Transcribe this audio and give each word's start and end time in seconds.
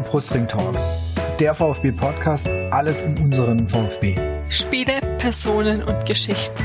Der 0.00 0.08
Brustring 0.08 0.48
Talk. 0.48 0.74
Der 1.38 1.54
VfB 1.54 1.92
Podcast. 1.92 2.48
Alles 2.70 3.02
um 3.02 3.14
unseren 3.22 3.68
VfB. 3.68 4.16
Spiele, 4.48 4.98
Personen 5.18 5.82
und 5.82 6.06
Geschichten. 6.06 6.64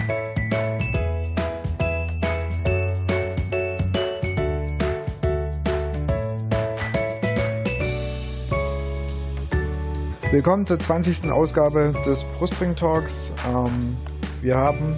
Willkommen 10.32 10.66
zur 10.66 10.80
20. 10.80 11.30
Ausgabe 11.30 11.92
des 12.06 12.24
Brustring 12.38 12.74
Talks. 12.74 13.34
Ähm, 13.50 13.98
wir 14.42 14.56
haben 14.56 14.98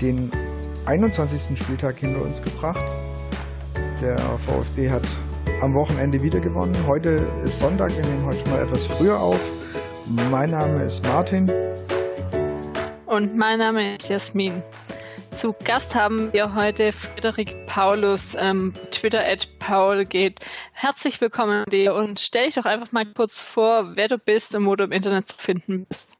den 0.00 0.32
21. 0.86 1.56
Spieltag 1.56 2.00
hinter 2.00 2.22
uns 2.22 2.42
gebracht. 2.42 2.82
Der 4.00 4.18
VfB 4.18 4.90
hat 4.90 5.06
am 5.60 5.74
Wochenende 5.74 6.22
wieder 6.22 6.40
gewonnen. 6.40 6.74
Heute 6.86 7.26
ist 7.44 7.58
Sonntag, 7.58 7.94
wir 7.96 8.04
nehmen 8.04 8.24
heute 8.24 8.48
mal 8.48 8.62
etwas 8.62 8.86
früher 8.86 9.20
auf. 9.20 9.40
Mein 10.30 10.50
Name 10.50 10.84
ist 10.84 11.04
Martin. 11.06 11.52
Und 13.06 13.36
mein 13.36 13.58
Name 13.58 13.96
ist 13.96 14.08
Jasmin. 14.08 14.62
Zu 15.32 15.54
Gast 15.64 15.94
haben 15.94 16.32
wir 16.32 16.54
heute 16.54 16.92
Frederik 16.92 17.54
Paulus, 17.66 18.34
ähm, 18.38 18.72
Twitter 18.90 19.24
at 19.24 19.48
Paul 19.58 20.04
geht. 20.04 20.40
Herzlich 20.72 21.20
willkommen 21.20 21.64
dir 21.70 21.94
und 21.94 22.18
stell 22.18 22.46
dich 22.46 22.54
doch 22.54 22.64
einfach 22.64 22.90
mal 22.92 23.06
kurz 23.06 23.38
vor, 23.38 23.96
wer 23.96 24.08
du 24.08 24.18
bist 24.18 24.56
und 24.56 24.66
wo 24.66 24.74
du 24.74 24.84
im 24.84 24.92
Internet 24.92 25.28
zu 25.28 25.36
finden 25.36 25.86
bist. 25.86 26.19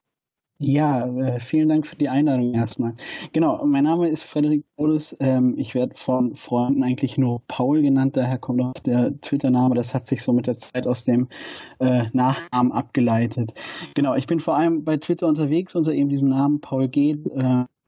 Ja, 0.62 1.06
äh, 1.06 1.40
vielen 1.40 1.70
Dank 1.70 1.86
für 1.86 1.96
die 1.96 2.10
Einladung 2.10 2.52
erstmal. 2.52 2.94
Genau, 3.32 3.64
mein 3.64 3.84
Name 3.84 4.10
ist 4.10 4.24
Frederik 4.24 4.62
Paulus. 4.76 5.16
Ähm, 5.18 5.54
ich 5.56 5.74
werde 5.74 5.94
von 5.96 6.36
Freunden 6.36 6.84
eigentlich 6.84 7.16
nur 7.16 7.40
Paul 7.48 7.80
genannt, 7.80 8.14
daher 8.14 8.36
kommt 8.36 8.60
auch 8.60 8.74
der 8.74 9.18
Twitter-Name. 9.22 9.74
Das 9.74 9.94
hat 9.94 10.06
sich 10.06 10.22
so 10.22 10.34
mit 10.34 10.46
der 10.46 10.58
Zeit 10.58 10.86
aus 10.86 11.04
dem 11.04 11.28
äh, 11.78 12.04
Nachnamen 12.12 12.72
abgeleitet. 12.72 13.54
Genau, 13.94 14.14
ich 14.14 14.26
bin 14.26 14.38
vor 14.38 14.54
allem 14.54 14.84
bei 14.84 14.98
Twitter 14.98 15.28
unterwegs 15.28 15.74
unter 15.74 15.94
eben 15.94 16.10
diesem 16.10 16.28
Namen 16.28 16.60
Paul 16.60 16.88
Geht. 16.88 17.26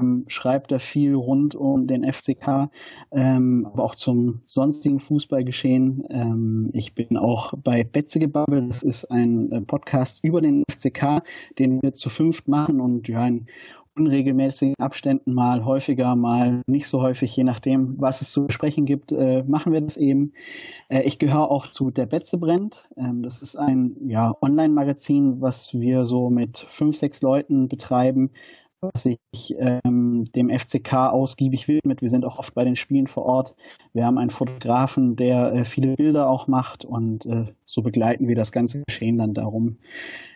Äh, 0.02 0.24
schreibt 0.28 0.72
da 0.72 0.78
viel 0.78 1.14
rund 1.14 1.54
um 1.54 1.86
den 1.86 2.10
FCK, 2.10 2.70
ähm, 3.10 3.68
aber 3.72 3.84
auch 3.84 3.94
zum 3.94 4.42
sonstigen 4.46 5.00
Fußballgeschehen. 5.00 6.04
Ähm, 6.10 6.68
ich 6.72 6.94
bin 6.94 7.16
auch 7.16 7.54
bei 7.62 7.84
Betzegebabbel, 7.84 8.66
das 8.68 8.82
ist 8.82 9.04
ein 9.06 9.50
äh, 9.52 9.60
Podcast 9.60 10.22
über 10.22 10.40
den 10.40 10.64
FCK, 10.70 11.22
den 11.58 11.82
wir 11.82 11.94
zu 11.94 12.10
fünft 12.10 12.48
machen 12.48 12.80
und 12.80 13.08
ja, 13.08 13.26
in 13.26 13.46
unregelmäßigen 13.94 14.74
Abständen 14.78 15.34
mal 15.34 15.64
häufiger, 15.64 16.16
mal 16.16 16.62
nicht 16.66 16.88
so 16.88 17.02
häufig, 17.02 17.36
je 17.36 17.44
nachdem, 17.44 18.00
was 18.00 18.22
es 18.22 18.32
zu 18.32 18.46
besprechen 18.46 18.86
gibt, 18.86 19.12
äh, 19.12 19.44
machen 19.46 19.72
wir 19.72 19.80
das 19.80 19.96
eben. 19.96 20.32
Äh, 20.88 21.02
ich 21.02 21.18
gehöre 21.18 21.50
auch 21.50 21.66
zu 21.66 21.90
Der 21.90 22.06
Betze 22.06 22.38
brennt. 22.38 22.88
Ähm, 22.96 23.22
das 23.22 23.42
ist 23.42 23.56
ein 23.56 23.96
ja, 24.06 24.34
Online-Magazin, 24.40 25.40
was 25.40 25.74
wir 25.74 26.06
so 26.06 26.30
mit 26.30 26.58
fünf, 26.68 26.96
sechs 26.96 27.20
Leuten 27.20 27.68
betreiben, 27.68 28.30
sich 28.96 29.18
ähm, 29.58 30.24
dem 30.34 30.50
FCK 30.50 30.92
ausgiebig 31.12 31.68
widmet. 31.68 32.02
Wir 32.02 32.08
sind 32.08 32.24
auch 32.24 32.38
oft 32.38 32.54
bei 32.54 32.64
den 32.64 32.76
Spielen 32.76 33.06
vor 33.06 33.24
Ort. 33.24 33.54
Wir 33.92 34.04
haben 34.06 34.18
einen 34.18 34.30
Fotografen, 34.30 35.16
der 35.16 35.52
äh, 35.52 35.64
viele 35.64 35.96
Bilder 35.96 36.28
auch 36.28 36.48
macht 36.48 36.84
und 36.84 37.26
äh, 37.26 37.46
so 37.64 37.82
begleiten 37.82 38.28
wir 38.28 38.34
das 38.34 38.52
ganze 38.52 38.82
Geschehen 38.86 39.18
dann 39.18 39.34
darum. 39.34 39.78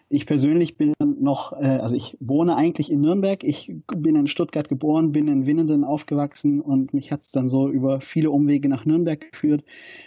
Ich 0.08 0.26
persönlich 0.26 0.76
bin 0.76 0.94
noch, 1.00 1.52
äh, 1.52 1.66
also 1.66 1.96
ich 1.96 2.16
wohne 2.20 2.54
eigentlich 2.54 2.92
in 2.92 3.00
Nürnberg. 3.00 3.42
Ich 3.42 3.74
bin 3.96 4.14
in 4.14 4.28
Stuttgart 4.28 4.68
geboren, 4.68 5.10
bin 5.10 5.26
in 5.26 5.46
Winnenden 5.46 5.82
aufgewachsen 5.82 6.60
und 6.60 6.94
mich 6.94 7.10
hat 7.10 7.22
es 7.22 7.32
dann 7.32 7.48
so 7.48 7.68
über 7.68 8.00
viele 8.00 8.30
Umwege 8.30 8.68
nach 8.68 8.84
Nürnberg 8.84 9.32
geführt. 9.32 9.64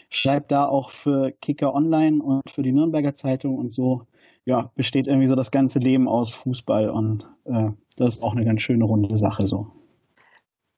Schreibe 0.09 0.45
da 0.47 0.65
auch 0.65 0.91
für 0.91 1.31
Kicker 1.41 1.75
Online 1.75 2.23
und 2.23 2.49
für 2.49 2.63
die 2.63 2.71
Nürnberger 2.71 3.13
Zeitung 3.13 3.57
und 3.57 3.73
so 3.73 4.03
ja, 4.45 4.71
besteht 4.75 5.07
irgendwie 5.07 5.27
so 5.27 5.35
das 5.35 5.51
ganze 5.51 5.79
Leben 5.79 6.07
aus 6.07 6.33
Fußball 6.33 6.89
und 6.89 7.27
äh, 7.45 7.69
das 7.95 8.17
ist 8.17 8.23
auch 8.23 8.35
eine 8.35 8.45
ganz 8.45 8.61
schöne 8.61 8.85
runde 8.85 9.15
Sache 9.17 9.47
so. 9.47 9.71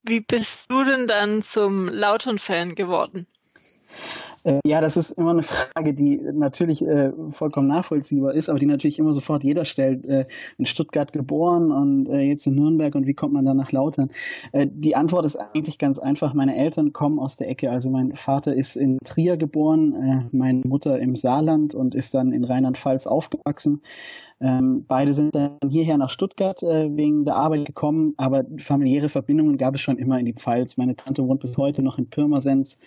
Wie 0.03 0.19
bist 0.19 0.71
du 0.71 0.83
denn 0.83 1.07
dann 1.07 1.41
zum 1.41 1.87
Lautern-Fan 1.87 2.75
geworden? 2.75 3.27
Äh, 4.43 4.59
ja, 4.65 4.81
das 4.81 4.97
ist 4.97 5.11
immer 5.11 5.31
eine 5.31 5.43
Frage, 5.43 5.93
die 5.93 6.19
natürlich 6.33 6.85
äh, 6.85 7.11
vollkommen 7.29 7.67
nachvollziehbar 7.67 8.33
ist, 8.33 8.49
aber 8.49 8.59
die 8.59 8.65
natürlich 8.65 8.97
immer 8.97 9.13
sofort 9.13 9.43
jeder 9.43 9.65
stellt. 9.65 10.05
Äh, 10.05 10.25
in 10.57 10.65
Stuttgart 10.65 11.13
geboren 11.13 11.71
und 11.71 12.07
äh, 12.07 12.21
jetzt 12.21 12.47
in 12.47 12.55
Nürnberg 12.55 12.95
und 12.95 13.05
wie 13.05 13.13
kommt 13.13 13.33
man 13.33 13.45
dann 13.45 13.57
nach 13.57 13.71
Lautern? 13.71 14.09
Äh, 14.51 14.67
die 14.71 14.95
Antwort 14.95 15.25
ist 15.25 15.35
eigentlich 15.35 15.77
ganz 15.77 15.99
einfach. 15.99 16.33
Meine 16.33 16.55
Eltern 16.55 16.93
kommen 16.93 17.19
aus 17.19 17.35
der 17.35 17.49
Ecke. 17.49 17.69
Also 17.69 17.89
mein 17.89 18.15
Vater 18.15 18.53
ist 18.53 18.75
in 18.75 18.97
Trier 19.03 19.37
geboren, 19.37 19.93
äh, 19.93 20.35
meine 20.35 20.61
Mutter 20.65 20.99
im 20.99 21.15
Saarland 21.15 21.75
und 21.75 21.93
ist 21.93 22.13
dann 22.13 22.31
in 22.31 22.43
Rheinland-Pfalz 22.43 23.05
aufgewachsen. 23.07 23.81
Ähm, 24.39 24.85
beide 24.87 25.13
sind 25.13 25.35
dann 25.35 25.57
hierher 25.69 25.97
nach 25.97 26.09
Stuttgart 26.09 26.61
wegen 26.63 27.25
der 27.25 27.35
Arbeit 27.35 27.65
gekommen, 27.65 28.15
aber 28.17 28.43
familiäre 28.57 29.07
Verbindungen 29.07 29.57
gab 29.57 29.75
es 29.75 29.81
schon 29.81 29.99
immer 29.99 30.17
in 30.17 30.25
die 30.25 30.33
Pfalz. 30.33 30.77
Meine 30.77 30.95
Tante 30.95 31.27
wohnt 31.27 31.41
bis 31.41 31.57
heute 31.57 31.83
noch 31.83 31.99
in 31.99 32.09
Pirmasens. 32.09 32.79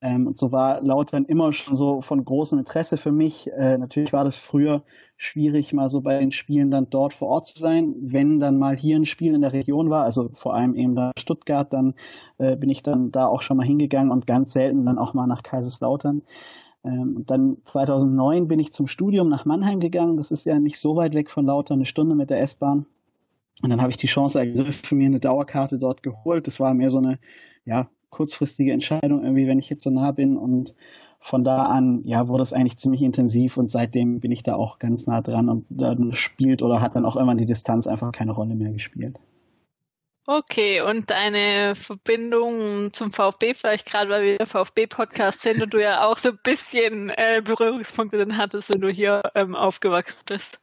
Ähm, 0.00 0.28
und 0.28 0.38
so 0.38 0.52
war 0.52 0.80
Lautern 0.80 1.24
immer 1.24 1.52
schon 1.52 1.74
so 1.74 2.00
von 2.02 2.24
großem 2.24 2.58
Interesse 2.58 2.96
für 2.96 3.10
mich. 3.10 3.50
Äh, 3.52 3.78
natürlich 3.78 4.12
war 4.12 4.24
das 4.24 4.36
früher 4.36 4.82
schwierig, 5.16 5.72
mal 5.72 5.88
so 5.88 6.00
bei 6.00 6.18
den 6.20 6.30
Spielen 6.30 6.70
dann 6.70 6.88
dort 6.88 7.14
vor 7.14 7.28
Ort 7.28 7.46
zu 7.46 7.58
sein. 7.58 7.94
Wenn 8.00 8.38
dann 8.38 8.58
mal 8.58 8.76
hier 8.76 8.96
ein 8.96 9.06
Spiel 9.06 9.34
in 9.34 9.40
der 9.40 9.52
Region 9.52 9.90
war, 9.90 10.04
also 10.04 10.30
vor 10.34 10.54
allem 10.54 10.76
eben 10.76 10.94
da 10.94 11.10
Stuttgart, 11.18 11.72
dann 11.72 11.94
äh, 12.38 12.54
bin 12.56 12.70
ich 12.70 12.84
dann 12.84 13.10
da 13.10 13.26
auch 13.26 13.42
schon 13.42 13.56
mal 13.56 13.66
hingegangen 13.66 14.12
und 14.12 14.26
ganz 14.26 14.52
selten 14.52 14.86
dann 14.86 14.98
auch 14.98 15.14
mal 15.14 15.26
nach 15.26 15.42
Kaiserslautern. 15.42 16.22
Ähm, 16.84 17.24
dann 17.26 17.56
2009 17.64 18.46
bin 18.46 18.60
ich 18.60 18.72
zum 18.72 18.86
Studium 18.86 19.28
nach 19.28 19.44
Mannheim 19.46 19.80
gegangen. 19.80 20.16
Das 20.16 20.30
ist 20.30 20.46
ja 20.46 20.60
nicht 20.60 20.78
so 20.78 20.94
weit 20.94 21.14
weg 21.14 21.28
von 21.28 21.44
Lautern, 21.44 21.78
eine 21.78 21.86
Stunde 21.86 22.14
mit 22.14 22.30
der 22.30 22.40
S-Bahn. 22.40 22.86
Und 23.62 23.70
dann 23.70 23.80
habe 23.80 23.90
ich 23.90 23.96
die 23.96 24.06
Chance 24.06 24.38
ergriffen, 24.38 24.98
mir 24.98 25.06
eine 25.06 25.18
Dauerkarte 25.18 25.80
dort 25.80 26.04
geholt. 26.04 26.46
Das 26.46 26.60
war 26.60 26.74
mehr 26.74 26.90
so 26.90 26.98
eine 26.98 27.18
ja, 27.64 27.88
kurzfristige 28.10 28.72
Entscheidung, 28.72 29.22
irgendwie, 29.22 29.46
wenn 29.46 29.58
ich 29.58 29.70
jetzt 29.70 29.82
so 29.82 29.90
nah 29.90 30.12
bin. 30.12 30.36
Und 30.36 30.74
von 31.20 31.44
da 31.44 31.64
an, 31.64 32.02
ja, 32.04 32.28
wurde 32.28 32.42
es 32.42 32.52
eigentlich 32.52 32.78
ziemlich 32.78 33.02
intensiv 33.02 33.56
und 33.56 33.70
seitdem 33.70 34.20
bin 34.20 34.30
ich 34.30 34.42
da 34.42 34.54
auch 34.54 34.78
ganz 34.78 35.06
nah 35.06 35.20
dran 35.20 35.48
und 35.48 35.66
dann 35.68 36.12
spielt 36.14 36.62
oder 36.62 36.80
hat 36.80 36.94
dann 36.94 37.04
auch 37.04 37.16
irgendwann 37.16 37.38
die 37.38 37.44
Distanz 37.44 37.86
einfach 37.86 38.12
keine 38.12 38.32
Rolle 38.32 38.54
mehr 38.54 38.70
gespielt. 38.70 39.18
Okay, 40.30 40.82
und 40.82 41.10
deine 41.10 41.74
Verbindung 41.74 42.92
zum 42.92 43.12
VfB, 43.12 43.54
vielleicht 43.54 43.86
gerade 43.86 44.10
weil 44.10 44.38
wir 44.38 44.46
VfB-Podcast 44.46 45.40
sind 45.40 45.62
und 45.62 45.72
du 45.72 45.82
ja 45.82 46.04
auch 46.04 46.18
so 46.18 46.28
ein 46.28 46.38
bisschen 46.42 47.08
äh, 47.08 47.40
Berührungspunkte 47.42 48.18
dann 48.18 48.36
hattest, 48.36 48.68
wenn 48.68 48.82
du 48.82 48.90
hier 48.90 49.22
ähm, 49.34 49.56
aufgewachsen 49.56 50.24
bist. 50.26 50.60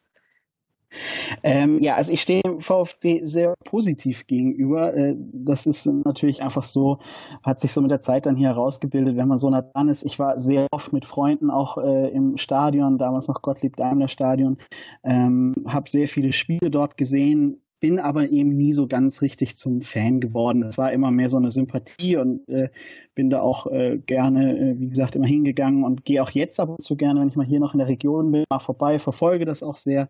Ähm, 1.44 1.80
ja, 1.80 1.96
also 1.96 2.12
ich 2.12 2.22
stehe 2.22 2.42
dem 2.42 2.62
VfB 2.62 3.24
sehr 3.24 3.56
positiv 3.64 4.28
gegenüber. 4.28 4.94
Äh, 4.94 5.16
das 5.18 5.66
ist 5.66 5.86
natürlich 5.86 6.42
einfach 6.42 6.64
so, 6.64 7.00
hat 7.44 7.60
sich 7.60 7.72
so 7.72 7.82
mit 7.82 7.92
der 7.92 8.02
Zeit 8.02 8.26
dann 8.26 8.36
hier 8.36 8.50
herausgebildet, 8.50 9.18
wenn 9.18 9.28
man 9.28 9.38
so 9.38 9.50
nah 9.50 9.62
dran 9.62 9.90
ist. 9.90 10.04
Ich 10.04 10.20
war 10.20 10.40
sehr 10.40 10.68
oft 10.72 10.94
mit 10.94 11.06
Freunden 11.06 11.50
auch 11.50 11.78
äh, 11.78 12.10
im 12.10 12.38
Stadion, 12.38 12.98
damals 12.98 13.28
noch 13.28 13.42
Gottlieb 13.42 13.76
Daimler 13.76 14.08
Stadion, 14.08 14.58
ähm, 15.04 15.56
habe 15.68 15.90
sehr 15.90 16.08
viele 16.08 16.34
Spiele 16.34 16.72
dort 16.72 16.98
gesehen, 16.98 17.62
bin 17.80 18.00
aber 18.00 18.30
eben 18.30 18.50
nie 18.50 18.74
so 18.74 18.88
ganz 18.88 19.22
richtig 19.22 19.58
zum 19.58 19.82
Fan 19.82 20.20
geworden. 20.20 20.64
Es 20.64 20.78
war 20.78 20.92
immer 20.92 21.12
mehr 21.12 21.30
so 21.30 21.38
eine 21.38 21.52
Sympathie 21.52 22.18
und 22.18 22.48
äh, 22.50 22.70
bin 23.14 23.30
da 23.30 23.42
auch 23.42 23.68
äh, 23.68 24.00
gerne, 24.06 24.58
äh, 24.58 24.80
wie 24.80 24.90
gesagt, 24.90 25.16
immer 25.16 25.28
hingegangen 25.28 25.84
und 25.84 26.06
gehe 26.06 26.24
auch 26.24 26.32
jetzt 26.32 26.60
ab 26.60 26.70
und 26.70 26.82
zu 26.82 26.96
gerne, 26.96 27.20
wenn 27.20 27.30
ich 27.30 27.36
mal 27.36 27.46
hier 27.46 27.60
noch 27.60 27.74
in 27.74 27.80
der 27.80 27.88
Region 27.88 28.32
bin, 28.32 28.44
mal 28.50 28.60
vorbei, 28.60 28.98
verfolge 28.98 29.46
das 29.46 29.62
auch 29.62 29.78
sehr. 29.78 30.10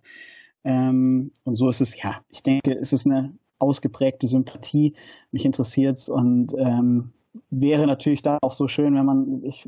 Ähm, 0.66 1.32
und 1.44 1.56
so 1.56 1.70
ist 1.70 1.80
es, 1.80 2.02
ja, 2.02 2.22
ich 2.30 2.44
denke, 2.44 2.74
es 2.74 2.92
ist 2.92 3.06
eine 3.06 3.34
ausgeprägte 3.60 4.28
Sympathie. 4.28 4.96
Mich 5.32 5.46
interessiert 5.46 5.98
es 5.98 6.10
und 6.10 6.54
ähm, 6.58 7.12
wäre 7.50 7.86
natürlich 7.86 8.22
da 8.22 8.40
auch 8.42 8.52
so 8.52 8.68
schön, 8.68 8.96
wenn 8.96 9.06
man, 9.06 9.44
ich, 9.44 9.66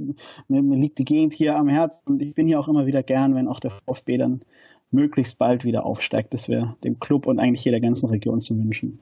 mir, 0.48 0.62
mir 0.62 0.78
liegt 0.78 0.98
die 1.00 1.06
Gegend 1.06 1.34
hier 1.34 1.56
am 1.56 1.68
Herzen 1.70 2.14
und 2.14 2.22
ich 2.22 2.34
bin 2.34 2.48
hier 2.48 2.60
auch 2.60 2.68
immer 2.68 2.88
wieder 2.88 3.04
gern, 3.04 3.36
wenn 3.36 3.48
auch 3.48 3.60
der 3.60 3.72
VfB 3.72 4.18
dann 4.18 4.42
möglichst 4.92 5.38
bald 5.38 5.64
wieder 5.64 5.86
aufsteigt. 5.86 6.34
Das 6.34 6.50
wäre 6.50 6.76
dem 6.84 7.00
Club 7.00 7.28
und 7.28 7.40
eigentlich 7.40 7.66
jeder 7.66 7.80
ganzen 7.80 8.10
Region 8.10 8.42
zu 8.42 8.58
wünschen. 8.58 9.00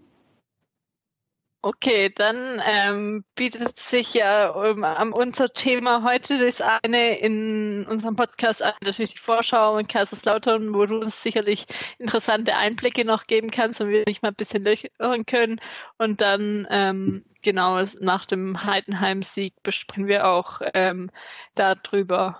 Okay, 1.68 2.12
dann 2.14 2.62
ähm, 2.64 3.24
bietet 3.34 3.80
sich 3.80 4.14
ja 4.14 4.50
um, 4.50 4.84
um, 4.84 5.14
unser 5.14 5.52
Thema 5.52 6.04
heute 6.04 6.38
das 6.38 6.62
eine 6.62 7.18
in 7.18 7.88
unserem 7.88 8.16
Podcast 8.16 8.62
an, 8.62 8.74
natürlich 8.84 9.16
die 9.16 9.20
Vorschau 9.20 9.76
in 9.80 9.88
Kaiserslautern, 9.88 10.76
wo 10.76 10.86
du 10.86 11.00
uns 11.00 11.24
sicherlich 11.24 11.66
interessante 11.98 12.56
Einblicke 12.56 13.04
noch 13.04 13.26
geben 13.26 13.50
kannst 13.50 13.82
und 13.82 13.90
wir 13.90 14.04
nicht 14.06 14.22
mal 14.22 14.30
ein 14.30 14.36
bisschen 14.36 14.64
löchern 14.64 15.26
können. 15.26 15.60
Und 15.98 16.22
dann 16.22 16.68
ähm, 16.70 17.26
genau 17.42 17.84
nach 18.00 18.26
dem 18.26 18.64
Heidenheim-Sieg 18.64 19.56
besprechen 19.64 20.06
wir 20.06 20.28
auch 20.28 20.62
ähm, 20.76 21.10
darüber. 21.56 22.38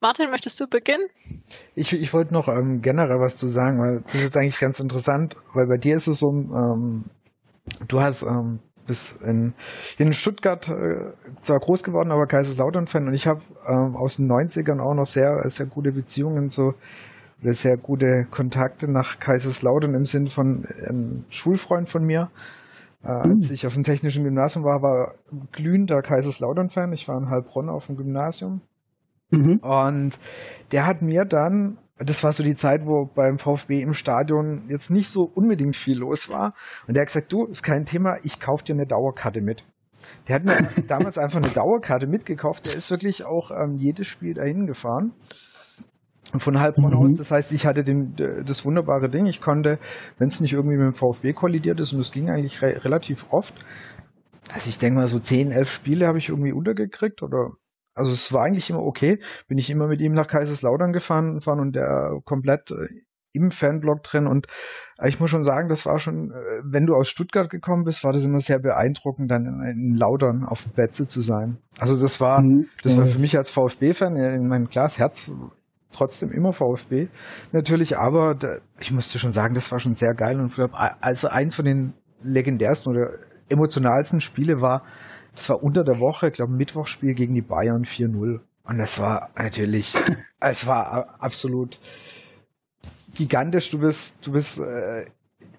Martin, 0.00 0.30
möchtest 0.30 0.60
du 0.60 0.68
beginnen? 0.68 1.08
Ich, 1.74 1.92
ich 1.92 2.12
wollte 2.12 2.32
noch 2.32 2.46
ähm, 2.46 2.80
generell 2.80 3.18
was 3.18 3.36
zu 3.36 3.48
sagen, 3.48 3.80
weil 3.80 4.02
das 4.02 4.22
ist 4.22 4.36
eigentlich 4.36 4.60
ganz 4.60 4.78
interessant, 4.78 5.34
weil 5.52 5.66
bei 5.66 5.78
dir 5.78 5.96
ist 5.96 6.06
es 6.06 6.20
so, 6.20 6.30
ähm, 6.30 7.06
du 7.88 8.00
hast 8.00 8.22
ähm, 8.22 8.60
bis 8.88 9.12
in, 9.24 9.54
in 9.98 10.12
Stuttgart 10.12 10.68
äh, 10.68 11.12
zwar 11.42 11.60
groß 11.60 11.84
geworden, 11.84 12.10
aber 12.10 12.26
Kaiserslautern-Fan 12.26 13.06
und 13.06 13.14
ich 13.14 13.28
habe 13.28 13.42
ähm, 13.68 13.94
aus 13.94 14.16
den 14.16 14.28
90ern 14.28 14.80
auch 14.80 14.94
noch 14.94 15.06
sehr, 15.06 15.48
sehr 15.48 15.66
gute 15.66 15.92
Beziehungen 15.92 16.50
zu 16.50 16.74
oder 17.40 17.54
sehr 17.54 17.76
gute 17.76 18.26
Kontakte 18.30 18.90
nach 18.90 19.20
Kaiserslautern 19.20 19.94
im 19.94 20.06
Sinn 20.06 20.26
von 20.26 20.66
einem 20.66 21.24
Schulfreund 21.30 21.88
von 21.88 22.04
mir. 22.04 22.30
Äh, 23.04 23.08
als 23.08 23.46
hm. 23.46 23.54
ich 23.54 23.66
auf 23.66 23.74
dem 23.74 23.84
technischen 23.84 24.24
Gymnasium 24.24 24.64
war, 24.64 24.82
war 24.82 25.14
glühender 25.52 26.02
Kaiserslautern-Fan. 26.02 26.92
Ich 26.92 27.06
war 27.06 27.16
in 27.16 27.30
Heilbronn 27.30 27.68
auf 27.68 27.86
dem 27.86 27.96
Gymnasium. 27.96 28.60
Mhm. 29.30 29.58
Und 29.58 30.18
der 30.72 30.86
hat 30.86 31.02
mir 31.02 31.24
dann 31.24 31.78
das 31.98 32.22
war 32.22 32.32
so 32.32 32.42
die 32.42 32.56
Zeit, 32.56 32.86
wo 32.86 33.06
beim 33.06 33.38
VfB 33.38 33.82
im 33.82 33.94
Stadion 33.94 34.62
jetzt 34.68 34.90
nicht 34.90 35.10
so 35.10 35.22
unbedingt 35.22 35.76
viel 35.76 35.98
los 35.98 36.28
war. 36.28 36.54
Und 36.86 36.94
der 36.94 37.02
hat 37.02 37.08
gesagt, 37.08 37.32
du, 37.32 37.46
ist 37.46 37.62
kein 37.62 37.86
Thema, 37.86 38.18
ich 38.22 38.40
kauf 38.40 38.62
dir 38.62 38.74
eine 38.74 38.86
Dauerkarte 38.86 39.40
mit. 39.40 39.64
Der 40.26 40.36
hat 40.36 40.44
mir 40.44 40.56
damals 40.88 41.18
einfach 41.18 41.42
eine 41.42 41.52
Dauerkarte 41.52 42.06
mitgekauft. 42.06 42.68
Der 42.68 42.76
ist 42.76 42.90
wirklich 42.90 43.24
auch 43.24 43.50
ähm, 43.50 43.74
jedes 43.74 44.06
Spiel 44.06 44.34
dahin 44.34 44.66
gefahren. 44.66 45.12
Von 46.36 46.60
Heilbronn 46.60 46.92
mhm. 46.92 46.98
aus. 46.98 47.14
Das 47.14 47.30
heißt, 47.30 47.52
ich 47.52 47.66
hatte 47.66 47.84
den, 47.84 48.14
das 48.44 48.64
wunderbare 48.64 49.08
Ding. 49.08 49.26
Ich 49.26 49.40
konnte, 49.40 49.78
wenn 50.18 50.28
es 50.28 50.40
nicht 50.40 50.52
irgendwie 50.52 50.76
mit 50.76 50.86
dem 50.86 50.94
VfB 50.94 51.32
kollidiert 51.32 51.80
ist, 51.80 51.92
und 51.92 51.98
das 51.98 52.12
ging 52.12 52.30
eigentlich 52.30 52.60
re 52.60 52.84
relativ 52.84 53.26
oft, 53.30 53.54
also 54.52 54.68
ich 54.68 54.78
denke 54.78 55.00
mal 55.00 55.08
so 55.08 55.18
10, 55.18 55.52
11 55.52 55.70
Spiele 55.70 56.06
habe 56.06 56.18
ich 56.18 56.28
irgendwie 56.28 56.52
untergekriegt 56.52 57.22
oder 57.22 57.50
also 57.98 58.12
es 58.12 58.32
war 58.32 58.44
eigentlich 58.44 58.70
immer 58.70 58.82
okay. 58.82 59.18
Bin 59.48 59.58
ich 59.58 59.70
immer 59.70 59.88
mit 59.88 60.00
ihm 60.00 60.12
nach 60.12 60.28
Kaiserslautern 60.28 60.92
gefahren, 60.92 61.40
fahren 61.40 61.60
und 61.60 61.74
der 61.74 62.20
komplett 62.24 62.70
äh, 62.70 62.88
im 63.32 63.50
Fanblog 63.50 64.02
drin 64.02 64.26
und 64.26 64.46
ich 65.04 65.20
muss 65.20 65.30
schon 65.30 65.44
sagen, 65.44 65.68
das 65.68 65.86
war 65.86 65.98
schon, 65.98 66.32
äh, 66.32 66.34
wenn 66.64 66.86
du 66.86 66.94
aus 66.94 67.08
Stuttgart 67.08 67.50
gekommen 67.50 67.84
bist, 67.84 68.02
war 68.02 68.12
das 68.12 68.24
immer 68.24 68.40
sehr 68.40 68.58
beeindruckend, 68.58 69.30
dann 69.30 69.62
in, 69.62 69.94
Lautern 69.94 70.44
auf 70.44 70.62
dem 70.62 70.72
Plätze 70.72 71.06
zu 71.06 71.20
sein. 71.20 71.58
Also 71.78 72.00
das 72.00 72.20
war, 72.20 72.40
mhm. 72.40 72.66
das 72.82 72.96
war 72.96 73.06
für 73.06 73.18
mich 73.18 73.36
als 73.36 73.50
VfB-Fan, 73.50 74.16
in 74.16 74.48
meinem 74.48 74.68
Glas 74.68 74.98
Herz 74.98 75.30
trotzdem 75.92 76.32
immer 76.32 76.52
VfB 76.52 77.08
natürlich, 77.52 77.96
aber 77.96 78.34
da, 78.34 78.56
ich 78.80 78.90
musste 78.90 79.18
schon 79.18 79.32
sagen, 79.32 79.54
das 79.54 79.70
war 79.72 79.78
schon 79.78 79.94
sehr 79.94 80.14
geil 80.14 80.40
und 80.40 80.52
also 81.00 81.28
eins 81.28 81.54
von 81.54 81.64
den 81.64 81.94
legendärsten 82.22 82.92
oder 82.92 83.10
emotionalsten 83.48 84.20
Spiele 84.20 84.60
war 84.60 84.82
das 85.38 85.48
war 85.48 85.62
unter 85.62 85.84
der 85.84 86.00
Woche, 86.00 86.28
ich 86.28 86.34
glaube 86.34 86.52
Mittwochspiel 86.52 87.14
gegen 87.14 87.34
die 87.34 87.42
Bayern 87.42 87.84
4-0. 87.84 88.40
Und 88.64 88.78
das 88.78 88.98
war 88.98 89.30
natürlich, 89.36 89.94
es 90.40 90.66
war 90.66 91.20
absolut 91.20 91.78
gigantisch. 93.14 93.70
Du 93.70 93.78
bist, 93.78 94.16
du 94.26 94.32
bist 94.32 94.58
äh, 94.58 95.06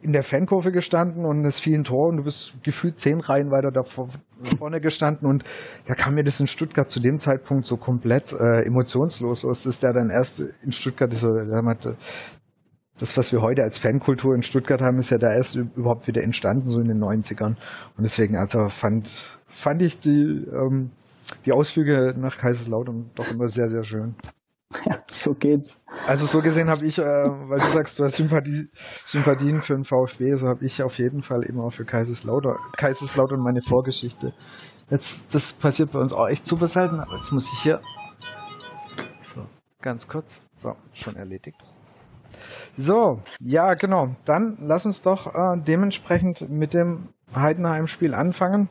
in 0.02 0.12
der 0.12 0.24
Fankurve 0.24 0.72
gestanden 0.72 1.26
und 1.26 1.44
es 1.46 1.60
fiel 1.60 1.78
ein 1.78 1.84
Tor 1.86 2.10
und 2.10 2.18
du 2.18 2.24
bist 2.24 2.54
gefühlt 2.64 3.00
zehn 3.00 3.22
Reihen 3.22 3.52
weiter 3.52 3.72
da 3.72 3.84
vorne 3.84 4.82
gestanden 4.82 5.28
und 5.28 5.44
da 5.88 5.96
kam 5.96 6.16
mir 6.16 6.24
das 6.24 6.40
in 6.40 6.48
Stuttgart 6.48 6.90
zu 6.90 7.00
dem 7.00 7.20
Zeitpunkt 7.20 7.66
so 7.66 7.78
komplett 7.78 8.32
äh, 8.34 8.64
emotionslos 8.64 9.44
aus. 9.46 9.64
Das 9.64 9.76
ist 9.76 9.84
ja 9.84 9.92
dann 9.92 10.10
erst 10.10 10.44
in 10.62 10.72
Stuttgart 10.72 11.14
so, 11.14 11.34
das, 13.00 13.18
was 13.18 13.32
wir 13.32 13.42
heute 13.42 13.64
als 13.64 13.78
Fankultur 13.78 14.36
in 14.36 14.44
Stuttgart 14.44 14.82
haben, 14.82 15.00
ist 15.00 15.10
ja 15.10 15.18
da 15.18 15.34
erst 15.34 15.56
überhaupt 15.56 16.08
wieder 16.08 16.22
entstanden, 16.22 16.68
so 16.68 16.80
in 16.80 16.88
den 16.88 17.02
90ern. 17.02 17.56
Und 17.98 18.04
deswegen, 18.04 18.36
also 18.36 18.70
fand, 18.70 19.10
fand 19.48 19.82
ich 19.82 20.00
die, 20.00 20.46
ähm, 20.54 20.92
die 21.46 21.54
Ausflüge 21.54 22.14
nach 22.18 22.38
Kaiserslautern 22.38 23.10
doch 23.16 23.32
immer 23.32 23.48
sehr, 23.48 23.70
sehr 23.70 23.84
schön. 23.84 24.16
Ja, 24.86 25.04
so 25.08 25.34
geht's. 25.34 25.80
Also 26.06 26.28
so 26.28 26.42
gesehen 26.42 26.70
habe 26.70 26.86
ich, 26.86 27.00
äh, 27.00 27.04
weil 27.04 27.58
du 27.58 27.66
sagst, 27.66 27.98
du 27.98 28.04
hast 28.04 28.18
Sympathie, 28.18 28.70
Sympathien 29.06 29.62
für 29.64 29.74
den 29.74 29.84
VfB, 29.84 30.36
so 30.36 30.48
habe 30.48 30.64
ich 30.64 30.84
auf 30.84 31.00
jeden 31.00 31.24
Fall 31.24 31.42
immer 31.44 31.72
für 31.72 31.86
Kaiserslautern, 31.86 32.58
Kaiserslautern 32.78 33.40
meine 33.40 33.62
Vorgeschichte. 33.64 34.34
Jetzt, 34.90 35.34
das 35.34 35.54
passiert 35.54 35.92
bei 35.92 36.00
uns 36.00 36.14
auch 36.14 36.28
echt 36.28 36.46
super 36.46 36.68
selten, 36.68 37.00
aber 37.00 37.18
jetzt 37.18 37.32
muss 37.32 37.52
ich 37.52 37.60
hier 37.60 37.82
so, 39.24 39.46
ganz 39.82 40.08
kurz. 40.08 40.42
So, 40.58 40.76
schon 40.94 41.16
erledigt. 41.16 41.58
So, 42.80 43.20
ja, 43.42 43.74
genau. 43.74 44.12
Dann 44.24 44.58
lass 44.62 44.86
uns 44.86 45.02
doch 45.02 45.28
äh, 45.36 45.58
dementsprechend 45.58 46.50
mit 46.50 46.74
dem 46.74 47.10
Heidenheim-Spiel 47.36 48.14
anfangen. 48.14 48.70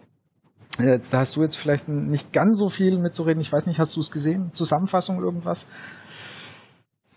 Jetzt, 0.78 1.12
da 1.12 1.18
hast 1.18 1.36
du 1.36 1.42
jetzt 1.42 1.56
vielleicht 1.56 1.88
nicht 1.88 2.32
ganz 2.32 2.58
so 2.58 2.70
viel 2.70 2.98
mitzureden. 2.98 3.42
Ich 3.42 3.52
weiß 3.52 3.66
nicht, 3.66 3.78
hast 3.78 3.96
du 3.96 4.00
es 4.00 4.10
gesehen? 4.10 4.50
Zusammenfassung 4.54 5.20
irgendwas? 5.20 5.66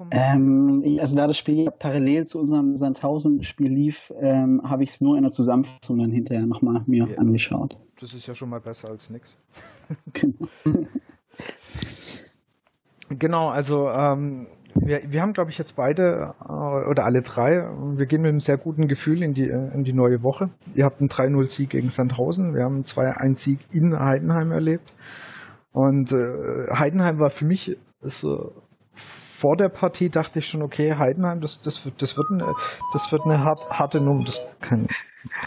Ähm, 0.09 0.83
also 0.99 1.15
da 1.15 1.27
das 1.27 1.37
Spiel 1.37 1.71
parallel 1.71 2.27
zu 2.27 2.39
unserem 2.39 2.75
Sandhausen-Spiel 2.75 3.71
lief, 3.71 4.11
ähm, 4.19 4.61
habe 4.65 4.83
ich 4.83 4.89
es 4.89 4.99
nur 4.99 5.15
in 5.15 5.23
der 5.23 5.31
Zusammenfassung 5.31 5.97
dann 5.97 6.11
hinterher 6.11 6.45
nochmal 6.45 6.83
mir 6.87 7.07
ja. 7.07 7.17
angeschaut. 7.19 7.77
Das 8.01 8.13
ist 8.13 8.27
ja 8.27 8.35
schon 8.35 8.49
mal 8.49 8.59
besser 8.59 8.89
als 8.89 9.09
nix. 9.09 9.37
Genau. 10.13 10.47
genau, 13.09 13.49
also 13.49 13.89
ähm, 13.89 14.47
wir, 14.75 15.01
wir 15.05 15.21
haben, 15.21 15.33
glaube 15.33 15.51
ich, 15.51 15.57
jetzt 15.57 15.75
beide 15.75 16.33
äh, 16.41 16.51
oder 16.51 17.05
alle 17.05 17.21
drei, 17.21 17.67
wir 17.95 18.05
gehen 18.05 18.21
mit 18.21 18.29
einem 18.29 18.39
sehr 18.39 18.57
guten 18.57 18.87
Gefühl 18.87 19.23
in 19.23 19.33
die, 19.33 19.49
äh, 19.49 19.73
in 19.73 19.83
die 19.83 19.93
neue 19.93 20.23
Woche. 20.23 20.49
Ihr 20.75 20.85
habt 20.85 20.99
einen 20.99 21.09
3-0-Sieg 21.09 21.69
gegen 21.69 21.89
Sandhausen, 21.89 22.55
wir 22.55 22.63
haben 22.63 22.75
einen 22.75 22.85
2-1-Sieg 22.85 23.59
in 23.71 23.97
Heidenheim 23.97 24.51
erlebt. 24.51 24.93
Und 25.71 26.11
äh, 26.11 26.67
Heidenheim 26.71 27.19
war 27.19 27.29
für 27.29 27.45
mich 27.45 27.77
so, 28.01 28.53
vor 28.95 29.57
der 29.57 29.69
Partie 29.69 30.09
dachte 30.09 30.39
ich 30.39 30.47
schon, 30.47 30.61
okay, 30.61 30.95
Heidenheim, 30.95 31.41
das, 31.41 31.61
das, 31.61 31.85
wird, 31.85 32.01
das 32.01 32.17
wird 32.17 32.27
eine, 32.31 32.53
das 32.93 33.11
wird 33.11 33.23
eine 33.25 33.43
hart, 33.43 33.69
harte 33.69 34.01
Nummer. 34.01 34.25
Das 34.25 34.41
kann, 34.59 34.87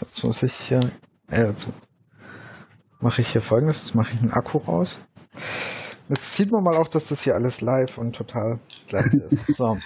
jetzt 0.01 0.23
muss 0.23 0.43
ich 0.43 0.71
äh, 0.71 0.81
jetzt 1.29 1.71
mache 2.99 3.21
ich 3.21 3.31
hier 3.31 3.41
folgendes, 3.41 3.85
jetzt 3.85 3.95
mache 3.95 4.13
ich 4.13 4.21
einen 4.21 4.31
Akku 4.31 4.57
raus. 4.57 4.99
Jetzt 6.09 6.35
sieht 6.35 6.51
man 6.51 6.63
mal 6.63 6.77
auch, 6.77 6.87
dass 6.87 7.07
das 7.07 7.21
hier 7.21 7.35
alles 7.35 7.61
live 7.61 7.97
und 7.97 8.15
total 8.15 8.59
klasse 8.87 9.17
ist. 9.17 9.45
So. 9.55 9.77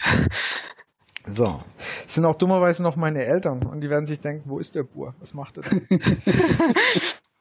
So. 1.31 1.61
Es 2.07 2.15
sind 2.15 2.25
auch 2.25 2.35
dummerweise 2.35 2.81
noch 2.81 2.95
meine 2.95 3.23
Eltern 3.23 3.63
und 3.63 3.81
die 3.81 3.89
werden 3.89 4.05
sich 4.05 4.19
denken, 4.19 4.49
wo 4.49 4.57
ist 4.57 4.75
der 4.75 4.83
Bur? 4.83 5.13
Was 5.19 5.33
macht 5.33 5.57
er 5.57 5.63
denn? 5.63 5.99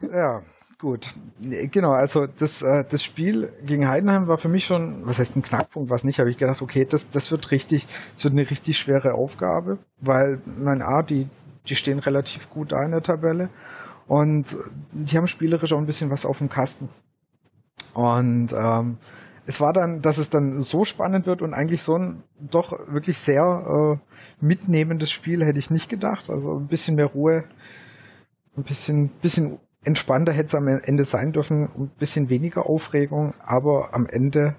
ja, 0.13 0.43
gut. 0.79 1.09
Genau, 1.41 1.93
also 1.93 2.27
das, 2.27 2.61
äh, 2.61 2.85
das 2.87 3.03
Spiel 3.03 3.53
gegen 3.65 3.89
Heidenheim 3.89 4.29
war 4.29 4.37
für 4.37 4.49
mich 4.49 4.67
schon, 4.67 5.07
was 5.07 5.19
heißt 5.19 5.37
ein 5.37 5.43
Knackpunkt, 5.43 5.91
was 5.91 6.05
nicht, 6.05 6.21
habe 6.21 6.31
ich 6.31 6.37
gedacht, 6.37 6.61
okay, 6.61 6.85
das, 6.85 7.09
das 7.11 7.31
wird 7.31 7.51
richtig, 7.51 7.87
das 8.15 8.25
wird 8.25 8.33
eine 8.33 8.51
richtig 8.51 8.79
schwere 8.79 9.15
Aufgabe, 9.15 9.79
weil 10.01 10.41
mein 10.45 10.83
A, 10.83 11.03
die, 11.03 11.29
die 11.69 11.77
stehen 11.77 11.99
relativ 11.99 12.51
gut 12.51 12.73
da 12.73 12.83
in 12.85 12.91
der 12.91 13.03
Tabelle 13.03 13.49
und 14.07 14.57
die 14.93 15.17
haben 15.17 15.29
spielerisch 15.29 15.73
auch 15.73 15.79
ein 15.79 15.87
bisschen 15.87 16.11
was 16.11 16.27
auf 16.27 16.39
dem 16.39 16.51
Kasten. 16.51 16.89
Und 17.99 18.53
ähm, 18.53 18.99
es 19.45 19.61
war 19.61 19.73
dann, 19.73 20.03
dass 20.03 20.19
es 20.19 20.31
dann 20.31 20.61
so 20.61 20.85
spannend 20.85 21.27
wird 21.27 21.43
und 21.43 21.53
eigentlich 21.53 21.83
so 21.83 21.97
ein 21.99 22.23
doch 22.39 22.79
wirklich 22.87 23.19
sehr 23.19 23.99
äh, 23.99 24.45
mitnehmendes 24.45 25.11
Spiel 25.11 25.45
hätte 25.45 25.59
ich 25.59 25.71
nicht 25.71 25.89
gedacht. 25.89 26.31
Also 26.31 26.57
ein 26.57 26.69
bisschen 26.69 26.95
mehr 26.95 27.07
Ruhe, 27.07 27.43
ein 28.57 28.63
bisschen, 28.63 29.09
bisschen 29.21 29.59
entspannter 29.83 30.33
hätte 30.33 30.47
es 30.47 30.55
am 30.55 30.69
Ende 30.69 31.03
sein 31.03 31.33
dürfen, 31.33 31.71
ein 31.77 31.91
bisschen 31.99 32.29
weniger 32.29 32.67
Aufregung, 32.67 33.35
aber 33.45 33.93
am 33.95 34.07
Ende 34.07 34.55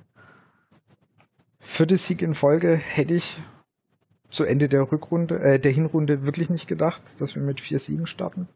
den 1.80 1.98
Sieg 1.98 2.22
in 2.22 2.36
Folge 2.36 2.76
hätte 2.76 3.14
ich 3.14 3.42
zu 4.32 4.44
Ende 4.44 4.68
der 4.68 4.92
Rückrunde, 4.92 5.40
äh, 5.40 5.60
der 5.60 5.72
Hinrunde 5.72 6.26
wirklich 6.26 6.50
nicht 6.50 6.68
gedacht, 6.68 7.02
dass 7.22 7.36
wir 7.36 7.42
mit 7.42 7.62
vier 7.62 7.80
Siegen 7.80 8.06
starten. 8.06 8.50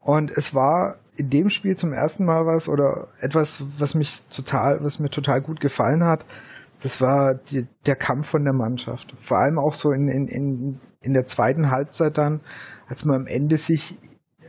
Und 0.00 0.30
es 0.30 0.54
war 0.54 0.96
in 1.20 1.28
dem 1.28 1.50
Spiel 1.50 1.76
zum 1.76 1.92
ersten 1.92 2.24
Mal 2.24 2.46
was 2.46 2.66
oder 2.66 3.08
etwas, 3.20 3.62
was 3.78 3.94
mich 3.94 4.22
total, 4.30 4.82
was 4.82 4.98
mir 4.98 5.10
total 5.10 5.42
gut 5.42 5.60
gefallen 5.60 6.02
hat. 6.02 6.24
Das 6.82 7.02
war 7.02 7.34
die, 7.34 7.66
der 7.84 7.94
Kampf 7.94 8.28
von 8.28 8.42
der 8.42 8.54
Mannschaft. 8.54 9.14
Vor 9.20 9.38
allem 9.38 9.58
auch 9.58 9.74
so 9.74 9.92
in, 9.92 10.08
in, 10.08 10.28
in, 10.28 10.80
in 11.02 11.12
der 11.12 11.26
zweiten 11.26 11.70
Halbzeit 11.70 12.16
dann, 12.16 12.40
als 12.88 13.04
man 13.04 13.16
am 13.16 13.26
Ende 13.26 13.58
sich, 13.58 13.98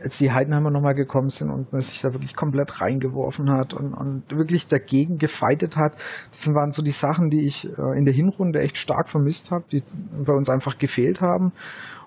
als 0.02 0.16
die 0.16 0.32
Heidenheimer 0.32 0.70
nochmal 0.70 0.94
gekommen 0.94 1.28
sind 1.28 1.50
und 1.50 1.74
man 1.74 1.82
sich 1.82 2.00
da 2.00 2.14
wirklich 2.14 2.34
komplett 2.34 2.80
reingeworfen 2.80 3.50
hat 3.50 3.74
und, 3.74 3.92
und 3.92 4.22
wirklich 4.30 4.66
dagegen 4.66 5.18
gefeitet 5.18 5.76
hat. 5.76 5.92
Das 6.30 6.54
waren 6.54 6.72
so 6.72 6.80
die 6.80 6.90
Sachen, 6.90 7.28
die 7.28 7.42
ich 7.42 7.68
äh, 7.76 7.98
in 7.98 8.06
der 8.06 8.14
Hinrunde 8.14 8.60
echt 8.60 8.78
stark 8.78 9.10
vermisst 9.10 9.50
habe, 9.50 9.64
die 9.70 9.82
bei 10.24 10.32
uns 10.32 10.48
einfach 10.48 10.78
gefehlt 10.78 11.20
haben. 11.20 11.52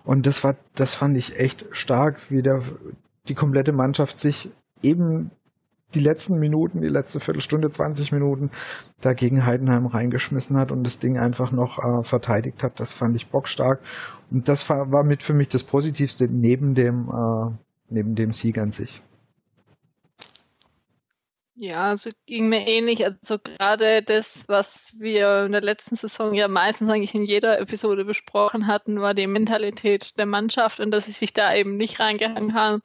Und 0.03 0.25
das 0.25 0.43
war, 0.43 0.55
das 0.73 0.95
fand 0.95 1.15
ich 1.17 1.39
echt 1.39 1.65
stark, 1.69 2.17
wie 2.31 2.41
der, 2.41 2.63
die 3.27 3.35
komplette 3.35 3.71
Mannschaft 3.71 4.19
sich 4.19 4.49
eben 4.81 5.31
die 5.93 5.99
letzten 5.99 6.39
Minuten, 6.39 6.81
die 6.81 6.89
letzte 6.89 7.19
Viertelstunde, 7.19 7.71
20 7.71 8.11
Minuten 8.11 8.51
dagegen 9.01 9.45
Heidenheim 9.45 9.85
reingeschmissen 9.85 10.57
hat 10.57 10.71
und 10.71 10.83
das 10.83 10.99
Ding 10.99 11.17
einfach 11.17 11.51
noch 11.51 11.79
äh, 11.79 12.03
verteidigt 12.03 12.63
hat. 12.63 12.79
Das 12.79 12.93
fand 12.93 13.15
ich 13.15 13.29
bockstark. 13.29 13.79
Und 14.29 14.47
das 14.47 14.69
war, 14.69 14.91
war 14.91 15.03
mit 15.03 15.23
für 15.23 15.33
mich 15.33 15.47
das 15.47 15.63
Positivste 15.63 16.27
neben 16.27 16.75
dem, 16.75 17.09
äh, 17.09 17.55
neben 17.89 18.15
dem 18.15 18.33
Sieg 18.33 18.57
an 18.57 18.71
sich. 18.71 19.01
Ja, 21.57 21.85
also 21.85 22.09
ging 22.25 22.49
mir 22.49 22.67
ähnlich. 22.67 23.05
Also 23.05 23.39
gerade 23.39 24.01
das, 24.03 24.47
was 24.49 24.91
wir 24.97 25.45
in 25.45 25.53
der 25.53 25.61
letzten 25.61 25.95
Saison 25.95 26.33
ja 26.33 26.49
meistens 26.49 26.91
eigentlich 26.91 27.15
in 27.15 27.23
jeder 27.23 27.59
Episode 27.59 28.03
besprochen 28.03 28.67
hatten, 28.67 28.99
war 28.99 29.13
die 29.13 29.25
Mentalität 29.27 30.17
der 30.17 30.25
Mannschaft 30.25 30.81
und 30.81 30.91
dass 30.91 31.05
sie 31.05 31.13
sich 31.13 31.33
da 31.33 31.55
eben 31.55 31.77
nicht 31.77 31.99
reingehangen 31.99 32.53
haben 32.53 32.81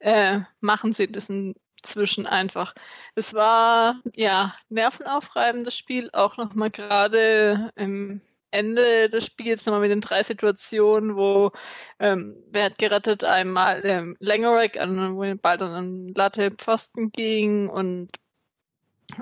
äh, 0.00 0.40
machen 0.60 0.92
sie 0.92 1.10
das 1.10 1.28
inzwischen 1.30 2.26
einfach. 2.26 2.74
Es 3.14 3.34
war 3.34 4.00
ja 4.16 4.54
nervenaufreibendes 4.68 5.76
Spiel, 5.76 6.10
auch 6.12 6.36
nochmal 6.36 6.70
gerade 6.70 7.70
im 7.76 8.20
Ende 8.50 9.08
des 9.08 9.26
Spiels 9.26 9.66
nochmal 9.66 9.82
mit 9.82 9.90
den 9.90 10.00
drei 10.00 10.22
Situationen, 10.22 11.16
wo 11.16 11.52
ähm, 11.98 12.36
wer 12.50 12.64
hat 12.64 12.78
gerettet? 12.78 13.24
Einmal 13.24 13.84
ähm, 13.84 14.16
Langerack, 14.20 14.76
wo 14.76 15.22
den 15.22 15.38
Ball 15.38 15.58
dann 15.58 15.72
an 15.72 16.08
Latte 16.14 16.50
Pfosten 16.50 17.12
ging 17.12 17.68
und 17.68 18.10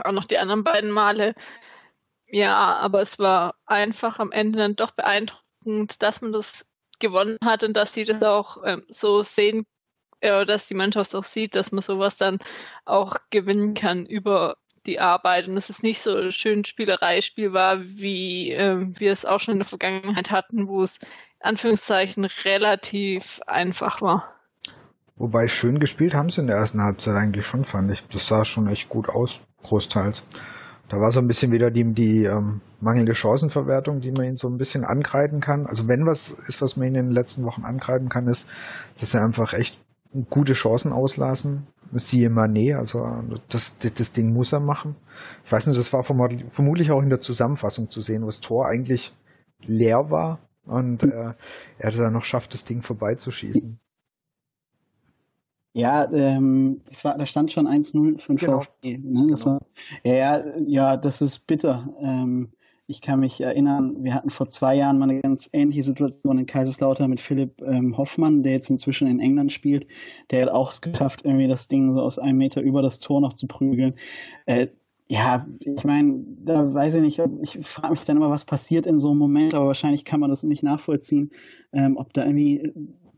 auch 0.05 0.13
noch 0.13 0.25
die 0.25 0.39
anderen 0.39 0.65
beiden 0.65 0.91
Male. 0.91 1.35
Ja, 2.27 2.77
aber 2.77 3.01
es 3.01 3.19
war 3.19 3.55
einfach 3.67 4.19
am 4.19 4.33
Ende 4.33 4.59
dann 4.59 4.77
doch 4.77 4.91
beeindruckend, 4.91 6.03
dass 6.03 6.21
man 6.21 6.33
das 6.33 6.67
gewonnen 6.99 7.39
hat 7.45 7.65
und 7.65 7.77
dass 7.77 7.95
sie 7.95 8.05
das 8.05 8.23
auch 8.23 8.59
ähm, 8.65 8.85
so 8.89 9.23
sehen, 9.23 9.67
äh, 10.21 10.45
dass 10.45 10.67
die 10.67 10.75
Mannschaft 10.75 11.15
auch 11.15 11.25
sieht, 11.25 11.55
dass 11.55 11.73
man 11.73 11.83
sowas 11.83 12.17
dann 12.17 12.39
auch 12.85 13.17
gewinnen 13.31 13.75
kann 13.75 14.05
über 14.05 14.57
die 14.89 14.99
Arbeit 14.99 15.47
und 15.47 15.57
es 15.57 15.83
nicht 15.83 16.01
so 16.01 16.31
schön 16.31 16.65
Spielereispiel 16.65 17.53
war, 17.53 17.81
wie 17.81 18.53
äh, 18.53 18.79
wir 18.99 19.13
es 19.13 19.25
auch 19.25 19.39
schon 19.39 19.53
in 19.53 19.59
der 19.59 19.67
Vergangenheit 19.67 20.31
hatten, 20.31 20.67
wo 20.67 20.83
es 20.83 20.99
Anführungszeichen 21.41 22.25
relativ 22.45 23.41
einfach 23.47 24.03
war. 24.03 24.35
Wobei 25.17 25.49
schön 25.49 25.79
gespielt 25.79 26.15
haben 26.15 26.31
sie 26.31 26.41
in 26.41 26.47
der 26.47 26.57
ersten 26.57 26.81
Halbzeit 26.81 27.15
eigentlich 27.15 27.47
schon, 27.47 27.65
fand 27.65 27.91
ich. 27.91 28.05
Das 28.09 28.27
sah 28.27 28.45
schon 28.45 28.69
echt 28.69 28.89
gut 28.89 29.09
aus, 29.09 29.41
großteils. 29.63 30.25
Da 30.89 31.01
war 31.01 31.11
so 31.11 31.19
ein 31.19 31.29
bisschen 31.29 31.53
wieder 31.53 31.71
die, 31.71 31.93
die 31.93 32.25
ähm, 32.25 32.63
mangelnde 32.81 33.15
Chancenverwertung, 33.15 34.01
die 34.01 34.11
man 34.11 34.25
ihnen 34.25 34.37
so 34.39 34.49
ein 34.49 34.57
bisschen 34.57 34.85
angreifen 34.85 35.41
kann. 35.41 35.67
Also 35.67 35.87
wenn 35.87 36.07
was 36.07 36.31
ist, 36.47 36.63
was 36.63 36.77
man 36.77 36.87
ihnen 36.89 36.97
in 36.97 37.07
den 37.07 37.15
letzten 37.15 37.45
Wochen 37.45 37.65
angreifen 37.65 38.09
kann, 38.09 38.27
ist, 38.27 38.49
dass 38.99 39.11
sie 39.11 39.21
einfach 39.21 39.53
echt 39.53 39.79
gute 40.31 40.55
Chancen 40.55 40.93
auslassen. 40.93 41.67
Siehe 41.93 42.29
Mané, 42.29 42.77
also 42.77 43.07
das, 43.49 43.79
das, 43.79 43.95
das 43.95 44.13
Ding 44.13 44.33
muss 44.33 44.53
er 44.53 44.61
machen. 44.61 44.95
Ich 45.45 45.53
weiß 45.53 45.67
nicht, 45.67 45.79
das 45.79 45.93
war 45.93 46.03
vermutlich 46.03 46.91
auch 46.91 47.01
in 47.01 47.09
der 47.09 47.21
Zusammenfassung 47.21 47.89
zu 47.91 48.03
sehen, 48.03 48.23
wo 48.23 48.27
das 48.27 48.41
Tor 48.41 48.67
eigentlich 48.67 49.15
leer 49.65 50.11
war 50.11 50.39
und 50.67 51.03
äh, 51.03 51.33
er 51.79 51.91
dann 51.91 52.13
noch 52.13 52.25
schafft, 52.25 52.53
das 52.53 52.65
Ding 52.65 52.83
vorbeizuschießen. 52.83 53.81
Ja, 55.73 56.11
ähm, 56.13 56.81
das 56.89 57.05
war, 57.05 57.17
da 57.17 57.25
stand 57.25 57.53
schon 57.53 57.69
1-0 57.69 58.19
für 58.19 58.33
den 58.33 58.37
genau. 58.37 58.61
VfB. 58.61 58.99
Ne? 58.99 59.29
Das 59.31 59.45
genau. 59.45 59.61
war, 59.61 59.61
ja, 60.03 60.45
ja, 60.59 60.97
das 60.97 61.23
ist 61.23 61.47
bitter. 61.47 61.89
Ähm, 62.01 62.51
ich 62.91 63.03
kann 63.03 63.21
mich 63.21 63.39
erinnern, 63.43 64.03
wir 64.03 64.15
hatten 64.15 64.31
vor 64.31 64.49
zwei 64.49 64.75
Jahren 64.75 64.99
mal 64.99 65.11
eine 65.11 65.21
ganz 65.21 65.51
ähnliche 65.53 65.83
Situation 65.83 66.39
in 66.39 66.47
Kaiserslautern 66.47 67.11
mit 67.11 67.21
Philipp 67.21 67.61
ähm, 67.61 67.99
Hoffmann, 67.99 68.43
der 68.43 68.53
jetzt 68.53 68.71
inzwischen 68.71 69.07
in 69.07 69.21
England 69.21 69.53
spielt. 69.53 69.87
Der 70.31 70.43
hat 70.43 70.49
auch 70.49 70.73
es 70.73 70.81
geschafft, 70.81 71.21
irgendwie 71.23 71.49
das 71.49 71.69
Ding 71.69 71.93
so 71.93 72.01
aus 72.01 72.19
einem 72.19 72.39
Meter 72.39 72.63
über 72.63 72.81
das 72.81 72.99
Tor 72.99 73.21
noch 73.21 73.35
zu 73.35 73.47
prügeln. 73.47 73.95
Äh, 74.47 74.69
ja, 75.07 75.47
ich 75.61 75.85
meine, 75.85 76.25
da 76.45 76.73
weiß 76.73 76.95
ich 76.95 77.03
nicht, 77.03 77.23
ich 77.43 77.67
frage 77.67 77.91
mich 77.91 78.05
dann 78.07 78.17
immer, 78.17 78.31
was 78.31 78.47
passiert 78.47 78.87
in 78.87 78.99
so 78.99 79.11
einem 79.11 79.19
Moment, 79.19 79.53
aber 79.53 79.67
wahrscheinlich 79.67 80.07
kann 80.07 80.21
man 80.21 80.31
das 80.31 80.43
nicht 80.43 80.63
nachvollziehen, 80.63 81.31
ähm, 81.73 81.99
ob 81.99 82.15
da 82.15 82.25
irgendwie 82.25 82.73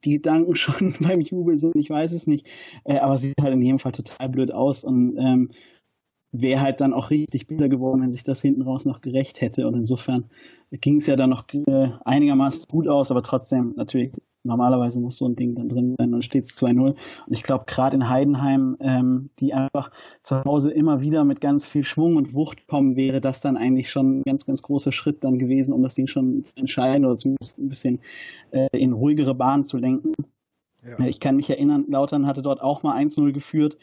die 0.05 0.15
Gedanken 0.15 0.55
schon 0.57 0.95
beim 0.99 1.21
Jubel 1.21 1.57
sind, 1.57 1.77
ich 1.77 1.91
weiß 1.91 2.11
es 2.11 2.27
nicht. 2.27 2.45
Äh, 2.83 2.99
aber 2.99 3.19
sieht 3.19 3.41
halt 3.41 3.55
in 3.55 3.63
jedem 3.63 3.79
Fall 3.79 3.93
total 3.93 4.29
blöd 4.31 4.51
aus 4.51 4.83
und 4.83 5.17
ähm, 5.17 5.51
wäre 6.33 6.61
halt 6.61 6.81
dann 6.81 6.93
auch 6.93 7.11
richtig 7.11 7.47
bitter 7.47 7.69
geworden, 7.69 8.03
wenn 8.03 8.13
sich 8.13 8.25
das 8.25 8.41
hinten 8.41 8.63
raus 8.63 8.85
noch 8.85 9.01
gerecht 9.01 9.41
hätte. 9.41 9.67
Und 9.67 9.75
insofern 9.75 10.27
ging 10.71 10.99
es 10.99 11.07
ja 11.07 11.17
dann 11.17 11.31
noch 11.31 11.45
äh, 11.53 11.89
einigermaßen 12.05 12.65
gut 12.71 12.87
aus, 12.89 13.11
aber 13.11 13.23
trotzdem 13.23 13.75
natürlich 13.77 14.13
normalerweise 14.43 15.01
muss 15.01 15.19
so 15.19 15.27
ein 15.27 15.37
Ding 15.37 15.55
dann 15.55 15.69
drin 15.69 15.95
sein 15.99 16.15
und 16.15 16.25
steht 16.25 16.47
es 16.47 16.57
2-0. 16.57 16.81
Und 16.81 16.97
ich 17.29 17.43
glaube, 17.43 17.65
gerade 17.67 17.97
in 17.97 18.09
Heidenheim, 18.09 18.77
ähm, 18.81 19.31
die 19.39 19.53
einfach 19.53 19.91
zu 20.23 20.43
Hause 20.45 20.71
immer 20.71 21.01
wieder 21.01 21.25
mit 21.25 21.41
ganz 21.41 21.67
viel 21.67 21.85
Schwung 21.85 22.17
und 22.17 22.33
Wucht 22.33 22.67
kommen, 22.67 22.97
wäre 22.97 23.21
das 23.21 23.41
dann 23.41 23.57
eigentlich 23.57 23.91
schon 23.91 24.21
ein 24.21 24.23
ganz, 24.25 24.47
ganz 24.47 24.63
großer 24.63 24.93
Schritt 24.93 25.25
dann 25.25 25.39
gewesen, 25.39 25.75
um 25.75 25.83
das 25.83 25.95
Ding 25.95 26.07
schon 26.07 26.45
zu 26.45 26.53
entscheiden 26.57 27.05
oder 27.05 27.17
zumindest 27.17 27.59
ein 27.59 27.69
bisschen 27.69 28.01
äh, 28.53 28.69
in 28.73 28.93
ruhigere 28.93 29.35
Bahnen 29.35 29.65
zu 29.65 29.77
lenken. 29.77 30.13
Ja. 30.83 31.05
Ich 31.07 31.21
kann 31.21 31.37
mich 31.37 31.51
erinnern, 31.51 31.85
Lautern 31.89 32.27
hatte 32.27 32.41
dort 32.41 32.63
auch 32.63 32.83
mal 32.83 32.97
1-0 32.97 33.33
geführt 33.33 33.77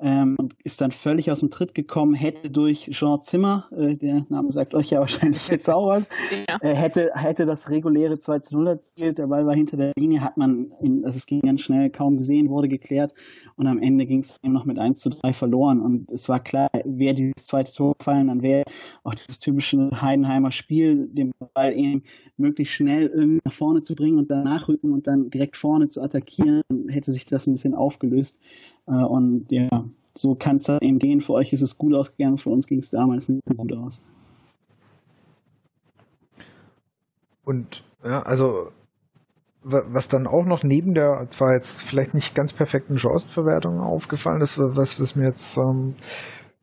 ähm, 0.00 0.36
und 0.38 0.54
ist 0.64 0.80
dann 0.80 0.90
völlig 0.90 1.30
aus 1.30 1.40
dem 1.40 1.50
Tritt 1.50 1.74
gekommen, 1.74 2.14
hätte 2.14 2.50
durch 2.50 2.88
Jean 2.90 3.22
Zimmer, 3.22 3.68
äh, 3.76 3.94
der 3.94 4.26
Name 4.28 4.50
sagt 4.50 4.74
euch 4.74 4.90
ja 4.90 5.00
wahrscheinlich 5.00 5.46
jetzt 5.48 5.70
auch 5.70 5.88
was, 5.88 6.08
ja. 6.48 6.58
äh, 6.60 6.74
hätte, 6.74 7.10
hätte 7.14 7.46
das 7.46 7.70
reguläre 7.70 8.18
2 8.18 8.38
zu 8.40 8.56
0 8.56 8.66
erzielt, 8.68 9.18
der 9.18 9.28
Ball 9.28 9.46
war 9.46 9.54
hinter 9.54 9.76
der 9.76 9.92
Linie, 9.96 10.20
hat 10.20 10.36
man, 10.36 10.72
in, 10.80 11.04
also 11.04 11.16
es 11.16 11.26
ging 11.26 11.40
ganz 11.40 11.60
schnell, 11.60 11.90
kaum 11.90 12.16
gesehen, 12.16 12.48
wurde 12.48 12.68
geklärt 12.68 13.14
und 13.56 13.66
am 13.66 13.80
Ende 13.80 14.06
ging 14.06 14.20
es 14.20 14.38
eben 14.42 14.52
noch 14.52 14.64
mit 14.64 14.78
1 14.78 15.00
zu 15.00 15.10
3 15.10 15.32
verloren 15.32 15.80
und 15.80 16.10
es 16.10 16.28
war 16.28 16.40
klar, 16.40 16.68
wäre 16.84 17.14
dieses 17.14 17.46
zweite 17.46 17.72
Tor 17.72 17.94
gefallen, 17.96 18.26
dann 18.26 18.42
wäre 18.42 18.64
auch 19.04 19.14
dieses 19.14 19.38
typische 19.38 19.90
Heidenheimer 20.00 20.50
Spiel, 20.50 21.08
den 21.12 21.32
Ball 21.54 21.72
eben 21.72 22.02
möglichst 22.36 22.74
schnell 22.74 23.06
irgendwie 23.06 23.40
nach 23.44 23.52
vorne 23.52 23.82
zu 23.82 23.94
bringen 23.94 24.18
und 24.18 24.30
dann 24.30 24.44
nachrücken 24.44 24.92
und 24.92 25.06
dann 25.06 25.30
direkt 25.30 25.56
vorne 25.56 25.88
zu 25.88 26.02
attackieren, 26.02 26.62
hätte 26.88 27.12
sich 27.12 27.26
das 27.26 27.46
ein 27.46 27.52
bisschen 27.52 27.74
aufgelöst. 27.74 28.38
Äh, 28.86 28.92
und 28.92 29.46
ja, 29.50 29.84
so 30.14 30.34
kann 30.34 30.56
es 30.56 30.64
dann 30.64 30.78
eben 30.80 30.98
gehen. 30.98 31.20
Für 31.20 31.34
euch 31.34 31.52
ist 31.52 31.62
es 31.62 31.78
gut 31.78 31.94
ausgegangen, 31.94 32.38
für 32.38 32.50
uns 32.50 32.66
ging 32.66 32.78
es 32.78 32.90
damals 32.90 33.28
nicht 33.28 33.42
gut 33.56 33.72
aus. 33.72 34.02
Und 37.44 37.84
ja, 38.02 38.22
also 38.22 38.70
was 39.64 40.08
dann 40.08 40.26
auch 40.26 40.44
noch 40.44 40.62
neben 40.62 40.92
der 40.92 41.26
zwar 41.30 41.54
jetzt 41.54 41.84
vielleicht 41.84 42.12
nicht 42.12 42.34
ganz 42.34 42.52
perfekten 42.52 42.98
Chancenverwertung 42.98 43.80
aufgefallen 43.80 44.42
ist, 44.42 44.58
was, 44.58 45.00
was 45.00 45.16
mir 45.16 45.28
jetzt 45.28 45.56
ähm, 45.56 45.94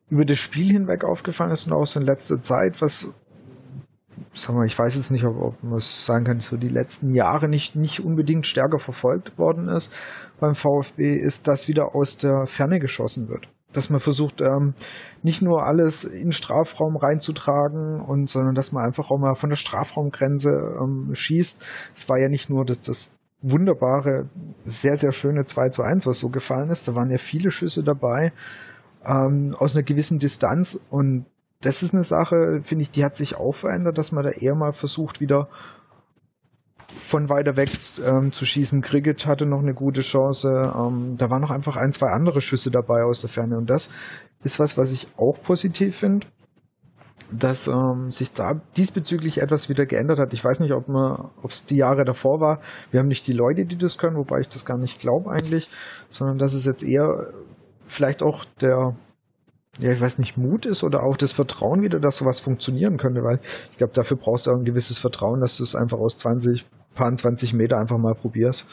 über 0.08 0.24
das 0.24 0.38
Spiel 0.38 0.70
hinweg 0.70 1.02
aufgefallen 1.02 1.50
ist 1.50 1.66
und 1.66 1.72
auch 1.72 1.86
so 1.86 1.98
in 1.98 2.06
letzter 2.06 2.42
Zeit, 2.42 2.80
was 2.80 3.12
sagen 4.34 4.58
wir, 4.58 4.64
ich 4.66 4.78
weiß 4.78 4.96
jetzt 4.96 5.10
nicht, 5.10 5.24
ob, 5.24 5.40
ob 5.40 5.62
man 5.62 5.80
sagen 5.80 6.24
kann, 6.24 6.40
so 6.40 6.56
die 6.56 6.68
letzten 6.68 7.14
Jahre 7.14 7.48
nicht, 7.48 7.76
nicht 7.76 8.00
unbedingt 8.00 8.46
stärker 8.46 8.78
verfolgt 8.78 9.38
worden 9.38 9.68
ist 9.68 9.92
beim 10.40 10.54
VfB, 10.54 11.16
ist, 11.16 11.48
dass 11.48 11.68
wieder 11.68 11.94
aus 11.94 12.16
der 12.16 12.46
Ferne 12.46 12.80
geschossen 12.80 13.28
wird. 13.28 13.48
Dass 13.72 13.90
man 13.90 14.00
versucht, 14.00 14.40
ähm, 14.40 14.74
nicht 15.22 15.40
nur 15.40 15.64
alles 15.64 16.04
in 16.04 16.32
Strafraum 16.32 16.96
reinzutragen 16.96 18.00
und, 18.00 18.28
sondern 18.28 18.54
dass 18.54 18.72
man 18.72 18.84
einfach 18.84 19.10
auch 19.10 19.18
mal 19.18 19.34
von 19.34 19.50
der 19.50 19.56
Strafraumgrenze 19.56 20.50
ähm, 20.80 21.14
schießt. 21.14 21.60
Es 21.94 22.08
war 22.08 22.18
ja 22.18 22.28
nicht 22.28 22.50
nur 22.50 22.64
das, 22.64 22.80
das 22.80 23.12
wunderbare, 23.40 24.28
sehr, 24.64 24.96
sehr 24.96 25.12
schöne 25.12 25.46
2 25.46 25.70
zu 25.70 25.82
1, 25.82 26.06
was 26.06 26.18
so 26.18 26.28
gefallen 26.28 26.70
ist. 26.70 26.86
Da 26.86 26.94
waren 26.94 27.10
ja 27.10 27.18
viele 27.18 27.50
Schüsse 27.50 27.82
dabei, 27.82 28.32
ähm, 29.04 29.56
aus 29.58 29.74
einer 29.74 29.82
gewissen 29.82 30.18
Distanz 30.18 30.78
und 30.90 31.26
das 31.62 31.82
ist 31.82 31.94
eine 31.94 32.04
Sache, 32.04 32.60
finde 32.62 32.82
ich, 32.82 32.90
die 32.90 33.04
hat 33.04 33.16
sich 33.16 33.36
auch 33.36 33.54
verändert, 33.54 33.96
dass 33.96 34.12
man 34.12 34.24
da 34.24 34.30
eher 34.30 34.54
mal 34.54 34.72
versucht, 34.72 35.20
wieder 35.20 35.48
von 37.06 37.28
weiter 37.28 37.56
weg 37.56 37.70
ähm, 38.04 38.32
zu 38.32 38.44
schießen. 38.44 38.82
Cricket 38.82 39.26
hatte 39.26 39.46
noch 39.46 39.60
eine 39.60 39.74
gute 39.74 40.02
Chance. 40.02 40.72
Ähm, 40.76 41.16
da 41.16 41.30
waren 41.30 41.40
noch 41.40 41.50
einfach 41.50 41.76
ein, 41.76 41.92
zwei 41.92 42.10
andere 42.10 42.40
Schüsse 42.40 42.70
dabei 42.70 43.04
aus 43.04 43.20
der 43.20 43.30
Ferne. 43.30 43.56
Und 43.56 43.70
das 43.70 43.90
ist 44.44 44.58
was, 44.58 44.76
was 44.76 44.90
ich 44.90 45.08
auch 45.16 45.40
positiv 45.42 45.96
finde, 45.96 46.26
dass 47.30 47.68
ähm, 47.68 48.10
sich 48.10 48.32
da 48.32 48.60
diesbezüglich 48.76 49.40
etwas 49.40 49.68
wieder 49.68 49.86
geändert 49.86 50.18
hat. 50.18 50.32
Ich 50.32 50.44
weiß 50.44 50.60
nicht, 50.60 50.72
ob 50.72 51.50
es 51.50 51.64
die 51.64 51.76
Jahre 51.76 52.04
davor 52.04 52.40
war. 52.40 52.60
Wir 52.90 53.00
haben 53.00 53.08
nicht 53.08 53.26
die 53.26 53.32
Leute, 53.32 53.64
die 53.64 53.78
das 53.78 53.96
können, 53.96 54.16
wobei 54.16 54.40
ich 54.40 54.48
das 54.48 54.64
gar 54.64 54.76
nicht 54.76 54.98
glaube 54.98 55.30
eigentlich, 55.30 55.70
sondern 56.10 56.38
dass 56.38 56.52
es 56.54 56.66
jetzt 56.66 56.82
eher 56.82 57.28
vielleicht 57.86 58.22
auch 58.22 58.44
der 58.60 58.96
ja, 59.78 59.90
ich 59.92 60.00
weiß 60.00 60.18
nicht, 60.18 60.36
Mut 60.36 60.66
ist 60.66 60.82
oder 60.82 61.02
auch 61.02 61.16
das 61.16 61.32
Vertrauen 61.32 61.82
wieder, 61.82 61.98
dass 61.98 62.18
sowas 62.18 62.40
funktionieren 62.40 62.98
könnte, 62.98 63.24
weil 63.24 63.40
ich 63.70 63.78
glaube, 63.78 63.94
dafür 63.94 64.16
brauchst 64.16 64.46
du 64.46 64.50
auch 64.50 64.56
ein 64.56 64.64
gewisses 64.64 64.98
Vertrauen, 64.98 65.40
dass 65.40 65.56
du 65.56 65.62
es 65.62 65.74
einfach 65.74 65.98
aus 65.98 66.18
20, 66.18 66.64
paar 66.94 67.14
20 67.14 67.54
Meter 67.54 67.78
einfach 67.78 67.98
mal 67.98 68.14
probierst. 68.14 68.66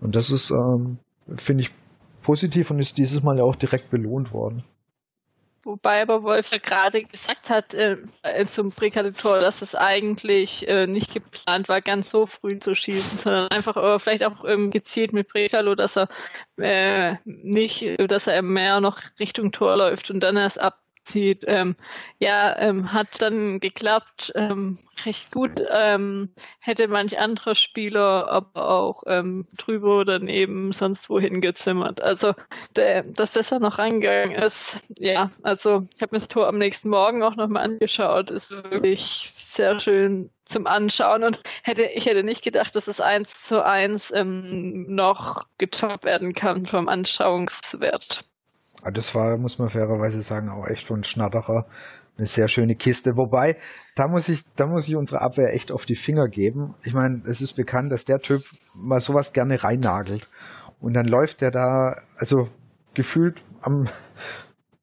Und 0.00 0.14
das 0.14 0.30
ist, 0.30 0.50
ähm, 0.50 0.98
finde 1.36 1.62
ich, 1.62 1.70
positiv 2.22 2.70
und 2.70 2.78
ist 2.78 2.98
dieses 2.98 3.22
Mal 3.22 3.38
ja 3.38 3.44
auch 3.44 3.56
direkt 3.56 3.90
belohnt 3.90 4.32
worden. 4.32 4.62
Wobei 5.68 6.00
aber 6.00 6.22
Wolf 6.22 6.50
ja 6.50 6.56
gerade 6.56 7.02
gesagt 7.02 7.50
hat 7.50 7.74
äh, 7.74 7.98
zum 8.46 8.70
Präkalitor, 8.70 9.38
dass 9.38 9.60
es 9.60 9.74
eigentlich 9.74 10.66
äh, 10.66 10.86
nicht 10.86 11.12
geplant 11.12 11.68
war, 11.68 11.82
ganz 11.82 12.08
so 12.08 12.24
früh 12.24 12.58
zu 12.58 12.74
schießen, 12.74 13.18
sondern 13.18 13.48
einfach 13.48 13.76
äh, 13.76 13.98
vielleicht 13.98 14.24
auch 14.24 14.46
ähm, 14.46 14.70
gezielt 14.70 15.12
mit 15.12 15.28
Prekalo, 15.28 15.74
dass 15.74 15.98
er 15.98 16.08
äh, 16.56 17.16
nicht, 17.26 17.84
dass 17.98 18.28
er 18.28 18.40
mehr 18.40 18.80
noch 18.80 18.98
Richtung 19.20 19.52
Tor 19.52 19.76
läuft 19.76 20.10
und 20.10 20.20
dann 20.20 20.38
erst 20.38 20.58
ab 20.58 20.80
zieht. 21.08 21.44
Ähm, 21.46 21.76
ja, 22.18 22.56
ähm, 22.58 22.92
hat 22.92 23.20
dann 23.20 23.60
geklappt, 23.60 24.32
ähm, 24.34 24.78
recht 25.04 25.32
gut. 25.32 25.62
Ähm, 25.70 26.30
hätte 26.60 26.88
manch 26.88 27.18
anderer 27.18 27.54
Spieler 27.54 28.28
aber 28.28 28.68
auch 28.68 29.02
ähm, 29.06 29.46
drüber 29.56 30.00
oder 30.00 30.18
daneben 30.18 30.72
sonst 30.72 31.08
wohin 31.10 31.40
gezimmert. 31.40 32.00
Also, 32.02 32.34
der, 32.76 33.02
dass 33.04 33.32
das 33.32 33.48
da 33.48 33.58
noch 33.58 33.78
reingegangen 33.78 34.36
ist, 34.36 34.80
ja, 34.98 35.30
also 35.42 35.86
ich 35.94 36.02
habe 36.02 36.14
mir 36.14 36.20
das 36.20 36.28
Tor 36.28 36.46
am 36.46 36.58
nächsten 36.58 36.88
Morgen 36.88 37.22
auch 37.22 37.36
nochmal 37.36 37.64
angeschaut, 37.64 38.30
ist 38.30 38.50
wirklich 38.70 39.32
sehr 39.34 39.80
schön 39.80 40.30
zum 40.44 40.66
Anschauen 40.66 41.24
und 41.24 41.42
hätte 41.62 41.84
ich 41.84 42.06
hätte 42.06 42.22
nicht 42.24 42.42
gedacht, 42.42 42.74
dass 42.74 42.88
es 42.88 43.00
eins 43.00 43.44
zu 43.44 43.64
eins 43.64 44.10
ähm, 44.14 44.94
noch 44.94 45.44
getoppt 45.58 46.04
werden 46.04 46.32
kann 46.32 46.66
vom 46.66 46.88
Anschauungswert. 46.88 48.24
Ah, 48.82 48.90
das 48.90 49.14
war, 49.14 49.36
muss 49.38 49.58
man 49.58 49.70
fairerweise 49.70 50.22
sagen, 50.22 50.48
auch 50.48 50.66
echt 50.66 50.86
von 50.86 51.04
Schnatterer 51.04 51.66
eine 52.16 52.26
sehr 52.26 52.48
schöne 52.48 52.74
Kiste. 52.74 53.16
Wobei, 53.16 53.56
da 53.94 54.08
muss 54.08 54.28
ich, 54.28 54.42
da 54.56 54.66
muss 54.66 54.88
ich 54.88 54.96
unsere 54.96 55.20
Abwehr 55.20 55.54
echt 55.54 55.72
auf 55.72 55.86
die 55.86 55.96
Finger 55.96 56.28
geben. 56.28 56.74
Ich 56.84 56.94
meine, 56.94 57.22
es 57.26 57.40
ist 57.40 57.54
bekannt, 57.54 57.92
dass 57.92 58.04
der 58.04 58.18
Typ 58.18 58.42
mal 58.74 59.00
sowas 59.00 59.32
gerne 59.32 59.62
reinnagelt. 59.62 60.28
Und 60.80 60.94
dann 60.94 61.06
läuft 61.06 61.40
der 61.40 61.50
da, 61.50 62.02
also 62.16 62.48
gefühlt 62.94 63.42
am, 63.60 63.88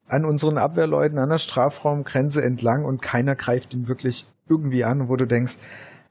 an 0.07 0.25
unseren 0.25 0.57
Abwehrleuten 0.57 1.17
an 1.17 1.29
der 1.29 1.37
Strafraumgrenze 1.37 2.41
entlang 2.41 2.85
und 2.85 3.01
keiner 3.01 3.35
greift 3.35 3.73
ihn 3.73 3.87
wirklich 3.87 4.27
irgendwie 4.47 4.83
an, 4.83 5.09
wo 5.09 5.15
du 5.15 5.25
denkst, 5.25 5.57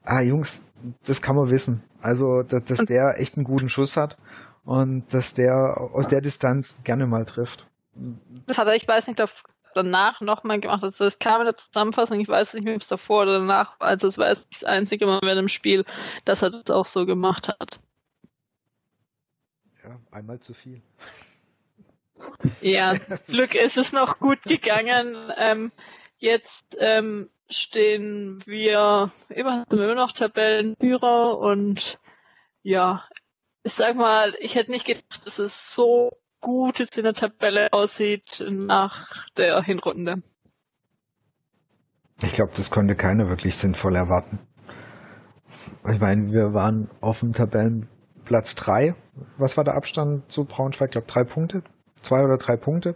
ah 0.03 0.21
Jungs, 0.21 0.63
das 1.05 1.21
kann 1.21 1.35
man 1.35 1.49
wissen. 1.49 1.83
Also, 2.01 2.43
dass, 2.43 2.63
dass 2.65 2.85
der 2.85 3.19
echt 3.19 3.37
einen 3.37 3.45
guten 3.45 3.69
Schuss 3.69 3.97
hat 3.97 4.17
und 4.63 5.11
dass 5.13 5.33
der 5.33 5.79
aus 5.79 6.07
der 6.07 6.21
Distanz 6.21 6.81
gerne 6.83 7.07
mal 7.07 7.25
trifft. 7.25 7.67
Das 8.45 8.57
hat 8.57 8.67
er, 8.67 8.75
ich 8.75 8.87
weiß 8.87 9.07
nicht, 9.07 9.21
danach 9.73 10.21
nochmal 10.21 10.59
gemacht. 10.59 10.83
Also 10.83 11.05
es 11.05 11.19
kam 11.19 11.41
in 11.41 11.45
der 11.45 11.57
Zusammenfassung, 11.57 12.19
ich 12.19 12.27
weiß 12.27 12.53
nicht 12.53 12.63
mehr, 12.63 12.75
ob 12.75 12.81
es 12.81 12.87
davor 12.87 13.23
oder 13.23 13.39
danach 13.39 13.79
war. 13.79 13.87
Also 13.87 14.07
es 14.07 14.17
war 14.17 14.27
das 14.27 14.63
einzige 14.63 15.05
Mal 15.05 15.19
in 15.27 15.35
dem 15.35 15.47
Spiel, 15.47 15.85
dass 16.23 16.41
er 16.41 16.49
das 16.49 16.69
auch 16.69 16.85
so 16.85 17.05
gemacht 17.05 17.49
hat. 17.49 17.79
Ja, 19.83 19.99
einmal 20.11 20.39
zu 20.39 20.53
viel. 20.53 20.81
Ja, 22.61 22.95
zum 23.07 23.35
Glück 23.35 23.55
ist 23.55 23.77
es 23.77 23.91
noch 23.91 24.19
gut 24.19 24.41
gegangen. 24.43 25.31
Ähm, 25.37 25.71
jetzt 26.17 26.77
ähm, 26.79 27.29
stehen 27.49 28.41
wir 28.45 29.11
immer, 29.29 29.65
immer 29.69 29.95
noch 29.95 30.13
Tabellenführer 30.13 31.37
und 31.37 31.99
ja, 32.63 33.03
ich 33.63 33.73
sag 33.73 33.95
mal, 33.95 34.35
ich 34.39 34.55
hätte 34.55 34.71
nicht 34.71 34.87
gedacht, 34.87 35.25
dass 35.25 35.39
es 35.39 35.71
so 35.71 36.17
gut 36.45 36.77
jetzt 36.77 36.99
in 36.99 37.05
der 37.05 37.15
Tabelle 37.15 37.73
aussieht 37.73 38.45
nach 38.47 39.27
der 39.35 39.63
Hinrunde. 39.63 40.21
Ich 42.21 42.33
glaube, 42.33 42.51
das 42.55 42.69
konnte 42.69 42.95
keiner 42.95 43.29
wirklich 43.29 43.55
sinnvoll 43.55 43.95
erwarten. 43.95 44.37
Ich 45.91 45.99
meine, 45.99 46.31
wir 46.31 46.53
waren 46.53 46.91
auf 47.01 47.21
dem 47.21 47.33
Tabellenplatz 47.33 48.53
3. 48.53 48.93
Was 49.39 49.57
war 49.57 49.63
der 49.63 49.73
Abstand 49.73 50.31
zu 50.31 50.45
Braunschweig? 50.45 50.89
Ich 50.89 50.91
glaube, 50.91 51.07
drei 51.07 51.23
Punkte. 51.23 51.63
Zwei 52.03 52.23
oder 52.23 52.37
drei 52.37 52.57
Punkte. 52.57 52.95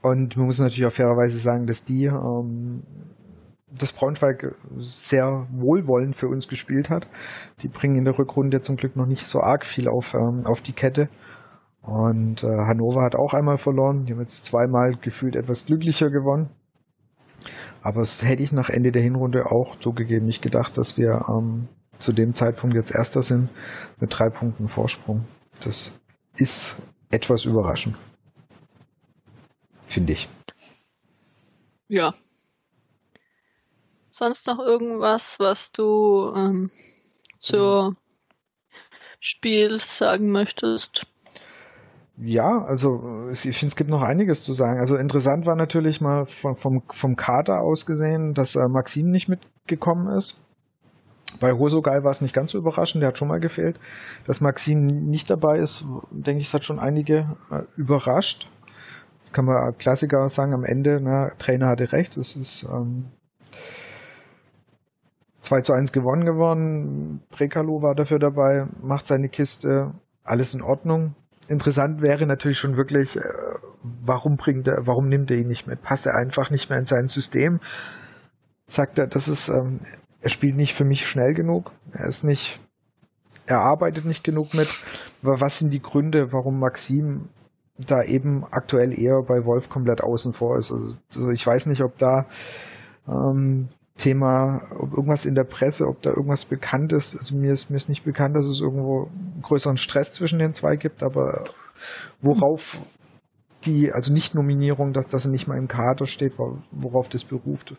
Und 0.00 0.38
man 0.38 0.46
muss 0.46 0.58
natürlich 0.58 0.86
auch 0.86 0.92
fairerweise 0.92 1.38
sagen, 1.38 1.66
dass 1.66 1.84
die 1.84 2.06
ähm, 2.06 2.82
das 3.70 3.92
Braunschweig 3.92 4.54
sehr 4.78 5.46
wohlwollend 5.50 6.16
für 6.16 6.28
uns 6.28 6.48
gespielt 6.48 6.88
hat. 6.88 7.06
Die 7.60 7.68
bringen 7.68 7.96
in 7.96 8.06
der 8.06 8.18
Rückrunde 8.18 8.62
zum 8.62 8.78
Glück 8.78 8.96
noch 8.96 9.06
nicht 9.06 9.26
so 9.26 9.42
arg 9.42 9.66
viel 9.66 9.86
auf, 9.86 10.14
ähm, 10.14 10.46
auf 10.46 10.62
die 10.62 10.72
Kette. 10.72 11.10
Und 11.88 12.44
äh, 12.44 12.48
Hannover 12.48 13.02
hat 13.02 13.14
auch 13.14 13.32
einmal 13.32 13.56
verloren. 13.56 14.04
Die 14.04 14.12
haben 14.12 14.20
jetzt 14.20 14.44
zweimal 14.44 14.94
gefühlt 14.96 15.36
etwas 15.36 15.64
glücklicher 15.64 16.10
gewonnen. 16.10 16.50
Aber 17.82 18.00
das 18.00 18.22
hätte 18.22 18.42
ich 18.42 18.52
nach 18.52 18.68
Ende 18.68 18.92
der 18.92 19.00
Hinrunde 19.00 19.50
auch 19.50 19.78
zugegeben 19.78 20.26
nicht 20.26 20.42
gedacht, 20.42 20.76
dass 20.76 20.98
wir 20.98 21.24
ähm, 21.30 21.66
zu 21.98 22.12
dem 22.12 22.34
Zeitpunkt 22.34 22.76
jetzt 22.76 22.90
Erster 22.90 23.22
sind 23.22 23.48
mit 23.98 24.18
drei 24.18 24.28
Punkten 24.28 24.68
Vorsprung. 24.68 25.24
Das 25.60 25.92
ist 26.36 26.76
etwas 27.08 27.46
überraschend. 27.46 27.96
Finde 29.86 30.12
ich. 30.12 30.28
Ja, 31.88 32.12
sonst 34.10 34.46
noch 34.46 34.58
irgendwas, 34.58 35.40
was 35.40 35.72
du 35.72 36.34
ähm, 36.36 36.70
zur 37.38 37.96
Spiel 39.20 39.78
sagen 39.78 40.30
möchtest? 40.30 41.06
Ja, 42.20 42.64
also 42.64 43.28
ich 43.30 43.42
finde, 43.42 43.68
es 43.68 43.76
gibt 43.76 43.90
noch 43.90 44.02
einiges 44.02 44.42
zu 44.42 44.52
sagen. 44.52 44.80
Also 44.80 44.96
interessant 44.96 45.46
war 45.46 45.54
natürlich 45.54 46.00
mal 46.00 46.26
vom, 46.26 46.56
vom, 46.56 46.82
vom 46.90 47.14
Kader 47.14 47.60
aus 47.60 47.86
gesehen, 47.86 48.34
dass 48.34 48.56
äh, 48.56 48.66
Maxim 48.68 49.10
nicht 49.10 49.28
mitgekommen 49.28 50.08
ist. 50.16 50.42
Bei 51.40 51.52
Hosogai 51.52 52.02
war 52.02 52.10
es 52.10 52.20
nicht 52.20 52.34
ganz 52.34 52.52
so 52.52 52.58
überraschend, 52.58 53.02
der 53.02 53.08
hat 53.08 53.18
schon 53.18 53.28
mal 53.28 53.38
gefehlt. 53.38 53.78
Dass 54.26 54.40
Maxim 54.40 54.86
nicht 54.86 55.30
dabei 55.30 55.58
ist, 55.58 55.84
denke 56.10 56.40
ich, 56.40 56.52
hat 56.52 56.64
schon 56.64 56.80
einige 56.80 57.36
äh, 57.50 57.62
überrascht. 57.76 58.50
Das 59.22 59.32
kann 59.32 59.44
man 59.44 59.76
Klassiker 59.78 60.28
sagen 60.28 60.54
am 60.54 60.64
Ende, 60.64 61.00
na, 61.00 61.30
Trainer 61.38 61.68
hatte 61.68 61.92
recht, 61.92 62.16
es 62.16 62.34
ist 62.34 62.64
ähm, 62.64 63.04
2 65.42 65.60
zu 65.60 65.72
1 65.72 65.92
gewonnen 65.92 66.24
geworden. 66.24 67.22
Prekalo 67.30 67.82
war 67.82 67.94
dafür 67.94 68.18
dabei, 68.18 68.66
macht 68.82 69.06
seine 69.06 69.28
Kiste, 69.28 69.92
alles 70.24 70.54
in 70.54 70.62
Ordnung. 70.62 71.14
Interessant 71.48 72.02
wäre 72.02 72.26
natürlich 72.26 72.58
schon 72.58 72.76
wirklich, 72.76 73.16
äh, 73.16 73.22
warum 73.82 74.36
bringt 74.36 74.68
er, 74.68 74.86
warum 74.86 75.08
nimmt 75.08 75.30
er 75.30 75.38
ihn 75.38 75.48
nicht 75.48 75.66
mit? 75.66 75.82
Passt 75.82 76.06
er 76.06 76.14
einfach 76.14 76.50
nicht 76.50 76.68
mehr 76.68 76.78
in 76.78 76.86
sein 76.86 77.08
System? 77.08 77.60
Sagt 78.66 78.98
er, 78.98 79.06
das 79.06 79.28
ist, 79.28 79.48
ähm, 79.48 79.80
er 80.20 80.28
spielt 80.28 80.56
nicht 80.56 80.74
für 80.74 80.84
mich 80.84 81.06
schnell 81.06 81.32
genug. 81.32 81.72
Er 81.92 82.06
ist 82.06 82.22
nicht, 82.22 82.60
er 83.46 83.60
arbeitet 83.60 84.04
nicht 84.04 84.24
genug 84.24 84.52
mit. 84.52 84.68
Aber 85.22 85.40
was 85.40 85.58
sind 85.58 85.70
die 85.70 85.82
Gründe, 85.82 86.34
warum 86.34 86.58
Maxim 86.58 87.28
da 87.78 88.02
eben 88.02 88.44
aktuell 88.50 88.98
eher 88.98 89.22
bei 89.22 89.46
Wolf 89.46 89.70
komplett 89.70 90.02
außen 90.02 90.34
vor 90.34 90.58
ist? 90.58 90.70
Also, 90.70 91.30
ich 91.30 91.46
weiß 91.46 91.64
nicht, 91.66 91.80
ob 91.80 91.96
da 91.96 92.26
ähm, 93.08 93.68
Thema, 93.98 94.62
ob 94.78 94.92
irgendwas 94.92 95.26
in 95.26 95.34
der 95.34 95.44
Presse, 95.44 95.86
ob 95.86 96.00
da 96.02 96.10
irgendwas 96.10 96.46
bekannt 96.46 96.92
ist. 96.92 97.16
Also 97.16 97.36
mir 97.36 97.52
ist, 97.52 97.68
mir 97.68 97.76
ist 97.76 97.88
nicht 97.88 98.04
bekannt, 98.04 98.34
dass 98.34 98.46
es 98.46 98.60
irgendwo 98.60 99.10
größeren 99.42 99.76
Stress 99.76 100.12
zwischen 100.12 100.38
den 100.38 100.54
zwei 100.54 100.76
gibt, 100.76 101.02
aber 101.02 101.44
worauf 102.22 102.78
die, 103.64 103.92
also 103.92 104.12
nicht 104.12 104.34
Nominierung, 104.34 104.92
dass 104.92 105.08
das 105.08 105.26
nicht 105.26 105.48
mal 105.48 105.58
im 105.58 105.68
Kader 105.68 106.06
steht, 106.06 106.34
worauf 106.70 107.08
das 107.08 107.24
beruft, 107.24 107.74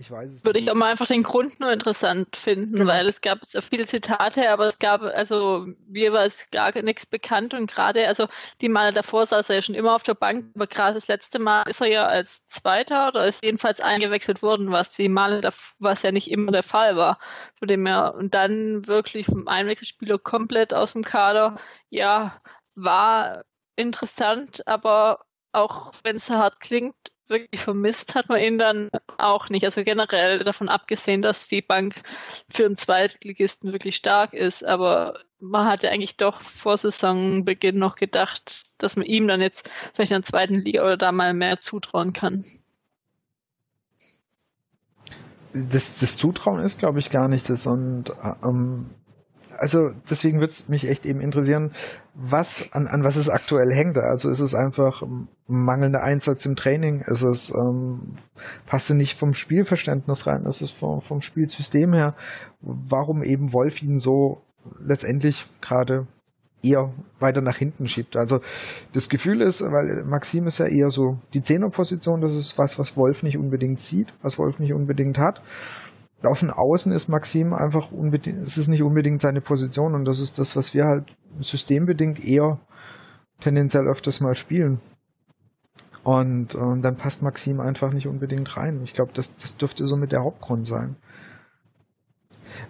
ich 0.00 0.10
weiß 0.10 0.32
es 0.32 0.44
Würde 0.44 0.58
nicht. 0.58 0.66
ich 0.66 0.72
auch 0.72 0.76
mal 0.76 0.90
einfach 0.90 1.06
den 1.06 1.22
Grund 1.22 1.60
nur 1.60 1.70
interessant 1.70 2.34
finden, 2.34 2.72
genau. 2.72 2.90
weil 2.90 3.06
es 3.06 3.20
gab 3.20 3.40
viele 3.46 3.86
Zitate, 3.86 4.50
aber 4.50 4.66
es 4.66 4.78
gab, 4.78 5.02
also 5.02 5.66
mir 5.88 6.14
war 6.14 6.24
es 6.24 6.50
gar 6.50 6.72
nichts 6.80 7.04
bekannt 7.04 7.52
und 7.52 7.70
gerade, 7.70 8.08
also 8.08 8.26
die 8.62 8.70
Male 8.70 8.94
davor 8.94 9.26
saß 9.26 9.50
er 9.50 9.56
ja 9.56 9.62
schon 9.62 9.74
immer 9.74 9.94
auf 9.94 10.02
der 10.02 10.14
Bank, 10.14 10.46
aber 10.54 10.66
gerade 10.66 10.94
das 10.94 11.08
letzte 11.08 11.38
Mal 11.38 11.64
ist 11.68 11.82
er 11.82 11.88
ja 11.88 12.06
als 12.06 12.46
Zweiter 12.48 13.08
oder 13.08 13.26
ist 13.26 13.44
jedenfalls 13.44 13.80
eingewechselt 13.80 14.42
worden, 14.42 14.70
was 14.70 14.92
die 14.92 15.10
Male, 15.10 15.42
was 15.78 16.02
ja 16.02 16.12
nicht 16.12 16.30
immer 16.30 16.50
der 16.50 16.62
Fall 16.62 16.96
war. 16.96 17.18
Von 17.58 17.68
dem 17.68 17.84
her, 17.84 18.14
und 18.14 18.32
dann 18.32 18.86
wirklich 18.86 19.26
vom 19.26 19.48
Einwechselspieler 19.48 20.18
komplett 20.18 20.72
aus 20.72 20.94
dem 20.94 21.04
Kader, 21.04 21.56
ja, 21.90 22.40
war 22.74 23.44
interessant, 23.76 24.66
aber 24.66 25.26
auch 25.52 25.92
wenn 26.04 26.16
es 26.16 26.30
hart 26.30 26.60
klingt, 26.60 26.94
wirklich 27.30 27.60
vermisst 27.60 28.14
hat 28.14 28.28
man 28.28 28.40
ihn 28.40 28.58
dann 28.58 28.90
auch 29.18 29.48
nicht. 29.48 29.64
Also 29.64 29.82
generell 29.82 30.40
davon 30.40 30.68
abgesehen, 30.68 31.22
dass 31.22 31.48
die 31.48 31.62
Bank 31.62 32.02
für 32.48 32.66
einen 32.66 32.76
Zweitligisten 32.76 33.72
wirklich 33.72 33.96
stark 33.96 34.34
ist, 34.34 34.64
aber 34.64 35.20
man 35.40 35.66
hatte 35.66 35.90
eigentlich 35.90 36.16
doch 36.16 36.40
vor 36.40 36.76
Saisonbeginn 36.76 37.78
noch 37.78 37.96
gedacht, 37.96 38.64
dass 38.78 38.96
man 38.96 39.06
ihm 39.06 39.26
dann 39.26 39.40
jetzt 39.40 39.70
vielleicht 39.94 40.10
in 40.12 40.16
der 40.18 40.24
zweiten 40.24 40.56
Liga 40.56 40.82
oder 40.82 40.96
da 40.96 41.12
mal 41.12 41.32
mehr 41.32 41.58
zutrauen 41.58 42.12
kann. 42.12 42.44
Das, 45.52 45.98
das 45.98 46.16
Zutrauen 46.16 46.60
ist, 46.60 46.78
glaube 46.78 47.00
ich, 47.00 47.10
gar 47.10 47.26
nicht 47.26 47.48
das. 47.48 47.66
Und 47.66 48.12
ähm, 48.44 48.90
also 49.60 49.90
deswegen 50.08 50.40
würde 50.40 50.52
es 50.52 50.68
mich 50.70 50.88
echt 50.88 51.04
eben 51.04 51.20
interessieren, 51.20 51.72
was 52.14 52.72
an, 52.72 52.86
an 52.86 53.04
was 53.04 53.16
es 53.16 53.28
aktuell 53.28 53.70
hängt. 53.70 53.98
Also 53.98 54.30
ist 54.30 54.40
es 54.40 54.54
einfach 54.54 55.02
mangelnder 55.46 56.02
Einsatz 56.02 56.46
im 56.46 56.56
Training? 56.56 57.02
Ist 57.02 57.22
es 57.22 57.50
ähm, 57.50 58.14
passt 58.64 58.90
nicht 58.90 59.18
vom 59.18 59.34
Spielverständnis 59.34 60.26
rein? 60.26 60.46
Ist 60.46 60.62
es 60.62 60.70
vom, 60.70 61.02
vom 61.02 61.20
Spielsystem 61.20 61.92
her? 61.92 62.14
Warum 62.62 63.22
eben 63.22 63.52
Wolf 63.52 63.82
ihn 63.82 63.98
so 63.98 64.40
letztendlich 64.82 65.46
gerade 65.60 66.06
eher 66.62 66.92
weiter 67.18 67.40
nach 67.40 67.56
hinten 67.56 67.86
schiebt. 67.86 68.16
Also 68.16 68.40
das 68.92 69.08
Gefühl 69.08 69.40
ist, 69.40 69.62
weil 69.62 70.04
Maxim 70.04 70.46
ist 70.46 70.58
ja 70.58 70.66
eher 70.66 70.90
so 70.90 71.18
die 71.32 71.42
Zehnerposition, 71.42 72.20
das 72.20 72.34
ist 72.34 72.58
was, 72.58 72.78
was 72.78 72.98
Wolf 72.98 73.22
nicht 73.22 73.38
unbedingt 73.38 73.80
sieht, 73.80 74.12
was 74.20 74.38
Wolf 74.38 74.58
nicht 74.58 74.74
unbedingt 74.74 75.18
hat 75.18 75.40
auf 76.22 76.40
den 76.40 76.50
Außen 76.50 76.92
ist 76.92 77.08
Maxim 77.08 77.52
einfach 77.52 77.92
unbedingt, 77.92 78.42
es 78.42 78.58
ist 78.58 78.68
nicht 78.68 78.82
unbedingt 78.82 79.20
seine 79.20 79.40
Position 79.40 79.94
und 79.94 80.04
das 80.04 80.20
ist 80.20 80.38
das, 80.38 80.56
was 80.56 80.74
wir 80.74 80.84
halt 80.84 81.16
systembedingt 81.40 82.22
eher 82.22 82.58
tendenziell 83.40 83.86
öfters 83.86 84.20
mal 84.20 84.34
spielen. 84.34 84.80
Und, 86.02 86.54
und 86.54 86.82
dann 86.82 86.96
passt 86.96 87.22
Maxim 87.22 87.60
einfach 87.60 87.92
nicht 87.92 88.06
unbedingt 88.06 88.56
rein. 88.56 88.80
Ich 88.84 88.94
glaube, 88.94 89.12
das, 89.14 89.36
das 89.36 89.56
dürfte 89.56 89.86
so 89.86 89.96
mit 89.96 90.12
der 90.12 90.22
Hauptgrund 90.22 90.66
sein. 90.66 90.96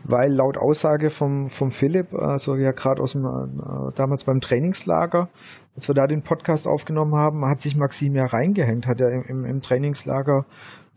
Weil 0.05 0.33
laut 0.33 0.59
Aussage 0.59 1.11
vom, 1.11 1.49
vom 1.49 1.71
Philipp, 1.71 2.13
also 2.13 2.57
ja 2.57 2.73
gerade 2.73 3.01
aus 3.01 3.13
dem 3.13 3.25
äh, 3.25 3.93
damals 3.95 4.25
beim 4.25 4.41
Trainingslager, 4.41 5.29
als 5.75 5.89
wir 5.89 5.95
da 5.95 6.07
den 6.07 6.23
Podcast 6.23 6.69
aufgenommen 6.69 7.15
haben, 7.15 7.45
hat 7.47 7.63
sich 7.63 7.77
Maxim 7.77 8.15
ja 8.15 8.27
reingehängt, 8.27 8.87
hat 8.87 9.01
er 9.01 9.25
im, 9.27 9.45
im 9.45 9.63
Trainingslager 9.63 10.45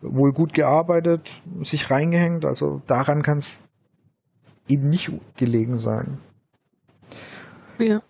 wohl 0.03 0.33
gut 0.33 0.53
gearbeitet, 0.53 1.31
sich 1.61 1.89
reingehängt. 1.89 2.45
Also 2.45 2.81
daran 2.87 3.23
kann 3.23 3.37
es 3.37 3.61
eben 4.67 4.89
nicht 4.89 5.11
gelegen 5.35 5.79
sein. 5.79 6.19
Ja. 7.79 8.01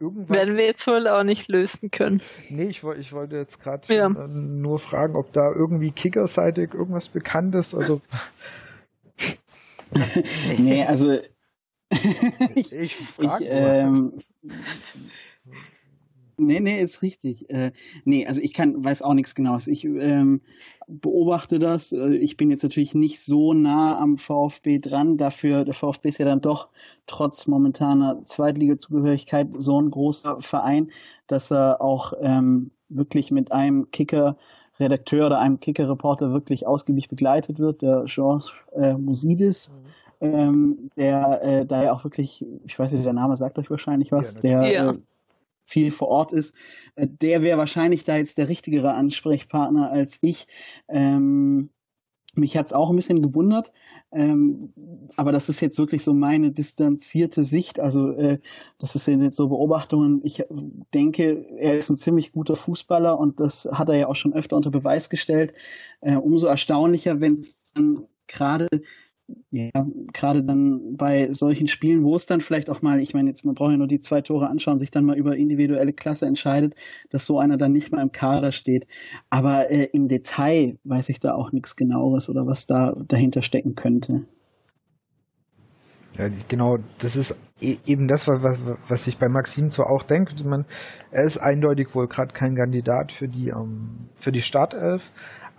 Irgendwas 0.00 0.36
Werden 0.36 0.56
wir 0.56 0.64
jetzt 0.66 0.86
wohl 0.86 1.06
auch 1.08 1.22
nicht 1.22 1.48
lösen 1.48 1.90
können. 1.90 2.20
Nee, 2.50 2.64
ich, 2.64 2.82
ich 2.82 3.12
wollte 3.12 3.36
jetzt 3.36 3.60
gerade 3.60 3.94
ja. 3.94 4.08
nur 4.08 4.78
fragen, 4.78 5.14
ob 5.16 5.32
da 5.32 5.50
irgendwie 5.50 5.92
kickerseitig 5.92 6.74
irgendwas 6.74 7.08
bekannt 7.08 7.54
ist. 7.54 7.74
Also. 7.74 8.00
nee, 10.58 10.84
also. 10.84 11.18
ich, 12.54 12.72
ich, 12.72 12.96
ich 13.18 13.30
ähm, 13.42 14.20
Nee, 16.36 16.60
nee, 16.60 16.80
ist 16.80 17.02
richtig. 17.02 17.48
Äh, 17.50 17.72
nee, 18.04 18.26
also 18.26 18.40
ich 18.40 18.52
kann, 18.52 18.82
weiß 18.84 19.02
auch 19.02 19.14
nichts 19.14 19.34
genaues. 19.34 19.66
Ich 19.66 19.84
ähm, 19.84 20.40
beobachte 20.86 21.58
das. 21.58 21.92
Äh, 21.92 22.16
ich 22.16 22.36
bin 22.36 22.50
jetzt 22.50 22.62
natürlich 22.62 22.94
nicht 22.94 23.20
so 23.20 23.52
nah 23.52 23.98
am 23.98 24.18
VfB 24.18 24.78
dran. 24.78 25.16
Dafür, 25.16 25.64
der 25.64 25.74
VfB 25.74 26.08
ist 26.08 26.18
ja 26.18 26.26
dann 26.26 26.40
doch 26.40 26.68
trotz 27.06 27.46
momentaner 27.46 28.22
Zweitliga-Zugehörigkeit 28.24 29.48
so 29.58 29.80
ein 29.80 29.90
großer 29.90 30.40
Verein, 30.40 30.90
dass 31.26 31.50
er 31.50 31.80
auch 31.80 32.12
ähm, 32.20 32.70
wirklich 32.88 33.30
mit 33.30 33.52
einem 33.52 33.90
Kicker-Redakteur 33.90 35.26
oder 35.26 35.38
einem 35.38 35.60
Kicker-Reporter 35.60 36.32
wirklich 36.32 36.66
ausgiebig 36.66 37.08
begleitet 37.08 37.58
wird, 37.58 37.82
der 37.82 38.04
Georges 38.06 38.52
äh, 38.74 38.94
Musidis. 38.94 39.70
Mhm. 39.70 39.84
Ähm, 40.20 40.90
der 40.96 41.42
äh, 41.42 41.66
da 41.66 41.84
ja 41.84 41.92
auch 41.92 42.04
wirklich, 42.04 42.46
ich 42.64 42.78
weiß 42.78 42.92
nicht, 42.92 43.04
der 43.04 43.12
Name 43.12 43.36
sagt 43.36 43.58
euch 43.58 43.68
wahrscheinlich 43.68 44.10
was, 44.10 44.36
ja, 44.36 44.40
der 44.40 44.72
ja. 44.72 44.90
äh, 44.92 44.98
viel 45.64 45.90
vor 45.90 46.08
Ort 46.08 46.32
ist, 46.32 46.54
äh, 46.96 47.06
der 47.08 47.42
wäre 47.42 47.58
wahrscheinlich 47.58 48.04
da 48.04 48.16
jetzt 48.16 48.38
der 48.38 48.48
richtigere 48.48 48.94
Ansprechpartner 48.94 49.90
als 49.90 50.18
ich. 50.20 50.46
Ähm, 50.88 51.70
mich 52.36 52.56
hat 52.56 52.66
es 52.66 52.72
auch 52.72 52.90
ein 52.90 52.96
bisschen 52.96 53.22
gewundert, 53.22 53.72
ähm, 54.12 54.72
aber 55.16 55.32
das 55.32 55.48
ist 55.48 55.60
jetzt 55.60 55.78
wirklich 55.78 56.02
so 56.02 56.12
meine 56.12 56.50
distanzierte 56.50 57.44
Sicht. 57.44 57.78
Also 57.78 58.10
äh, 58.12 58.38
das 58.78 58.94
ist 58.94 59.06
jetzt 59.06 59.36
so 59.36 59.48
Beobachtungen. 59.48 60.20
Ich 60.24 60.44
denke, 60.92 61.46
er 61.58 61.78
ist 61.78 61.90
ein 61.90 61.96
ziemlich 61.96 62.32
guter 62.32 62.56
Fußballer 62.56 63.18
und 63.18 63.40
das 63.40 63.68
hat 63.70 63.88
er 63.88 63.96
ja 63.96 64.08
auch 64.08 64.16
schon 64.16 64.34
öfter 64.34 64.56
unter 64.56 64.70
Beweis 64.70 65.10
gestellt. 65.10 65.54
Äh, 66.00 66.16
umso 66.16 66.46
erstaunlicher, 66.46 67.20
wenn 67.20 67.34
es 67.34 67.72
dann 67.74 68.06
gerade 68.26 68.68
ja, 69.50 69.70
gerade 70.12 70.42
dann 70.42 70.96
bei 70.96 71.32
solchen 71.32 71.68
Spielen, 71.68 72.04
wo 72.04 72.16
es 72.16 72.26
dann 72.26 72.40
vielleicht 72.40 72.68
auch 72.68 72.82
mal, 72.82 73.00
ich 73.00 73.14
meine, 73.14 73.30
jetzt 73.30 73.44
man 73.44 73.54
braucht 73.54 73.70
ja 73.70 73.76
nur 73.78 73.86
die 73.86 74.00
zwei 74.00 74.20
Tore 74.20 74.48
anschauen, 74.48 74.78
sich 74.78 74.90
dann 74.90 75.04
mal 75.04 75.16
über 75.16 75.36
individuelle 75.36 75.92
Klasse 75.92 76.26
entscheidet, 76.26 76.74
dass 77.10 77.24
so 77.24 77.38
einer 77.38 77.56
dann 77.56 77.72
nicht 77.72 77.90
mal 77.90 78.02
im 78.02 78.12
Kader 78.12 78.52
steht. 78.52 78.86
Aber 79.30 79.70
äh, 79.70 79.84
im 79.92 80.08
Detail 80.08 80.78
weiß 80.84 81.08
ich 81.08 81.20
da 81.20 81.34
auch 81.34 81.52
nichts 81.52 81.76
genaueres 81.76 82.28
oder 82.28 82.46
was 82.46 82.66
da 82.66 82.94
dahinter 83.08 83.42
stecken 83.42 83.74
könnte. 83.74 84.24
Ja, 86.16 86.28
genau, 86.48 86.78
das 86.98 87.16
ist 87.16 87.36
e-, 87.60 87.78
eben 87.86 88.06
das, 88.06 88.28
was, 88.28 88.58
was 88.88 89.06
ich 89.06 89.18
bei 89.18 89.28
Maxim 89.28 89.70
zwar 89.70 89.90
auch 89.90 90.02
denke. 90.04 90.32
Man, 90.44 90.64
er 91.10 91.24
ist 91.24 91.38
eindeutig 91.38 91.94
wohl 91.94 92.06
gerade 92.08 92.32
kein 92.32 92.54
Kandidat 92.54 93.10
für 93.10 93.26
die, 93.26 93.50
um, 93.50 93.62
ähm, 93.62 94.08
für 94.14 94.30
die 94.30 94.42
Startelf, 94.42 95.10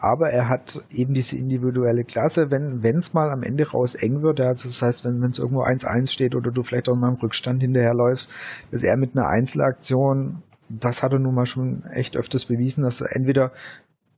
aber 0.06 0.30
er 0.30 0.50
hat 0.50 0.84
eben 0.92 1.16
diese 1.16 1.36
individuelle 1.36 2.04
Klasse, 2.04 2.52
wenn 2.52 2.84
es 3.00 3.16
mal 3.16 3.32
am 3.32 3.42
Ende 3.42 3.68
raus 3.68 3.96
eng 3.96 4.22
wird, 4.22 4.40
also 4.40 4.70
das 4.70 4.80
heißt, 4.84 5.04
wenn 5.04 5.24
es 5.24 5.40
irgendwo 5.40 5.64
1-1 5.64 6.12
steht 6.12 6.36
oder 6.36 6.52
du 6.52 6.62
vielleicht 6.62 6.90
auch 6.90 6.96
mal 6.96 7.10
im 7.10 7.16
Rückstand 7.16 7.64
hinterherläufst, 7.64 8.30
dass 8.70 8.84
er 8.84 8.98
mit 8.98 9.18
einer 9.18 9.28
Einzelaktion, 9.28 10.44
das 10.70 11.02
hat 11.02 11.12
er 11.12 11.18
nun 11.18 11.34
mal 11.34 11.48
schon 11.48 11.86
echt 11.86 12.18
öfters 12.18 12.46
bewiesen, 12.46 12.84
dass 12.84 13.02
er 13.02 13.16
entweder 13.16 13.52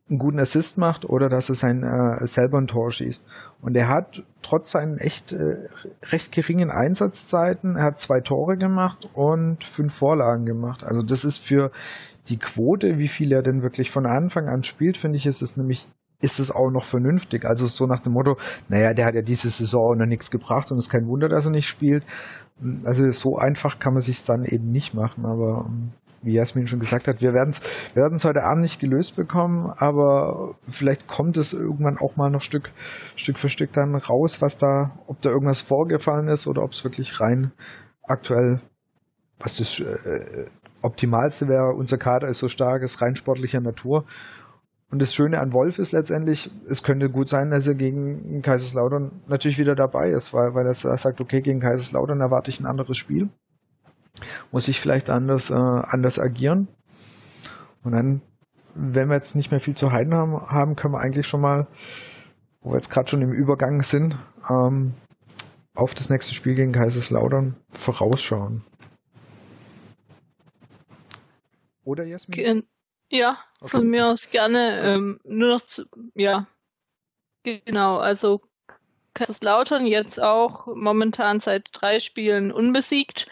einen 0.09 0.19
guten 0.19 0.39
Assist 0.41 0.77
macht 0.77 1.05
oder 1.05 1.29
dass 1.29 1.47
er 1.47 1.55
sein 1.55 1.83
äh, 1.83 2.27
selber 2.27 2.57
ein 2.57 2.67
Tor 2.67 2.91
schießt. 2.91 3.23
Und 3.61 3.77
er 3.77 3.87
hat 3.87 4.23
trotz 4.41 4.71
seinen 4.71 4.97
echt 4.97 5.31
äh, 5.31 5.69
recht 6.03 6.33
geringen 6.33 6.69
Einsatzzeiten, 6.69 7.77
er 7.77 7.83
hat 7.85 8.01
zwei 8.01 8.19
Tore 8.19 8.57
gemacht 8.57 9.09
und 9.13 9.63
fünf 9.63 9.93
Vorlagen 9.93 10.45
gemacht. 10.45 10.83
Also 10.83 11.01
das 11.01 11.23
ist 11.23 11.37
für 11.37 11.71
die 12.29 12.37
Quote, 12.37 12.97
wie 12.97 13.07
viel 13.07 13.31
er 13.31 13.41
denn 13.41 13.61
wirklich 13.61 13.91
von 13.91 14.05
Anfang 14.05 14.47
an 14.47 14.63
spielt, 14.63 14.97
finde 14.97 15.17
ich, 15.17 15.25
ist 15.25 15.41
es 15.41 15.57
nämlich 15.57 15.87
ist 16.19 16.39
es 16.39 16.49
auch 16.49 16.71
noch 16.71 16.85
vernünftig. 16.85 17.45
Also 17.45 17.67
so 17.67 17.85
nach 17.85 17.99
dem 17.99 18.13
Motto, 18.13 18.37
naja, 18.69 18.93
der 18.93 19.05
hat 19.05 19.15
ja 19.15 19.21
diese 19.21 19.49
Saison 19.49 19.97
noch 19.97 20.05
nichts 20.05 20.31
gebracht 20.31 20.71
und 20.71 20.77
es 20.77 20.85
ist 20.85 20.91
kein 20.91 21.07
Wunder, 21.07 21.29
dass 21.29 21.45
er 21.45 21.51
nicht 21.51 21.67
spielt. 21.67 22.03
Also 22.83 23.11
so 23.11 23.37
einfach 23.37 23.77
kann 23.79 23.93
man 23.93 24.01
sich 24.01 24.23
dann 24.23 24.43
eben 24.43 24.71
nicht 24.71 24.95
machen, 24.95 25.25
aber 25.25 25.67
ähm, 25.67 25.91
wie 26.23 26.33
Jasmin 26.33 26.67
schon 26.67 26.79
gesagt 26.79 27.07
hat, 27.07 27.21
wir 27.21 27.33
werden 27.33 27.51
es 27.51 27.61
wir 27.93 28.29
heute 28.29 28.43
Abend 28.43 28.63
nicht 28.63 28.79
gelöst 28.79 29.15
bekommen, 29.15 29.71
aber 29.77 30.55
vielleicht 30.67 31.07
kommt 31.07 31.37
es 31.37 31.53
irgendwann 31.53 31.99
auch 31.99 32.15
mal 32.15 32.31
noch 32.31 32.41
Stück, 32.41 32.71
Stück 33.15 33.37
für 33.37 33.49
Stück 33.49 33.71
dann 33.73 33.95
raus, 33.95 34.41
was 34.41 34.57
da, 34.57 34.97
ob 35.05 35.21
da 35.21 35.29
irgendwas 35.29 35.61
vorgefallen 35.61 36.27
ist 36.29 36.47
oder 36.47 36.63
ob 36.63 36.71
es 36.71 36.83
wirklich 36.83 37.19
rein 37.19 37.51
aktuell, 38.01 38.59
was 39.37 39.57
das 39.57 39.79
äh, 39.79 40.47
Optimalste 40.81 41.47
wäre, 41.47 41.73
unser 41.73 41.97
Kader 41.97 42.27
ist 42.27 42.39
so 42.39 42.49
stark, 42.49 42.83
ist 42.83 43.01
rein 43.01 43.15
sportlicher 43.15 43.61
Natur. 43.61 44.05
Und 44.89 45.01
das 45.01 45.13
Schöne 45.13 45.39
an 45.39 45.51
Wolf 45.51 45.79
ist 45.79 45.91
letztendlich, 45.91 46.49
es 46.69 46.81
könnte 46.81 47.09
gut 47.09 47.27
sein, 47.27 47.51
dass 47.51 47.67
er 47.67 47.75
gegen 47.75 48.41
Kaiserslautern 48.41 49.11
natürlich 49.27 49.57
wieder 49.57 49.75
dabei 49.75 50.11
ist, 50.11 50.33
weil, 50.33 50.53
weil 50.53 50.65
er 50.65 50.73
sagt, 50.73 51.19
okay, 51.19 51.41
gegen 51.41 51.59
Kaiserslautern 51.59 52.21
erwarte 52.21 52.49
ich 52.49 52.59
ein 52.61 52.65
anderes 52.65 52.97
Spiel. 52.97 53.29
Muss 54.51 54.67
ich 54.67 54.79
vielleicht 54.79 55.09
anders, 55.09 55.49
äh, 55.49 55.55
anders 55.55 56.19
agieren. 56.19 56.69
Und 57.83 57.91
dann, 57.91 58.21
wenn 58.75 59.09
wir 59.09 59.15
jetzt 59.15 59.35
nicht 59.35 59.51
mehr 59.51 59.59
viel 59.59 59.75
zu 59.75 59.91
heiden 59.91 60.13
haben, 60.13 60.39
haben 60.47 60.75
können 60.77 60.93
wir 60.93 61.01
eigentlich 61.01 61.27
schon 61.27 61.41
mal, 61.41 61.67
wo 62.61 62.71
wir 62.71 62.77
jetzt 62.77 62.89
gerade 62.89 63.09
schon 63.09 63.21
im 63.21 63.33
Übergang 63.33 63.83
sind, 63.83 64.17
ähm, 64.49 64.93
auf 65.75 65.93
das 65.93 66.09
nächste 66.09 66.33
Spiel 66.33 66.55
gegen 66.55 66.71
Kaiserslautern 66.71 67.57
vorausschauen. 67.71 68.63
Oder 71.87 72.03
Jasmin? 72.03 72.67
Ja, 73.09 73.39
okay. 73.61 73.69
von 73.69 73.87
mir 73.87 74.07
aus 74.07 74.29
gerne. 74.29 74.81
Ähm, 74.81 75.21
nur 75.23 75.47
noch, 75.47 75.61
zu, 75.61 75.85
ja, 76.15 76.45
genau. 77.43 77.97
Also 77.97 78.41
Kaiserslautern 79.13 79.87
jetzt 79.87 80.21
auch 80.21 80.67
momentan 80.67 81.39
seit 81.39 81.69
drei 81.71 82.01
Spielen 82.01 82.51
unbesiegt. 82.51 83.27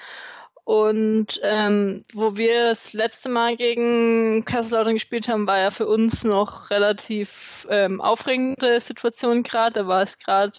Und 0.64 1.42
ähm, 1.44 2.06
wo 2.14 2.38
wir 2.38 2.70
das 2.70 2.94
letzte 2.94 3.28
Mal 3.28 3.58
gegen 3.58 4.46
Kaiserslautern 4.46 4.94
gespielt 4.94 5.28
haben, 5.28 5.46
war 5.48 5.60
ja 5.60 5.70
für 5.70 5.88
uns 5.88 6.24
noch 6.24 6.70
relativ 6.70 7.68
ähm, 7.70 8.00
aufregende 8.00 8.80
Situation 8.80 9.44
gerade. 9.44 9.82
Da 9.82 9.88
war 9.88 10.02
es 10.02 10.18
gerade 10.18 10.58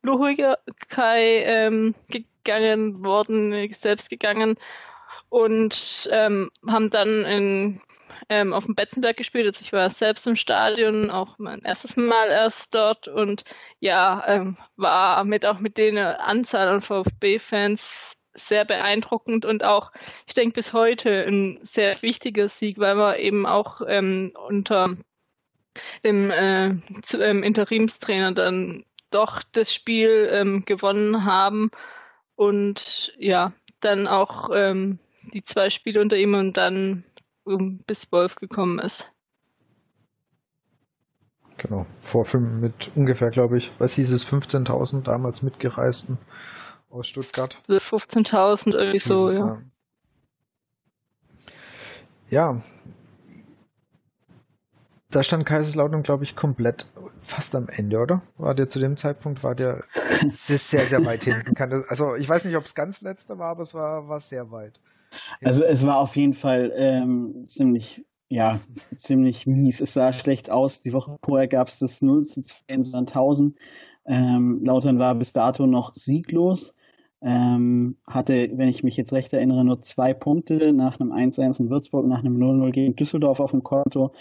Luhukai 0.00 1.44
ähm, 1.44 1.94
gegangen 2.08 3.04
worden, 3.04 3.70
selbst 3.74 4.08
gegangen 4.08 4.56
und 5.28 6.08
ähm, 6.12 6.50
haben 6.66 6.90
dann 6.90 7.24
in, 7.24 7.80
ähm, 8.28 8.52
auf 8.52 8.66
dem 8.66 8.74
Betzenberg 8.74 9.16
gespielt. 9.16 9.46
Also 9.46 9.62
ich 9.62 9.72
war 9.72 9.88
selbst 9.90 10.26
im 10.26 10.36
Stadion, 10.36 11.10
auch 11.10 11.38
mein 11.38 11.60
erstes 11.62 11.96
Mal 11.96 12.28
erst 12.28 12.74
dort 12.74 13.08
und 13.08 13.44
ja, 13.80 14.24
ähm, 14.26 14.56
war 14.76 15.24
mit 15.24 15.44
auch 15.44 15.58
mit 15.58 15.76
den 15.76 15.98
Anzahl 15.98 16.68
an 16.68 16.80
VfB-Fans 16.80 18.16
sehr 18.34 18.64
beeindruckend 18.64 19.44
und 19.44 19.64
auch, 19.64 19.92
ich 20.26 20.34
denke, 20.34 20.54
bis 20.54 20.72
heute 20.72 21.24
ein 21.26 21.58
sehr 21.62 22.00
wichtiger 22.02 22.48
Sieg, 22.48 22.78
weil 22.78 22.96
wir 22.96 23.18
eben 23.18 23.46
auch 23.46 23.80
ähm, 23.86 24.32
unter 24.46 24.96
dem 26.04 26.30
äh, 26.30 26.74
zu, 27.02 27.20
ähm, 27.20 27.42
Interimstrainer 27.42 28.32
dann 28.32 28.84
doch 29.10 29.42
das 29.52 29.72
Spiel 29.72 30.28
ähm, 30.32 30.64
gewonnen 30.64 31.24
haben 31.24 31.70
und 32.34 33.14
ja, 33.18 33.52
dann 33.80 34.08
auch 34.08 34.50
ähm, 34.52 34.98
die 35.32 35.44
zwei 35.44 35.70
Spiele 35.70 36.00
unter 36.00 36.16
ihm 36.16 36.34
und 36.34 36.56
dann 36.56 37.04
bis 37.86 38.10
Wolf 38.12 38.36
gekommen 38.36 38.78
ist. 38.78 39.10
Genau, 41.56 41.86
vor 42.00 42.24
fünf, 42.24 42.60
mit 42.60 42.90
ungefähr, 42.94 43.30
glaube 43.30 43.58
ich, 43.58 43.72
was 43.78 43.94
hieß 43.94 44.12
es, 44.12 44.26
15.000 44.26 45.02
damals 45.02 45.42
mitgereisten 45.42 46.18
aus 46.90 47.06
Stuttgart. 47.06 47.60
15.000 47.68 48.74
irgendwie 48.74 48.98
so, 48.98 49.30
ja. 49.30 49.62
Ja, 52.30 52.62
da 55.14 55.22
stand 55.22 55.46
Kaiserslautern, 55.46 56.02
glaube 56.02 56.24
ich, 56.24 56.34
komplett 56.34 56.88
fast 57.22 57.54
am 57.54 57.68
Ende, 57.68 57.98
oder? 57.98 58.22
War 58.36 58.54
der 58.54 58.68
zu 58.68 58.78
dem 58.78 58.96
Zeitpunkt, 58.96 59.44
war 59.44 59.54
der 59.54 59.84
sehr, 60.32 60.58
sehr 60.58 61.04
weit 61.04 61.24
hinten. 61.24 61.56
Also 61.88 62.16
ich 62.16 62.28
weiß 62.28 62.44
nicht, 62.44 62.56
ob 62.56 62.64
es 62.64 62.74
ganz 62.74 63.00
letzte 63.00 63.38
war, 63.38 63.50
aber 63.50 63.62
es 63.62 63.74
war, 63.74 64.08
war 64.08 64.20
sehr 64.20 64.50
weit. 64.50 64.80
Also 65.42 65.64
es 65.64 65.86
war 65.86 65.98
auf 65.98 66.16
jeden 66.16 66.34
Fall 66.34 66.72
ähm, 66.76 67.44
ziemlich 67.46 68.04
ja, 68.28 68.60
ziemlich 68.96 69.46
mies. 69.46 69.80
Es 69.80 69.92
sah 69.92 70.12
schlecht 70.12 70.50
aus. 70.50 70.80
Die 70.80 70.92
Woche 70.92 71.16
vorher 71.24 71.46
gab 71.46 71.68
es 71.68 71.78
das 71.78 72.02
0 72.02 72.24
zu 72.24 72.42
2 72.42 72.56
in 72.66 72.82
Sandhausen. 72.82 73.56
Ähm, 74.06 74.64
Lautern 74.64 74.98
war 74.98 75.14
bis 75.14 75.32
dato 75.32 75.66
noch 75.66 75.94
sieglos. 75.94 76.74
Ähm, 77.22 77.96
hatte, 78.06 78.50
wenn 78.54 78.68
ich 78.68 78.82
mich 78.82 78.96
jetzt 78.96 79.12
recht 79.12 79.32
erinnere, 79.32 79.64
nur 79.64 79.82
zwei 79.82 80.12
Punkte 80.12 80.72
nach 80.72 81.00
einem 81.00 81.12
1-1 81.12 81.60
in 81.60 81.70
Würzburg, 81.70 82.06
nach 82.06 82.18
einem 82.18 82.36
0-0 82.36 82.70
gegen 82.72 82.96
Düsseldorf 82.96 83.40
auf 83.40 83.52
dem 83.52 83.62
Konto. 83.62 84.12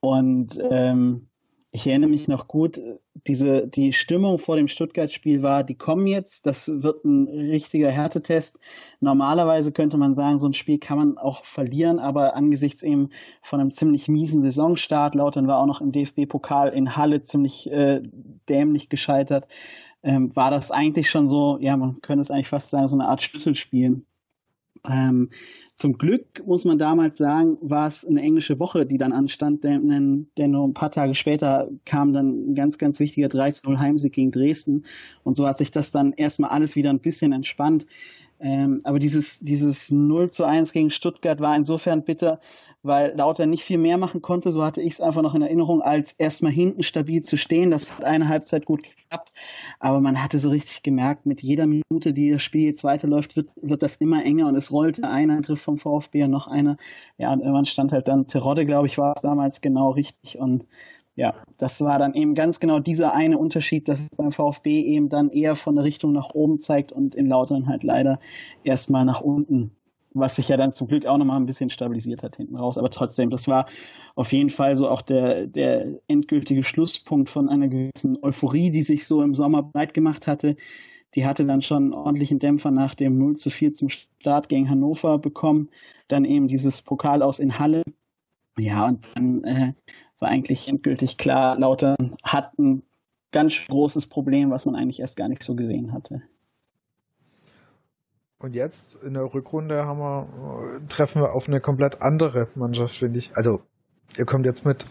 Und 0.00 0.58
ähm, 0.70 1.28
ich 1.72 1.86
erinnere 1.86 2.10
mich 2.10 2.26
noch 2.26 2.48
gut, 2.48 2.80
diese, 3.26 3.68
die 3.68 3.92
Stimmung 3.92 4.38
vor 4.38 4.56
dem 4.56 4.66
Stuttgart-Spiel 4.66 5.42
war, 5.42 5.62
die 5.62 5.76
kommen 5.76 6.06
jetzt, 6.08 6.46
das 6.46 6.68
wird 6.68 7.04
ein 7.04 7.28
richtiger 7.28 7.90
Härtetest. 7.90 8.58
Normalerweise 8.98 9.70
könnte 9.70 9.96
man 9.96 10.16
sagen, 10.16 10.38
so 10.38 10.48
ein 10.48 10.54
Spiel 10.54 10.78
kann 10.78 10.98
man 10.98 11.18
auch 11.18 11.44
verlieren, 11.44 12.00
aber 12.00 12.34
angesichts 12.34 12.82
eben 12.82 13.10
von 13.42 13.60
einem 13.60 13.70
ziemlich 13.70 14.08
miesen 14.08 14.42
Saisonstart, 14.42 15.14
Lautern 15.14 15.46
war 15.46 15.58
auch 15.58 15.66
noch 15.66 15.80
im 15.80 15.92
DFB-Pokal 15.92 16.70
in 16.70 16.96
Halle 16.96 17.22
ziemlich 17.22 17.70
äh, 17.70 18.02
dämlich 18.48 18.88
gescheitert, 18.88 19.46
ähm, 20.02 20.34
war 20.34 20.50
das 20.50 20.72
eigentlich 20.72 21.08
schon 21.08 21.28
so, 21.28 21.58
ja, 21.60 21.76
man 21.76 22.00
könnte 22.00 22.22
es 22.22 22.30
eigentlich 22.32 22.48
fast 22.48 22.70
sagen, 22.70 22.88
so 22.88 22.96
eine 22.96 23.08
Art 23.08 23.22
Schlüsselspiel. 23.22 24.02
Ähm, 24.88 25.30
zum 25.76 25.96
Glück, 25.96 26.46
muss 26.46 26.64
man 26.64 26.78
damals 26.78 27.16
sagen, 27.16 27.56
war 27.62 27.86
es 27.86 28.04
eine 28.04 28.20
englische 28.20 28.58
Woche, 28.58 28.84
die 28.84 28.98
dann 28.98 29.12
anstand, 29.12 29.64
denn, 29.64 30.28
denn 30.36 30.50
nur 30.50 30.68
ein 30.68 30.74
paar 30.74 30.90
Tage 30.90 31.14
später 31.14 31.70
kam 31.86 32.12
dann 32.12 32.50
ein 32.50 32.54
ganz, 32.54 32.76
ganz 32.76 33.00
wichtiger 33.00 33.28
13-0 33.28 33.78
Heimsieg 33.78 34.12
gegen 34.12 34.30
Dresden. 34.30 34.84
Und 35.22 35.36
so 35.36 35.46
hat 35.46 35.58
sich 35.58 35.70
das 35.70 35.90
dann 35.90 36.12
erstmal 36.12 36.50
alles 36.50 36.76
wieder 36.76 36.90
ein 36.90 37.00
bisschen 37.00 37.32
entspannt. 37.32 37.86
Ähm, 38.40 38.80
aber 38.84 38.98
dieses, 38.98 39.38
dieses 39.40 39.90
0 39.90 40.30
zu 40.30 40.44
1 40.44 40.72
gegen 40.72 40.90
Stuttgart 40.90 41.40
war 41.40 41.54
insofern 41.54 42.04
bitter, 42.04 42.40
weil 42.82 43.14
Lauter 43.14 43.44
nicht 43.44 43.62
viel 43.62 43.76
mehr 43.78 43.98
machen 43.98 44.22
konnte. 44.22 44.50
So 44.50 44.64
hatte 44.64 44.80
ich 44.80 44.94
es 44.94 45.00
einfach 45.00 45.20
noch 45.22 45.34
in 45.34 45.42
Erinnerung, 45.42 45.82
als 45.82 46.12
erstmal 46.12 46.52
hinten 46.52 46.82
stabil 46.82 47.22
zu 47.22 47.36
stehen. 47.36 47.70
Das 47.70 47.98
hat 47.98 48.04
eine 48.04 48.28
Halbzeit 48.28 48.64
gut 48.64 48.82
geklappt. 48.82 49.32
Aber 49.78 50.00
man 50.00 50.22
hatte 50.22 50.38
so 50.38 50.48
richtig 50.48 50.82
gemerkt, 50.82 51.26
mit 51.26 51.42
jeder 51.42 51.66
Minute, 51.66 52.14
die 52.14 52.30
das 52.30 52.42
Spiel 52.42 52.64
jetzt 52.64 52.82
weiterläuft, 52.84 53.36
wird, 53.36 53.50
wird 53.60 53.82
das 53.82 53.96
immer 53.96 54.24
enger 54.24 54.48
und 54.48 54.56
es 54.56 54.72
rollte 54.72 55.08
ein 55.08 55.30
Angriff 55.30 55.60
vom 55.60 55.76
VfB 55.78 56.24
und 56.24 56.30
noch 56.30 56.46
einer. 56.46 56.78
Ja, 57.18 57.32
und 57.32 57.40
irgendwann 57.40 57.66
stand 57.66 57.92
halt 57.92 58.08
dann 58.08 58.26
Terodde, 58.26 58.64
glaube 58.64 58.86
ich, 58.86 58.96
war 58.96 59.14
damals 59.22 59.60
genau 59.60 59.90
richtig. 59.90 60.38
Und 60.38 60.64
ja, 61.20 61.34
das 61.58 61.82
war 61.82 61.98
dann 61.98 62.14
eben 62.14 62.34
ganz 62.34 62.60
genau 62.60 62.78
dieser 62.78 63.12
eine 63.12 63.36
Unterschied, 63.36 63.88
dass 63.88 64.00
es 64.00 64.08
beim 64.16 64.32
VfB 64.32 64.80
eben 64.80 65.10
dann 65.10 65.28
eher 65.28 65.54
von 65.54 65.76
der 65.76 65.84
Richtung 65.84 66.12
nach 66.12 66.30
oben 66.32 66.60
zeigt 66.60 66.92
und 66.92 67.14
in 67.14 67.26
Lautern 67.26 67.68
halt 67.68 67.84
leider 67.84 68.18
erstmal 68.64 69.04
nach 69.04 69.20
unten 69.20 69.72
was 70.12 70.34
sich 70.34 70.48
ja 70.48 70.56
dann 70.56 70.72
zum 70.72 70.88
Glück 70.88 71.06
auch 71.06 71.18
nochmal 71.18 71.36
ein 71.36 71.46
bisschen 71.46 71.70
stabilisiert 71.70 72.24
hat 72.24 72.34
hinten 72.34 72.56
raus. 72.56 72.78
Aber 72.78 72.90
trotzdem, 72.90 73.30
das 73.30 73.46
war 73.46 73.66
auf 74.16 74.32
jeden 74.32 74.50
Fall 74.50 74.74
so 74.74 74.88
auch 74.88 75.02
der, 75.02 75.46
der 75.46 76.00
endgültige 76.08 76.64
Schlusspunkt 76.64 77.30
von 77.30 77.48
einer 77.48 77.68
gewissen 77.68 78.18
Euphorie, 78.20 78.72
die 78.72 78.82
sich 78.82 79.06
so 79.06 79.22
im 79.22 79.36
Sommer 79.36 79.62
breit 79.62 79.94
gemacht 79.94 80.26
hatte. 80.26 80.56
Die 81.14 81.24
hatte 81.24 81.46
dann 81.46 81.62
schon 81.62 81.84
einen 81.84 81.92
ordentlichen 81.92 82.40
Dämpfer 82.40 82.72
nach 82.72 82.96
dem 82.96 83.18
0 83.18 83.36
zu 83.36 83.50
4 83.50 83.72
zum 83.72 83.88
Start 83.88 84.48
gegen 84.48 84.68
Hannover 84.68 85.16
bekommen. 85.18 85.68
Dann 86.08 86.24
eben 86.24 86.48
dieses 86.48 86.82
Pokal 86.82 87.22
aus 87.22 87.38
in 87.38 87.60
Halle. 87.60 87.84
Ja, 88.58 88.88
und 88.88 89.06
dann 89.14 89.44
äh, 89.44 89.74
war 90.20 90.28
eigentlich 90.28 90.68
endgültig 90.68 91.18
klar, 91.18 91.58
Lauter 91.58 91.96
hat 92.22 92.58
ein 92.58 92.82
ganz 93.32 93.66
großes 93.68 94.06
Problem, 94.06 94.50
was 94.50 94.66
man 94.66 94.76
eigentlich 94.76 95.00
erst 95.00 95.16
gar 95.16 95.28
nicht 95.28 95.42
so 95.42 95.54
gesehen 95.54 95.92
hatte. 95.92 96.22
Und 98.38 98.54
jetzt 98.54 98.98
in 99.04 99.14
der 99.14 99.34
Rückrunde 99.34 99.84
haben 99.84 99.98
wir, 99.98 100.80
treffen 100.88 101.20
wir 101.20 101.34
auf 101.34 101.46
eine 101.46 101.60
komplett 101.60 102.00
andere 102.00 102.48
Mannschaft, 102.54 102.96
finde 102.96 103.18
ich. 103.18 103.36
Also, 103.36 103.60
ihr 104.16 104.24
kommt 104.24 104.46
jetzt 104.46 104.64
mit, 104.64 104.86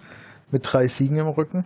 mit 0.52 0.62
drei 0.72 0.88
Siegen 0.88 1.18
im 1.18 1.28
Rücken. 1.28 1.66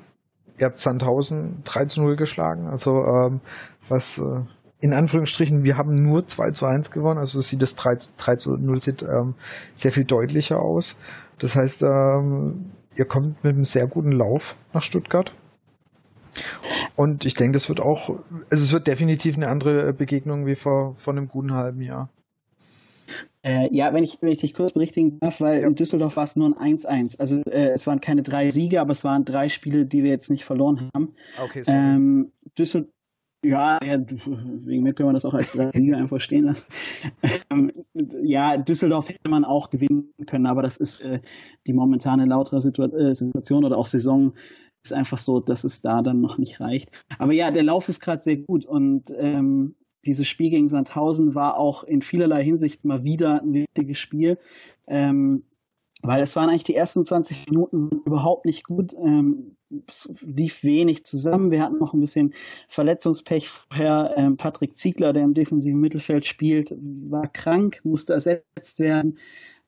Ihr 0.57 0.67
habt 0.67 0.79
Sandhausen 0.79 1.61
3 1.65 1.85
zu 1.85 2.01
0 2.01 2.15
geschlagen. 2.15 2.67
Also, 2.67 3.03
ähm, 3.03 3.41
was, 3.89 4.17
äh, 4.17 4.41
in 4.79 4.93
Anführungsstrichen, 4.93 5.63
wir 5.63 5.77
haben 5.77 6.03
nur 6.03 6.27
2 6.27 6.51
zu 6.51 6.65
1 6.65 6.91
gewonnen. 6.91 7.19
Also 7.19 7.41
sieht 7.41 7.61
das 7.61 7.75
3, 7.75 7.97
3 8.17 8.35
zu 8.37 8.55
0 8.55 8.81
sieht 8.81 9.01
ähm, 9.03 9.35
sehr 9.75 9.91
viel 9.91 10.05
deutlicher 10.05 10.59
aus. 10.59 10.95
Das 11.37 11.55
heißt, 11.55 11.83
ähm, 11.83 12.71
ihr 12.95 13.05
kommt 13.05 13.43
mit 13.43 13.53
einem 13.53 13.65
sehr 13.65 13.87
guten 13.87 14.11
Lauf 14.11 14.55
nach 14.73 14.83
Stuttgart. 14.83 15.31
Und 16.95 17.25
ich 17.25 17.35
denke, 17.35 17.53
das 17.53 17.69
wird 17.69 17.79
auch, 17.79 18.09
also 18.49 18.63
es 18.63 18.71
wird 18.71 18.87
definitiv 18.87 19.35
eine 19.35 19.47
andere 19.47 19.93
Begegnung 19.93 20.45
wie 20.45 20.55
vor, 20.55 20.95
vor 20.97 21.13
einem 21.13 21.27
guten 21.27 21.53
halben 21.53 21.81
Jahr. 21.81 22.09
Äh, 23.43 23.73
ja, 23.75 23.93
wenn 23.93 24.03
ich, 24.03 24.19
wenn 24.21 24.31
ich 24.31 24.39
dich 24.39 24.53
kurz 24.53 24.71
berichtigen 24.71 25.19
darf, 25.19 25.41
weil 25.41 25.61
ja. 25.61 25.67
in 25.67 25.75
Düsseldorf 25.75 26.15
war 26.15 26.23
es 26.23 26.35
nur 26.35 26.57
ein 26.57 26.77
1-1. 26.77 27.19
Also 27.19 27.41
äh, 27.43 27.71
es 27.71 27.85
waren 27.85 27.99
keine 27.99 28.23
drei 28.23 28.51
Siege, 28.51 28.79
aber 28.79 28.91
es 28.91 29.03
waren 29.03 29.25
drei 29.25 29.49
Spiele, 29.49 29.85
die 29.85 30.03
wir 30.03 30.11
jetzt 30.11 30.31
nicht 30.31 30.45
verloren 30.45 30.89
haben. 30.95 31.13
Okay, 31.43 31.63
sorry. 31.63 31.77
Ähm, 31.77 32.31
Düsseldorf, 32.57 32.93
ja, 33.43 33.79
ja, 33.83 33.99
wegen 33.99 34.83
mir 34.83 34.93
können 34.93 35.09
wir 35.09 35.13
das 35.13 35.25
auch 35.25 35.33
als 35.33 35.51
drei 35.51 35.71
Siege 35.73 35.97
einfach 35.97 36.19
stehen 36.19 36.45
lassen. 36.45 36.71
Ähm, 37.49 37.71
ja, 38.23 38.57
Düsseldorf 38.57 39.09
hätte 39.09 39.29
man 39.29 39.45
auch 39.45 39.69
gewinnen 39.69 40.11
können, 40.25 40.45
aber 40.45 40.61
das 40.61 40.77
ist 40.77 41.01
äh, 41.01 41.19
die 41.67 41.73
momentane 41.73 42.25
lautere 42.25 42.57
äh, 42.57 43.13
Situation 43.13 43.65
oder 43.65 43.77
auch 43.77 43.85
Saison 43.85 44.33
ist 44.83 44.93
einfach 44.93 45.17
so, 45.17 45.39
dass 45.39 45.63
es 45.63 45.81
da 45.81 46.01
dann 46.01 46.21
noch 46.21 46.37
nicht 46.37 46.59
reicht. 46.59 46.89
Aber 47.17 47.33
ja, 47.33 47.51
der 47.51 47.63
Lauf 47.63 47.87
ist 47.89 48.01
gerade 48.01 48.21
sehr 48.21 48.37
gut 48.37 48.65
und 48.65 49.13
ähm, 49.17 49.75
dieses 50.05 50.27
Spiel 50.27 50.49
gegen 50.49 50.67
Sandhausen 50.67 51.35
war 51.35 51.57
auch 51.57 51.83
in 51.83 52.01
vielerlei 52.01 52.43
Hinsicht 52.43 52.83
mal 52.83 53.03
wieder 53.03 53.41
ein 53.41 53.53
wichtiges 53.53 53.97
Spiel. 53.97 54.37
Ähm, 54.87 55.43
weil 56.01 56.21
es 56.21 56.35
waren 56.35 56.49
eigentlich 56.49 56.65
die 56.65 56.75
ersten 56.75 57.05
20 57.05 57.49
Minuten 57.49 58.01
überhaupt 58.05 58.45
nicht 58.45 58.65
gut. 58.65 58.93
Ähm, 58.93 59.55
es 59.87 60.09
lief 60.21 60.63
wenig 60.63 61.05
zusammen. 61.05 61.51
Wir 61.51 61.61
hatten 61.61 61.79
noch 61.79 61.93
ein 61.93 61.99
bisschen 61.99 62.33
Verletzungspech 62.69 63.49
vorher. 63.49 64.13
Ähm, 64.15 64.37
Patrick 64.37 64.77
Ziegler, 64.77 65.13
der 65.13 65.23
im 65.23 65.33
defensiven 65.33 65.79
Mittelfeld 65.79 66.25
spielt, 66.25 66.73
war 67.09 67.27
krank, 67.27 67.81
musste 67.83 68.13
ersetzt 68.13 68.79
werden. 68.79 69.17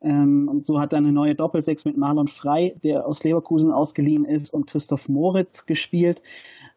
Ähm, 0.02 0.48
und 0.48 0.66
so 0.66 0.80
hat 0.80 0.94
er 0.94 0.98
eine 0.98 1.12
neue 1.12 1.36
Doppelsechs 1.36 1.86
mit 1.86 1.98
Marlon 1.98 2.28
Frey, 2.28 2.76
der 2.84 3.06
aus 3.08 3.24
Leverkusen 3.24 3.72
ausgeliehen 3.72 4.26
ist, 4.26 4.54
und 4.54 4.68
Christoph 4.68 5.10
Moritz 5.10 5.66
gespielt. 5.66 6.22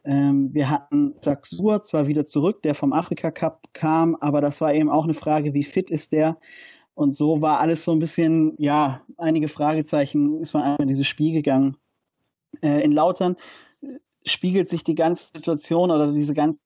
Ähm, 0.05 0.55
wir 0.55 0.71
hatten 0.71 1.14
Suhr 1.43 1.83
zwar 1.83 2.07
wieder 2.07 2.25
zurück, 2.25 2.62
der 2.62 2.75
vom 2.75 2.93
Afrika 2.93 3.31
Cup 3.31 3.69
kam, 3.75 4.17
aber 4.17 4.41
das 4.41 4.61
war 4.61 4.75
eben 4.75 4.88
auch 4.88 5.05
eine 5.05 5.14
Frage, 5.14 5.53
wie 5.53 5.64
fit 5.64 5.91
ist 5.91 6.12
der? 6.12 6.38
Und 6.95 7.14
so 7.14 7.41
war 7.43 7.61
alles 7.61 7.85
so 7.85 7.93
ein 7.93 7.99
bisschen, 7.99 8.55
ja, 8.59 9.03
einige 9.19 9.49
Fragezeichen, 9.49 10.41
ist 10.41 10.55
man 10.55 10.77
in 10.79 10.88
dieses 10.88 11.07
Spiel 11.07 11.33
gegangen. 11.33 11.77
Äh, 12.62 12.83
in 12.83 12.92
Lautern 12.92 13.37
spiegelt 14.25 14.68
sich 14.68 14.85
die 14.85 14.94
ganze 14.94 15.31
Situation 15.35 15.90
oder 15.90 16.12
diese 16.12 16.35
ganze, 16.35 16.59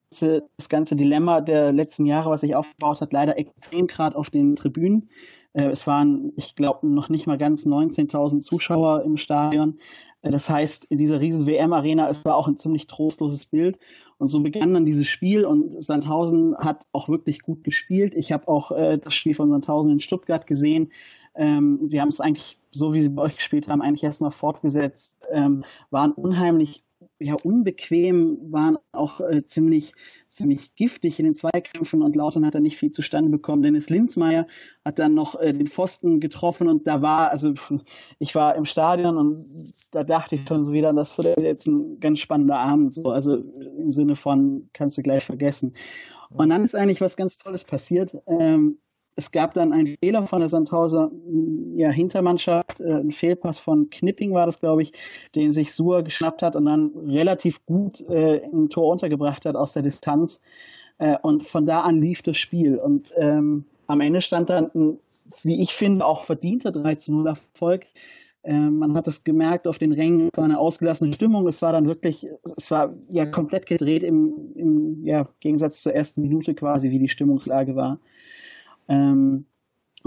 das 0.56 0.68
ganze 0.68 0.96
Dilemma 0.96 1.40
der 1.40 1.72
letzten 1.72 2.06
Jahre, 2.06 2.30
was 2.30 2.40
sich 2.40 2.54
aufgebaut 2.54 3.00
hat, 3.00 3.12
leider 3.12 3.38
extrem 3.38 3.86
gerade 3.86 4.16
auf 4.16 4.30
den 4.30 4.56
Tribünen. 4.56 5.08
Äh, 5.52 5.68
es 5.68 5.86
waren, 5.86 6.32
ich 6.36 6.56
glaube, 6.56 6.86
noch 6.86 7.08
nicht 7.08 7.26
mal 7.26 7.38
ganz 7.38 7.66
19.000 7.66 8.40
Zuschauer 8.40 9.02
im 9.04 9.16
Stadion. 9.16 9.78
Äh, 10.22 10.30
das 10.30 10.48
heißt, 10.48 10.86
in 10.86 10.98
dieser 10.98 11.20
riesen 11.20 11.46
WM-Arena, 11.46 12.08
es 12.08 12.24
war 12.24 12.36
auch 12.36 12.48
ein 12.48 12.58
ziemlich 12.58 12.86
trostloses 12.86 13.46
Bild. 13.46 13.78
Und 14.18 14.28
so 14.28 14.40
begann 14.40 14.72
dann 14.72 14.84
dieses 14.84 15.08
Spiel 15.08 15.44
und 15.44 15.82
Sandhausen 15.82 16.56
hat 16.56 16.84
auch 16.92 17.08
wirklich 17.08 17.42
gut 17.42 17.64
gespielt. 17.64 18.14
Ich 18.14 18.30
habe 18.30 18.46
auch 18.48 18.70
äh, 18.70 18.98
das 18.98 19.14
Spiel 19.14 19.34
von 19.34 19.50
Sandhausen 19.50 19.92
in 19.92 20.00
Stuttgart 20.00 20.46
gesehen. 20.46 20.92
Ähm, 21.34 21.88
die 21.88 22.00
haben 22.00 22.08
es 22.08 22.20
eigentlich, 22.20 22.58
so 22.72 22.92
wie 22.94 23.00
sie 23.00 23.10
bei 23.10 23.22
euch 23.22 23.36
gespielt 23.36 23.68
haben, 23.68 23.82
eigentlich 23.82 24.04
erstmal 24.04 24.30
fortgesetzt, 24.30 25.18
ähm, 25.30 25.64
waren 25.90 26.12
unheimlich 26.12 26.84
ja, 27.18 27.34
unbequem, 27.34 28.38
waren 28.50 28.78
auch 28.92 29.20
äh, 29.20 29.44
ziemlich, 29.44 29.92
ziemlich 30.28 30.74
giftig 30.74 31.18
in 31.18 31.24
den 31.24 31.34
Zweikämpfen 31.34 32.02
und 32.02 32.16
Lautern 32.16 32.44
hat 32.44 32.54
er 32.54 32.60
nicht 32.60 32.76
viel 32.76 32.90
zustande 32.90 33.30
bekommen. 33.30 33.62
Dennis 33.62 33.90
Linzmeier 33.90 34.46
hat 34.84 34.98
dann 34.98 35.14
noch 35.14 35.38
äh, 35.40 35.52
den 35.52 35.66
Pfosten 35.66 36.20
getroffen 36.20 36.68
und 36.68 36.86
da 36.86 37.02
war, 37.02 37.30
also 37.30 37.54
ich 38.18 38.34
war 38.34 38.56
im 38.56 38.64
Stadion 38.64 39.16
und 39.16 39.72
da 39.90 40.04
dachte 40.04 40.34
ich 40.34 40.46
schon 40.46 40.64
so 40.64 40.72
wieder, 40.72 40.92
das 40.92 41.16
wird 41.18 41.40
jetzt 41.40 41.66
ein 41.66 42.00
ganz 42.00 42.18
spannender 42.20 42.58
Abend, 42.58 42.94
so, 42.94 43.10
also 43.10 43.36
im 43.36 43.92
Sinne 43.92 44.16
von, 44.16 44.68
kannst 44.72 44.98
du 44.98 45.02
gleich 45.02 45.24
vergessen. 45.24 45.74
Und 46.30 46.48
dann 46.48 46.64
ist 46.64 46.74
eigentlich 46.74 47.00
was 47.00 47.16
ganz 47.16 47.36
Tolles 47.36 47.64
passiert. 47.64 48.14
Ähm, 48.26 48.78
es 49.16 49.30
gab 49.30 49.54
dann 49.54 49.72
einen 49.72 49.94
Fehler 50.02 50.26
von 50.26 50.40
der 50.40 50.48
Sandhauser 50.48 51.10
ja, 51.74 51.90
Hintermannschaft, 51.90 52.80
äh, 52.80 52.94
ein 52.94 53.10
Fehlpass 53.10 53.58
von 53.58 53.90
Knipping 53.90 54.32
war 54.32 54.46
das, 54.46 54.60
glaube 54.60 54.82
ich, 54.82 54.92
den 55.34 55.52
sich 55.52 55.74
Suhr 55.74 56.02
geschnappt 56.02 56.42
hat 56.42 56.56
und 56.56 56.66
dann 56.66 56.92
relativ 57.06 57.64
gut 57.66 58.00
äh, 58.08 58.38
im 58.38 58.70
Tor 58.70 58.92
untergebracht 58.92 59.44
hat 59.44 59.56
aus 59.56 59.72
der 59.74 59.82
Distanz. 59.82 60.40
Äh, 60.98 61.16
und 61.22 61.44
von 61.44 61.66
da 61.66 61.80
an 61.80 62.00
lief 62.00 62.22
das 62.22 62.36
Spiel. 62.36 62.78
Und 62.78 63.12
ähm, 63.16 63.64
am 63.86 64.00
Ende 64.00 64.20
stand 64.20 64.50
dann 64.50 64.70
ein, 64.74 64.98
wie 65.42 65.60
ich 65.60 65.72
finde, 65.74 66.04
auch 66.04 66.24
verdienter 66.24 66.70
13-0 66.70 67.26
Erfolg. 67.26 67.86
Ähm, 68.44 68.78
man 68.78 68.94
hat 68.94 69.06
es 69.06 69.22
gemerkt 69.22 69.66
auf 69.66 69.78
den 69.78 69.92
Rängen, 69.92 70.30
war 70.34 70.44
eine 70.44 70.58
ausgelassene 70.58 71.12
Stimmung. 71.12 71.46
Es 71.46 71.62
war 71.62 71.72
dann 71.72 71.86
wirklich, 71.86 72.26
es 72.56 72.70
war 72.70 72.94
ja 73.10 73.26
komplett 73.26 73.66
gedreht 73.66 74.02
im, 74.02 74.34
im 74.56 75.04
ja, 75.04 75.28
Gegensatz 75.40 75.82
zur 75.82 75.94
ersten 75.94 76.22
Minute 76.22 76.54
quasi, 76.54 76.90
wie 76.90 76.98
die 76.98 77.08
Stimmungslage 77.08 77.76
war. 77.76 78.00
Ähm, 78.88 79.46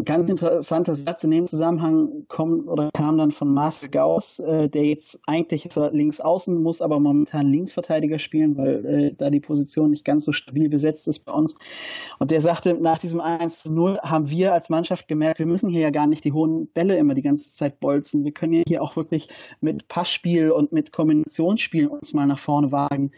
Ganz 0.04 0.28
interessanter 0.28 0.94
Satz 0.94 1.24
in 1.24 1.32
dem 1.32 1.48
Zusammenhang 1.48 2.26
kommt 2.28 2.68
oder 2.68 2.90
kam 2.94 3.18
dann 3.18 3.32
von 3.32 3.54
Marcel 3.54 3.88
Gauss, 3.88 4.40
äh, 4.40 4.68
der 4.68 4.84
jetzt 4.84 5.22
eigentlich 5.26 5.74
er 5.74 5.92
links 5.92 6.20
außen, 6.20 6.62
muss 6.62 6.82
aber 6.82 7.00
momentan 7.00 7.50
Linksverteidiger 7.50 8.20
spielen, 8.20 8.58
weil 8.58 8.86
äh, 8.86 9.14
da 9.14 9.30
die 9.30 9.40
Position 9.40 9.92
nicht 9.92 10.04
ganz 10.04 10.26
so 10.26 10.34
stabil 10.34 10.68
besetzt 10.68 11.08
ist 11.08 11.20
bei 11.20 11.32
uns. 11.32 11.56
Und 12.20 12.32
der 12.32 12.42
sagte, 12.42 12.74
nach 12.74 12.98
diesem 12.98 13.22
1 13.22 13.64
zu 13.64 13.72
0 13.72 14.00
haben 14.00 14.30
wir 14.30 14.52
als 14.52 14.70
Mannschaft 14.70 15.08
gemerkt, 15.08 15.40
wir 15.40 15.46
müssen 15.46 15.70
hier 15.70 15.82
ja 15.82 15.92
gar 15.92 16.08
nicht 16.08 16.26
die 16.26 16.34
hohen 16.34 16.68
Bälle 16.68 16.98
immer 16.98 17.14
die 17.14 17.22
ganze 17.22 17.54
Zeit 17.54 17.80
bolzen. 17.80 18.26
Wir 18.26 18.34
können 18.34 18.52
ja 18.52 18.64
hier 18.68 18.84
auch 18.84 18.98
wirklich 18.98 19.30
mit 19.62 19.88
Passspiel 19.88 20.52
und 20.52 20.74
mit 20.74 20.92
Kombinationsspiel 20.92 21.88
uns 21.88 22.14
mal 22.14 22.28
nach 22.28 22.40
vorne 22.40 22.74
wagen. 22.74 23.12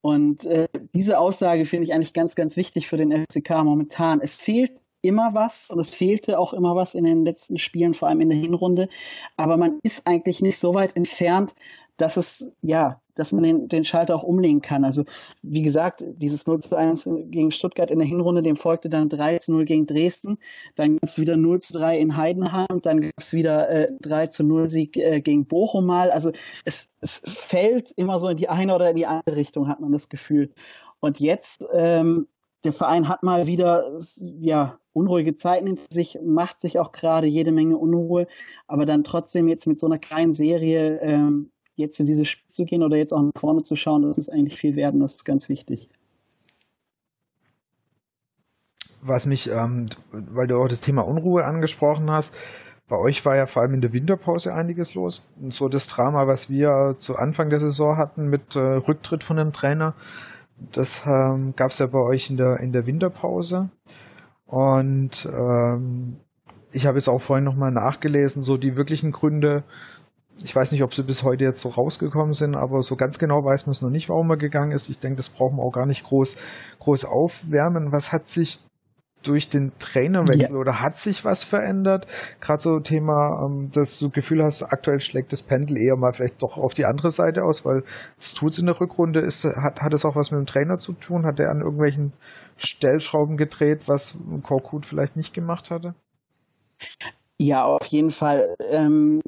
Und 0.00 0.44
äh, 0.44 0.68
diese 0.94 1.18
Aussage 1.18 1.64
finde 1.66 1.86
ich 1.86 1.94
eigentlich 1.94 2.12
ganz, 2.12 2.36
ganz 2.36 2.56
wichtig 2.56 2.86
für 2.86 2.98
den 2.98 3.10
FCK 3.10 3.64
momentan. 3.64 4.20
Es 4.20 4.36
fehlt 4.36 4.72
immer 5.04 5.34
was 5.34 5.70
und 5.70 5.78
es 5.78 5.94
fehlte 5.94 6.38
auch 6.38 6.52
immer 6.52 6.74
was 6.74 6.94
in 6.94 7.04
den 7.04 7.24
letzten 7.24 7.58
Spielen, 7.58 7.94
vor 7.94 8.08
allem 8.08 8.20
in 8.20 8.30
der 8.30 8.38
Hinrunde. 8.38 8.88
Aber 9.36 9.56
man 9.56 9.78
ist 9.82 10.06
eigentlich 10.06 10.40
nicht 10.40 10.58
so 10.58 10.74
weit 10.74 10.96
entfernt, 10.96 11.54
dass 11.96 12.16
es, 12.16 12.48
ja, 12.62 13.00
dass 13.14 13.30
man 13.30 13.44
den, 13.44 13.68
den 13.68 13.84
Schalter 13.84 14.16
auch 14.16 14.24
umlegen 14.24 14.60
kann. 14.60 14.84
Also, 14.84 15.04
wie 15.42 15.62
gesagt, 15.62 16.02
dieses 16.04 16.46
0 16.46 16.60
zu 16.60 16.74
1 16.74 17.08
gegen 17.26 17.52
Stuttgart 17.52 17.90
in 17.90 18.00
der 18.00 18.08
Hinrunde, 18.08 18.42
dem 18.42 18.56
folgte 18.56 18.88
dann 18.88 19.08
3 19.08 19.38
zu 19.38 19.52
0 19.52 19.64
gegen 19.64 19.86
Dresden. 19.86 20.38
Dann 20.74 20.98
gab 20.98 21.08
es 21.08 21.18
wieder 21.18 21.36
0 21.36 21.60
zu 21.60 21.74
3 21.74 21.98
in 21.98 22.16
Heidenheim. 22.16 22.82
Dann 22.82 23.02
gab 23.02 23.12
es 23.16 23.32
wieder 23.32 23.68
äh, 23.68 23.92
3 24.00 24.26
zu 24.28 24.42
0 24.42 24.68
Sieg 24.68 24.96
äh, 24.96 25.20
gegen 25.20 25.46
Bochum 25.46 25.86
mal. 25.86 26.10
Also, 26.10 26.32
es, 26.64 26.90
es 27.00 27.22
fällt 27.24 27.92
immer 27.92 28.18
so 28.18 28.28
in 28.28 28.36
die 28.36 28.48
eine 28.48 28.74
oder 28.74 28.90
in 28.90 28.96
die 28.96 29.06
andere 29.06 29.36
Richtung, 29.36 29.68
hat 29.68 29.80
man 29.80 29.92
das 29.92 30.08
Gefühl. 30.08 30.50
Und 30.98 31.20
jetzt, 31.20 31.64
ähm, 31.72 32.26
der 32.64 32.72
Verein 32.72 33.08
hat 33.08 33.22
mal 33.22 33.46
wieder, 33.46 33.98
ja, 34.18 34.78
unruhige 34.92 35.36
Zeiten 35.36 35.66
hinter 35.66 35.84
sich, 35.90 36.18
macht 36.24 36.60
sich 36.60 36.78
auch 36.78 36.92
gerade 36.92 37.26
jede 37.26 37.52
Menge 37.52 37.76
Unruhe, 37.76 38.26
aber 38.66 38.86
dann 38.86 39.04
trotzdem 39.04 39.48
jetzt 39.48 39.66
mit 39.66 39.80
so 39.80 39.86
einer 39.86 39.98
kleinen 39.98 40.32
Serie 40.32 41.00
ähm, 41.00 41.50
jetzt 41.76 41.98
in 42.00 42.06
dieses 42.06 42.28
Spiel 42.28 42.50
zu 42.50 42.64
gehen 42.64 42.82
oder 42.82 42.96
jetzt 42.96 43.12
auch 43.12 43.22
nach 43.22 43.32
vorne 43.36 43.62
zu 43.62 43.76
schauen, 43.76 44.02
das 44.02 44.18
ist 44.18 44.30
eigentlich 44.30 44.58
viel 44.58 44.76
wert 44.76 44.94
und 44.94 45.00
das 45.00 45.16
ist 45.16 45.24
ganz 45.24 45.48
wichtig. 45.48 45.88
Was 49.02 49.26
mich, 49.26 49.50
ähm, 49.50 49.90
weil 50.12 50.46
du 50.46 50.56
auch 50.56 50.68
das 50.68 50.80
Thema 50.80 51.02
Unruhe 51.02 51.44
angesprochen 51.44 52.10
hast, 52.10 52.34
bei 52.88 52.96
euch 52.96 53.24
war 53.24 53.34
ja 53.34 53.46
vor 53.46 53.62
allem 53.62 53.74
in 53.74 53.80
der 53.80 53.92
Winterpause 53.92 54.54
einiges 54.54 54.94
los. 54.94 55.26
Und 55.40 55.54
so 55.54 55.68
das 55.68 55.86
Drama, 55.88 56.26
was 56.26 56.50
wir 56.50 56.96
zu 56.98 57.16
Anfang 57.16 57.50
der 57.50 57.58
Saison 57.58 57.96
hatten 57.96 58.28
mit 58.28 58.56
äh, 58.56 58.60
Rücktritt 58.60 59.24
von 59.24 59.38
einem 59.38 59.52
Trainer, 59.52 59.94
das 60.56 61.02
ähm, 61.06 61.54
gab 61.56 61.70
es 61.70 61.78
ja 61.78 61.86
bei 61.86 61.98
euch 61.98 62.30
in 62.30 62.36
der, 62.36 62.60
in 62.60 62.72
der 62.72 62.86
Winterpause. 62.86 63.70
Und 64.46 65.28
ähm, 65.32 66.16
ich 66.72 66.86
habe 66.86 66.98
jetzt 66.98 67.08
auch 67.08 67.20
vorhin 67.20 67.44
nochmal 67.44 67.70
nachgelesen, 67.70 68.44
so 68.44 68.56
die 68.56 68.76
wirklichen 68.76 69.12
Gründe. 69.12 69.64
Ich 70.42 70.54
weiß 70.54 70.72
nicht, 70.72 70.82
ob 70.82 70.94
sie 70.94 71.04
bis 71.04 71.22
heute 71.22 71.44
jetzt 71.44 71.60
so 71.60 71.68
rausgekommen 71.68 72.34
sind, 72.34 72.56
aber 72.56 72.82
so 72.82 72.96
ganz 72.96 73.18
genau 73.18 73.44
weiß 73.44 73.66
man 73.66 73.72
es 73.72 73.82
noch 73.82 73.90
nicht, 73.90 74.08
warum 74.08 74.30
er 74.30 74.36
gegangen 74.36 74.72
ist. 74.72 74.88
Ich 74.88 74.98
denke, 74.98 75.18
das 75.18 75.28
brauchen 75.28 75.56
wir 75.56 75.62
auch 75.62 75.72
gar 75.72 75.86
nicht 75.86 76.04
groß, 76.04 76.36
groß 76.80 77.04
aufwärmen. 77.04 77.92
Was 77.92 78.12
hat 78.12 78.28
sich 78.28 78.60
durch 79.26 79.48
den 79.48 79.72
Trainerwechsel 79.78 80.54
ja. 80.54 80.58
oder 80.58 80.80
hat 80.80 80.98
sich 80.98 81.24
was 81.24 81.42
verändert? 81.42 82.06
Gerade 82.40 82.62
so 82.62 82.80
Thema, 82.80 83.44
ähm, 83.44 83.70
dass 83.72 83.98
du 83.98 84.10
Gefühl 84.10 84.42
hast, 84.42 84.62
aktuell 84.62 85.00
schlägt 85.00 85.32
das 85.32 85.42
Pendel 85.42 85.78
eher 85.78 85.96
mal 85.96 86.12
vielleicht 86.12 86.42
doch 86.42 86.56
auf 86.56 86.74
die 86.74 86.84
andere 86.84 87.10
Seite 87.10 87.44
aus, 87.44 87.64
weil 87.64 87.84
es 88.18 88.34
tut 88.34 88.58
in 88.58 88.66
der 88.66 88.80
Rückrunde. 88.80 89.20
Ist, 89.20 89.44
hat, 89.44 89.80
hat 89.80 89.94
es 89.94 90.04
auch 90.04 90.16
was 90.16 90.30
mit 90.30 90.38
dem 90.38 90.46
Trainer 90.46 90.78
zu 90.78 90.92
tun? 90.92 91.26
Hat 91.26 91.40
er 91.40 91.50
an 91.50 91.60
irgendwelchen 91.60 92.12
Stellschrauben 92.56 93.36
gedreht, 93.36 93.82
was 93.86 94.14
Korkut 94.42 94.86
vielleicht 94.86 95.16
nicht 95.16 95.34
gemacht 95.34 95.70
hatte? 95.70 95.94
Ja, 97.38 97.64
auf 97.64 97.86
jeden 97.86 98.10
Fall. 98.10 98.54
Ähm, 98.70 99.20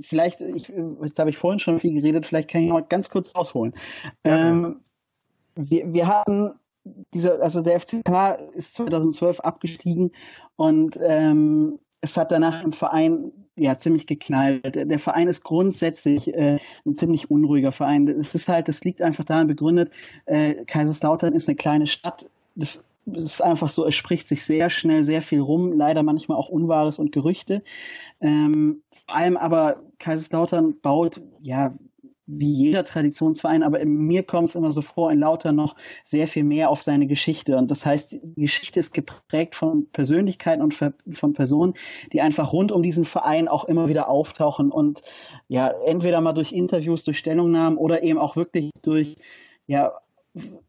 vielleicht, 0.00 0.40
ich, 0.40 0.68
jetzt 0.68 1.18
habe 1.18 1.30
ich 1.30 1.38
vorhin 1.38 1.58
schon 1.58 1.78
viel 1.78 1.94
geredet, 1.94 2.26
vielleicht 2.26 2.50
kann 2.50 2.62
ich 2.62 2.68
noch 2.68 2.80
mal 2.80 2.86
ganz 2.88 3.10
kurz 3.10 3.34
ausholen. 3.34 3.74
Ja. 4.24 4.48
Ähm, 4.48 4.80
wir, 5.56 5.92
wir 5.92 6.06
hatten 6.06 6.52
dieser, 7.14 7.42
also 7.42 7.62
der 7.62 7.80
FCK 7.80 8.38
ist 8.52 8.74
2012 8.74 9.40
abgestiegen 9.40 10.12
und 10.56 10.98
ähm, 11.02 11.78
es 12.00 12.16
hat 12.16 12.30
danach 12.30 12.62
im 12.62 12.72
Verein 12.72 13.32
ja 13.56 13.76
ziemlich 13.76 14.06
geknallt. 14.06 14.76
Der 14.76 14.98
Verein 14.98 15.28
ist 15.28 15.42
grundsätzlich 15.42 16.32
äh, 16.34 16.58
ein 16.86 16.94
ziemlich 16.94 17.30
unruhiger 17.30 17.72
Verein. 17.72 18.06
Es 18.08 18.34
ist 18.34 18.48
halt, 18.48 18.68
das 18.68 18.84
liegt 18.84 19.02
einfach 19.02 19.24
daran 19.24 19.48
begründet, 19.48 19.90
äh, 20.26 20.64
Kaiserslautern 20.64 21.32
ist 21.32 21.48
eine 21.48 21.56
kleine 21.56 21.86
Stadt. 21.86 22.26
Das 22.54 22.82
ist 23.06 23.42
einfach 23.42 23.68
so, 23.68 23.86
es 23.86 23.94
spricht 23.94 24.28
sich 24.28 24.44
sehr 24.44 24.70
schnell 24.70 25.02
sehr 25.02 25.22
viel 25.22 25.40
rum, 25.40 25.72
leider 25.72 26.02
manchmal 26.02 26.38
auch 26.38 26.48
Unwahres 26.48 26.98
und 26.98 27.12
Gerüchte. 27.12 27.62
Ähm, 28.20 28.82
vor 29.06 29.16
allem 29.16 29.36
aber 29.36 29.82
Kaiserslautern 29.98 30.78
baut 30.80 31.20
ja 31.40 31.74
wie 32.28 32.52
jeder 32.52 32.84
Traditionsverein, 32.84 33.62
aber 33.62 33.84
mir 33.84 34.22
kommt 34.22 34.50
es 34.50 34.54
immer 34.54 34.70
so 34.70 34.82
vor, 34.82 35.10
in 35.10 35.20
Lauter 35.20 35.52
noch 35.52 35.74
sehr 36.04 36.28
viel 36.28 36.44
mehr 36.44 36.68
auf 36.68 36.82
seine 36.82 37.06
Geschichte. 37.06 37.56
Und 37.56 37.70
das 37.70 37.86
heißt, 37.86 38.12
die 38.22 38.42
Geschichte 38.42 38.78
ist 38.78 38.92
geprägt 38.92 39.54
von 39.54 39.88
Persönlichkeiten 39.90 40.62
und 40.62 40.74
von 40.74 41.32
Personen, 41.32 41.74
die 42.12 42.20
einfach 42.20 42.52
rund 42.52 42.70
um 42.70 42.82
diesen 42.82 43.06
Verein 43.06 43.48
auch 43.48 43.64
immer 43.64 43.88
wieder 43.88 44.08
auftauchen 44.08 44.70
und 44.70 45.00
ja, 45.48 45.68
entweder 45.86 46.20
mal 46.20 46.34
durch 46.34 46.52
Interviews, 46.52 47.04
durch 47.04 47.18
Stellungnahmen 47.18 47.78
oder 47.78 48.02
eben 48.02 48.18
auch 48.18 48.36
wirklich 48.36 48.70
durch 48.82 49.16
ja, 49.66 49.92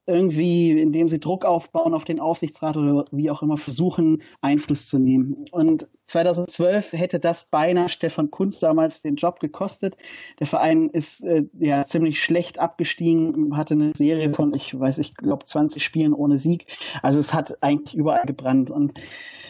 irgendwie, 0.10 0.72
indem 0.72 1.08
sie 1.08 1.20
Druck 1.20 1.46
aufbauen 1.46 1.94
auf 1.94 2.04
den 2.04 2.20
Aufsichtsrat 2.20 2.76
oder 2.76 3.06
wie 3.12 3.30
auch 3.30 3.44
immer 3.44 3.58
versuchen, 3.58 4.24
Einfluss 4.42 4.90
zu 4.90 4.98
nehmen. 4.98 5.46
Und 5.52 5.88
2012 6.08 6.94
hätte 6.94 7.20
das 7.20 7.46
beinahe 7.46 7.90
Stefan 7.90 8.32
Kunz 8.32 8.60
damals 8.60 9.02
den 9.02 9.16
Job 9.16 9.40
gekostet. 9.40 9.96
Der 10.40 10.48
Verein 10.48 10.90
ist 10.90 11.24
äh, 11.24 11.44
ja 11.60 11.86
ziemlich 11.86 12.22
schlecht 12.22 12.60
abgestiegen, 12.60 13.56
hatte 13.56 13.76
eine 13.76 13.92
Serie 13.96 14.34
von, 14.34 14.54
ich 14.56 14.78
weiß, 14.78 14.98
ich 14.98 15.16
glaube 15.16 15.46
20 15.46 15.84
Spielen 15.84 16.14
ohne 16.14 16.40
Sieg. 16.40 16.66
Also 17.04 17.20
es 17.20 17.34
hat 17.34 17.62
eigentlich 17.62 17.96
überall 17.96 18.26
gebrannt. 18.26 18.72
Und 18.72 18.94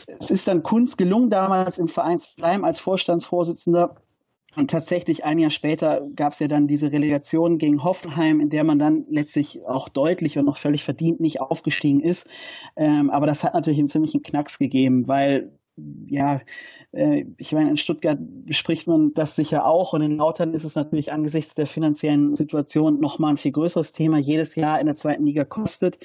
es 0.07 0.29
ist 0.29 0.47
dann 0.47 0.63
Kunz 0.63 0.97
gelungen, 0.97 1.29
damals 1.29 1.77
im 1.77 1.87
Verein 1.87 2.19
zu 2.19 2.35
bleiben 2.35 2.65
als 2.65 2.79
Vorstandsvorsitzender 2.79 3.95
und 4.59 4.69
tatsächlich 4.69 5.25
ein 5.25 5.39
Jahr 5.39 5.51
später 5.51 6.07
gab 6.15 6.33
es 6.33 6.39
ja 6.39 6.47
dann 6.47 6.67
diese 6.67 6.91
Relegation 6.91 7.57
gegen 7.57 7.83
Hoffenheim, 7.83 8.39
in 8.41 8.49
der 8.49 8.63
man 8.63 8.77
dann 8.77 9.05
letztlich 9.09 9.65
auch 9.65 9.89
deutlich 9.89 10.37
und 10.37 10.45
noch 10.45 10.57
völlig 10.57 10.83
verdient 10.83 11.19
nicht 11.19 11.41
aufgestiegen 11.41 12.01
ist. 12.01 12.27
Ähm, 12.75 13.09
aber 13.09 13.25
das 13.25 13.43
hat 13.43 13.53
natürlich 13.53 13.79
einen 13.79 13.87
ziemlichen 13.87 14.21
Knacks 14.21 14.59
gegeben, 14.59 15.07
weil 15.07 15.51
ja, 16.07 16.41
äh, 16.91 17.25
ich 17.37 17.51
meine, 17.53 17.69
in 17.69 17.77
Stuttgart 17.77 18.17
bespricht 18.19 18.87
man 18.87 19.13
das 19.13 19.35
sicher 19.35 19.65
auch 19.65 19.93
und 19.93 20.01
in 20.01 20.17
Lautern 20.17 20.53
ist 20.53 20.65
es 20.65 20.75
natürlich 20.75 21.11
angesichts 21.11 21.55
der 21.55 21.67
finanziellen 21.67 22.35
Situation 22.35 22.99
nochmal 22.99 23.31
ein 23.31 23.37
viel 23.37 23.51
größeres 23.51 23.93
Thema. 23.93 24.17
Jedes 24.17 24.55
Jahr 24.55 24.79
in 24.79 24.87
der 24.87 24.95
zweiten 24.95 25.25
Liga 25.25 25.45
kostet 25.45 25.99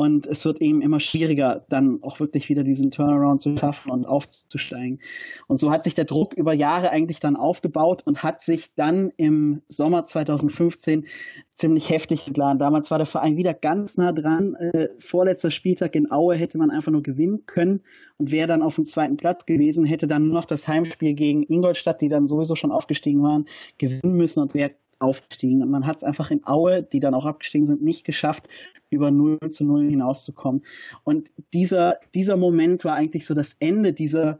und 0.00 0.28
es 0.28 0.44
wird 0.44 0.60
eben 0.60 0.80
immer 0.80 1.00
schwieriger, 1.00 1.66
dann 1.68 2.04
auch 2.04 2.20
wirklich 2.20 2.48
wieder 2.48 2.62
diesen 2.62 2.92
Turnaround 2.92 3.40
zu 3.40 3.56
schaffen 3.56 3.90
und 3.90 4.06
aufzusteigen. 4.06 5.00
Und 5.48 5.58
so 5.58 5.72
hat 5.72 5.82
sich 5.82 5.96
der 5.96 6.04
Druck 6.04 6.34
über 6.34 6.52
Jahre 6.52 6.90
eigentlich 6.90 7.18
dann 7.18 7.34
aufgebaut 7.34 8.04
und 8.06 8.22
hat 8.22 8.40
sich 8.40 8.72
dann 8.76 9.12
im 9.16 9.60
Sommer 9.66 10.06
2015 10.06 11.04
ziemlich 11.54 11.90
heftig 11.90 12.24
geladen. 12.26 12.60
Damals 12.60 12.92
war 12.92 12.98
der 12.98 13.08
Verein 13.08 13.36
wieder 13.36 13.54
ganz 13.54 13.96
nah 13.96 14.12
dran. 14.12 14.54
Äh, 14.54 14.90
vorletzter 15.00 15.50
Spieltag 15.50 15.96
in 15.96 16.12
Aue 16.12 16.36
hätte 16.36 16.58
man 16.58 16.70
einfach 16.70 16.92
nur 16.92 17.02
gewinnen 17.02 17.46
können 17.46 17.80
und 18.18 18.30
wäre 18.30 18.46
dann 18.46 18.62
auf 18.62 18.76
dem 18.76 18.86
zweiten 18.86 19.16
Platz 19.16 19.46
gewesen, 19.46 19.84
hätte 19.84 20.06
dann 20.06 20.26
nur 20.26 20.34
noch 20.34 20.44
das 20.44 20.68
Heimspiel 20.68 21.14
gegen 21.14 21.42
Ingolstadt, 21.42 22.00
die 22.02 22.08
dann 22.08 22.28
sowieso 22.28 22.54
schon 22.54 22.70
aufgestiegen 22.70 23.24
waren, 23.24 23.46
gewinnen 23.78 24.14
müssen 24.14 24.42
und 24.42 24.54
wäre 24.54 24.70
aufgestiegen. 24.98 25.62
Und 25.62 25.70
man 25.70 25.86
hat 25.86 25.98
es 25.98 26.04
einfach 26.04 26.30
in 26.30 26.46
Aue, 26.46 26.82
die 26.82 27.00
dann 27.00 27.14
auch 27.14 27.26
abgestiegen 27.26 27.66
sind, 27.66 27.82
nicht 27.82 28.04
geschafft, 28.04 28.48
über 28.90 29.10
0 29.10 29.38
zu 29.50 29.64
0 29.64 29.88
hinauszukommen. 29.90 30.62
Und 31.04 31.30
dieser, 31.52 31.98
dieser 32.14 32.36
Moment 32.36 32.84
war 32.84 32.94
eigentlich 32.94 33.26
so 33.26 33.34
das 33.34 33.56
Ende 33.60 33.92
dieser 33.92 34.38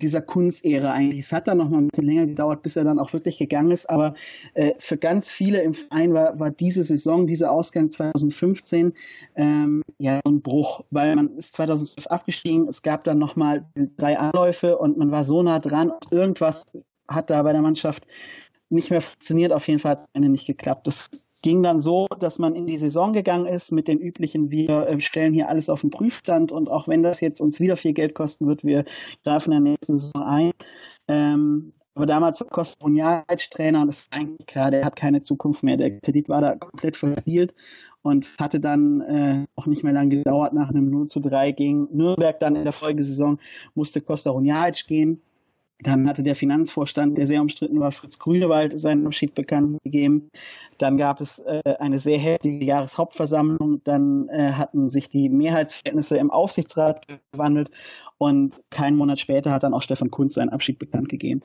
dieser 0.00 0.22
Kunstära 0.22 0.92
eigentlich. 0.92 1.20
Es 1.20 1.32
hat 1.32 1.46
dann 1.46 1.58
noch 1.58 1.68
mal 1.68 1.78
ein 1.78 1.88
bisschen 1.88 2.06
länger 2.06 2.26
gedauert, 2.26 2.62
bis 2.62 2.76
er 2.76 2.84
dann 2.84 2.98
auch 2.98 3.12
wirklich 3.12 3.38
gegangen 3.38 3.70
ist. 3.70 3.88
Aber 3.88 4.14
äh, 4.54 4.72
für 4.78 4.96
ganz 4.96 5.30
viele 5.30 5.62
im 5.62 5.74
Verein 5.74 6.12
war, 6.14 6.38
war 6.40 6.50
diese 6.50 6.82
Saison, 6.82 7.26
dieser 7.26 7.50
Ausgang 7.50 7.90
2015 7.90 8.92
ähm, 9.36 9.82
ja 9.98 10.20
ein 10.26 10.40
Bruch, 10.42 10.82
weil 10.90 11.14
man 11.14 11.36
ist 11.36 11.54
2012 11.54 12.06
abgestiegen. 12.08 12.68
Es 12.68 12.82
gab 12.82 13.04
dann 13.04 13.18
noch 13.18 13.36
mal 13.36 13.64
drei 13.96 14.18
Anläufe 14.18 14.78
und 14.78 14.96
man 14.96 15.10
war 15.10 15.24
so 15.24 15.42
nah 15.42 15.58
dran. 15.58 15.92
Irgendwas 16.10 16.64
hat 17.08 17.30
da 17.30 17.42
bei 17.42 17.52
der 17.52 17.62
Mannschaft 17.62 18.06
nicht 18.70 18.90
mehr 18.90 19.00
funktioniert. 19.00 19.52
Auf 19.52 19.68
jeden 19.68 19.80
Fall 19.80 19.92
hat 19.92 20.00
es 20.00 20.06
Ende 20.12 20.28
nicht 20.28 20.46
geklappt. 20.46 20.86
Das 20.86 21.10
ging 21.42 21.62
dann 21.62 21.80
so, 21.80 22.06
dass 22.18 22.38
man 22.38 22.54
in 22.54 22.66
die 22.66 22.78
Saison 22.78 23.12
gegangen 23.12 23.46
ist 23.46 23.72
mit 23.72 23.88
den 23.88 23.98
üblichen, 23.98 24.50
wir 24.50 24.88
äh, 24.88 25.00
stellen 25.00 25.34
hier 25.34 25.48
alles 25.48 25.68
auf 25.68 25.80
den 25.80 25.90
Prüfstand 25.90 26.52
und 26.52 26.70
auch 26.70 26.86
wenn 26.86 27.02
das 27.02 27.20
jetzt 27.20 27.40
uns 27.40 27.60
wieder 27.60 27.76
viel 27.76 27.92
Geld 27.92 28.14
kosten 28.14 28.46
wird, 28.46 28.64
wir 28.64 28.84
greifen 29.24 29.52
in 29.52 29.64
der 29.64 29.72
nächsten 29.72 29.98
Saison 29.98 30.22
ein. 30.22 30.52
Ähm, 31.08 31.72
aber 31.94 32.06
damals 32.06 32.40
war 32.40 32.46
Costa 32.46 33.24
Trainer 33.50 33.82
und 33.82 33.88
es 33.88 34.00
ist 34.00 34.16
eigentlich 34.16 34.46
klar, 34.46 34.70
der 34.70 34.84
hat 34.84 34.96
keine 34.96 35.22
Zukunft 35.22 35.62
mehr. 35.62 35.76
Der 35.76 35.98
Kredit 35.98 36.28
war 36.28 36.40
da 36.40 36.54
komplett 36.54 36.96
verspielt 36.96 37.52
Und 38.02 38.24
es 38.24 38.38
hatte 38.38 38.60
dann 38.60 39.00
äh, 39.02 39.44
auch 39.56 39.66
nicht 39.66 39.82
mehr 39.82 39.92
lange 39.92 40.16
gedauert, 40.16 40.52
nach 40.52 40.70
einem 40.70 40.88
0 40.88 41.08
zu 41.08 41.20
3 41.20 41.52
gegen 41.52 41.88
Nürnberg 41.90 42.38
dann 42.38 42.56
in 42.56 42.64
der 42.64 42.72
Folgesaison 42.72 43.38
musste 43.74 44.00
Costa 44.00 44.30
Runjaic 44.30 44.86
gehen. 44.86 45.20
Dann 45.82 46.08
hatte 46.08 46.22
der 46.22 46.34
Finanzvorstand, 46.34 47.16
der 47.16 47.26
sehr 47.26 47.40
umstritten 47.40 47.80
war, 47.80 47.92
Fritz 47.92 48.18
Grünewald, 48.18 48.78
seinen 48.78 49.06
Abschied 49.06 49.34
bekannt 49.34 49.78
gegeben. 49.82 50.30
Dann 50.78 50.96
gab 50.96 51.20
es 51.20 51.38
äh, 51.40 51.62
eine 51.78 51.98
sehr 51.98 52.18
heftige 52.18 52.64
Jahreshauptversammlung. 52.64 53.82
Dann 53.84 54.28
äh, 54.28 54.52
hatten 54.52 54.88
sich 54.88 55.08
die 55.08 55.28
Mehrheitsverhältnisse 55.28 56.18
im 56.18 56.30
Aufsichtsrat 56.30 57.06
gewandelt. 57.32 57.70
Und 58.18 58.60
keinen 58.70 58.96
Monat 58.96 59.18
später 59.18 59.50
hat 59.50 59.62
dann 59.62 59.72
auch 59.72 59.80
Stefan 59.80 60.10
Kunz 60.10 60.34
seinen 60.34 60.50
Abschied 60.50 60.78
bekannt 60.78 61.08
gegeben. 61.08 61.40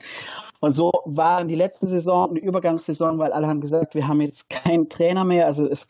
Und 0.60 0.72
so 0.72 0.92
war 1.06 1.42
die 1.44 1.54
letzte 1.54 1.86
Saison 1.86 2.30
eine 2.30 2.40
Übergangssaison, 2.40 3.18
weil 3.18 3.32
alle 3.32 3.46
haben 3.46 3.62
gesagt, 3.62 3.94
wir 3.94 4.06
haben 4.06 4.20
jetzt 4.20 4.50
keinen 4.50 4.90
Trainer 4.90 5.24
mehr. 5.24 5.46
Also 5.46 5.66
es 5.66 5.86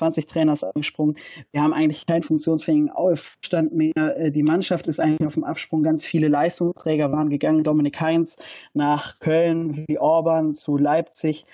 20 0.00 0.26
Trainer 0.26 0.54
ist 0.54 0.64
angesprungen. 0.64 1.16
Wir 1.52 1.62
haben 1.62 1.74
eigentlich 1.74 2.06
keinen 2.06 2.22
funktionsfähigen 2.22 2.90
Aufstand 2.90 3.74
mehr. 3.74 3.92
Äh, 3.96 4.30
die 4.30 4.42
Mannschaft 4.42 4.86
ist 4.86 4.98
eigentlich 4.98 5.26
auf 5.26 5.34
dem 5.34 5.44
Absprung. 5.44 5.82
Ganz 5.82 6.06
viele 6.06 6.28
Leistungsträger 6.28 7.12
waren 7.12 7.28
gegangen. 7.28 7.64
Dominik 7.64 8.00
Heinz 8.00 8.36
nach 8.72 9.18
Köln, 9.20 9.84
wie 9.86 9.98
Orban 9.98 10.54
zu 10.54 10.78
Leipzig. 10.78 11.44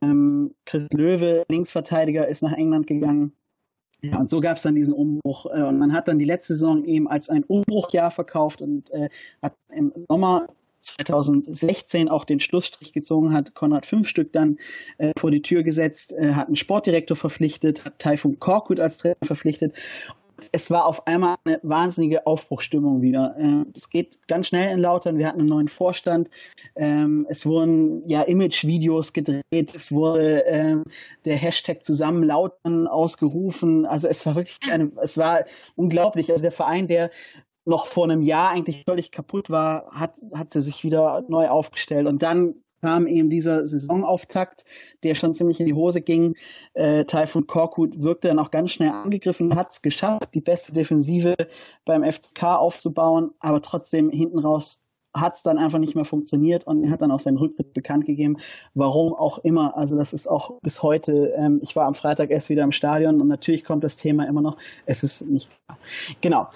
Ähm, 0.00 0.54
Chris 0.64 0.88
Löwe, 0.94 1.44
Linksverteidiger, 1.50 2.26
ist 2.26 2.42
nach 2.42 2.54
England 2.54 2.86
gegangen. 2.86 3.32
Ja, 4.00 4.18
und 4.18 4.30
so 4.30 4.40
gab 4.40 4.56
es 4.56 4.62
dann 4.62 4.74
diesen 4.74 4.94
Umbruch. 4.94 5.44
Äh, 5.46 5.62
und 5.62 5.78
man 5.78 5.92
hat 5.92 6.08
dann 6.08 6.18
die 6.18 6.24
letzte 6.24 6.54
Saison 6.54 6.84
eben 6.84 7.08
als 7.08 7.28
ein 7.28 7.44
Umbruchjahr 7.44 8.10
verkauft 8.10 8.62
und 8.62 8.90
äh, 8.90 9.10
hat 9.42 9.54
im 9.68 9.92
Sommer 10.08 10.48
2016 10.82 12.08
auch 12.08 12.24
den 12.24 12.40
Schlussstrich 12.40 12.92
gezogen 12.92 13.32
hat, 13.32 13.54
Konrad 13.54 13.86
fünf 13.86 14.08
Stück 14.08 14.32
dann 14.32 14.58
äh, 14.98 15.12
vor 15.18 15.30
die 15.30 15.42
Tür 15.42 15.62
gesetzt, 15.62 16.12
äh, 16.12 16.32
hat 16.34 16.48
einen 16.48 16.56
Sportdirektor 16.56 17.16
verpflichtet, 17.16 17.84
hat 17.84 17.98
Taifun 17.98 18.38
Korkut 18.38 18.80
als 18.80 18.98
Trainer 18.98 19.16
verpflichtet. 19.22 19.74
Es 20.50 20.70
war 20.70 20.86
auf 20.86 21.06
einmal 21.06 21.36
eine 21.44 21.60
wahnsinnige 21.62 22.26
Aufbruchstimmung 22.26 23.00
wieder. 23.00 23.36
Äh, 23.38 23.64
es 23.76 23.88
geht 23.90 24.26
ganz 24.26 24.48
schnell 24.48 24.72
in 24.72 24.80
Lautern. 24.80 25.18
Wir 25.18 25.28
hatten 25.28 25.40
einen 25.40 25.48
neuen 25.48 25.68
Vorstand. 25.68 26.28
Ähm, 26.74 27.26
es 27.28 27.46
wurden 27.46 28.08
ja 28.08 28.22
Image-Videos 28.22 29.12
gedreht. 29.12 29.74
Es 29.74 29.92
wurde 29.92 30.44
äh, 30.46 30.76
der 31.24 31.36
Hashtag 31.36 31.84
zusammen 31.84 32.24
Lautern 32.24 32.88
ausgerufen. 32.88 33.86
Also 33.86 34.08
es 34.08 34.26
war 34.26 34.34
wirklich 34.34 34.58
eine, 34.72 34.90
es 35.00 35.16
war 35.16 35.44
unglaublich. 35.76 36.30
Also 36.32 36.42
der 36.42 36.52
Verein, 36.52 36.88
der 36.88 37.10
noch 37.64 37.86
vor 37.86 38.04
einem 38.04 38.22
Jahr 38.22 38.50
eigentlich 38.50 38.84
völlig 38.88 39.10
kaputt 39.10 39.50
war, 39.50 39.86
hat, 39.92 40.14
hat 40.34 40.54
er 40.54 40.62
sich 40.62 40.84
wieder 40.84 41.24
neu 41.28 41.48
aufgestellt. 41.48 42.06
Und 42.06 42.22
dann 42.22 42.54
kam 42.82 43.06
eben 43.06 43.30
dieser 43.30 43.64
Saisonauftakt, 43.64 44.64
der 45.04 45.14
schon 45.14 45.34
ziemlich 45.34 45.60
in 45.60 45.66
die 45.66 45.74
Hose 45.74 46.02
ging. 46.02 46.34
Äh, 46.74 47.04
Taifun 47.04 47.46
Korkut 47.46 48.02
wirkte 48.02 48.28
dann 48.28 48.40
auch 48.40 48.50
ganz 48.50 48.72
schnell 48.72 48.90
angegriffen, 48.90 49.54
hat 49.54 49.70
es 49.70 49.82
geschafft, 49.82 50.34
die 50.34 50.40
beste 50.40 50.72
Defensive 50.72 51.36
beim 51.84 52.02
FCK 52.02 52.42
aufzubauen, 52.42 53.30
aber 53.38 53.62
trotzdem 53.62 54.10
hinten 54.10 54.40
raus 54.40 54.82
hat 55.14 55.34
es 55.34 55.42
dann 55.42 55.58
einfach 55.58 55.78
nicht 55.78 55.94
mehr 55.94 56.04
funktioniert 56.04 56.66
und 56.66 56.84
er 56.84 56.90
hat 56.90 57.02
dann 57.02 57.10
auch 57.10 57.20
seinen 57.20 57.36
Rücktritt 57.36 57.74
bekannt 57.74 58.06
gegeben. 58.06 58.38
Warum 58.74 59.14
auch 59.14 59.38
immer. 59.38 59.76
Also 59.76 59.96
das 59.96 60.12
ist 60.12 60.26
auch 60.26 60.58
bis 60.62 60.82
heute, 60.82 61.34
ähm, 61.36 61.60
ich 61.62 61.76
war 61.76 61.86
am 61.86 61.94
Freitag 61.94 62.30
erst 62.30 62.48
wieder 62.48 62.62
im 62.62 62.72
Stadion 62.72 63.20
und 63.20 63.28
natürlich 63.28 63.62
kommt 63.64 63.84
das 63.84 63.96
Thema 63.96 64.26
immer 64.26 64.40
noch. 64.40 64.56
Es 64.86 65.02
ist 65.02 65.22
nicht 65.26 65.50
klar. 65.66 65.78
Genau. 66.22 66.48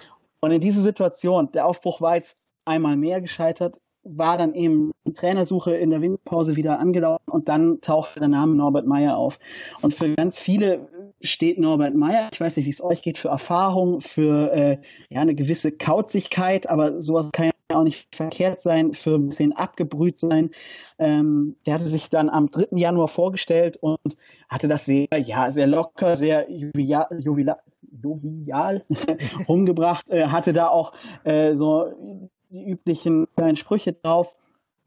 Und 0.47 0.53
in 0.53 0.61
diese 0.61 0.80
Situation, 0.80 1.51
der 1.51 1.66
Aufbruch 1.66 2.01
war 2.01 2.14
jetzt 2.14 2.38
einmal 2.64 2.97
mehr 2.97 3.20
gescheitert, 3.20 3.80
war 4.09 4.38
dann 4.38 4.54
eben 4.54 4.92
Trainersuche 5.14 5.74
in 5.74 5.90
der 5.90 6.00
Winterpause 6.00 6.57
wieder 6.57 6.78
angelaufen 6.78 7.30
und 7.30 7.48
dann 7.48 7.80
tauchte 7.80 8.20
der 8.20 8.28
Name 8.28 8.54
Norbert 8.54 8.86
Meyer 8.86 9.16
auf. 9.16 9.38
Und 9.82 9.94
für 9.94 10.14
ganz 10.14 10.38
viele 10.38 10.88
steht 11.20 11.59
Norbert 11.59 11.94
Meyer, 11.94 12.28
ich 12.32 12.40
weiß 12.40 12.57
nicht, 12.57 12.66
wie 12.66 12.70
es 12.70 12.82
euch 12.82 13.02
geht, 13.02 13.18
für 13.18 13.28
Erfahrung, 13.28 14.00
für 14.00 14.52
äh, 14.52 14.78
ja, 15.09 15.20
eine 15.20 15.34
gewisse 15.34 15.72
Kauzigkeit, 15.72 16.68
aber 16.68 17.00
sowas 17.00 17.30
kann 17.32 17.46
ja 17.46 17.76
auch 17.76 17.82
nicht 17.82 18.14
verkehrt 18.14 18.62
sein, 18.62 18.94
für 18.94 19.16
ein 19.16 19.28
bisschen 19.28 19.52
abgebrüht 19.52 20.20
sein. 20.20 20.50
Ähm, 20.98 21.57
der 21.66 21.74
hatte 21.74 21.88
sich 21.88 22.11
dann 22.11 22.28
am 22.28 22.50
3. 22.50 22.76
Januar 22.76 23.09
vorgestellt 23.09 23.76
und 23.78 23.98
hatte 24.48 24.68
das 24.68 24.84
sehr, 24.84 25.09
ja, 25.18 25.50
sehr 25.50 25.66
locker, 25.66 26.16
sehr 26.16 26.50
jovial, 26.50 27.09
jovial, 27.18 27.59
jovial 28.02 28.84
umgebracht, 29.46 30.04
äh, 30.09 30.26
hatte 30.26 30.52
da 30.52 30.68
auch 30.68 30.92
äh, 31.24 31.54
so 31.54 32.30
die 32.51 32.70
üblichen 32.70 33.26
kleinen 33.36 33.57
Sprüche 33.57 33.92
drauf. 33.92 34.36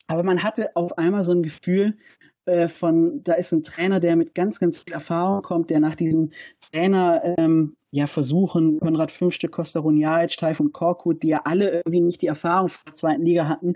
Aber 0.08 0.24
man 0.24 0.44
hatte 0.44 0.76
auf 0.76 0.98
einmal 0.98 1.24
so 1.24 1.32
ein 1.34 1.44
Gefühl 1.44 1.98
äh, 2.46 2.68
von, 2.68 3.24
da 3.24 3.34
ist 3.34 3.52
ein 3.52 3.64
Trainer, 3.64 4.00
der 4.00 4.16
mit 4.16 4.34
ganz, 4.34 4.60
ganz 4.60 4.84
viel 4.84 4.94
Erfahrung 4.94 5.44
kommt, 5.44 5.70
der 5.70 5.80
nach 5.80 5.96
diesem 5.96 6.32
Trainer 6.72 7.36
ähm, 7.38 7.76
ja 7.92 8.08
versuchen, 8.08 8.80
Konrad 8.80 9.12
Fünfstück, 9.12 9.52
Costa 9.52 9.80
Runjaic, 9.80 10.38
Taifun 10.38 10.72
Korkut, 10.72 11.24
die 11.24 11.30
ja 11.30 11.42
alle 11.46 11.70
irgendwie 11.72 12.02
nicht 12.02 12.22
die 12.22 12.28
Erfahrung 12.28 12.70
von 12.70 12.82
der 12.88 12.96
zweiten 12.96 13.26
Liga 13.26 13.48
hatten, 13.48 13.76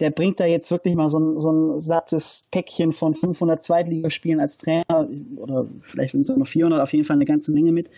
der 0.00 0.10
bringt 0.10 0.38
da 0.40 0.46
jetzt 0.46 0.70
wirklich 0.70 0.94
mal 0.94 1.10
so 1.10 1.18
ein, 1.18 1.38
so 1.38 1.50
ein 1.50 1.78
sattes 1.78 2.44
Päckchen 2.50 2.92
von 2.92 3.14
500 3.14 3.62
Zweitligaspielen 3.62 4.40
als 4.40 4.58
Trainer 4.58 5.08
oder 5.36 5.66
vielleicht 5.82 6.12
sind 6.12 6.22
es 6.22 6.28
nur 6.28 6.46
400, 6.46 6.80
auf 6.80 6.92
jeden 6.92 7.04
Fall 7.04 7.16
eine 7.16 7.24
ganze 7.24 7.52
Menge 7.52 7.72
mit. 7.72 7.90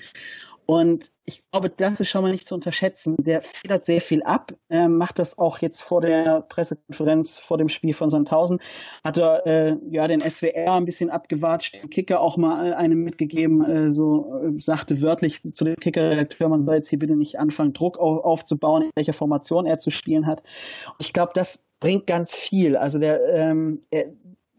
Und 0.66 1.12
ich 1.24 1.42
glaube, 1.50 1.70
das 1.70 2.00
ist 2.00 2.08
schon 2.08 2.22
mal 2.22 2.32
nicht 2.32 2.46
zu 2.46 2.54
unterschätzen. 2.54 3.16
Der 3.18 3.40
federt 3.40 3.86
sehr 3.86 4.00
viel 4.00 4.22
ab, 4.24 4.52
äh, 4.68 4.88
macht 4.88 5.18
das 5.18 5.38
auch 5.38 5.58
jetzt 5.60 5.82
vor 5.82 6.00
der 6.00 6.40
Pressekonferenz, 6.42 7.38
vor 7.38 7.56
dem 7.56 7.68
Spiel 7.68 7.94
von 7.94 8.10
Sandhausen, 8.10 8.58
hat 9.04 9.16
er 9.16 9.46
äh, 9.46 9.76
ja 9.88 10.08
den 10.08 10.20
SWR 10.20 10.74
ein 10.74 10.84
bisschen 10.84 11.10
abgewatscht, 11.10 11.74
dem 11.74 11.88
Kicker 11.90 12.20
auch 12.20 12.36
mal 12.36 12.72
äh, 12.72 12.74
einem 12.74 13.02
mitgegeben, 13.02 13.64
äh, 13.64 13.90
so 13.90 14.42
äh, 14.42 14.60
sagte 14.60 15.02
wörtlich 15.02 15.42
zu 15.42 15.64
dem 15.64 15.76
Kicker-Redakteur, 15.76 16.48
man 16.48 16.62
soll 16.62 16.76
jetzt 16.76 16.88
hier 16.88 16.98
bitte 16.98 17.16
nicht 17.16 17.38
anfangen, 17.38 17.72
Druck 17.72 17.98
auf, 17.98 18.24
aufzubauen, 18.24 18.82
in 18.82 18.90
welcher 18.96 19.12
Formation 19.12 19.66
er 19.66 19.78
zu 19.78 19.90
spielen 19.90 20.26
hat. 20.26 20.40
Und 20.40 21.00
ich 21.00 21.12
glaube, 21.12 21.32
das 21.34 21.64
bringt 21.78 22.06
ganz 22.06 22.34
viel. 22.34 22.76
Also 22.76 22.98
der, 22.98 23.20
ähm, 23.34 23.82
er, 23.90 24.06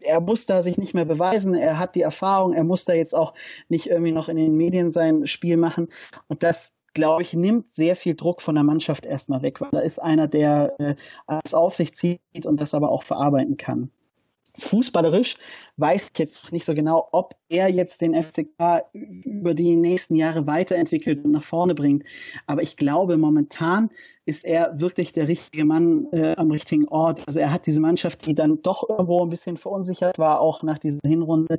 er 0.00 0.20
muss 0.20 0.46
da 0.46 0.62
sich 0.62 0.78
nicht 0.78 0.94
mehr 0.94 1.04
beweisen, 1.04 1.54
er 1.54 1.78
hat 1.78 1.94
die 1.94 2.02
Erfahrung, 2.02 2.52
er 2.52 2.64
muss 2.64 2.84
da 2.84 2.92
jetzt 2.92 3.14
auch 3.14 3.34
nicht 3.68 3.88
irgendwie 3.88 4.12
noch 4.12 4.28
in 4.28 4.36
den 4.36 4.56
Medien 4.56 4.90
sein 4.90 5.26
Spiel 5.26 5.56
machen. 5.56 5.88
Und 6.28 6.42
das, 6.42 6.72
glaube 6.94 7.22
ich, 7.22 7.34
nimmt 7.34 7.68
sehr 7.70 7.96
viel 7.96 8.14
Druck 8.14 8.42
von 8.42 8.54
der 8.54 8.64
Mannschaft 8.64 9.06
erstmal 9.06 9.42
weg, 9.42 9.60
weil 9.60 9.70
da 9.70 9.80
ist 9.80 10.00
einer, 10.00 10.28
der 10.28 10.74
äh, 10.78 10.94
alles 11.26 11.54
auf 11.54 11.74
sich 11.74 11.94
zieht 11.94 12.20
und 12.44 12.60
das 12.60 12.74
aber 12.74 12.90
auch 12.90 13.02
verarbeiten 13.02 13.56
kann 13.56 13.90
fußballerisch 14.58 15.36
weiß 15.76 16.10
ich 16.12 16.18
jetzt 16.18 16.52
nicht 16.52 16.64
so 16.64 16.74
genau, 16.74 17.08
ob 17.12 17.34
er 17.48 17.68
jetzt 17.68 18.00
den 18.00 18.14
FCK 18.14 18.84
über 18.92 19.54
die 19.54 19.76
nächsten 19.76 20.16
Jahre 20.16 20.46
weiterentwickelt 20.46 21.24
und 21.24 21.30
nach 21.30 21.42
vorne 21.42 21.74
bringt. 21.74 22.04
Aber 22.46 22.62
ich 22.62 22.76
glaube, 22.76 23.16
momentan 23.16 23.90
ist 24.26 24.44
er 24.44 24.78
wirklich 24.78 25.12
der 25.12 25.26
richtige 25.26 25.64
Mann 25.64 26.06
äh, 26.12 26.34
am 26.36 26.50
richtigen 26.50 26.86
Ort. 26.88 27.22
Also 27.26 27.40
er 27.40 27.50
hat 27.50 27.64
diese 27.64 27.80
Mannschaft, 27.80 28.26
die 28.26 28.34
dann 28.34 28.60
doch 28.60 28.86
irgendwo 28.86 29.22
ein 29.22 29.30
bisschen 29.30 29.56
verunsichert 29.56 30.18
war, 30.18 30.40
auch 30.40 30.62
nach 30.62 30.78
dieser 30.78 31.00
Hinrunde 31.06 31.58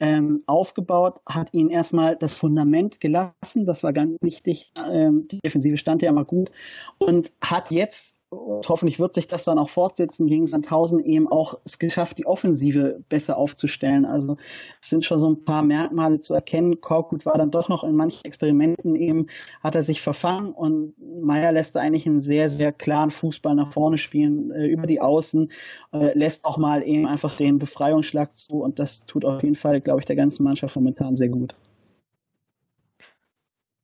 ähm, 0.00 0.42
aufgebaut, 0.46 1.20
hat 1.28 1.50
ihnen 1.52 1.70
erstmal 1.70 2.16
das 2.16 2.34
Fundament 2.34 3.00
gelassen. 3.00 3.66
Das 3.66 3.84
war 3.84 3.92
ganz 3.92 4.16
wichtig. 4.20 4.72
Ähm, 4.90 5.28
die 5.28 5.38
Defensive 5.44 5.76
stand 5.76 6.02
ja 6.02 6.10
immer 6.10 6.24
gut 6.24 6.50
und 6.98 7.32
hat 7.40 7.70
jetzt 7.70 8.17
und 8.30 8.68
hoffentlich 8.68 8.98
wird 8.98 9.14
sich 9.14 9.26
das 9.26 9.44
dann 9.44 9.58
auch 9.58 9.70
fortsetzen 9.70 10.26
gegen 10.26 10.46
Sandhausen 10.46 11.02
eben 11.04 11.28
auch 11.28 11.58
es 11.64 11.78
geschafft, 11.78 12.18
die 12.18 12.26
Offensive 12.26 13.00
besser 13.08 13.38
aufzustellen. 13.38 14.04
Also 14.04 14.36
es 14.82 14.90
sind 14.90 15.04
schon 15.04 15.18
so 15.18 15.30
ein 15.30 15.44
paar 15.44 15.62
Merkmale 15.62 16.20
zu 16.20 16.34
erkennen. 16.34 16.80
Korkut 16.80 17.24
war 17.24 17.38
dann 17.38 17.50
doch 17.50 17.68
noch 17.68 17.84
in 17.84 17.96
manchen 17.96 18.24
Experimenten 18.26 18.96
eben, 18.96 19.28
hat 19.62 19.74
er 19.74 19.82
sich 19.82 20.02
verfangen 20.02 20.52
und 20.52 20.94
Meyer 21.22 21.52
lässt 21.52 21.74
da 21.74 21.80
eigentlich 21.80 22.06
einen 22.06 22.20
sehr, 22.20 22.50
sehr 22.50 22.72
klaren 22.72 23.10
Fußball 23.10 23.54
nach 23.54 23.72
vorne 23.72 23.96
spielen, 23.96 24.50
äh, 24.50 24.66
über 24.66 24.86
die 24.86 25.00
Außen, 25.00 25.50
äh, 25.92 26.18
lässt 26.18 26.44
auch 26.44 26.58
mal 26.58 26.82
eben 26.82 27.06
einfach 27.06 27.36
den 27.36 27.58
Befreiungsschlag 27.58 28.34
zu 28.34 28.62
und 28.62 28.78
das 28.78 29.06
tut 29.06 29.24
auf 29.24 29.42
jeden 29.42 29.54
Fall, 29.56 29.80
glaube 29.80 30.00
ich, 30.00 30.06
der 30.06 30.16
ganzen 30.16 30.44
Mannschaft 30.44 30.76
momentan 30.76 31.16
sehr 31.16 31.28
gut. 31.28 31.54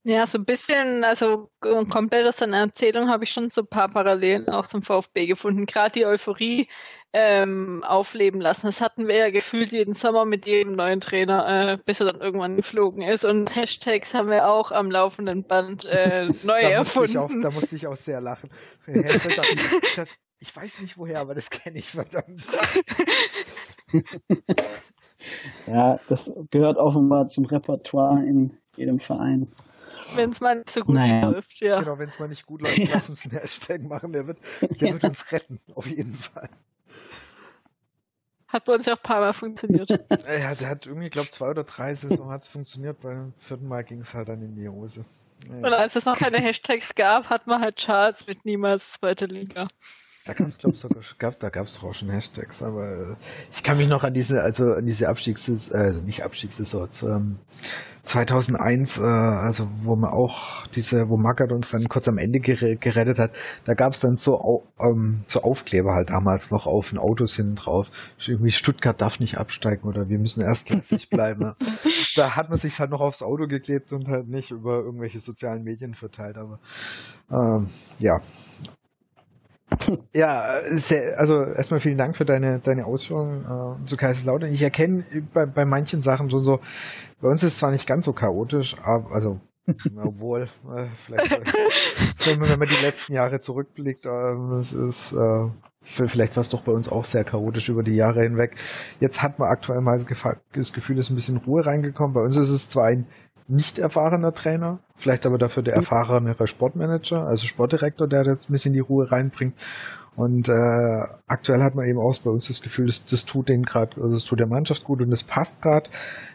Ja, 0.07 0.27
so 0.27 0.37
ein 0.37 0.45
bisschen, 0.45 1.03
also 1.03 1.51
komplett 1.61 2.29
aus 2.29 2.37
seiner 2.37 2.59
Erzählung 2.59 3.09
habe 3.09 3.25
ich 3.25 3.31
schon 3.31 3.49
so 3.49 3.63
ein 3.63 3.67
paar 3.67 3.89
Parallelen 3.89 4.51
auch 4.51 4.67
zum 4.67 4.83
VfB 4.83 5.27
gefunden. 5.27 5.65
Gerade 5.65 5.93
die 5.93 6.05
Euphorie 6.05 6.69
ähm, 7.15 7.83
aufleben 7.85 8.39
lassen. 8.39 8.67
Das 8.67 8.83
hatten 8.83 9.09
wir 9.09 9.17
ja 9.17 9.31
gefühlt 9.31 9.73
jeden 9.73 9.95
Sommer 9.95 10.27
mit 10.27 10.45
jedem 10.45 10.75
neuen 10.75 11.01
Trainer, 11.01 11.71
äh, 11.71 11.79
bis 11.79 12.01
er 12.01 12.13
dann 12.13 12.21
irgendwann 12.21 12.57
geflogen 12.57 13.01
ist. 13.03 13.25
Und 13.25 13.57
Hashtags 13.57 14.13
haben 14.13 14.29
wir 14.29 14.47
auch 14.51 14.73
am 14.73 14.91
laufenden 14.91 15.43
Band 15.43 15.87
äh, 15.87 16.27
neu 16.43 16.61
da 16.61 16.69
erfunden. 16.69 17.15
Musste 17.15 17.39
auch, 17.39 17.43
da 17.43 17.51
musste 17.51 17.77
ich 17.77 17.87
auch 17.87 17.97
sehr 17.97 18.21
lachen. 18.21 18.51
Ich, 18.87 19.05
ich 20.39 20.55
weiß 20.55 20.81
nicht 20.81 20.99
woher, 20.99 21.21
aber 21.21 21.35
das 21.35 21.49
kenne 21.49 21.79
ich 21.79 21.93
verdammt. 21.93 22.45
ja, 25.67 25.99
das 26.11 26.31
gehört 26.51 26.77
offenbar 26.77 27.29
zum 27.29 27.47
Repertoire 27.47 28.23
in 28.23 28.59
jedem 28.77 29.01
Verein. 29.01 29.49
Wenn 30.15 30.31
es 30.31 30.41
mal 30.41 30.57
nicht 30.57 30.71
so 30.71 30.81
gut 30.83 30.95
naja. 30.95 31.29
läuft, 31.29 31.61
ja. 31.61 31.81
Genau, 31.81 31.99
wenn 31.99 32.09
es 32.09 32.19
mal 32.19 32.29
nicht 32.29 32.47
gut 32.47 32.63
läuft, 32.63 32.79
lass 32.93 33.09
uns 33.09 33.25
einen 33.25 33.41
Hashtag 33.41 33.83
machen, 33.83 34.13
der 34.13 34.27
wird, 34.27 34.39
der 34.61 34.93
wird 34.93 35.05
uns 35.05 35.33
retten, 35.33 35.61
auf 35.75 35.87
jeden 35.87 36.17
Fall. 36.17 36.49
Hat 38.49 38.67
bei 38.67 38.75
uns 38.75 38.87
ja 38.87 38.93
auch 38.93 38.99
ein 38.99 39.03
paar 39.03 39.21
Mal 39.21 39.33
funktioniert. 39.33 39.89
ja, 40.11 40.55
der 40.55 40.69
hat 40.69 40.87
irgendwie, 40.87 41.07
ich 41.07 41.13
glaube, 41.13 41.31
zwei 41.31 41.51
oder 41.51 41.65
drei 41.65 41.93
Saison 41.95 42.31
hat 42.31 42.43
es 42.43 42.49
funktioniert. 42.49 43.01
Beim 43.01 43.33
vierten 43.39 43.67
Mal 43.67 43.83
ging 43.83 44.01
es 44.01 44.15
halt 44.15 44.29
dann 44.29 44.43
in 44.43 44.55
die 44.55 44.69
Hose. 44.69 45.03
Ja. 45.49 45.57
Und 45.57 45.73
als 45.73 45.97
es 45.97 46.05
noch 46.05 46.17
keine 46.17 46.39
Hashtags 46.39 46.95
gab, 46.95 47.31
hat 47.31 47.49
man 47.49 47.61
halt 47.61 47.77
Charts 47.79 48.29
mit 48.29 48.45
niemals 48.45 48.93
zweite 48.93 49.27
Liga. 49.27 49.67
Da 50.27 50.33
gab 50.33 50.49
es, 50.49 50.59
glaube 50.59 50.77
sogar, 50.77 51.03
gab, 51.19 51.39
da 51.39 51.51
gab 51.51 51.67
es 51.67 51.83
auch 51.83 51.93
schon 51.93 52.09
Hashtags, 52.09 52.63
aber 52.63 52.87
äh, 52.87 53.17
ich 53.53 53.63
kann 53.63 53.77
mich 53.77 53.89
noch 53.89 54.05
an 54.05 54.15
diese, 54.15 54.43
also 54.43 54.73
an 54.73 54.87
diese 54.87 55.09
Abstiegssaison, 55.09 55.79
äh, 55.79 55.93
nicht 55.93 56.25
Abstiegssaison, 56.25 56.89
ähm, 57.03 57.39
2001, 58.05 58.99
äh, 58.99 59.03
also 59.03 59.69
wo 59.83 59.97
man 59.97 60.11
auch 60.11 60.67
diese, 60.69 61.11
wo 61.11 61.19
Mackert 61.19 61.53
uns 61.53 61.71
dann 61.71 61.85
kurz 61.89 62.09
am 62.09 62.17
Ende 62.17 62.41
gerettet 62.41 63.19
hat, 63.19 63.33
da 63.65 63.75
gab 63.75 63.93
es 63.93 64.01
dann 64.01 64.17
so, 64.17 64.67
ähm, 64.79 65.25
so 65.27 65.43
Aufkleber 65.43 65.95
halt 65.95 66.09
damals 66.09 66.51
noch 66.51 66.67
auf 66.67 66.91
den 66.91 66.99
Autos 66.99 67.37
hinten 67.37 67.57
drauf. 67.57 67.91
Irgendwie 68.27 68.51
Stuttgart 68.51 68.99
darf 68.99 69.21
nicht 69.21 69.37
absteigen 69.37 69.89
oder 69.89 70.09
wir 70.09 70.19
müssen 70.19 70.41
erstklassig 70.43 71.11
bleiben. 71.11 71.55
da 72.17 72.37
hat 72.37 72.49
man 72.49 72.59
sich 72.59 72.79
halt 72.81 72.91
noch 72.91 73.01
aufs 73.01 73.23
Auto 73.23 73.47
geklebt 73.47 73.93
und 73.93 74.09
halt 74.09 74.29
nicht 74.29 74.51
über 74.51 74.79
irgendwelche 74.79 75.21
sozialen 75.21 75.65
Medien 75.65 75.95
verteilt, 75.95 76.37
aber 76.39 76.61
ähm, 77.31 77.69
ja, 77.99 78.21
ja, 80.13 80.61
sehr, 80.71 81.19
also 81.19 81.43
erstmal 81.43 81.81
vielen 81.81 81.99
Dank 81.99 82.17
für 82.17 82.25
deine, 82.25 82.59
deine 82.61 82.87
Ausführungen 82.87 83.45
äh, 83.83 83.87
zu 83.87 83.97
Kaiserslautern. 83.97 84.53
Ich 84.53 84.63
erkenne 84.63 85.05
bei, 85.33 85.47
bei 85.47 85.65
manchen 85.65 86.03
Sachen 86.03 86.31
so, 86.31 86.41
so, 86.41 86.61
bei 87.21 87.29
uns 87.29 87.43
ist 87.43 87.55
es 87.55 87.59
zwar 87.59 87.71
nicht 87.71 87.87
ganz 87.87 88.05
so 88.05 88.13
chaotisch, 88.13 88.77
aber 88.83 89.13
also 89.13 89.41
obwohl, 89.97 90.49
äh, 90.77 90.87
vielleicht, 91.07 91.31
wenn 92.27 92.39
man 92.59 92.69
die 92.69 92.85
letzten 92.85 93.15
Jahre 93.15 93.41
zurückblickt, 93.41 94.05
äh, 94.05 94.33
es 94.59 94.75
ist 94.75 95.13
äh, 95.13 95.49
vielleicht 95.85 96.37
war 96.37 96.41
es 96.41 96.49
doch 96.49 96.63
bei 96.63 96.73
uns 96.73 96.89
auch 96.89 97.05
sehr 97.05 97.25
chaotisch 97.25 97.69
über 97.69 97.83
die 97.83 97.95
Jahre 97.95 98.23
hinweg. 98.23 98.57
Jetzt 99.01 99.23
hat 99.23 99.39
man 99.39 99.51
aktuell 99.51 99.81
mal 99.81 99.99
das 99.99 100.73
Gefühl, 100.73 100.99
es 100.99 101.07
ist 101.07 101.11
ein 101.11 101.17
bisschen 101.17 101.37
Ruhe 101.39 101.65
reingekommen. 101.65 102.15
Bei 102.15 102.23
uns 102.23 102.37
ist 102.37 102.51
es 102.51 102.69
zwar 102.69 102.87
ein 102.87 103.07
nicht 103.47 103.79
erfahrener 103.79 104.33
Trainer, 104.33 104.79
vielleicht 104.97 105.27
aber 105.27 105.39
dafür 105.39 105.63
der 105.63 105.75
erfahrenere 105.75 106.47
Sportmanager, 106.47 107.27
also 107.27 107.47
Sportdirektor, 107.47 108.09
der 108.09 108.25
jetzt 108.25 108.49
ein 108.49 108.53
bisschen 108.53 108.73
die 108.73 108.81
Ruhe 108.81 109.11
reinbringt. 109.11 109.55
Und 110.17 110.49
äh, 110.49 111.03
aktuell 111.27 111.63
hat 111.63 111.75
man 111.75 111.87
eben 111.87 111.99
auch 111.99 112.17
bei 112.19 112.31
uns 112.31 112.47
das 112.47 112.63
Gefühl, 112.63 112.87
das, 112.87 113.05
das 113.05 113.25
tut 113.25 113.49
den 113.49 113.65
gerade, 113.65 114.01
also 114.01 114.15
das 114.15 114.25
tut 114.25 114.39
der 114.39 114.47
Mannschaft 114.47 114.85
gut 114.85 115.03
und 115.03 115.11
das 115.11 115.25
passt 115.25 115.61
gerade. 115.61 115.91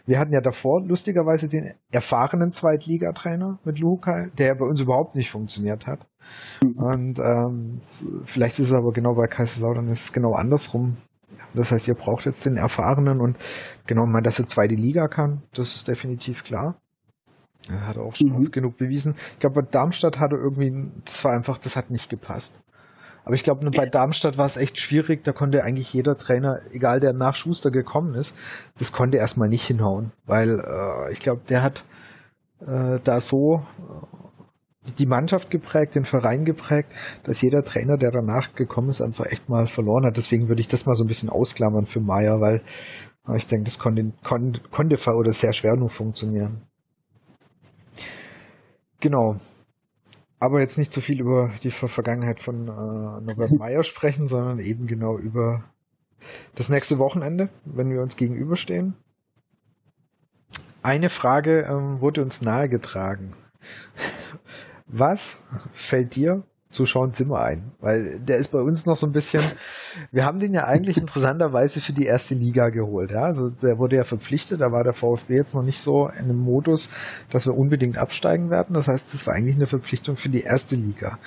Wir 0.06 0.20
hatten 0.20 0.34
ja 0.34 0.42
davor 0.42 0.82
lustigerweise 0.82 1.48
den 1.48 1.74
erfahrenen 1.90 2.52
Zweitligatrainer 2.52 3.58
mit 3.64 3.80
Lukai, 3.80 4.32
der 4.38 4.56
bei 4.56 4.66
uns 4.66 4.82
überhaupt 4.82 5.16
nicht 5.16 5.32
funktioniert 5.32 5.88
hat. 5.88 6.06
Und 6.62 7.20
ähm, 7.20 7.80
vielleicht 8.26 8.60
ist 8.60 8.68
es 8.68 8.74
aber 8.74 8.92
genau 8.92 9.16
bei 9.16 9.28
Kaiserslautern 9.28 9.88
ist 9.88 10.04
es 10.04 10.14
genau 10.14 10.34
andersrum. 10.34 10.98
Das 11.54 11.72
heißt, 11.72 11.88
ihr 11.88 11.96
braucht 11.96 12.26
jetzt 12.26 12.46
den 12.46 12.58
Erfahrenen 12.58 13.22
und 13.22 13.38
genau, 13.88 14.06
man, 14.06 14.24
dass 14.24 14.40
er 14.40 14.48
zweite 14.48 14.76
Liga 14.76 15.08
kann, 15.08 15.42
das 15.54 15.74
ist 15.74 15.88
definitiv 15.88 16.44
klar. 16.44 16.76
Er 17.68 17.88
hat 17.88 17.98
auch 17.98 18.16
schon 18.16 18.30
mhm. 18.30 18.44
oft 18.44 18.52
genug 18.52 18.78
bewiesen. 18.78 19.16
Ich 19.34 19.40
glaube, 19.40 19.62
bei 19.62 19.68
Darmstadt 19.70 20.20
hatte 20.20 20.36
irgendwie, 20.36 20.92
das 21.06 21.24
war 21.24 21.34
einfach, 21.34 21.58
das 21.58 21.76
hat 21.76 21.92
nicht 21.92 22.10
gepasst. 22.10 22.60
Aber 23.26 23.36
ich 23.36 23.44
glaube, 23.44 23.70
bei 23.70 23.86
Darmstadt 23.86 24.38
war 24.38 24.46
es 24.46 24.58
echt 24.58 24.80
schwierig. 24.80 25.24
Da 25.24 25.34
konnte 25.34 25.64
eigentlich 25.64 25.94
jeder 25.94 26.18
Trainer, 26.18 26.62
egal 26.72 27.00
der 27.00 27.14
nach 27.14 27.36
Schuster 27.36 27.70
gekommen 27.70 28.16
ist, 28.16 28.36
das 28.80 28.92
konnte 28.92 29.18
erstmal 29.18 29.50
nicht 29.50 29.68
hinhauen. 29.68 30.12
Weil 30.26 30.60
äh, 30.60 31.12
ich 31.12 31.20
glaube, 31.20 31.42
der 31.48 31.62
hat 31.62 31.84
äh, 32.66 33.00
da 33.04 33.22
so 33.22 33.66
äh, 33.78 34.92
die 34.98 35.06
Mannschaft 35.06 35.52
geprägt, 35.52 35.96
den 35.96 36.06
Verein 36.06 36.46
geprägt, 36.46 36.92
dass 37.24 37.42
jeder 37.42 37.64
Trainer, 37.64 37.98
der 37.98 38.12
danach 38.12 38.56
gekommen 38.56 38.90
ist, 38.90 39.02
einfach 39.02 39.26
echt 39.26 39.50
mal 39.50 39.68
verloren 39.68 40.06
hat. 40.06 40.18
Deswegen 40.18 40.48
würde 40.48 40.62
ich 40.62 40.68
das 40.68 40.86
mal 40.86 40.96
so 40.96 41.04
ein 41.04 41.08
bisschen 41.08 41.30
ausklammern 41.30 41.86
für 41.86 42.00
Meier, 42.00 42.42
weil 42.42 42.62
äh, 43.28 43.38
ich 43.38 43.48
denke, 43.48 43.66
das 43.66 43.78
konnte, 43.78 44.12
konnte, 44.24 44.62
konnte 44.72 44.98
oder 45.14 45.34
sehr 45.34 45.54
schwer 45.54 45.76
nur 45.76 45.90
funktionieren. 45.90 46.69
Genau. 49.00 49.38
Aber 50.40 50.62
jetzt 50.62 50.78
nicht 50.78 50.92
zu 50.92 51.02
viel 51.02 51.20
über 51.20 51.52
die 51.64 51.72
Vergangenheit 51.72 52.40
von 52.40 52.68
äh, 52.68 52.72
Norbert 52.72 53.52
Meyer 53.58 53.84
sprechen, 53.84 54.28
sondern 54.28 54.60
eben 54.60 54.88
genau 54.88 55.18
über 55.18 55.64
das 56.56 56.70
nächste 56.70 56.98
Wochenende, 56.98 57.50
wenn 57.66 57.90
wir 57.90 58.02
uns 58.02 58.16
gegenüberstehen. 58.16 58.96
Eine 60.82 61.10
Frage 61.10 61.62
ähm, 61.62 62.02
wurde 62.02 62.22
uns 62.22 62.42
nahegetragen. 62.42 63.34
Was 64.88 65.42
fällt 65.74 66.16
dir 66.16 66.44
zu 66.72 66.86
Sean 66.86 67.14
Zimmer 67.14 67.42
ein, 67.42 67.72
weil 67.80 68.20
der 68.20 68.38
ist 68.38 68.50
bei 68.50 68.60
uns 68.60 68.86
noch 68.86 68.96
so 68.96 69.08
ein 69.08 69.12
bisschen, 69.12 69.42
wir 70.12 70.26
haben 70.26 70.40
den 70.40 70.54
ja 70.54 70.66
eigentlich 70.66 70.98
interessanterweise 70.98 71.82
für 71.82 71.94
die 71.94 72.06
erste 72.06 72.36
Liga 72.36 72.70
geholt, 72.70 73.12
ja, 73.12 73.24
also 73.24 73.50
der 73.50 73.80
wurde 73.80 73.96
ja 73.96 74.04
verpflichtet, 74.04 74.62
da 74.62 74.72
war 74.72 74.84
der 74.84 74.94
VfB 74.94 75.36
jetzt 75.36 75.56
noch 75.56 75.64
nicht 75.64 75.80
so 75.80 76.08
in 76.08 76.26
einem 76.26 76.40
Modus, 76.40 76.90
dass 77.32 77.48
wir 77.48 77.58
unbedingt 77.58 77.98
absteigen 77.98 78.50
werden, 78.50 78.76
das 78.76 78.88
heißt, 78.88 79.14
das 79.14 79.26
war 79.26 79.34
eigentlich 79.34 79.56
eine 79.56 79.68
Verpflichtung 79.68 80.16
für 80.16 80.30
die 80.30 80.44
erste 80.44 80.76
Liga. 80.76 81.18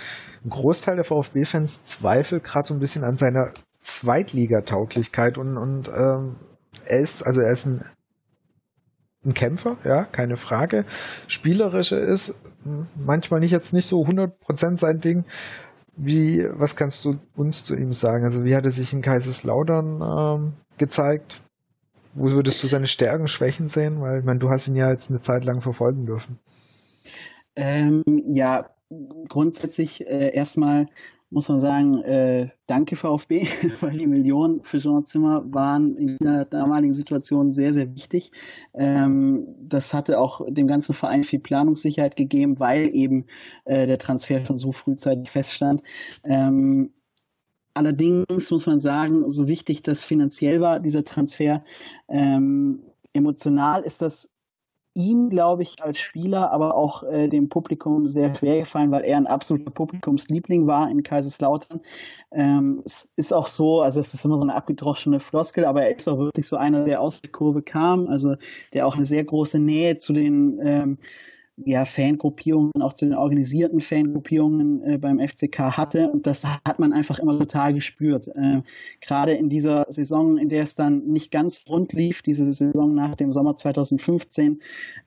Ein 0.45 0.51
Großteil 0.51 0.97
der 0.97 1.05
VfB-Fans 1.05 1.84
zweifelt 1.84 2.45
gerade 2.45 2.68
so 2.68 2.74
ein 2.74 2.80
bisschen 2.80 3.05
an 3.05 3.16
seiner 3.16 3.51
Zweitligatauglichkeit 3.82 5.38
und, 5.38 5.57
und 5.57 5.88
ähm, 5.88 6.36
er 6.84 7.01
ist, 7.01 7.26
also 7.26 7.40
er 7.40 7.53
ist 7.53 7.66
ein 7.66 7.84
ein 9.25 9.35
Kämpfer, 9.35 9.77
ja, 9.85 10.05
keine 10.05 10.37
Frage. 10.37 10.85
Spielerische 11.29 11.97
ist 11.97 12.35
manchmal 12.97 13.41
nicht 13.41 13.53
jetzt 13.53 13.73
nicht 13.73 13.87
so 13.87 14.05
100% 14.05 14.79
sein 14.79 15.01
Ding. 15.01 15.25
Wie, 15.95 16.47
was 16.51 16.75
kannst 16.75 17.05
du 17.05 17.18
uns 17.37 17.64
zu 17.64 17.77
ihm 17.77 17.93
sagen? 17.93 18.25
Also 18.25 18.45
wie 18.45 18.57
hat 18.57 18.64
er 18.64 18.70
sich 18.70 18.93
in 18.93 19.03
Kaiserslautern 19.03 20.01
ähm, 20.03 20.53
gezeigt? 20.79 21.43
Wo 22.14 22.31
würdest 22.31 22.62
du 22.62 22.66
seine 22.66 22.87
Stärken, 22.87 23.27
Schwächen 23.27 23.68
sehen? 23.68 24.01
Weil, 24.01 24.20
ich 24.20 24.25
meine, 24.25 24.39
du 24.39 24.51
hast 24.51 24.68
ihn 24.68 24.77
ja 24.77 24.91
jetzt 24.91 25.11
eine 25.11 25.20
Zeit 25.20 25.45
lang 25.45 25.61
verfolgen 25.61 26.07
dürfen. 26.07 26.39
Ähm, 27.57 28.03
ja, 28.07 28.70
grundsätzlich 29.29 30.07
äh, 30.07 30.35
erstmal 30.35 30.87
muss 31.33 31.49
man 31.49 31.61
sagen, 31.61 32.03
äh, 32.03 32.51
danke 32.66 32.95
VfB, 32.95 33.47
weil 33.80 33.97
die 33.97 34.07
Millionen 34.07 34.62
für 34.64 34.78
Jean 34.78 35.05
Zimmer 35.07 35.43
waren 35.47 35.97
in 35.97 36.18
der 36.18 36.45
damaligen 36.45 36.93
Situation 36.93 37.53
sehr, 37.53 37.72
sehr 37.72 37.95
wichtig. 37.95 38.33
Ähm, 38.74 39.49
das 39.59 39.95
hatte 39.95 40.18
auch 40.18 40.43
dem 40.47 40.66
ganzen 40.66 40.95
Verein 40.95 41.24
viel 41.24 41.41
Planungssicherheit 41.41 42.16
gegeben, 42.16 42.61
weil 42.61 42.95
eben 42.95 43.24
äh, 43.64 43.87
der 43.87 43.99
Transfer 43.99 44.45
schon 44.45 44.59
so 44.59 44.72
frühzeitig 44.72 45.30
feststand. 45.30 45.83
Ähm, 46.22 46.93
allerdings 47.72 48.51
muss 48.51 48.66
man 48.66 48.78
sagen, 48.78 49.30
so 49.30 49.49
wichtig 49.49 49.83
das 49.83 50.05
finanziell 50.05 50.61
war, 50.61 50.80
dieser 50.80 51.05
Transfer, 51.05 51.64
ähm, 52.09 52.83
emotional 53.14 53.83
ist 53.83 54.03
das 54.03 54.32
ihm, 54.95 55.30
glaube 55.30 55.62
ich, 55.62 55.82
als 55.82 55.99
Spieler, 55.99 56.51
aber 56.51 56.74
auch 56.74 57.03
äh, 57.05 57.28
dem 57.28 57.49
Publikum 57.49 58.07
sehr 58.07 58.34
schwer 58.34 58.61
gefallen, 58.61 58.90
weil 58.90 59.05
er 59.05 59.16
ein 59.16 59.26
absoluter 59.26 59.70
Publikumsliebling 59.70 60.66
war 60.66 60.90
in 60.90 61.03
Kaiserslautern. 61.03 61.80
Ähm, 62.32 62.82
es 62.84 63.09
ist 63.16 63.32
auch 63.32 63.47
so, 63.47 63.80
also 63.80 64.01
es 64.01 64.12
ist 64.12 64.24
immer 64.24 64.36
so 64.36 64.43
eine 64.43 64.55
abgedroschene 64.55 65.20
Floskel, 65.20 65.64
aber 65.64 65.82
er 65.82 65.97
ist 65.97 66.09
auch 66.09 66.18
wirklich 66.18 66.47
so 66.49 66.57
einer, 66.57 66.84
der 66.84 67.01
aus 67.01 67.22
der 67.22 67.32
Kurve 67.32 67.62
kam, 67.62 68.07
also 68.09 68.36
der 68.74 68.86
auch 68.86 68.97
eine 68.97 69.07
sehr 69.07 69.24
große 69.24 69.59
Nähe 69.59 69.97
zu 69.97 70.12
den 70.12 70.61
ähm, 70.62 70.99
ja, 71.57 71.85
Fangruppierungen, 71.85 72.81
auch 72.81 72.95
zu 72.95 73.07
den 73.07 73.15
organisierten 73.15 73.81
Fangruppierungen 73.81 74.83
äh, 74.83 74.99
beim 74.99 75.19
FCK 75.21 75.77
hatte. 75.77 76.11
Und 76.11 76.27
das 76.27 76.45
hat 76.45 76.79
man 76.79 76.93
einfach 76.93 77.19
immer 77.19 77.39
total 77.39 77.75
gespürt. 77.75 78.29
Äh, 78.29 78.63
Gerade 79.01 79.33
in 79.35 79.49
dieser 79.51 79.87
Saison, 79.89 80.39
in 80.39 80.49
der 80.49 80.63
es 80.63 80.75
dann 80.75 81.05
nicht 81.07 81.31
ganz 81.31 81.65
rund 81.69 81.93
lief, 81.93 82.23
diese 82.23 82.51
Saison 82.51 82.95
nach 82.95 83.15
dem 83.15 83.33
Sommer 83.33 83.57
2015, 83.57 84.63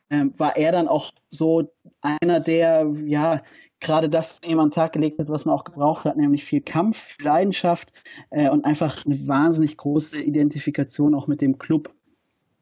äh, 0.10 0.26
war 0.38 0.56
er 0.56 0.72
dann 0.72 0.88
auch 0.88 1.12
so 1.30 1.72
einer, 2.02 2.40
der 2.40 2.92
ja 3.06 3.42
gerade 3.80 4.10
das 4.10 4.40
eben 4.44 4.60
an 4.60 4.70
den 4.70 4.74
Tag 4.74 4.94
gelegt 4.94 5.20
hat, 5.20 5.30
was 5.30 5.46
man 5.46 5.56
auch 5.56 5.64
gebraucht 5.64 6.06
hat, 6.06 6.18
nämlich 6.18 6.44
viel 6.44 6.62
Kampf, 6.62 7.18
Leidenschaft 7.22 7.92
äh, 8.30 8.50
und 8.50 8.66
einfach 8.66 9.06
eine 9.06 9.28
wahnsinnig 9.28 9.78
große 9.78 10.22
Identifikation 10.22 11.16
auch 11.16 11.28
mit 11.28 11.42
dem 11.42 11.58
Club. 11.58 11.94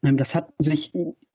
Ähm, 0.03 0.17
das 0.17 0.35
hat 0.35 0.53
sich 0.59 0.93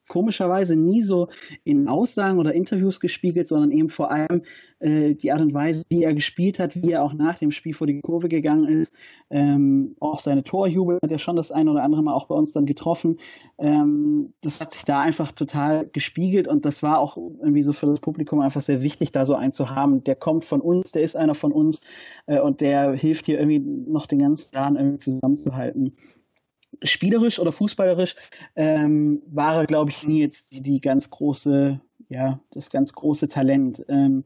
komischerweise 0.08 0.76
nie 0.76 1.02
so 1.02 1.28
in 1.64 1.88
Aussagen 1.88 2.38
oder 2.38 2.52
Interviews 2.54 3.00
gespiegelt, 3.00 3.48
sondern 3.48 3.70
eben 3.70 3.90
vor 3.90 4.10
allem 4.10 4.42
äh, 4.80 5.14
die 5.14 5.32
Art 5.32 5.40
und 5.40 5.54
Weise, 5.54 5.84
wie 5.90 6.04
er 6.04 6.14
gespielt 6.14 6.58
hat, 6.58 6.76
wie 6.82 6.92
er 6.92 7.02
auch 7.02 7.14
nach 7.14 7.38
dem 7.38 7.50
Spiel 7.50 7.74
vor 7.74 7.86
die 7.86 8.00
Kurve 8.00 8.28
gegangen 8.28 8.68
ist. 8.68 8.92
Ähm, 9.30 9.96
auch 10.00 10.20
seine 10.20 10.44
Torjubel 10.44 10.98
hat 11.02 11.10
er 11.10 11.18
schon 11.18 11.36
das 11.36 11.52
ein 11.52 11.68
oder 11.68 11.82
andere 11.82 12.02
Mal 12.02 12.14
auch 12.14 12.26
bei 12.26 12.34
uns 12.34 12.52
dann 12.52 12.66
getroffen. 12.66 13.18
Ähm, 13.58 14.32
das 14.40 14.60
hat 14.60 14.72
sich 14.72 14.84
da 14.84 15.00
einfach 15.00 15.32
total 15.32 15.88
gespiegelt 15.92 16.48
und 16.48 16.64
das 16.64 16.82
war 16.82 16.98
auch 16.98 17.16
irgendwie 17.16 17.62
so 17.62 17.72
für 17.72 17.86
das 17.86 18.00
Publikum 18.00 18.40
einfach 18.40 18.60
sehr 18.60 18.82
wichtig, 18.82 19.12
da 19.12 19.26
so 19.26 19.34
einen 19.34 19.52
zu 19.52 19.70
haben. 19.70 20.04
Der 20.04 20.16
kommt 20.16 20.44
von 20.44 20.60
uns, 20.60 20.92
der 20.92 21.02
ist 21.02 21.16
einer 21.16 21.34
von 21.34 21.52
uns 21.52 21.82
äh, 22.26 22.40
und 22.40 22.60
der 22.60 22.92
hilft 22.92 23.26
hier 23.26 23.38
irgendwie 23.38 23.58
noch 23.58 24.06
den 24.06 24.20
ganzen 24.20 24.54
Jahren 24.54 24.76
irgendwie 24.76 24.98
zusammenzuhalten 24.98 25.96
spielerisch 26.82 27.38
oder 27.38 27.52
fußballerisch 27.52 28.16
ähm, 28.56 29.22
war 29.26 29.56
er, 29.56 29.66
glaube 29.66 29.90
ich, 29.90 30.06
nie 30.06 30.20
jetzt 30.20 30.52
die, 30.52 30.62
die, 30.62 30.80
ganz 30.80 31.10
große, 31.10 31.80
ja, 32.08 32.40
das 32.52 32.70
ganz 32.70 32.92
große 32.92 33.28
Talent. 33.28 33.84
Ähm, 33.88 34.24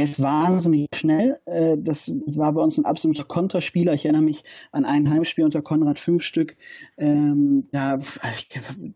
er 0.00 0.04
ist 0.04 0.22
wahnsinnig 0.22 0.88
schnell. 0.94 1.38
Äh, 1.44 1.76
das 1.78 2.10
war 2.24 2.54
bei 2.54 2.62
uns 2.62 2.78
ein 2.78 2.86
absoluter 2.86 3.24
Konterspieler. 3.24 3.92
Ich 3.92 4.06
erinnere 4.06 4.22
mich 4.22 4.44
an 4.72 4.86
ein 4.86 5.10
Heimspiel 5.10 5.44
unter 5.44 5.60
Konrad 5.60 5.98
Fünfstück. 5.98 6.56
Ähm, 6.96 7.68
da, 7.70 7.98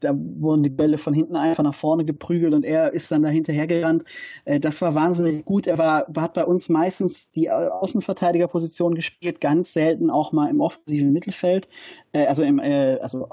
da 0.00 0.14
wurden 0.16 0.62
die 0.62 0.70
Bälle 0.70 0.96
von 0.96 1.12
hinten 1.12 1.36
einfach 1.36 1.62
nach 1.62 1.74
vorne 1.74 2.07
geprügelt 2.07 2.55
und 2.55 2.64
er 2.64 2.94
ist 2.94 3.12
dann 3.12 3.22
da 3.22 3.28
hinterhergerannt. 3.28 4.05
Äh, 4.46 4.61
das 4.61 4.80
war 4.80 4.94
wahnsinnig 4.94 5.44
gut. 5.44 5.66
Er 5.66 5.76
war, 5.76 6.07
hat 6.16 6.32
bei 6.32 6.44
uns 6.46 6.70
meistens 6.70 7.30
die 7.30 7.50
Außenverteidigerposition 7.50 8.94
gespielt, 8.94 9.42
ganz 9.42 9.74
selten 9.74 10.09
auch 10.09 10.32
mal 10.32 10.48
im 10.48 10.62
offensiven 10.62 11.12
Mittelfeld. 11.12 11.68
Äh, 12.12 12.24
also 12.26 12.44
im 12.44 12.61
also 12.61 13.28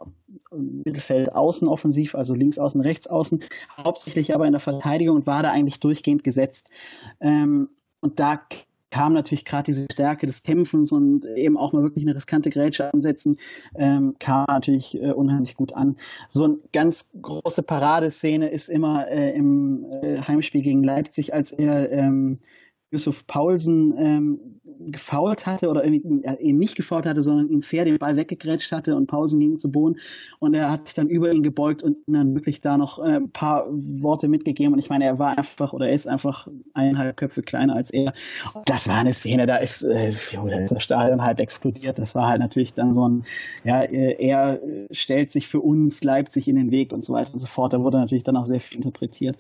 Mittelfeld 0.52 1.34
außen 1.34 1.68
offensiv, 1.68 2.16
also 2.16 2.34
links 2.34 2.60
außen, 2.60 2.82
rechts 2.82 3.08
außen, 3.08 3.44
hauptsächlich 3.78 4.36
aber 4.36 4.46
in 4.46 4.52
der 4.52 4.60
Verteidigung 4.60 5.18
und 5.18 5.28
war 5.28 5.44
da 5.44 5.52
eigentlich 5.52 5.80
durchgehend 5.80 6.24
gesetzt. 6.24 6.70
Ähm, 7.20 7.61
und 8.02 8.20
da 8.20 8.42
kam 8.92 9.14
natürlich 9.14 9.46
gerade 9.46 9.64
diese 9.64 9.88
Stärke 9.92 10.28
des 10.28 10.44
Kämpfens 10.44 10.92
und 10.92 11.26
eben 11.26 11.58
auch 11.58 11.74
mal 11.74 11.82
wirklich 11.82 12.04
eine 12.04 12.16
riskante 12.16 12.50
Grätsche 12.50 12.94
ansetzen, 12.94 13.38
ähm, 13.76 14.16
kam 14.20 14.46
natürlich 14.48 15.02
äh, 15.02 15.12
unheimlich 15.12 15.56
gut 15.56 15.74
an. 15.74 15.98
So 16.28 16.44
eine 16.44 16.58
ganz 16.74 17.10
große 17.22 17.64
Paradeszene 17.64 18.50
ist 18.50 18.70
immer 18.70 19.08
äh, 19.08 19.34
im 19.34 19.86
äh, 20.04 20.18
Heimspiel 20.22 20.62
gegen 20.62 20.84
Leipzig, 20.84 21.34
als 21.34 21.54
er 21.54 21.90
ähm, 21.92 22.40
Yusuf 22.92 23.26
Paulsen 23.26 23.96
ähm, 23.98 24.40
gefault 24.92 25.46
hatte 25.46 25.70
oder 25.70 25.86
ihn 25.86 26.58
nicht 26.58 26.76
gefault 26.76 27.06
hatte, 27.06 27.22
sondern 27.22 27.50
ihm 27.50 27.62
fair 27.62 27.86
den 27.86 27.98
Ball 27.98 28.18
weggegrätscht 28.18 28.72
hatte 28.72 28.96
und 28.96 29.08
Paulsen 29.08 29.40
ging 29.40 29.58
zu 29.58 29.72
Boden 29.72 29.98
und 30.40 30.54
er 30.54 30.70
hat 30.70 30.88
sich 30.88 30.96
dann 30.96 31.08
über 31.08 31.32
ihn 31.32 31.44
gebeugt 31.44 31.84
und 31.84 31.98
dann 32.08 32.36
wirklich 32.36 32.62
da 32.62 32.78
noch 32.78 33.00
äh, 33.00 33.18
ein 33.18 33.30
paar 33.32 33.68
Worte 33.70 34.28
mitgegeben 34.28 34.74
und 34.74 34.80
ich 34.80 34.90
meine, 34.90 35.06
er 35.06 35.20
war 35.20 35.38
einfach 35.38 35.72
oder 35.74 35.88
er 35.88 35.94
ist 35.94 36.08
einfach 36.08 36.48
eineinhalb 36.74 37.18
Köpfe 37.18 37.42
kleiner 37.42 37.76
als 37.76 37.92
er. 37.92 38.14
Und 38.54 38.70
das 38.70 38.88
war 38.88 38.98
eine 38.98 39.14
Szene, 39.14 39.46
da 39.46 39.58
ist, 39.58 39.84
äh, 39.84 40.12
da 40.34 40.60
ist 40.60 40.72
das 40.72 40.84
Stadion 40.84 41.22
halb 41.22 41.40
explodiert. 41.40 41.98
Das 41.98 42.16
war 42.16 42.28
halt 42.28 42.40
natürlich 42.40 42.74
dann 42.74 42.94
so 42.94 43.08
ein, 43.08 43.24
ja, 43.64 43.82
äh, 43.84 44.16
er 44.20 44.60
stellt 44.92 45.32
sich 45.32 45.48
für 45.48 45.62
uns 45.62 46.04
Leipzig 46.04 46.48
in 46.48 46.56
den 46.56 46.72
Weg 46.72 46.92
und 46.92 47.06
so 47.06 47.14
weiter 47.14 47.34
und 47.34 47.40
so 47.40 47.48
fort. 47.48 47.74
Da 47.74 47.82
wurde 47.82 47.98
natürlich 47.98 48.24
dann 48.24 48.38
auch 48.38 48.46
sehr 48.46 48.60
viel 48.60 48.78
interpretiert. 48.78 49.38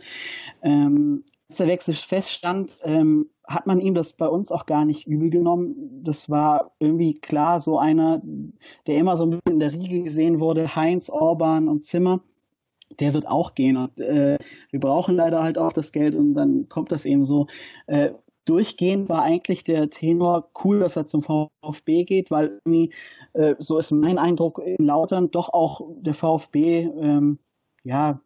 Ähm, 0.61 1.23
als 1.49 1.57
der 1.57 1.67
Wechsel 1.67 1.93
feststand, 1.93 2.77
ähm, 2.85 3.29
hat 3.47 3.67
man 3.67 3.79
ihm 3.79 3.93
das 3.93 4.13
bei 4.13 4.27
uns 4.27 4.51
auch 4.51 4.65
gar 4.65 4.85
nicht 4.85 5.07
übel 5.07 5.29
genommen. 5.29 6.01
Das 6.03 6.29
war 6.29 6.71
irgendwie 6.79 7.19
klar 7.19 7.59
so 7.59 7.79
einer, 7.79 8.21
der 8.87 8.97
immer 8.97 9.17
so 9.17 9.25
ein 9.25 9.31
bisschen 9.31 9.53
in 9.53 9.59
der 9.59 9.73
Riege 9.73 10.03
gesehen 10.03 10.39
wurde, 10.39 10.75
Heinz, 10.75 11.09
Orban 11.09 11.67
und 11.67 11.83
Zimmer. 11.83 12.21
Der 12.99 13.13
wird 13.13 13.27
auch 13.27 13.55
gehen 13.55 13.77
und 13.77 13.99
äh, 14.01 14.37
wir 14.69 14.79
brauchen 14.79 15.15
leider 15.15 15.41
halt 15.41 15.57
auch 15.57 15.71
das 15.71 15.93
Geld 15.93 16.13
und 16.13 16.33
dann 16.33 16.67
kommt 16.67 16.91
das 16.91 17.05
eben 17.05 17.23
so. 17.23 17.47
Äh, 17.87 18.11
durchgehend 18.45 19.07
war 19.07 19.21
eigentlich 19.21 19.63
der 19.63 19.89
Tenor 19.89 20.49
cool, 20.63 20.79
dass 20.79 20.97
er 20.97 21.07
zum 21.07 21.21
VfB 21.21 22.03
geht, 22.03 22.31
weil 22.31 22.59
irgendwie, 22.65 22.93
äh, 23.33 23.55
so 23.59 23.77
ist 23.77 23.91
mein 23.91 24.17
Eindruck 24.17 24.59
in 24.59 24.85
Lautern, 24.85 25.31
doch 25.31 25.49
auch 25.53 25.81
der 25.97 26.13
VfB, 26.13 26.89
ähm, 26.99 27.39
ja, 27.83 28.19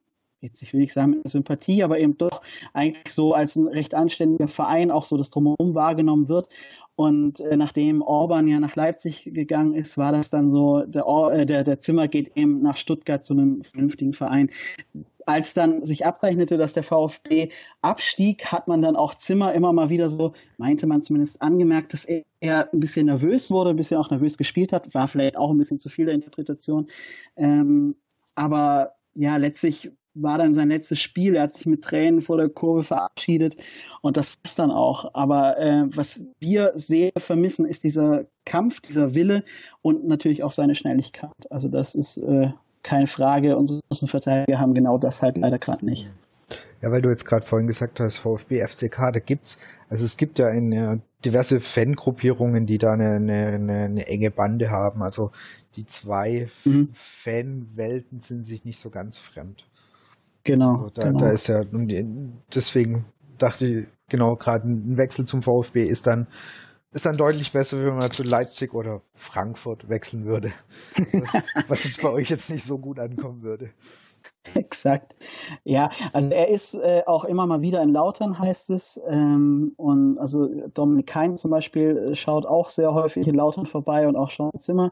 jetzt 0.45 0.61
ich 0.61 0.73
will 0.73 0.81
nicht 0.81 0.93
sagen 0.93 1.11
mit 1.11 1.29
Sympathie, 1.29 1.83
aber 1.83 1.99
eben 1.99 2.17
doch 2.17 2.41
eigentlich 2.73 3.13
so 3.13 3.33
als 3.33 3.55
ein 3.55 3.67
recht 3.67 3.93
anständiger 3.93 4.47
Verein 4.47 4.91
auch 4.91 5.05
so 5.05 5.17
das 5.17 5.29
Drumherum 5.29 5.75
wahrgenommen 5.75 6.29
wird. 6.29 6.47
Und 6.95 7.41
äh, 7.41 7.57
nachdem 7.57 8.01
Orban 8.01 8.47
ja 8.47 8.59
nach 8.59 8.75
Leipzig 8.77 9.29
gegangen 9.33 9.73
ist, 9.73 9.97
war 9.97 10.13
das 10.13 10.29
dann 10.29 10.49
so, 10.49 10.85
der, 10.85 11.07
Or 11.07 11.33
äh, 11.33 11.45
der, 11.45 11.65
der 11.65 11.81
Zimmer 11.81 12.07
geht 12.07 12.37
eben 12.37 12.61
nach 12.61 12.77
Stuttgart 12.77 13.23
zu 13.23 13.33
einem 13.33 13.63
vernünftigen 13.63 14.13
Verein. 14.13 14.49
Als 15.25 15.53
dann 15.53 15.85
sich 15.85 16.05
abzeichnete, 16.05 16.57
dass 16.57 16.73
der 16.73 16.83
VfB 16.83 17.49
abstieg, 17.81 18.45
hat 18.45 18.67
man 18.69 18.81
dann 18.81 18.95
auch 18.95 19.15
Zimmer 19.15 19.53
immer 19.53 19.73
mal 19.73 19.89
wieder 19.89 20.09
so, 20.09 20.33
meinte 20.57 20.87
man 20.87 21.01
zumindest 21.01 21.41
angemerkt, 21.41 21.91
dass 21.91 22.05
er 22.05 22.71
ein 22.71 22.79
bisschen 22.79 23.07
nervös 23.07 23.51
wurde, 23.51 23.71
ein 23.71 23.75
bisschen 23.75 23.97
auch 23.97 24.11
nervös 24.11 24.37
gespielt 24.37 24.71
hat. 24.71 24.93
War 24.93 25.09
vielleicht 25.09 25.35
auch 25.35 25.49
ein 25.49 25.57
bisschen 25.57 25.79
zu 25.79 25.89
viel 25.89 26.05
der 26.05 26.15
Interpretation. 26.15 26.87
Ähm, 27.35 27.95
aber 28.35 28.95
ja, 29.15 29.35
letztlich 29.37 29.91
war 30.15 30.37
dann 30.37 30.53
sein 30.53 30.69
letztes 30.69 30.99
Spiel. 30.99 31.35
Er 31.35 31.43
hat 31.43 31.53
sich 31.53 31.65
mit 31.65 31.83
Tränen 31.83 32.21
vor 32.21 32.37
der 32.37 32.49
Kurve 32.49 32.83
verabschiedet 32.83 33.57
und 34.01 34.17
das 34.17 34.35
ist 34.43 34.57
dann 34.57 34.71
auch. 34.71 35.13
Aber 35.13 35.57
äh, 35.59 35.83
was 35.95 36.21
wir 36.39 36.71
sehr 36.75 37.11
vermissen, 37.17 37.65
ist 37.65 37.83
dieser 37.83 38.25
Kampf, 38.45 38.81
dieser 38.81 39.13
Wille 39.13 39.43
und 39.81 40.07
natürlich 40.07 40.43
auch 40.43 40.51
seine 40.51 40.75
Schnelligkeit. 40.75 41.31
Also 41.49 41.67
das 41.67 41.95
ist 41.95 42.17
äh, 42.17 42.51
keine 42.83 43.07
Frage. 43.07 43.57
Unsere 43.57 43.81
Außenverteidiger 43.89 44.59
haben 44.59 44.73
genau 44.73 44.97
das 44.97 45.21
halt 45.21 45.37
leider 45.37 45.59
gerade 45.59 45.85
nicht. 45.85 46.09
Ja, 46.81 46.91
weil 46.91 47.01
du 47.01 47.09
jetzt 47.09 47.25
gerade 47.25 47.45
vorhin 47.45 47.67
gesagt 47.67 47.99
hast, 47.99 48.17
VfB, 48.17 48.65
FCK, 48.65 49.11
da 49.13 49.19
gibt's, 49.19 49.57
also 49.89 50.05
es 50.05 50.17
gibt 50.17 50.39
ja 50.39 50.47
eine, 50.47 51.01
diverse 51.25 51.59
Fangruppierungen, 51.59 52.67
die 52.67 52.77
da 52.77 52.93
eine, 52.93 53.15
eine, 53.15 53.85
eine, 53.85 54.07
enge 54.07 54.31
Bande 54.31 54.69
haben. 54.69 55.01
Also 55.01 55.31
die 55.75 55.85
zwei 55.85 56.47
mhm. 56.63 56.89
Fanwelten 56.93 58.19
sind 58.19 58.45
sich 58.45 58.63
nicht 58.63 58.79
so 58.79 58.89
ganz 58.89 59.17
fremd. 59.17 59.65
Genau. 60.45 60.89
Da, 60.93 61.03
genau. 61.03 61.19
da 61.19 61.31
ist 61.31 61.47
ja, 61.47 61.63
deswegen 62.53 63.05
dachte 63.37 63.65
ich, 63.65 63.87
genau, 64.07 64.35
gerade 64.35 64.69
ein 64.69 64.97
Wechsel 64.97 65.25
zum 65.25 65.41
VfB 65.41 65.85
ist 65.85 66.07
dann, 66.07 66.27
ist 66.93 67.05
dann 67.05 67.17
deutlich 67.17 67.51
besser, 67.51 67.83
wenn 67.83 67.97
man 67.97 68.11
zu 68.11 68.23
Leipzig 68.23 68.73
oder 68.73 69.01
Frankfurt 69.15 69.89
wechseln 69.89 70.25
würde. 70.25 70.53
Was, 70.95 71.43
was 71.67 71.83
jetzt 71.83 72.01
bei 72.01 72.09
euch 72.09 72.29
jetzt 72.29 72.49
nicht 72.49 72.63
so 72.63 72.77
gut 72.77 72.99
ankommen 72.99 73.41
würde. 73.41 73.71
Exakt. 74.53 75.15
Ja, 75.63 75.89
also 76.13 76.33
er 76.33 76.49
ist 76.49 76.75
äh, 76.75 77.03
auch 77.05 77.25
immer 77.25 77.45
mal 77.47 77.61
wieder 77.61 77.81
in 77.81 77.89
Lautern, 77.89 78.37
heißt 78.37 78.69
es. 78.69 78.99
Ähm, 79.07 79.73
und 79.77 80.19
also 80.19 80.47
Dominik 80.73 81.07
Kein 81.07 81.37
zum 81.37 81.51
Beispiel 81.51 81.97
äh, 81.97 82.15
schaut 82.15 82.45
auch 82.45 82.69
sehr 82.69 82.93
häufig 82.93 83.27
in 83.27 83.35
Lautern 83.35 83.65
vorbei 83.65 84.07
und 84.07 84.15
auch 84.15 84.29
Sean 84.29 84.51
Zimmer. 84.59 84.91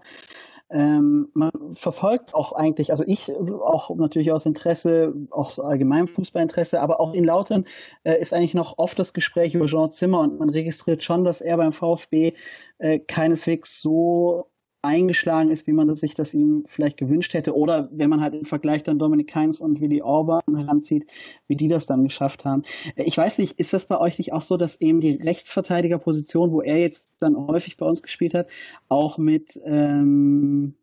Ähm, 0.69 1.29
man 1.33 1.51
verfolgt 1.73 2.33
auch 2.33 2.53
eigentlich, 2.53 2.91
also 2.91 3.03
ich 3.05 3.31
auch 3.31 3.95
natürlich 3.95 4.31
aus 4.31 4.45
Interesse, 4.45 5.13
auch 5.29 5.51
so 5.51 5.63
allgemein 5.63 6.07
Fußballinteresse, 6.07 6.81
aber 6.81 6.99
auch 6.99 7.13
in 7.13 7.25
Lautern 7.25 7.65
äh, 8.03 8.19
ist 8.19 8.33
eigentlich 8.33 8.53
noch 8.53 8.77
oft 8.77 8.97
das 8.97 9.13
Gespräch 9.13 9.53
über 9.53 9.67
Jean 9.67 9.91
Zimmer 9.91 10.21
und 10.21 10.39
man 10.39 10.49
registriert 10.49 11.03
schon, 11.03 11.25
dass 11.25 11.41
er 11.41 11.57
beim 11.57 11.73
VfB 11.73 12.33
äh, 12.79 12.99
keineswegs 12.99 13.81
so 13.81 14.47
eingeschlagen 14.83 15.49
ist, 15.49 15.65
wie 15.65 15.71
man 15.71 15.93
sich 15.95 16.13
das 16.13 16.33
ihm 16.33 16.65
vielleicht 16.67 16.97
gewünscht 16.97 17.33
hätte. 17.33 17.55
Oder 17.55 17.89
wenn 17.91 18.09
man 18.09 18.21
halt 18.21 18.35
im 18.35 18.45
Vergleich 18.45 18.83
dann 18.83 18.99
Dominik 18.99 19.33
Heinz 19.33 19.61
und 19.61 19.79
Willi 19.79 20.01
Orban 20.01 20.41
heranzieht, 20.53 21.07
wie 21.47 21.55
die 21.55 21.69
das 21.69 21.85
dann 21.85 22.03
geschafft 22.03 22.43
haben. 22.43 22.63
Ich 22.97 23.17
weiß 23.17 23.37
nicht, 23.37 23.59
ist 23.59 23.73
das 23.73 23.85
bei 23.85 23.97
euch 23.97 24.17
nicht 24.17 24.33
auch 24.33 24.41
so, 24.41 24.57
dass 24.57 24.81
eben 24.81 24.99
die 24.99 25.13
Rechtsverteidigerposition, 25.13 26.51
wo 26.51 26.61
er 26.61 26.77
jetzt 26.77 27.13
dann 27.19 27.37
häufig 27.37 27.77
bei 27.77 27.85
uns 27.85 28.03
gespielt 28.03 28.33
hat, 28.33 28.47
auch 28.89 29.17
mit, 29.17 29.59
ähm, 29.63 30.75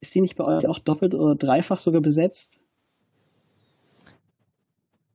ist 0.00 0.14
die 0.14 0.20
nicht 0.20 0.36
bei 0.36 0.44
euch 0.44 0.68
auch 0.68 0.78
doppelt 0.78 1.14
oder 1.14 1.34
dreifach 1.34 1.78
sogar 1.78 2.02
besetzt? 2.02 2.60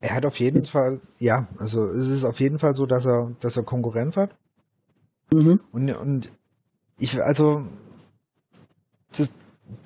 Er 0.02 0.16
hat 0.16 0.26
auf 0.26 0.40
jeden 0.40 0.64
Fall, 0.64 1.00
ja, 1.20 1.48
also 1.60 1.86
es 1.86 2.10
ist 2.10 2.24
auf 2.24 2.40
jeden 2.40 2.58
Fall 2.58 2.76
so, 2.76 2.88
dass 2.88 3.06
er, 3.06 3.36
dass 3.42 3.56
er 3.56 3.64
Konkurrenz 3.64 4.18
hat. 4.18 4.32
Mhm. 5.32 5.60
Und, 5.72 5.92
und 5.92 6.32
ich, 6.98 7.22
also 7.22 7.66
das, 9.18 9.32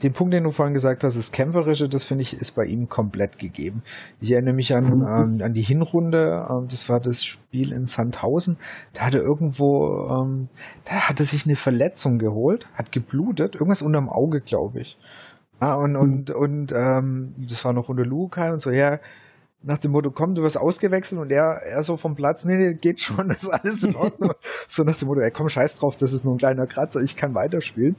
den 0.01 0.13
Punkt, 0.13 0.33
den 0.33 0.43
du 0.43 0.51
vorhin 0.51 0.73
gesagt 0.73 1.03
hast, 1.03 1.17
das 1.17 1.31
Kämpferische, 1.31 1.89
das 1.89 2.03
finde 2.03 2.21
ich, 2.21 2.39
ist 2.39 2.51
bei 2.51 2.65
ihm 2.65 2.87
komplett 2.87 3.37
gegeben. 3.37 3.83
Ich 4.21 4.31
erinnere 4.31 4.53
mich 4.53 4.73
an, 4.73 4.85
ähm, 5.01 5.41
an 5.43 5.53
die 5.53 5.61
Hinrunde, 5.61 6.47
ähm, 6.49 6.67
das 6.69 6.87
war 6.89 6.99
das 6.99 7.25
Spiel 7.25 7.73
in 7.73 7.85
Sandhausen, 7.85 8.57
da 8.93 9.01
hatte 9.01 9.17
irgendwo, 9.17 10.07
ähm, 10.09 10.47
da 10.85 11.09
hatte 11.09 11.23
sich 11.25 11.45
eine 11.45 11.55
Verletzung 11.55 12.17
geholt, 12.17 12.67
hat 12.75 12.91
geblutet, 12.91 13.55
irgendwas 13.55 13.81
unterm 13.81 14.09
Auge, 14.09 14.41
glaube 14.41 14.81
ich. 14.81 14.97
Ah, 15.59 15.75
und, 15.75 15.95
und, 15.95 16.29
und 16.31 16.73
ähm, 16.75 17.35
das 17.37 17.63
war 17.63 17.73
noch 17.73 17.87
unter 17.87 18.05
Lukai 18.05 18.51
und 18.51 18.61
so, 18.61 18.71
ja, 18.71 18.99
nach 19.63 19.77
dem 19.77 19.91
Motto, 19.91 20.11
komm, 20.11 20.35
du 20.35 20.43
wirst 20.43 20.57
ausgewechselt 20.57 21.19
und 21.19 21.31
er, 21.31 21.61
er 21.63 21.83
so 21.83 21.97
vom 21.97 22.15
Platz, 22.15 22.45
nee, 22.45 22.57
nee, 22.57 22.73
geht 22.73 22.99
schon, 22.99 23.29
das 23.29 23.43
ist 23.43 23.49
alles 23.49 23.83
in 23.83 23.95
Ordnung. 23.95 24.33
so 24.67 24.83
nach 24.83 24.97
dem 24.97 25.07
Motto, 25.07 25.21
ey, 25.21 25.31
komm, 25.31 25.49
scheiß 25.49 25.75
drauf, 25.75 25.95
das 25.95 26.13
ist 26.13 26.25
nur 26.25 26.35
ein 26.35 26.37
kleiner 26.37 26.67
Kratzer, 26.67 27.01
ich 27.01 27.15
kann 27.15 27.33
weiterspielen. 27.33 27.95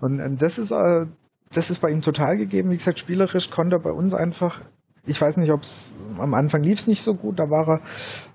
Und, 0.00 0.20
und 0.20 0.42
das 0.42 0.58
ist, 0.58 0.72
äh, 0.72 1.06
das 1.52 1.70
ist 1.70 1.80
bei 1.80 1.90
ihm 1.90 2.02
total 2.02 2.36
gegeben. 2.36 2.70
Wie 2.70 2.76
gesagt, 2.76 2.98
spielerisch 2.98 3.50
konnte 3.50 3.76
er 3.76 3.80
bei 3.80 3.92
uns 3.92 4.12
einfach, 4.12 4.60
ich 5.06 5.20
weiß 5.20 5.36
nicht, 5.36 5.52
ob 5.52 5.62
es 5.62 5.94
am 6.18 6.34
Anfang 6.34 6.62
lief 6.62 6.80
es 6.80 6.86
nicht 6.86 7.02
so 7.02 7.14
gut, 7.14 7.38
da 7.38 7.48
war 7.48 7.80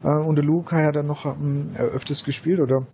er, 0.04 0.22
äh, 0.22 0.24
unter 0.24 0.42
Luca 0.42 0.82
ja 0.82 0.92
dann 0.92 1.08
noch 1.08 1.26
ähm, 1.26 1.72
öfters 1.76 2.24
gespielt 2.24 2.62
oder 2.62 2.88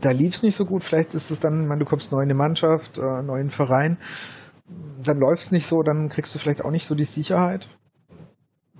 da 0.00 0.10
lief 0.10 0.34
es 0.34 0.42
nicht 0.42 0.56
so 0.56 0.64
gut. 0.64 0.84
Vielleicht 0.84 1.14
ist 1.14 1.30
es 1.30 1.40
dann, 1.40 1.66
man, 1.66 1.78
du 1.78 1.84
kommst 1.84 2.12
neu 2.12 2.18
in 2.18 2.24
eine 2.24 2.34
Mannschaft, 2.34 2.98
äh, 2.98 3.22
neuen 3.22 3.50
Verein, 3.50 3.98
dann 5.02 5.18
läuft 5.18 5.42
es 5.42 5.52
nicht 5.52 5.66
so, 5.66 5.82
dann 5.82 6.08
kriegst 6.08 6.34
du 6.34 6.38
vielleicht 6.38 6.64
auch 6.64 6.70
nicht 6.70 6.86
so 6.86 6.94
die 6.94 7.04
Sicherheit. 7.04 7.68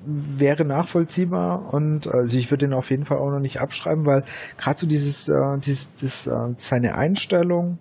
Wäre 0.07 0.65
nachvollziehbar 0.65 1.73
und 1.73 2.07
also 2.07 2.37
ich 2.37 2.51
würde 2.51 2.67
ihn 2.67 2.73
auf 2.73 2.91
jeden 2.91 3.07
Fall 3.07 3.19
auch 3.19 3.31
noch 3.31 3.41
nicht 3.41 3.61
abschreiben, 3.61 4.05
weil 4.05 4.25
gerade 4.59 4.79
so 4.79 4.87
dieses, 4.87 5.29
äh, 5.29 5.59
dieses, 5.59 5.95
das, 5.95 6.27
äh, 6.27 6.55
seine 6.59 6.95
Einstellung, 6.95 7.79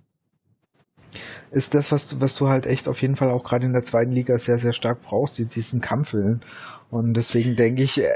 ist 1.51 1.75
das, 1.75 1.91
was, 1.91 2.19
was 2.19 2.35
du 2.35 2.49
halt 2.49 2.65
echt 2.65 2.87
auf 2.87 3.01
jeden 3.01 3.15
Fall 3.15 3.29
auch 3.29 3.43
gerade 3.43 3.65
in 3.65 3.73
der 3.73 3.83
zweiten 3.83 4.11
Liga 4.11 4.37
sehr, 4.37 4.57
sehr 4.57 4.73
stark 4.73 5.03
brauchst, 5.03 5.37
diesen 5.55 5.81
Kampfwillen. 5.81 6.41
Und 6.89 7.13
deswegen 7.13 7.55
denke 7.55 7.83
ich, 7.83 8.01
äh, 8.01 8.15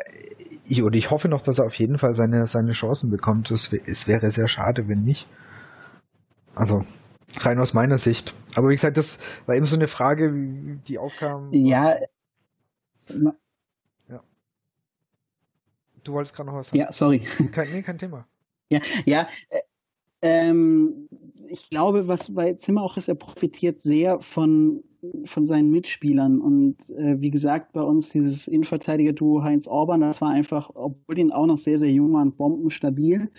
ich, 0.68 0.84
oder 0.84 0.98
ich 0.98 1.12
hoffe 1.12 1.30
noch, 1.30 1.42
dass 1.42 1.60
er 1.60 1.66
auf 1.66 1.76
jeden 1.76 1.98
Fall 1.98 2.16
seine, 2.16 2.48
seine 2.48 2.74
Chancen 2.74 3.10
bekommt. 3.10 3.52
Es, 3.52 3.72
es 3.86 4.08
wäre 4.08 4.32
sehr 4.32 4.48
schade, 4.48 4.88
wenn 4.88 5.04
nicht. 5.04 5.28
Also, 6.56 6.84
rein 7.40 7.60
aus 7.60 7.74
meiner 7.74 7.98
Sicht. 7.98 8.34
Aber 8.56 8.70
wie 8.70 8.76
gesagt, 8.76 8.98
das 8.98 9.20
war 9.46 9.56
eben 9.56 9.66
so 9.66 9.76
eine 9.76 9.88
Frage, 9.88 10.34
die 10.88 10.98
aufkam. 10.98 11.50
Ja. 11.54 11.96
Du 16.08 16.14
wolltest 16.14 16.34
gerade 16.34 16.50
noch 16.50 16.56
was 16.56 16.68
sagen? 16.68 16.78
Ja, 16.78 16.92
sorry. 16.92 17.20
Kein, 17.52 17.70
nee, 17.72 17.82
kein 17.82 17.98
Thema. 17.98 18.26
Ja, 18.70 18.82
ja. 19.06 19.30
Äh, 19.50 19.62
ähm, 20.22 21.08
ich 21.48 21.70
glaube, 21.70 22.10
was 22.10 22.34
bei 22.34 22.54
Zimmer 22.54 22.82
auch 22.82 22.98
ist, 22.98 23.08
er 23.08 23.16
profitiert 23.16 23.80
sehr 23.80 24.20
von 24.20 24.84
von 25.26 25.46
seinen 25.46 25.72
Mitspielern. 25.72 26.40
Und 26.40 26.90
äh, 26.92 27.20
wie 27.20 27.30
gesagt, 27.30 27.74
bei 27.74 27.82
uns 27.82 28.10
dieses 28.10 28.48
Innenverteidiger-Duo 28.48 29.44
Heinz 29.44 29.68
Orban, 29.68 30.02
das 30.02 30.22
war 30.22 30.30
einfach, 30.30 30.72
obwohl 30.74 31.20
ihn 31.20 31.32
auch 31.32 31.46
noch 31.46 31.58
sehr, 31.58 31.78
sehr 31.78 31.92
jung 31.92 32.14
war, 32.14 32.26
bombenstabil. 32.26 33.30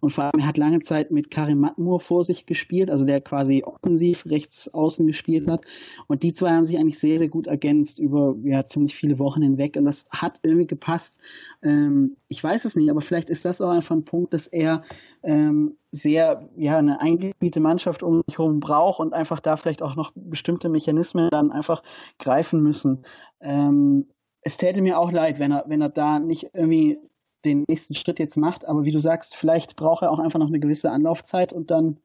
Und 0.00 0.10
vor 0.10 0.24
allem, 0.24 0.40
er 0.40 0.46
hat 0.46 0.58
lange 0.58 0.80
Zeit 0.80 1.10
mit 1.10 1.30
Karim 1.30 1.60
Matmur 1.60 2.00
vor 2.00 2.24
sich 2.24 2.46
gespielt, 2.46 2.90
also 2.90 3.04
der 3.04 3.20
quasi 3.20 3.64
offensiv 3.64 4.26
rechts 4.26 4.72
außen 4.72 5.06
gespielt 5.06 5.48
hat. 5.48 5.62
Und 6.06 6.22
die 6.22 6.32
zwei 6.32 6.50
haben 6.50 6.64
sich 6.64 6.78
eigentlich 6.78 6.98
sehr, 6.98 7.18
sehr 7.18 7.28
gut 7.28 7.46
ergänzt 7.46 7.98
über 7.98 8.36
ja, 8.42 8.64
ziemlich 8.64 8.94
viele 8.94 9.18
Wochen 9.18 9.42
hinweg. 9.42 9.76
Und 9.76 9.84
das 9.84 10.04
hat 10.10 10.40
irgendwie 10.42 10.66
gepasst. 10.66 11.18
Ähm, 11.62 12.16
ich 12.28 12.42
weiß 12.42 12.64
es 12.64 12.76
nicht, 12.76 12.90
aber 12.90 13.00
vielleicht 13.00 13.30
ist 13.30 13.44
das 13.44 13.60
auch 13.60 13.70
einfach 13.70 13.96
ein 13.96 14.04
Punkt, 14.04 14.34
dass 14.34 14.46
er 14.46 14.82
ähm, 15.22 15.76
sehr, 15.94 16.48
ja, 16.56 16.76
eine 16.78 17.00
eingespielte 17.00 17.60
Mannschaft 17.60 18.02
um 18.02 18.22
sich 18.26 18.38
herum 18.38 18.58
braucht 18.58 18.98
und 18.98 19.14
einfach 19.14 19.38
da 19.38 19.56
vielleicht 19.56 19.80
auch 19.80 19.94
noch 19.94 20.10
bestimmte 20.16 20.68
Mechanismen 20.68 21.28
dann 21.30 21.52
einfach 21.52 21.82
greifen 22.18 22.62
müssen. 22.62 23.04
Ähm, 23.40 24.06
es 24.42 24.56
täte 24.56 24.82
mir 24.82 24.98
auch 24.98 25.12
leid, 25.12 25.38
wenn 25.38 25.52
er, 25.52 25.64
wenn 25.68 25.80
er 25.80 25.90
da 25.90 26.18
nicht 26.18 26.50
irgendwie 26.52 26.98
den 27.44 27.64
nächsten 27.68 27.94
Schritt 27.94 28.18
jetzt 28.18 28.36
macht, 28.36 28.66
aber 28.66 28.84
wie 28.84 28.90
du 28.90 28.98
sagst, 28.98 29.36
vielleicht 29.36 29.76
braucht 29.76 30.02
er 30.02 30.10
auch 30.10 30.18
einfach 30.18 30.40
noch 30.40 30.48
eine 30.48 30.58
gewisse 30.58 30.90
Anlaufzeit 30.90 31.52
und 31.52 31.70
dann 31.70 31.98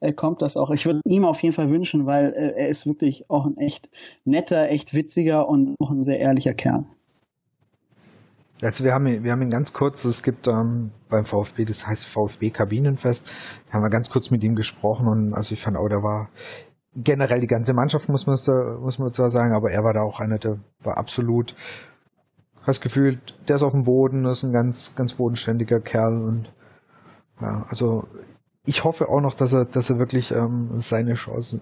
äh, 0.00 0.12
kommt 0.12 0.42
das 0.42 0.56
auch. 0.56 0.70
Ich 0.70 0.84
würde 0.84 1.00
ihm 1.04 1.24
auf 1.24 1.42
jeden 1.42 1.54
Fall 1.54 1.70
wünschen, 1.70 2.04
weil 2.04 2.32
äh, 2.32 2.60
er 2.60 2.68
ist 2.68 2.86
wirklich 2.86 3.30
auch 3.30 3.46
ein 3.46 3.58
echt 3.58 3.88
netter, 4.24 4.68
echt 4.70 4.92
witziger 4.92 5.48
und 5.48 5.76
auch 5.78 5.90
ein 5.90 6.02
sehr 6.02 6.18
ehrlicher 6.18 6.54
Kerl. 6.54 6.84
Also 8.62 8.84
wir 8.84 8.94
haben, 8.94 9.22
wir 9.22 9.32
haben 9.32 9.42
ihn 9.42 9.50
ganz 9.50 9.72
kurz, 9.72 10.04
es 10.04 10.22
gibt 10.22 10.48
ähm, 10.48 10.90
beim 11.10 11.26
VfB, 11.26 11.66
das 11.66 11.86
heißt 11.86 12.06
VfB 12.06 12.50
Kabinenfest, 12.50 13.30
da 13.66 13.74
haben 13.74 13.82
wir 13.82 13.90
ganz 13.90 14.08
kurz 14.08 14.30
mit 14.30 14.42
ihm 14.42 14.56
gesprochen 14.56 15.08
und 15.08 15.34
also 15.34 15.52
ich 15.52 15.62
fand 15.62 15.76
auch, 15.76 15.88
der 15.88 16.02
war 16.02 16.30
generell 16.94 17.40
die 17.40 17.46
ganze 17.46 17.74
Mannschaft, 17.74 18.08
muss 18.08 18.26
man, 18.26 18.38
muss 18.80 18.98
man 18.98 19.12
zwar 19.12 19.30
sagen, 19.30 19.52
aber 19.52 19.70
er 19.70 19.84
war 19.84 19.92
da 19.92 20.00
auch 20.00 20.20
einer, 20.20 20.38
der 20.38 20.58
war 20.82 20.96
absolut, 20.96 21.54
hast 22.62 22.80
Gefühl, 22.80 23.20
der 23.46 23.56
ist 23.56 23.62
auf 23.62 23.72
dem 23.72 23.84
Boden, 23.84 24.24
ist 24.24 24.42
ein 24.42 24.52
ganz, 24.52 24.94
ganz 24.94 25.12
bodenständiger 25.12 25.80
Kerl 25.80 26.22
und 26.22 26.50
ja, 27.42 27.66
also 27.68 28.08
ich 28.66 28.84
hoffe 28.84 29.08
auch 29.08 29.20
noch, 29.20 29.34
dass 29.34 29.52
er, 29.52 29.64
dass 29.64 29.90
er 29.90 29.98
wirklich 29.98 30.32
ähm, 30.32 30.70
seine 30.76 31.14
Chancen, 31.14 31.60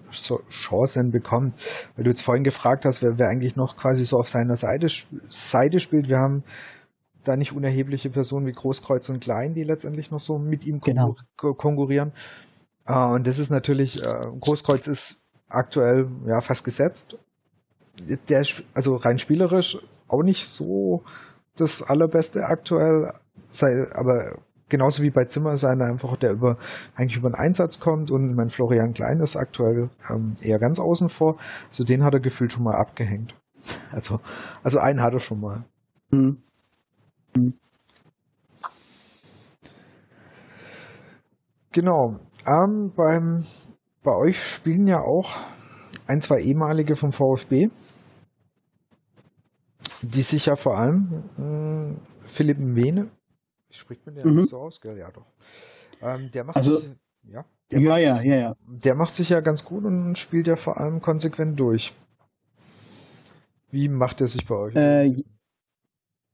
Chancen 0.49 1.11
bekommt. 1.11 1.55
Weil 1.95 2.03
du 2.03 2.09
jetzt 2.09 2.23
vorhin 2.23 2.43
gefragt 2.43 2.83
hast, 2.83 3.03
wer, 3.03 3.19
wer 3.19 3.29
eigentlich 3.29 3.55
noch 3.55 3.77
quasi 3.77 4.03
so 4.03 4.17
auf 4.17 4.27
seiner 4.27 4.55
Seite, 4.55 4.87
Seite 5.29 5.79
spielt. 5.79 6.09
Wir 6.09 6.17
haben 6.17 6.43
da 7.27 7.35
nicht 7.35 7.53
unerhebliche 7.53 8.09
Personen 8.09 8.45
wie 8.45 8.53
Großkreuz 8.53 9.09
und 9.09 9.19
Klein, 9.19 9.53
die 9.53 9.63
letztendlich 9.63 10.11
noch 10.11 10.19
so 10.19 10.37
mit 10.37 10.65
ihm 10.65 10.79
genau. 10.81 11.15
konkurrieren. 11.37 12.11
Uh, 12.87 13.13
und 13.13 13.25
das 13.25 13.39
ist 13.39 13.49
natürlich, 13.49 14.01
uh, 14.05 14.37
Großkreuz 14.39 14.87
ist 14.87 15.23
aktuell 15.49 16.07
ja 16.27 16.41
fast 16.41 16.63
gesetzt. 16.63 17.17
Der, 18.29 18.45
also 18.73 18.95
rein 18.97 19.19
spielerisch 19.19 19.79
auch 20.07 20.21
nicht 20.21 20.47
so 20.47 21.03
das 21.55 21.81
allerbeste 21.81 22.45
aktuell, 22.45 23.13
sei, 23.51 23.87
aber 23.93 24.39
genauso 24.69 25.03
wie 25.03 25.09
bei 25.09 25.25
Zimmer 25.25 25.57
sein 25.57 25.81
einfach 25.81 26.17
der 26.17 26.31
über 26.31 26.57
eigentlich 26.95 27.17
über 27.17 27.29
den 27.29 27.35
Einsatz 27.35 27.79
kommt 27.79 28.11
und 28.11 28.35
mein 28.35 28.49
Florian 28.49 28.93
Klein 28.93 29.21
ist 29.21 29.35
aktuell 29.35 29.89
ähm, 30.09 30.35
eher 30.41 30.59
ganz 30.59 30.79
außen 30.79 31.09
vor. 31.09 31.37
Also 31.69 31.83
den 31.83 32.03
hat 32.03 32.13
er 32.13 32.19
gefühlt 32.19 32.51
schon 32.51 32.63
mal 32.63 32.75
abgehängt. 32.75 33.33
Also 33.91 34.19
also 34.63 34.79
einen 34.79 35.01
hat 35.01 35.13
er 35.13 35.19
schon 35.19 35.39
mal. 35.39 35.63
Mhm. 36.11 36.41
Genau. 41.71 42.19
Ähm, 42.45 42.93
beim, 42.95 43.45
bei 44.03 44.15
euch 44.15 44.41
spielen 44.41 44.87
ja 44.87 45.01
auch 45.01 45.35
ein, 46.07 46.21
zwei 46.21 46.39
ehemalige 46.41 46.95
vom 46.95 47.11
VfB, 47.11 47.69
die 50.01 50.21
sich 50.21 50.45
ja 50.45 50.55
vor 50.55 50.77
allem 50.77 51.23
äh, 51.37 52.27
Philipp 52.27 52.59
Mene, 52.59 53.09
spricht 53.71 54.05
man 54.05 54.15
den 54.15 54.25
mhm. 54.25 54.45
so 54.45 54.59
aus, 54.59 54.79
gell? 54.79 54.97
Ja, 54.97 55.11
doch. 55.11 55.25
Ähm, 56.01 56.31
der 56.31 56.43
macht 56.43 56.55
also, 56.55 56.77
sich, 56.77 56.91
ja, 57.23 57.45
ja, 57.71 57.79
macht, 57.79 58.01
ja, 58.01 58.21
ja, 58.21 58.35
ja. 58.35 58.55
Der 58.67 58.95
macht 58.95 59.15
sich 59.15 59.29
ja 59.29 59.41
ganz 59.41 59.65
gut 59.65 59.83
und 59.83 60.17
spielt 60.17 60.47
ja 60.47 60.55
vor 60.55 60.79
allem 60.79 61.01
konsequent 61.01 61.59
durch. 61.59 61.93
Wie 63.71 63.89
macht 63.89 64.21
er 64.21 64.27
sich 64.27 64.45
bei 64.45 64.55
euch? 64.55 64.75
Äh, 64.75 65.15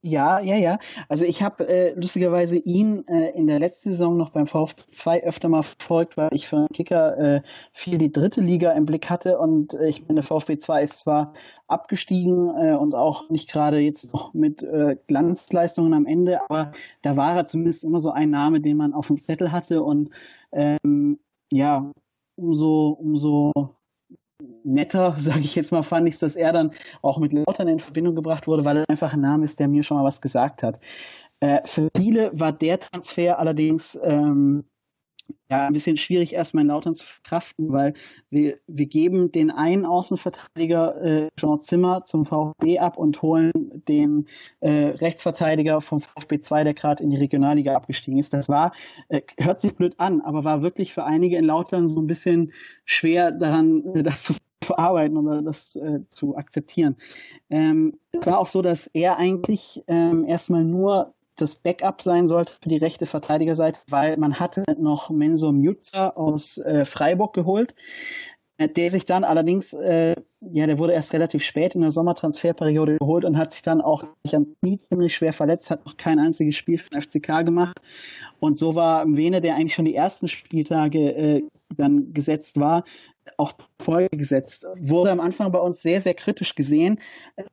ja, 0.03 0.39
ja, 0.39 0.55
ja. 0.55 0.79
Also 1.09 1.25
ich 1.25 1.43
habe 1.43 1.67
äh, 1.67 1.93
lustigerweise 1.93 2.57
ihn 2.57 3.05
äh, 3.07 3.29
in 3.37 3.45
der 3.45 3.59
letzten 3.59 3.91
Saison 3.91 4.17
noch 4.17 4.31
beim 4.31 4.47
VfB 4.47 4.81
2 4.89 5.23
öfter 5.23 5.47
mal 5.47 5.61
verfolgt, 5.61 6.17
weil 6.17 6.29
ich 6.33 6.47
für 6.47 6.57
einen 6.57 6.69
Kicker 6.69 7.17
äh, 7.17 7.41
viel 7.71 7.99
die 7.99 8.11
dritte 8.11 8.41
Liga 8.41 8.71
im 8.71 8.87
Blick 8.87 9.11
hatte 9.11 9.37
und 9.37 9.75
äh, 9.75 9.87
ich 9.87 10.07
meine, 10.07 10.23
VfB 10.23 10.57
2 10.57 10.83
ist 10.83 10.99
zwar 10.99 11.33
abgestiegen 11.67 12.49
äh, 12.55 12.75
und 12.75 12.95
auch 12.95 13.29
nicht 13.29 13.47
gerade 13.51 13.77
jetzt 13.77 14.11
noch 14.11 14.33
mit 14.33 14.63
äh, 14.63 14.97
Glanzleistungen 15.05 15.93
am 15.93 16.07
Ende, 16.07 16.41
aber 16.49 16.71
da 17.03 17.15
war 17.15 17.35
er 17.35 17.45
zumindest 17.45 17.83
immer 17.83 17.99
so 17.99 18.09
ein 18.11 18.31
Name, 18.31 18.59
den 18.59 18.77
man 18.77 18.93
auf 18.93 19.07
dem 19.07 19.17
Zettel 19.17 19.51
hatte 19.51 19.83
und 19.83 20.09
ähm, 20.51 21.19
ja, 21.51 21.91
umso, 22.35 22.89
umso 22.99 23.51
netter, 24.63 25.15
sage 25.19 25.41
ich 25.41 25.55
jetzt 25.55 25.71
mal, 25.71 25.83
fand 25.83 26.07
ich 26.07 26.19
dass 26.19 26.35
er 26.35 26.53
dann 26.53 26.71
auch 27.01 27.17
mit 27.17 27.33
Lautern 27.33 27.67
in 27.67 27.79
Verbindung 27.79 28.15
gebracht 28.15 28.47
wurde, 28.47 28.65
weil 28.65 28.77
er 28.77 28.89
einfach 28.89 29.13
ein 29.13 29.21
Name 29.21 29.45
ist, 29.45 29.59
der 29.59 29.67
mir 29.67 29.83
schon 29.83 29.97
mal 29.97 30.03
was 30.03 30.21
gesagt 30.21 30.63
hat. 30.63 30.79
Äh, 31.39 31.61
für 31.65 31.89
viele 31.95 32.31
war 32.33 32.51
der 32.51 32.79
Transfer 32.79 33.39
allerdings 33.39 33.97
ähm, 34.03 34.63
ja, 35.49 35.67
ein 35.67 35.73
bisschen 35.73 35.97
schwierig, 35.97 36.33
erstmal 36.33 36.63
in 36.63 36.69
Lautern 36.69 36.95
zu 36.95 37.05
verkraften, 37.05 37.71
weil 37.71 37.93
wir, 38.29 38.57
wir 38.67 38.85
geben 38.85 39.31
den 39.31 39.51
einen 39.51 39.85
Außenverteidiger 39.85 41.01
äh, 41.01 41.29
Jean 41.37 41.61
Zimmer 41.61 42.05
zum 42.05 42.25
VfB 42.25 42.79
ab 42.79 42.97
und 42.97 43.21
holen 43.21 43.51
den 43.87 44.27
äh, 44.61 44.69
Rechtsverteidiger 44.69 45.81
vom 45.81 46.01
VfB 46.01 46.39
2, 46.39 46.63
der 46.63 46.73
gerade 46.73 47.03
in 47.03 47.09
die 47.09 47.17
Regionalliga 47.17 47.75
abgestiegen 47.75 48.19
ist. 48.19 48.33
Das 48.33 48.49
war, 48.49 48.71
äh, 49.09 49.21
hört 49.39 49.61
sich 49.61 49.75
blöd 49.75 49.93
an, 49.97 50.21
aber 50.21 50.43
war 50.43 50.61
wirklich 50.61 50.93
für 50.93 51.03
einige 51.03 51.37
in 51.37 51.45
Lautern 51.45 51.89
so 51.89 52.01
ein 52.01 52.07
bisschen 52.07 52.53
schwer 52.85 53.31
daran, 53.31 53.83
äh, 53.95 54.03
das 54.03 54.23
zu 54.23 54.33
verarbeiten 54.63 55.17
oder 55.17 55.41
das 55.41 55.75
äh, 55.75 55.99
zu 56.09 56.35
akzeptieren. 56.37 56.95
Ähm, 57.49 57.97
es 58.11 58.25
war 58.25 58.39
auch 58.39 58.47
so, 58.47 58.61
dass 58.61 58.87
er 58.87 59.17
eigentlich 59.17 59.83
ähm, 59.87 60.25
erstmal 60.25 60.63
nur 60.63 61.13
das 61.41 61.55
Backup 61.55 62.01
sein 62.01 62.27
sollte 62.27 62.53
für 62.61 62.69
die 62.69 62.77
rechte 62.77 63.05
Verteidigerseite, 63.05 63.79
weil 63.87 64.17
man 64.17 64.39
hatte 64.39 64.63
noch 64.77 65.09
Menso 65.09 65.51
Mutza 65.51 66.09
aus 66.09 66.57
äh, 66.59 66.85
Freiburg 66.85 67.33
geholt, 67.33 67.73
äh, 68.61 68.69
der 68.69 68.91
sich 68.91 69.05
dann 69.05 69.23
allerdings, 69.23 69.73
äh, 69.73 70.15
ja, 70.41 70.67
der 70.67 70.77
wurde 70.77 70.93
erst 70.93 71.13
relativ 71.13 71.43
spät 71.43 71.75
in 71.75 71.81
der 71.81 71.91
Sommertransferperiode 71.91 72.97
geholt 72.99 73.25
und 73.25 73.37
hat 73.37 73.53
sich 73.53 73.61
dann 73.61 73.81
auch 73.81 74.03
am 74.31 74.55
Knie 74.61 74.79
ziemlich 74.79 75.15
schwer 75.15 75.33
verletzt, 75.33 75.71
hat 75.71 75.85
noch 75.85 75.97
kein 75.97 76.19
einziges 76.19 76.55
Spiel 76.55 76.77
für 76.77 76.89
den 76.89 77.01
FCK 77.01 77.43
gemacht. 77.43 77.81
Und 78.39 78.57
so 78.57 78.75
war 78.75 79.05
Wene, 79.07 79.41
der 79.41 79.55
eigentlich 79.55 79.73
schon 79.73 79.85
die 79.85 79.95
ersten 79.95 80.27
Spieltage 80.27 80.99
äh, 80.99 81.43
dann 81.77 82.13
gesetzt 82.13 82.59
war, 82.59 82.83
auch 83.37 83.53
Folge 83.79 84.17
gesetzt. 84.17 84.65
Wurde 84.77 85.11
am 85.11 85.19
Anfang 85.19 85.51
bei 85.51 85.59
uns 85.59 85.81
sehr, 85.81 86.01
sehr 86.01 86.13
kritisch 86.13 86.55
gesehen. 86.55 86.99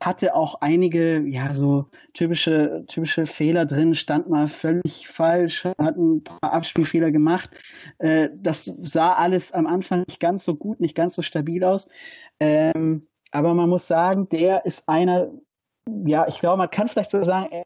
Hatte 0.03 0.35
auch 0.35 0.57
einige, 0.61 1.21
ja, 1.27 1.55
so 1.55 1.87
typische, 2.15 2.85
typische 2.87 3.27
Fehler 3.27 3.67
drin, 3.67 3.95
stand 3.95 4.29
mal 4.29 4.49
völlig 4.49 5.09
falsch, 5.09 5.65
hat 5.65 5.97
ein 5.97 6.25
paar 6.25 6.53
Abspielfehler 6.53 7.11
gemacht. 7.11 7.51
Äh, 7.99 8.31
das 8.35 8.65
sah 8.65 9.15
alles 9.15 9.53
am 9.53 9.67
Anfang 9.67 10.05
nicht 10.07 10.21
ganz 10.21 10.45
so 10.45 10.55
gut, 10.55 10.81
nicht 10.81 10.95
ganz 10.95 11.15
so 11.15 11.23
stabil 11.23 11.65
aus. 11.65 11.89
Ähm, 12.41 13.07
aber 13.31 13.55
man 13.55 13.69
muss 13.69 13.87
sagen, 13.87 14.29
der 14.29 14.65
ist 14.65 14.89
einer, 14.89 15.31
ja, 16.07 16.27
ich 16.29 16.41
glaube, 16.41 16.59
man 16.59 16.71
kann 16.71 16.89
vielleicht 16.89 17.11
so 17.11 17.23
sagen, 17.23 17.65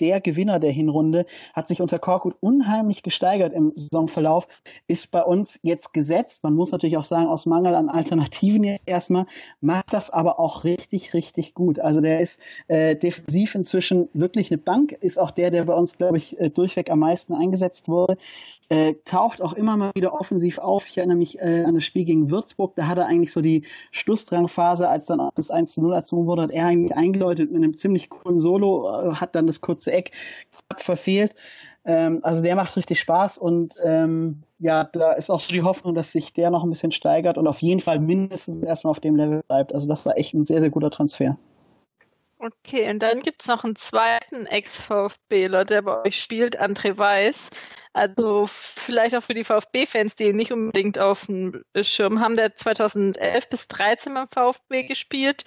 der 0.00 0.20
Gewinner 0.20 0.58
der 0.58 0.70
Hinrunde, 0.70 1.26
hat 1.52 1.68
sich 1.68 1.80
unter 1.80 1.98
Korkut 1.98 2.36
unheimlich 2.40 3.02
gesteigert 3.02 3.52
im 3.52 3.72
Saisonverlauf, 3.74 4.46
ist 4.88 5.10
bei 5.10 5.22
uns 5.22 5.58
jetzt 5.62 5.92
gesetzt. 5.92 6.42
Man 6.42 6.54
muss 6.54 6.72
natürlich 6.72 6.96
auch 6.96 7.04
sagen, 7.04 7.26
aus 7.26 7.46
Mangel 7.46 7.74
an 7.74 7.88
Alternativen 7.88 8.78
erstmal, 8.86 9.26
macht 9.60 9.92
das 9.92 10.10
aber 10.10 10.38
auch 10.38 10.64
richtig, 10.64 11.14
richtig 11.14 11.54
gut. 11.54 11.78
Also 11.78 12.00
der 12.00 12.20
ist 12.20 12.40
äh, 12.68 12.96
defensiv 12.96 13.54
inzwischen 13.54 14.08
wirklich 14.12 14.50
eine 14.50 14.58
Bank, 14.58 14.92
ist 14.92 15.18
auch 15.18 15.30
der, 15.30 15.50
der 15.50 15.64
bei 15.64 15.74
uns, 15.74 15.96
glaube 15.96 16.16
ich, 16.16 16.38
äh, 16.40 16.50
durchweg 16.50 16.90
am 16.90 17.00
meisten 17.00 17.34
eingesetzt 17.34 17.88
wurde. 17.88 18.16
Äh, 18.70 18.94
taucht 19.04 19.42
auch 19.42 19.52
immer 19.52 19.76
mal 19.76 19.90
wieder 19.94 20.14
offensiv 20.14 20.58
auf. 20.58 20.86
Ich 20.88 20.96
erinnere 20.96 21.18
mich 21.18 21.38
äh, 21.38 21.64
an 21.64 21.74
das 21.74 21.84
Spiel 21.84 22.04
gegen 22.04 22.30
Würzburg. 22.30 22.74
Da 22.76 22.86
hat 22.86 22.96
er 22.96 23.06
eigentlich 23.06 23.32
so 23.32 23.42
die 23.42 23.64
Schlussdrangphase, 23.90 24.88
als 24.88 25.04
dann 25.04 25.28
das 25.34 25.50
1 25.50 25.74
zu 25.74 25.82
0 25.82 25.92
erzogen 25.92 26.26
wurde, 26.26 26.42
hat 26.42 26.50
er 26.50 26.66
eigentlich 26.66 26.96
eingeläutet 26.96 27.52
mit 27.52 27.62
einem 27.62 27.76
ziemlich 27.76 28.08
coolen 28.08 28.38
Solo, 28.38 28.88
äh, 28.88 29.14
hat 29.16 29.34
dann 29.34 29.46
das 29.46 29.60
kurze 29.64 29.92
Eck 29.92 30.12
verfehlt. 30.76 31.34
Ähm, 31.84 32.20
also 32.22 32.42
der 32.42 32.56
macht 32.56 32.76
richtig 32.76 33.00
Spaß 33.00 33.38
und 33.38 33.74
ähm, 33.84 34.42
ja, 34.58 34.84
da 34.84 35.12
ist 35.12 35.30
auch 35.30 35.40
so 35.40 35.52
die 35.52 35.62
Hoffnung, 35.62 35.94
dass 35.94 36.12
sich 36.12 36.32
der 36.32 36.50
noch 36.50 36.64
ein 36.64 36.70
bisschen 36.70 36.92
steigert 36.92 37.36
und 37.36 37.46
auf 37.46 37.60
jeden 37.60 37.80
Fall 37.80 37.98
mindestens 37.98 38.62
erstmal 38.62 38.92
auf 38.92 39.00
dem 39.00 39.16
Level 39.16 39.42
bleibt. 39.46 39.74
Also 39.74 39.86
das 39.86 40.06
war 40.06 40.16
echt 40.16 40.32
ein 40.34 40.44
sehr, 40.44 40.60
sehr 40.60 40.70
guter 40.70 40.90
Transfer. 40.90 41.36
Okay, 42.38 42.90
und 42.90 42.98
dann 43.02 43.20
gibt 43.20 43.42
es 43.42 43.48
noch 43.48 43.64
einen 43.64 43.76
zweiten 43.76 44.46
Ex-VfBler, 44.46 45.64
der 45.64 45.82
bei 45.82 46.02
euch 46.04 46.20
spielt, 46.20 46.60
André 46.60 46.96
Weiß. 46.96 47.50
Also 47.94 48.46
vielleicht 48.48 49.14
auch 49.14 49.22
für 49.22 49.34
die 49.34 49.44
VfB-Fans, 49.44 50.16
die 50.16 50.24
ihn 50.24 50.36
nicht 50.36 50.52
unbedingt 50.52 50.98
auf 50.98 51.26
dem 51.26 51.64
Schirm 51.80 52.18
haben, 52.18 52.34
der 52.34 52.56
2011 52.56 53.48
bis 53.48 53.68
13 53.68 54.12
beim 54.14 54.26
VfB 54.28 54.82
gespielt, 54.82 55.44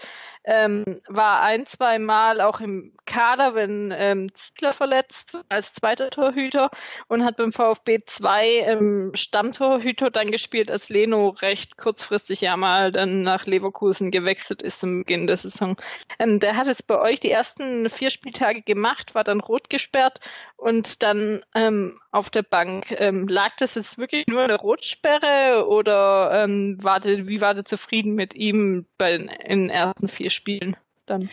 ähm, 0.47 1.01
war 1.09 1.41
ein, 1.41 1.65
zwei 1.65 1.99
Mal 1.99 2.39
auch 2.39 2.61
im 2.61 2.93
Kader, 3.05 3.53
wenn 3.53 3.93
ähm, 3.95 4.33
Zittler 4.33 4.71
verletzt 4.71 5.37
als 5.49 5.73
zweiter 5.73 6.09
Torhüter 6.09 6.69
und 7.09 7.25
hat 7.25 7.35
beim 7.35 7.51
VfB 7.51 7.99
zwei 8.05 8.47
ähm, 8.59 9.11
Stammtorhüter 9.13 10.09
dann 10.09 10.31
gespielt, 10.31 10.71
als 10.71 10.87
Leno 10.87 11.29
recht 11.41 11.75
kurzfristig 11.75 12.39
ja 12.39 12.55
mal 12.55 12.93
dann 12.93 13.23
nach 13.23 13.45
Leverkusen 13.45 14.09
gewechselt 14.09 14.61
ist 14.61 14.79
zum 14.79 14.99
Beginn 14.99 15.27
der 15.27 15.35
Saison. 15.35 15.75
Ähm, 16.17 16.39
der 16.39 16.55
hat 16.55 16.67
jetzt 16.67 16.87
bei 16.87 16.97
euch 16.97 17.19
die 17.19 17.31
ersten 17.31 17.89
vier 17.89 18.09
Spieltage 18.09 18.61
gemacht, 18.61 19.15
war 19.15 19.25
dann 19.25 19.41
rot 19.41 19.69
gesperrt 19.69 20.21
und 20.57 21.03
dann 21.03 21.41
ähm, 21.55 21.97
auf 22.11 22.29
der 22.29 22.43
Bank. 22.43 22.93
Ähm, 22.99 23.27
lag 23.27 23.55
das 23.59 23.75
jetzt 23.75 23.97
wirklich 23.97 24.27
nur 24.27 24.41
eine 24.41 24.55
Rotsperre 24.55 25.67
oder 25.67 26.43
ähm, 26.43 26.77
war 26.81 26.99
der, 26.99 27.27
wie 27.27 27.41
war 27.41 27.53
der 27.53 27.65
zufrieden 27.65 28.15
mit 28.15 28.33
ihm 28.33 28.85
bei 28.97 29.17
den 29.17 29.69
ersten 29.69 30.07
vier 30.07 30.29
Spielen 30.29 30.75
dann? 31.05 31.29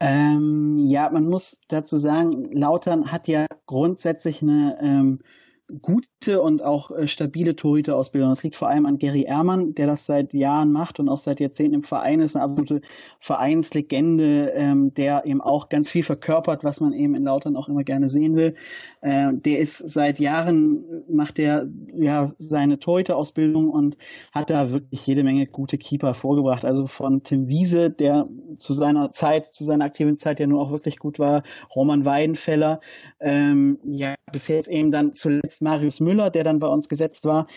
Ähm, 0.00 0.78
ja, 0.80 1.08
man 1.08 1.28
muss 1.28 1.60
dazu 1.68 1.96
sagen, 1.96 2.52
Lautern 2.52 3.10
hat 3.10 3.28
ja 3.28 3.46
grundsätzlich 3.66 4.42
eine 4.42 4.76
ähm, 4.82 5.20
gute 5.82 6.40
und 6.40 6.62
auch 6.62 6.90
äh, 6.90 7.08
stabile 7.08 7.56
Torhüterausbildung. 7.56 8.30
Das 8.30 8.42
liegt 8.42 8.56
vor 8.56 8.68
allem 8.68 8.86
an 8.86 8.98
Gary 8.98 9.22
Ehrmann, 9.22 9.74
der 9.74 9.86
das 9.86 10.06
seit 10.06 10.34
Jahren 10.34 10.72
macht 10.72 11.00
und 11.00 11.08
auch 11.08 11.18
seit 11.18 11.40
Jahrzehnten 11.40 11.74
im 11.74 11.82
Verein 11.82 12.20
ist, 12.20 12.36
eine 12.36 12.44
absolute 12.44 12.80
Vereinslegende, 13.20 14.52
ähm, 14.54 14.94
der 14.94 15.26
eben 15.26 15.40
auch 15.40 15.68
ganz 15.68 15.88
viel 15.88 16.02
verkörpert, 16.02 16.64
was 16.64 16.80
man 16.80 16.92
eben 16.92 17.14
in 17.14 17.24
Lautern 17.24 17.56
auch 17.56 17.68
immer 17.68 17.84
gerne 17.84 18.08
sehen 18.08 18.36
will. 18.36 18.54
Äh, 19.00 19.32
der 19.34 19.58
ist 19.58 19.78
seit 19.78 20.18
Jahren, 20.18 20.84
macht 21.08 21.38
der 21.38 21.68
ja 21.96 22.32
seine 22.38 22.78
Torhüterausbildung 22.78 23.70
und 23.70 23.96
hat 24.32 24.50
da 24.50 24.70
wirklich 24.70 25.06
jede 25.06 25.24
Menge 25.24 25.46
gute 25.46 25.78
Keeper 25.78 26.14
vorgebracht. 26.14 26.64
Also 26.64 26.86
von 26.86 27.22
Tim 27.22 27.48
Wiese, 27.48 27.90
der 27.90 28.24
zu 28.58 28.72
seiner 28.72 29.12
Zeit, 29.12 29.52
zu 29.52 29.64
seiner 29.64 29.84
aktiven 29.84 30.18
Zeit 30.18 30.40
ja 30.40 30.46
nur 30.46 30.60
auch 30.60 30.70
wirklich 30.70 30.98
gut 30.98 31.18
war, 31.18 31.42
Roman 31.74 32.04
Weidenfeller, 32.04 32.80
ähm, 33.20 33.78
ja, 33.84 34.14
bis 34.32 34.48
jetzt 34.48 34.68
eben 34.68 34.90
dann 34.90 35.14
zuletzt 35.14 35.62
Marius 35.64 35.98
Müller, 35.98 36.30
der 36.30 36.44
dann 36.44 36.60
bei 36.60 36.68
uns 36.68 36.88
gesetzt 36.88 37.24
war, 37.24 37.48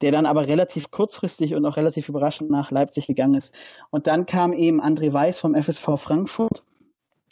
der 0.00 0.10
dann 0.10 0.26
aber 0.26 0.48
relativ 0.48 0.90
kurzfristig 0.90 1.54
und 1.54 1.64
auch 1.66 1.76
relativ 1.76 2.08
überraschend 2.08 2.50
nach 2.50 2.70
Leipzig 2.70 3.06
gegangen 3.06 3.34
ist. 3.34 3.54
Und 3.90 4.08
dann 4.08 4.26
kam 4.26 4.52
eben 4.52 4.82
André 4.82 5.12
Weiß 5.12 5.38
vom 5.38 5.54
FSV 5.54 5.96
Frankfurt. 5.96 6.64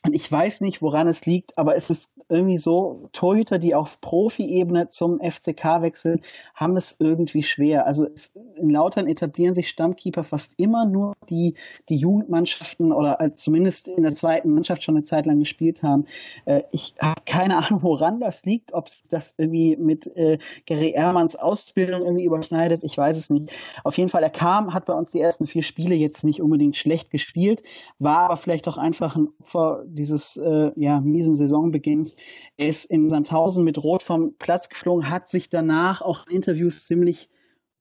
Und 0.04 0.14
ich 0.14 0.30
weiß 0.30 0.60
nicht, 0.60 0.80
woran 0.80 1.08
es 1.08 1.26
liegt, 1.26 1.58
aber 1.58 1.74
es 1.74 1.90
ist 1.90 2.08
irgendwie 2.28 2.58
so, 2.58 3.08
Torhüter, 3.12 3.58
die 3.58 3.74
auf 3.74 4.00
Profi-Ebene 4.00 4.90
zum 4.90 5.18
FCK 5.18 5.82
wechseln, 5.82 6.20
haben 6.54 6.76
es 6.76 6.96
irgendwie 7.00 7.42
schwer. 7.42 7.86
Also 7.86 8.06
es, 8.06 8.32
in 8.56 8.70
Lautern 8.70 9.08
etablieren 9.08 9.54
sich 9.54 9.68
Stammkeeper 9.68 10.24
fast 10.24 10.54
immer 10.58 10.84
nur 10.84 11.14
die, 11.30 11.54
die 11.88 11.96
Jugendmannschaften 11.96 12.92
oder 12.92 13.18
zumindest 13.32 13.88
in 13.88 14.02
der 14.02 14.14
zweiten 14.14 14.52
Mannschaft 14.52 14.84
schon 14.84 14.96
eine 14.96 15.04
Zeit 15.04 15.26
lang 15.26 15.38
gespielt 15.38 15.82
haben. 15.82 16.06
Äh, 16.44 16.62
ich 16.70 16.94
habe 17.00 17.22
keine 17.24 17.56
Ahnung, 17.56 17.82
woran 17.82 18.20
das 18.20 18.44
liegt, 18.44 18.74
ob 18.74 18.88
das 19.08 19.34
irgendwie 19.38 19.76
mit 19.76 20.06
äh, 20.16 20.38
Gary 20.66 20.90
Ehrmanns 20.90 21.34
Ausbildung 21.34 22.02
irgendwie 22.04 22.24
überschneidet. 22.24 22.84
Ich 22.84 22.96
weiß 22.96 23.16
es 23.16 23.30
nicht. 23.30 23.50
Auf 23.84 23.96
jeden 23.96 24.10
Fall, 24.10 24.22
er 24.22 24.30
kam, 24.30 24.74
hat 24.74 24.84
bei 24.84 24.92
uns 24.92 25.10
die 25.10 25.20
ersten 25.20 25.46
vier 25.46 25.62
Spiele 25.62 25.94
jetzt 25.94 26.24
nicht 26.24 26.42
unbedingt 26.42 26.76
schlecht 26.76 27.10
gespielt, 27.10 27.62
war 27.98 28.18
aber 28.18 28.36
vielleicht 28.36 28.68
auch 28.68 28.76
einfach 28.76 29.16
ein 29.16 29.28
Opfer 29.40 29.84
dieses 29.94 30.36
äh, 30.36 30.72
ja, 30.76 31.00
miesen 31.00 31.34
Saisonbeginns. 31.34 32.16
Er 32.56 32.68
ist 32.68 32.86
in 32.86 33.08
Sandhausen 33.08 33.64
mit 33.64 33.82
Rot 33.82 34.02
vom 34.02 34.34
Platz 34.38 34.68
geflogen, 34.68 35.10
hat 35.10 35.28
sich 35.28 35.50
danach 35.50 36.02
auch 36.02 36.26
in 36.26 36.36
Interviews 36.36 36.86
ziemlich 36.86 37.30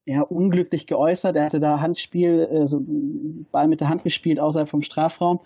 ja, 0.08 0.22
unglücklich 0.22 0.88
geäußert. 0.88 1.36
Er 1.36 1.46
hatte 1.46 1.60
da 1.60 1.82
Handspiel, 1.82 2.48
also 2.50 2.82
Ball 3.52 3.68
mit 3.68 3.82
der 3.82 3.90
Hand 3.90 4.04
gespielt 4.04 4.40
außerhalb 4.40 4.70
vom 4.70 4.82
Strafraum 4.82 5.42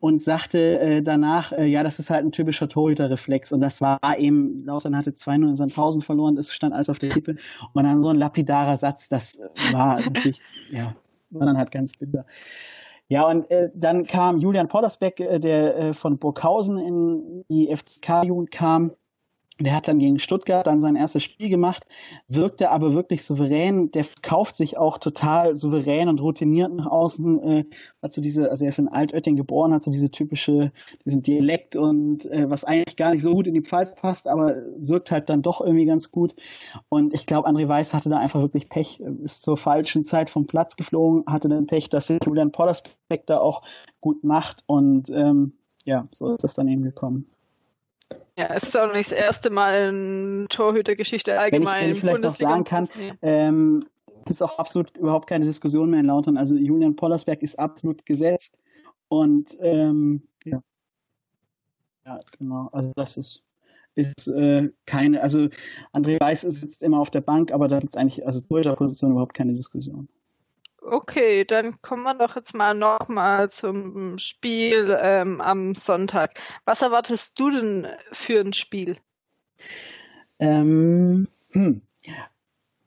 und 0.00 0.20
sagte 0.20 0.78
äh, 0.80 1.02
danach, 1.02 1.52
äh, 1.52 1.64
ja, 1.64 1.82
das 1.82 1.98
ist 1.98 2.10
halt 2.10 2.24
ein 2.24 2.30
typischer 2.30 2.68
Torhüterreflex. 2.68 3.52
Und 3.52 3.62
das 3.62 3.80
war 3.80 3.98
eben, 4.18 4.66
Lautern 4.66 4.96
hatte 4.96 5.12
2-0 5.12 5.48
in 5.48 5.56
Sandhausen 5.56 6.02
verloren, 6.02 6.36
es 6.36 6.52
stand 6.52 6.74
alles 6.74 6.90
auf 6.90 6.98
der 6.98 7.08
Kippe. 7.08 7.36
Und 7.72 7.84
dann 7.84 8.02
so 8.02 8.10
ein 8.10 8.16
lapidarer 8.16 8.76
Satz, 8.76 9.08
das 9.08 9.40
war 9.72 9.96
natürlich, 10.00 10.42
ja, 10.70 10.94
war 11.30 11.46
dann 11.46 11.56
halt 11.56 11.70
ganz 11.70 11.92
bitter. 11.96 12.26
Ja, 13.12 13.28
und 13.28 13.50
äh, 13.50 13.68
dann 13.74 14.06
kam 14.06 14.38
Julian 14.38 14.68
Poddersbeck, 14.68 15.20
äh, 15.20 15.38
der 15.38 15.76
äh, 15.76 15.92
von 15.92 16.16
Burghausen 16.16 16.78
in 16.78 17.44
die 17.50 17.68
FCK-Jugend 17.70 18.50
kam 18.50 18.92
der 19.60 19.74
hat 19.74 19.86
dann 19.86 19.98
gegen 19.98 20.18
Stuttgart 20.18 20.66
dann 20.66 20.80
sein 20.80 20.96
erstes 20.96 21.22
Spiel 21.22 21.48
gemacht, 21.48 21.86
wirkte 22.26 22.70
aber 22.70 22.94
wirklich 22.94 23.24
souverän. 23.24 23.90
Der 23.90 24.04
kauft 24.22 24.56
sich 24.56 24.78
auch 24.78 24.98
total 24.98 25.54
souverän 25.54 26.08
und 26.08 26.20
routiniert 26.20 26.72
nach 26.72 26.86
außen. 26.86 27.42
Äh, 27.42 27.64
hat 28.02 28.12
so 28.12 28.22
diese, 28.22 28.50
also 28.50 28.64
er 28.64 28.70
ist 28.70 28.78
in 28.78 28.88
Altötting 28.88 29.36
geboren, 29.36 29.74
hat 29.74 29.82
so 29.82 29.90
diese 29.90 30.10
typische, 30.10 30.72
diesen 31.04 31.22
Dialekt 31.22 31.76
und 31.76 32.26
äh, 32.26 32.48
was 32.48 32.64
eigentlich 32.64 32.96
gar 32.96 33.12
nicht 33.12 33.22
so 33.22 33.34
gut 33.34 33.46
in 33.46 33.54
die 33.54 33.60
Pfalz 33.60 33.94
passt, 33.94 34.26
aber 34.26 34.56
wirkt 34.78 35.10
halt 35.10 35.28
dann 35.28 35.42
doch 35.42 35.60
irgendwie 35.60 35.86
ganz 35.86 36.10
gut. 36.10 36.34
Und 36.88 37.14
ich 37.14 37.26
glaube, 37.26 37.48
André 37.48 37.68
Weiß 37.68 37.92
hatte 37.92 38.08
da 38.08 38.18
einfach 38.18 38.40
wirklich 38.40 38.68
Pech, 38.68 39.00
ist 39.22 39.42
zur 39.42 39.56
falschen 39.56 40.04
Zeit 40.04 40.30
vom 40.30 40.46
Platz 40.46 40.76
geflogen, 40.76 41.24
hatte 41.26 41.48
dann 41.48 41.66
Pech, 41.66 41.90
dass 41.90 42.12
Julian 42.24 42.52
Pollersbeck 42.52 43.26
da 43.26 43.38
auch 43.38 43.62
gut 44.00 44.24
macht 44.24 44.64
und 44.66 45.10
ähm, 45.10 45.52
ja, 45.84 46.08
so 46.12 46.34
ist 46.34 46.44
das 46.44 46.54
dann 46.54 46.68
eben 46.68 46.82
gekommen. 46.82 47.26
Ja, 48.38 48.54
es 48.54 48.64
ist 48.64 48.78
auch 48.78 48.92
nicht 48.92 49.10
das 49.10 49.18
erste 49.18 49.50
Mal 49.50 49.88
in 49.88 50.46
Torhütergeschichte 50.48 51.38
allgemein. 51.38 51.64
Wenn 51.64 51.80
ich, 51.80 51.86
wenn 51.86 51.92
ich 51.92 52.00
vielleicht 52.00 52.22
noch 52.22 52.34
sagen 52.34 52.64
kann, 52.64 52.88
nee. 52.98 53.12
ähm, 53.22 53.84
es 54.24 54.32
ist 54.32 54.42
auch 54.42 54.58
absolut 54.58 54.96
überhaupt 54.96 55.28
keine 55.28 55.44
Diskussion 55.44 55.90
mehr 55.90 56.00
in 56.00 56.06
Lautern. 56.06 56.36
Also 56.36 56.56
Julian 56.56 56.96
Pollersberg 56.96 57.42
ist 57.42 57.58
absolut 57.58 58.04
gesetzt 58.06 58.56
und 59.08 59.56
ähm, 59.60 60.22
ja. 60.44 60.62
Ja, 62.04 62.20
genau. 62.38 62.68
Also 62.72 62.92
das 62.96 63.16
ist 63.16 63.42
ist 63.94 64.28
äh, 64.28 64.70
keine, 64.86 65.20
also 65.20 65.48
André 65.92 66.18
Weiß 66.20 66.40
sitzt 66.42 66.82
immer 66.82 66.98
auf 66.98 67.10
der 67.10 67.20
Bank, 67.20 67.52
aber 67.52 67.68
da 67.68 67.78
gibt 67.78 67.94
es 67.94 68.00
eigentlich, 68.00 68.24
also 68.24 68.40
Torhüterposition 68.40 69.12
überhaupt 69.12 69.34
keine 69.34 69.52
Diskussion. 69.52 70.08
Okay, 70.84 71.44
dann 71.44 71.80
kommen 71.80 72.02
wir 72.02 72.14
doch 72.14 72.34
jetzt 72.34 72.54
mal 72.54 72.74
nochmal 72.74 73.50
zum 73.50 74.18
Spiel 74.18 74.96
ähm, 75.00 75.40
am 75.40 75.74
Sonntag. 75.74 76.34
Was 76.64 76.82
erwartest 76.82 77.38
du 77.38 77.50
denn 77.50 77.86
für 78.10 78.40
ein 78.40 78.52
Spiel? 78.52 78.96
Ähm, 80.40 81.28
hm. 81.52 81.82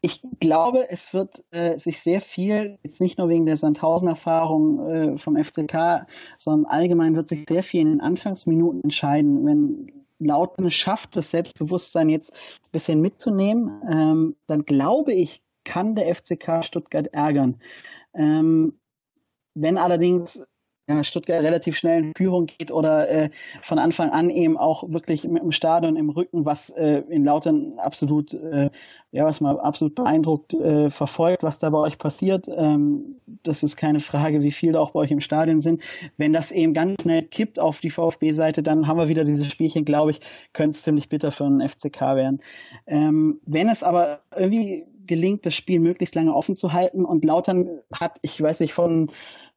Ich 0.02 0.22
glaube, 0.40 0.90
es 0.90 1.14
wird 1.14 1.44
äh, 1.52 1.80
sich 1.80 2.02
sehr 2.02 2.22
viel, 2.22 2.78
jetzt 2.84 3.00
nicht 3.00 3.18
nur 3.18 3.30
wegen 3.30 3.46
der 3.46 3.56
Sandhausen-Erfahrung 3.56 4.88
äh, 4.88 5.18
vom 5.18 5.42
FCK, 5.42 6.06
sondern 6.38 6.70
allgemein 6.70 7.16
wird 7.16 7.30
sich 7.30 7.46
sehr 7.48 7.64
viel 7.64 7.82
in 7.82 7.90
den 7.90 8.02
Anfangsminuten 8.02 8.84
entscheiden. 8.84 9.46
Wenn 9.46 10.06
Lauten 10.20 10.70
schafft, 10.70 11.16
das 11.16 11.32
Selbstbewusstsein 11.32 12.10
jetzt 12.10 12.34
ein 12.34 12.72
bisschen 12.72 13.02
mitzunehmen, 13.02 13.82
ähm, 13.90 14.36
dann 14.48 14.66
glaube 14.66 15.14
ich, 15.14 15.42
kann 15.66 15.96
der 15.96 16.14
FCK 16.16 16.64
Stuttgart 16.64 17.08
ärgern. 17.08 17.60
Ähm, 18.14 18.80
wenn 19.56 19.78
allerdings 19.78 20.46
ja, 20.88 21.04
Stuttgart 21.04 21.42
relativ 21.42 21.78
schnell 21.78 22.04
in 22.04 22.14
Führung 22.16 22.46
geht 22.46 22.72
oder 22.72 23.10
äh, 23.10 23.30
von 23.62 23.80
Anfang 23.80 24.12
an 24.12 24.30
eben 24.30 24.58
auch 24.58 24.88
wirklich 24.88 25.28
mit 25.28 25.42
dem 25.42 25.52
Stadion 25.52 25.96
im 25.96 26.10
Rücken, 26.12 26.46
was 26.46 26.70
äh, 26.72 27.02
in 27.10 27.26
Lautern 27.26 27.80
absolut, 27.80 28.34
äh, 28.34 28.70
ja, 29.12 29.26
was 29.26 29.42
mal 29.42 29.60
absolut 29.60 29.96
beeindruckt 29.96 30.54
äh, 30.54 30.92
verfolgt, 30.92 31.42
was 31.42 31.58
da 31.58 31.72
bei 31.72 31.80
euch 31.80 31.98
passiert. 31.98 32.48
Ähm, 32.56 33.20
das 33.44 33.64
ist 33.64 33.78
keine 33.78 34.00
Frage, 34.00 34.44
wie 34.44 34.52
viele 34.52 34.80
auch 34.80 34.92
bei 34.92 35.00
euch 35.00 35.12
im 35.12 35.22
Stadion 35.22 35.60
sind. 35.60 35.82
Wenn 36.18 36.34
das 36.34 36.52
eben 36.52 36.74
ganz 36.74 37.02
schnell 37.02 37.24
kippt 37.24 37.60
auf 37.60 37.80
die 37.82 37.90
VfB-Seite, 37.90 38.62
dann 38.62 38.86
haben 38.88 39.00
wir 39.00 39.08
wieder 39.08 39.24
dieses 39.24 39.48
Spielchen, 39.48 39.86
glaube 39.86 40.12
ich, 40.12 40.20
könnte 40.54 40.76
es 40.76 40.84
ziemlich 40.84 41.10
bitter 41.10 41.32
für 41.32 41.46
einen 41.46 41.68
FCK 41.68 42.02
werden. 42.02 42.42
Ähm, 42.86 43.40
wenn 43.46 43.70
es 43.70 43.82
aber 43.82 44.20
irgendwie 44.36 44.86
gelingt, 45.08 45.46
das 45.46 45.56
Spiel 45.56 45.80
möglichst 45.80 46.16
lange 46.16 46.34
offen 46.34 46.56
zu 46.56 46.74
halten. 46.74 47.06
Und 47.06 47.26
Lautern 47.26 47.80
hat, 47.94 48.18
ich 48.22 48.42
weiß 48.42 48.60
nicht, 48.60 48.74
von 48.74 49.12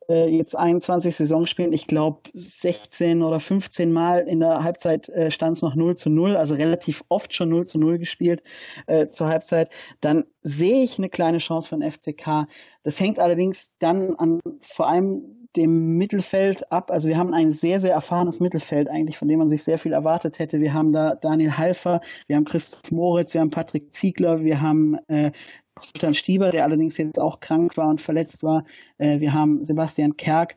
äh, 0.09 0.29
jetzt 0.29 0.57
21 0.57 1.15
Saisonspielen, 1.15 1.73
ich 1.73 1.87
glaube 1.87 2.21
16 2.33 3.23
oder 3.23 3.41
15 3.41 3.93
Mal 3.93 4.21
in 4.21 4.41
der 4.41 4.65
Halbzeit 4.65 5.09
äh, 5.11 5.31
stand 5.31 5.57
es 5.57 5.63
noch 5.63 5.75
0 5.75 5.97
zu 5.97 6.11
0, 6.11 6.37
also 6.37 6.55
relativ 6.55 7.05
oft 7.09 7.35
schon 7.35 7.51
0 7.51 7.67
zu 7.67 7.79
0 7.79 7.99
gespielt 7.99 8.43
äh, 8.87 9.07
zur 9.07 9.29
Halbzeit. 9.29 9.71
Dann 10.01 10.25
sehe 10.43 10.83
ich 10.83 10.99
eine 10.99 11.11
kleine 11.11 11.39
Chance 11.39 11.69
von 11.69 11.83
FCK. 11.83 12.47
Das 12.83 12.99
hängt 12.99 13.19
allerdings 13.19 13.73
dann 13.79 14.15
an 14.17 14.41
vor 14.63 14.89
allem 14.89 15.48
dem 15.59 15.97
Mittelfeld 15.99 16.71
ab. 16.73 16.91
Also 16.91 17.09
wir 17.09 17.19
haben 17.19 17.35
ein 17.35 17.51
sehr, 17.51 17.81
sehr 17.81 17.93
erfahrenes 17.93 18.41
Mittelfeld 18.41 18.89
eigentlich, 18.89 19.19
von 19.19 19.29
dem 19.29 19.39
man 19.41 19.49
sich 19.49 19.63
sehr 19.65 19.79
viel 19.79 19.93
erwartet 19.93 20.39
hätte. 20.39 20.61
Wir 20.61 20.73
haben 20.73 20.93
da 20.93 21.15
Daniel 21.17 21.57
Halfer, 21.57 22.01
wir 22.27 22.37
haben 22.37 22.45
Christoph 22.45 22.91
Moritz, 22.93 23.35
wir 23.35 23.41
haben 23.41 23.51
Patrick 23.51 23.93
Ziegler, 23.93 24.43
wir 24.43 24.61
haben 24.61 24.97
äh, 25.09 25.33
Sultan 25.79 26.15
Stieber, 26.15 26.51
der 26.51 26.65
allerdings 26.65 26.97
jetzt 26.97 27.21
auch 27.21 27.41
krank 27.41 27.77
war 27.77 27.89
und 27.89 28.01
verletzt 28.01 28.43
war. 28.43 28.65
Äh, 28.99 29.21
wir 29.21 29.33
haben 29.33 29.65
Sebastian 29.65 30.17
Kerk. 30.17 30.57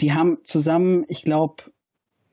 Die 0.00 0.12
haben 0.12 0.38
zusammen, 0.44 1.04
ich 1.08 1.22
glaube, 1.22 1.64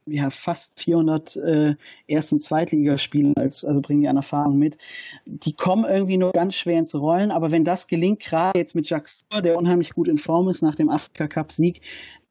ja, 0.07 0.29
fast 0.29 0.79
400 0.79 1.35
äh, 1.35 1.75
Erst- 2.07 2.33
und 2.33 2.41
Zweitligaspiele, 2.41 3.33
als, 3.35 3.65
also 3.65 3.81
bringen 3.81 4.01
die 4.01 4.07
an 4.07 4.17
Erfahrung 4.17 4.57
mit. 4.57 4.77
Die 5.25 5.53
kommen 5.53 5.85
irgendwie 5.85 6.17
nur 6.17 6.31
ganz 6.31 6.55
schwer 6.55 6.79
ins 6.79 6.95
Rollen, 6.95 7.31
aber 7.31 7.51
wenn 7.51 7.65
das 7.65 7.87
gelingt, 7.87 8.21
gerade 8.21 8.57
jetzt 8.57 8.75
mit 8.75 8.89
Jacques 8.89 9.25
Sour, 9.31 9.41
der 9.41 9.57
unheimlich 9.57 9.93
gut 9.93 10.07
in 10.07 10.17
Form 10.17 10.49
ist 10.49 10.61
nach 10.61 10.75
dem 10.75 10.89
Afrika-Cup-Sieg, 10.89 11.81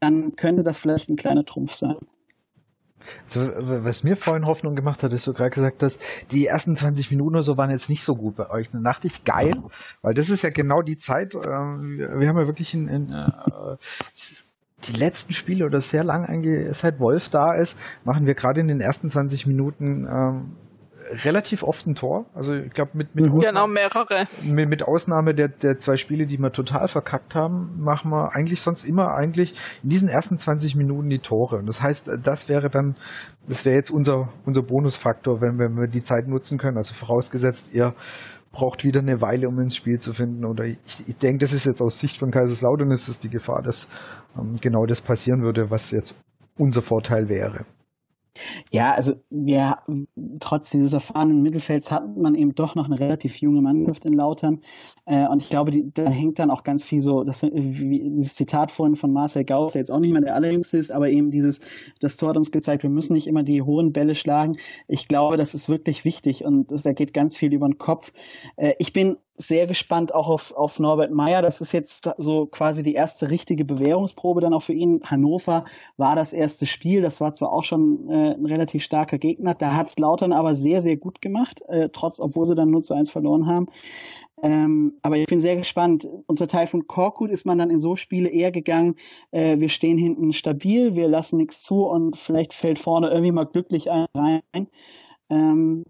dann 0.01 0.37
könnte 0.37 0.63
das 0.63 0.79
vielleicht 0.79 1.09
ein 1.09 1.17
kleiner 1.17 1.45
Trumpf 1.45 1.75
sein. 1.75 1.97
Also, 3.25 3.53
was 3.85 4.03
mir 4.03 4.17
vorhin 4.17 4.47
Hoffnung 4.47 4.75
gemacht 4.75 5.03
hat, 5.03 5.13
ist 5.13 5.27
du 5.27 5.33
gerade 5.33 5.51
gesagt 5.51 5.83
hast, 5.83 6.01
die 6.33 6.47
ersten 6.47 6.77
20 6.77 7.11
Minuten 7.11 7.37
oder 7.37 7.43
so 7.43 7.57
waren 7.57 7.71
jetzt 7.71 7.89
nicht 7.89 8.03
so 8.03 8.17
gut 8.17 8.37
bei 8.37 8.51
euch. 8.51 8.71
Dann 8.71 8.85
dachte 8.85 9.07
ich, 9.07 9.25
geil, 9.25 9.55
weil 10.03 10.15
das 10.15 10.31
ist 10.31 10.43
ja 10.43 10.51
genau 10.51 10.83
die 10.83 10.99
Zeit, 10.99 11.35
äh, 11.35 11.39
wir 11.39 12.29
haben 12.29 12.39
ja 12.39 12.47
wirklich 12.47 12.75
in, 12.75 12.89
in 12.89 13.13
äh, 13.13 13.77
die 14.85 14.93
letzten 14.93 15.33
Spiele 15.33 15.65
oder 15.65 15.81
sehr 15.81 16.05
lang 16.05 16.27
eigentlich, 16.27 16.77
seit 16.77 17.01
Wolf 17.01 17.29
da 17.29 17.55
ist, 17.55 17.79
machen 18.05 18.27
wir 18.27 18.35
gerade 18.35 18.61
in 18.61 18.69
den 18.69 18.81
ersten 18.81 19.11
20 19.11 19.47
Minuten 19.47 20.07
ähm, 20.07 20.57
relativ 21.25 21.63
oft 21.63 21.87
ein 21.87 21.95
Tor. 21.95 22.27
Also 22.35 22.55
ich 22.55 22.73
glaube 22.73 22.93
mit, 22.95 23.15
mit 23.15 23.33
mhm. 23.33 23.41
genau 23.41 23.67
mehrere. 23.67 24.27
Mit, 24.43 24.69
mit 24.69 24.83
Ausnahme 24.83 25.35
der, 25.35 25.49
der 25.49 25.79
zwei 25.79 25.97
Spiele, 25.97 26.27
die 26.27 26.39
wir 26.39 26.53
total 26.53 26.89
verkackt 26.89 27.35
haben, 27.35 27.81
machen 27.83 28.11
wir 28.11 28.35
eigentlich 28.35 28.61
sonst 28.61 28.85
immer 28.85 29.15
eigentlich 29.15 29.55
in 29.83 29.91
diesen 29.91 30.09
ersten 30.09 30.39
20 30.39 30.75
Minuten 30.77 31.09
die 31.09 31.21
Tore. 31.21 31.57
Und 31.57 31.67
das 31.67 31.81
heißt, 31.81 32.11
das 32.23 32.49
wäre 32.49 32.71
dann, 32.71 32.97
das 33.49 33.65
wäre 33.65 33.77
jetzt 33.77 33.91
unser 33.91 34.29
unser 34.45 34.63
Bonusfaktor, 34.63 35.41
wenn 35.41 35.59
wir, 35.59 35.67
wenn 35.67 35.81
wir 35.81 35.89
die 35.89 36.05
Zeit 36.05 36.29
nutzen 36.29 36.59
können. 36.59 36.77
Also 36.77 36.95
vorausgesetzt, 36.95 37.73
ihr 37.73 37.95
braucht 38.57 38.85
wieder 38.85 39.01
eine 39.01 39.21
Weile, 39.21 39.49
um 39.49 39.61
ins 39.61 39.77
Spiel 39.77 40.01
zu 40.01 40.15
finden. 40.15 40.47
Oder 40.47 40.65
ich, 40.65 41.05
ich 41.07 41.17
denke, 41.19 41.45
das 41.45 41.53
ist 41.53 41.67
jetzt 41.67 41.83
aus 41.83 42.01
Sicht 42.01 42.17
von 42.17 42.31
Kaiserslautern 42.31 42.91
ist 42.91 43.07
es 43.07 43.19
die 43.19 43.29
Gefahr, 43.29 43.61
dass 43.63 43.89
ähm, 44.39 44.57
genau 44.61 44.87
das 44.87 45.03
passieren 45.03 45.43
würde, 45.43 45.71
was 45.71 45.91
jetzt 45.91 46.15
unser 46.57 46.81
Vorteil 46.81 47.29
wäre. 47.29 47.67
Ja, 48.71 48.93
also 48.93 49.15
wir 49.31 49.79
trotz 50.41 50.71
dieses 50.71 50.93
erfahrenen 50.93 51.43
Mittelfelds 51.43 51.91
hat 51.91 52.17
man 52.17 52.35
eben 52.35 52.55
doch 52.55 52.75
noch 52.75 52.87
eine 52.87 52.99
relativ 52.99 53.37
junge 53.37 53.61
Mannschaft 53.61 54.05
in 54.05 54.13
Lautern. 54.13 54.61
Äh, 55.07 55.27
und 55.29 55.43
ich 55.43 55.49
glaube, 55.49 55.71
die, 55.71 55.93
da 55.93 56.09
hängt 56.09 56.39
dann 56.39 56.51
auch 56.51 56.65
ganz 56.65 56.85
viel 56.85 57.01
so, 57.01 57.25
das, 57.25 57.43
wie, 57.43 58.11
dieses 58.11 58.35
Zitat 58.35 58.73
vorhin 58.73 58.97
von 58.97 59.13
Marcel 59.13 59.45
Gauss, 59.45 59.73
der 59.73 59.81
jetzt 59.81 59.91
auch 59.91 60.01
nicht 60.01 60.13
mehr 60.13 60.23
der 60.23 60.35
allerjüngste 60.35 60.79
ist, 60.79 60.91
aber 60.91 61.09
eben 61.09 61.31
dieses, 61.31 61.61
das 62.01 62.17
Tor 62.17 62.31
hat 62.31 62.37
uns 62.37 62.51
gezeigt, 62.51 62.83
wir 62.83 62.91
müssen 62.91 63.15
nicht 63.15 63.27
immer 63.27 63.43
die 63.43 63.63
hohen 63.63 63.93
Bälle 63.93 64.15
schlagen. 64.15 64.57
Ich 64.89 65.09
glaube, 65.09 65.37
das 65.37 65.55
ist 65.55 65.69
wirklich 65.69 66.05
wichtig 66.05 66.45
und 66.45 66.73
das, 66.73 66.83
da 66.83 66.93
geht 66.93 67.15
ganz 67.15 67.37
viel 67.37 67.53
über 67.53 67.69
den 67.69 67.79
Kopf. 67.79 68.13
Äh, 68.57 68.75
ich 68.79 68.93
bin 68.93 69.17
sehr 69.37 69.67
gespannt 69.67 70.15
auch 70.15 70.29
auf, 70.29 70.53
auf 70.53 70.79
Norbert 70.79 71.11
Meyer. 71.11 71.43
Das 71.43 71.61
ist 71.61 71.73
jetzt 71.73 72.09
so 72.19 72.47
quasi 72.47 72.83
die 72.83 72.95
erste 72.95 73.31
richtige 73.31 73.65
Bewährungsprobe 73.65 74.41
dann 74.41 74.55
auch 74.55 74.63
für 74.63 74.73
ihn. 74.73 75.01
Hannover 75.05 75.65
war 75.97 76.17
das 76.17 76.33
erste 76.33 76.67
Spiel. 76.67 77.03
Das 77.03 77.21
war 77.21 77.35
zwar 77.35 77.53
auch 77.53 77.65
schon 77.65 78.11
äh, 78.11 78.35
ein 78.35 78.47
relativ 78.47 78.83
starker 78.83 79.19
Gegner. 79.19 79.55
Da 79.55 79.75
hat 79.75 79.99
Lautern 79.99 80.33
aber 80.33 80.55
sehr, 80.55 80.81
sehr 80.81 80.97
gut 80.97 81.21
gemacht, 81.21 81.63
äh, 81.69 81.89
trotz, 81.93 82.21
obwohl 82.21 82.47
sie 82.47 82.55
dann 82.55 82.71
nur 82.71 82.83
zu 82.83 82.95
eins 82.95 83.11
verloren 83.11 83.47
haben. 83.47 83.67
Ähm, 84.43 84.95
aber 85.03 85.17
ich 85.17 85.27
bin 85.27 85.41
sehr 85.41 85.57
gespannt. 85.57 86.07
Unter 86.27 86.47
Teil 86.47 86.67
von 86.67 86.87
Korkut 86.87 87.31
ist 87.31 87.47
man 87.47 87.59
dann 87.59 87.71
in 87.71 87.79
so 87.79 87.97
Spiele 87.97 88.29
eher 88.29 88.51
gegangen, 88.51 88.97
äh, 89.31 89.59
wir 89.59 89.71
stehen 89.71 89.97
hinten 89.97 90.33
stabil, 90.33 90.95
wir 90.95 91.09
lassen 91.09 91.39
nichts 91.39 91.63
zu 91.63 91.87
und 91.87 92.17
vielleicht 92.17 92.53
fällt 92.53 92.79
vorne 92.79 93.09
irgendwie 93.09 93.33
mal 93.33 93.45
glücklich 93.45 93.91
ein 93.91 94.07
rein. 94.15 94.69
Ähm, 95.31 95.85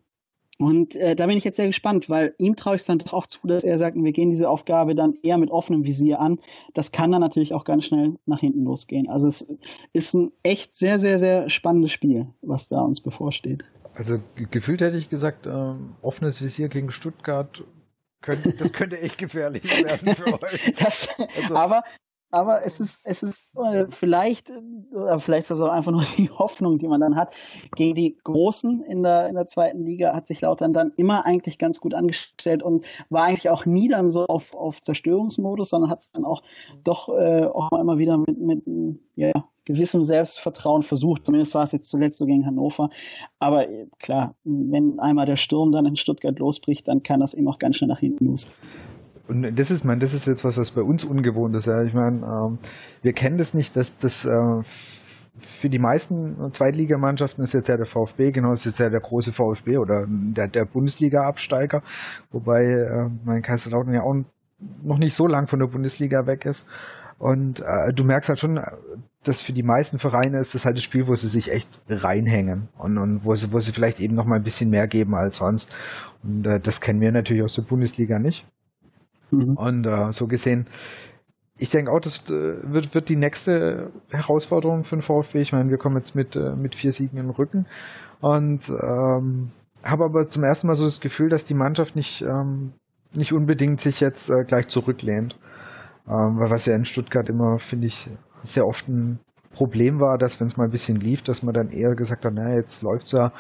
und 0.59 0.97
äh, 0.97 1.15
da 1.15 1.27
bin 1.27 1.37
ich 1.37 1.45
jetzt 1.45 1.57
sehr 1.57 1.67
gespannt, 1.67 2.09
weil 2.09 2.35
ihm 2.39 2.57
traue 2.57 2.77
ich 2.77 2.81
es 2.81 2.87
dann 2.87 2.99
doch 2.99 3.13
auch 3.13 3.27
zu, 3.27 3.47
dass 3.47 3.63
er 3.63 3.79
sagt, 3.79 3.97
wir 3.97 4.13
gehen 4.13 4.31
diese 4.31 4.49
Aufgabe 4.49 4.95
dann 4.95 5.15
eher 5.23 5.37
mit 5.37 5.51
offenem 5.51 5.85
Visier 5.85 6.19
an. 6.19 6.39
Das 6.73 6.93
kann 6.93 7.13
dann 7.13 7.21
natürlich 7.21 7.53
auch 7.53 7.65
ganz 7.65 7.85
schnell 7.85 8.17
nach 8.25 8.41
hinten 8.41 8.65
losgehen. 8.65 9.09
Also 9.09 9.29
es 9.29 9.47
ist 9.93 10.15
ein 10.15 10.33
echt 10.43 10.75
sehr, 10.75 10.99
sehr, 10.99 11.19
sehr 11.19 11.51
spannendes 11.51 11.93
Spiel, 11.93 12.29
was 12.41 12.69
da 12.69 12.81
uns 12.81 13.03
bevorsteht. 13.03 13.65
Also 13.95 14.21
gefühlt 14.51 14.81
hätte 14.81 14.97
ich 14.97 15.11
gesagt, 15.11 15.47
äh, 15.47 15.75
offenes 16.01 16.41
Visier 16.41 16.69
gegen 16.69 16.91
Stuttgart 16.91 17.65
könnte, 18.23 18.53
das 18.53 18.73
könnte 18.73 19.01
echt 19.01 19.19
gefährlich 19.19 19.63
werden 19.85 20.15
für 20.15 20.43
euch. 20.43 20.75
Das, 20.79 21.09
also, 21.37 21.55
aber 21.55 21.83
aber 22.31 22.65
es 22.65 22.81
ist, 22.81 23.01
es 23.05 23.23
ist 23.23 23.57
äh, 23.57 23.87
vielleicht, 23.89 24.51
äh, 24.51 25.19
vielleicht 25.19 25.43
ist 25.43 25.51
das 25.51 25.61
auch 25.61 25.71
einfach 25.71 25.93
nur 25.93 26.05
die 26.17 26.31
Hoffnung, 26.31 26.79
die 26.79 26.89
man 26.89 27.01
dann 27.01 27.17
hat. 27.17 27.33
Gegen 27.77 27.95
die 27.95 28.17
Großen 28.25 28.83
in 28.83 29.03
der, 29.03 29.29
in 29.29 29.35
der 29.35 29.47
zweiten 29.47 29.85
Liga 29.85 30.15
hat 30.15 30.27
sich 30.27 30.41
Lautern 30.41 30.73
dann 30.73 30.93
immer 30.97 31.25
eigentlich 31.25 31.59
ganz 31.59 31.81
gut 31.81 31.95
angestellt 31.95 32.63
und 32.63 32.85
war 33.11 33.25
eigentlich 33.25 33.49
auch 33.49 33.67
nie 33.67 33.89
dann 33.89 34.11
so 34.11 34.27
auf, 34.27 34.55
auf 34.55 34.83
Zerstörungsmodus, 34.83 35.71
sondern 35.71 35.91
hat 35.91 36.01
es 36.01 36.13
dann 36.13 36.25
auch 36.25 36.43
doch 36.85 37.09
äh, 37.09 37.45
auch 37.47 37.73
immer 37.73 37.99
wieder 37.99 38.19
mit, 38.19 38.39
mit 38.39 38.65
ja, 39.15 39.33
gewissem 39.65 40.05
Selbstvertrauen 40.05 40.83
versucht. 40.83 41.27
Zumindest 41.27 41.55
war 41.55 41.65
es 41.65 41.73
jetzt 41.73 41.91
zuletzt 41.91 42.19
so 42.19 42.27
gegen 42.27 42.47
Hannover. 42.47 42.91
Aber 43.39 43.69
äh, 43.69 43.87
klar, 43.99 44.35
wenn 44.45 44.99
einmal 44.99 45.27
der 45.27 45.37
Sturm 45.37 45.73
dann 45.73 45.87
in 45.87 45.97
Stuttgart 45.97 46.39
losbricht, 46.39 46.89
dann 46.89 47.03
kann 47.03 47.21
das 47.21 47.35
eben 47.35 47.49
auch 47.49 47.59
ganz 47.59 47.77
schnell 47.77 47.89
nach 47.89 48.01
hinten 48.01 48.27
los. 48.27 48.49
Und 49.29 49.59
das 49.59 49.71
ist, 49.71 49.85
man, 49.85 50.01
das 50.01 50.15
ist 50.15 50.27
jetzt 50.27 50.45
was, 50.45 50.57
was 50.57 50.71
bei 50.71 50.83
uns 50.83 51.05
ungewohnt 51.05 51.55
ist. 51.57 51.67
Ja. 51.67 51.83
Ich 51.83 51.95
meine, 51.95 52.19
ähm, 52.19 52.59
wir 53.03 53.13
kennen 53.13 53.39
das 53.39 53.55
nicht, 53.55 53.77
dass 53.77 53.97
das 53.99 54.25
äh, 54.25 54.63
für 55.39 55.69
die 55.69 55.79
meisten 55.79 56.53
Zweitligamannschaften 56.53 57.45
ist 57.45 57.53
jetzt 57.53 57.69
ja 57.69 57.77
der 57.77 57.87
VfB, 57.87 58.33
genau, 58.33 58.53
ist 58.53 58.65
jetzt 58.65 58.79
ja 58.79 58.89
der 58.89 59.01
große 59.01 59.33
VfB 59.33 59.79
oder 59.79 60.07
der, 60.09 60.49
der 60.49 60.65
Bundesliga-Absteiger, 60.65 61.83
wobei 62.31 62.65
äh, 62.65 63.11
mein 63.25 63.43
Kaiserslautern 63.43 63.95
ja 63.95 64.03
auch 64.03 64.17
noch 64.83 64.99
nicht 64.99 65.15
so 65.15 65.27
lang 65.27 65.47
von 65.47 65.59
der 65.59 65.67
Bundesliga 65.67 66.27
weg 66.27 66.47
ist. 66.47 66.69
Und 67.19 67.61
äh, 67.61 67.93
du 67.95 68.05
merkst 68.05 68.29
halt 68.29 68.39
schon, 68.39 68.61
dass 69.25 69.41
für 69.41 69.55
die 69.55 69.63
meisten 69.63 69.99
Vereine 69.99 70.39
ist 70.39 70.55
das 70.55 70.67
halt 70.67 70.77
das 70.77 70.85
Spiel, 70.85 71.07
wo 71.07 71.15
sie 71.15 71.29
sich 71.29 71.51
echt 71.51 71.81
reinhängen 71.89 72.69
und, 72.77 72.99
und 72.99 73.25
wo 73.25 73.35
sie, 73.35 73.53
wo 73.53 73.61
sie 73.61 73.73
vielleicht 73.73 74.01
eben 74.01 74.15
noch 74.15 74.27
mal 74.27 74.37
ein 74.37 74.43
bisschen 74.43 74.69
mehr 74.69 74.87
geben 74.87 75.15
als 75.15 75.37
sonst. 75.37 75.73
Und 76.23 76.47
äh, 76.47 76.61
das 76.61 76.81
kennen 76.81 77.01
wir 77.01 77.13
natürlich 77.13 77.43
aus 77.43 77.55
der 77.55 77.63
Bundesliga 77.63 78.19
nicht. 78.19 78.47
Mhm. 79.31 79.57
Und 79.57 79.87
äh, 79.87 80.13
so 80.13 80.27
gesehen, 80.27 80.67
ich 81.59 81.71
denke 81.71 81.91
auch, 81.91 82.01
das 82.01 82.29
äh, 82.31 82.57
wird, 82.63 82.95
wird 82.95 83.09
die 83.09 83.17
nächste 83.17 83.91
Herausforderung 84.11 84.85
für 84.85 84.97
den 84.97 85.03
VfB. 85.03 85.41
Ich 85.41 85.53
meine, 85.53 85.71
wir 85.71 85.79
kommen 85.79 85.97
jetzt 85.97 86.15
mit, 86.15 86.37
äh, 86.37 86.55
mit 86.55 86.75
vier 86.75 86.93
Siegen 86.93 87.19
im 87.19 87.31
Rücken 87.31 87.67
und 88.21 88.69
ähm, 88.69 89.51
habe 89.83 90.05
aber 90.05 90.29
zum 90.29 90.45
ersten 90.45 90.67
Mal 90.67 90.75
so 90.75 90.85
das 90.85 91.01
Gefühl, 91.01 91.29
dass 91.29 91.45
die 91.45 91.55
Mannschaft 91.55 91.97
nicht, 91.97 92.23
ähm, 92.23 92.73
nicht 93.15 93.33
unbedingt 93.33 93.81
sich 93.81 94.01
jetzt 94.01 94.31
äh, 94.31 94.45
gleich 94.45 94.69
zurücklehnt. 94.69 95.39
Ähm, 96.09 96.39
weil 96.39 96.51
was 96.51 96.67
ja 96.67 96.75
in 96.75 96.85
Stuttgart 96.85 97.29
immer, 97.29 97.59
finde 97.59 97.87
ich, 97.89 98.09
sehr 98.43 98.67
oft 98.67 98.87
ein 98.89 99.19
Problem 99.53 100.01
war, 100.01 100.19
dass 100.19 100.39
wenn 100.39 100.47
es 100.47 100.57
mal 100.57 100.65
ein 100.65 100.71
bisschen 100.71 100.97
lief, 101.01 101.23
dass 101.23 101.43
man 101.43 101.55
dann 101.55 101.71
eher 101.71 101.95
gesagt 101.95 102.25
hat, 102.25 102.35
naja, 102.35 102.57
jetzt 102.57 102.83
läuft's 102.83 103.13
ja, 103.13 103.33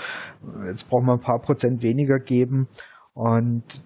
jetzt 0.67 0.89
brauchen 0.89 1.07
wir 1.07 1.13
ein 1.13 1.21
paar 1.21 1.41
Prozent 1.41 1.83
weniger 1.83 2.19
geben. 2.19 2.69
Und 3.13 3.85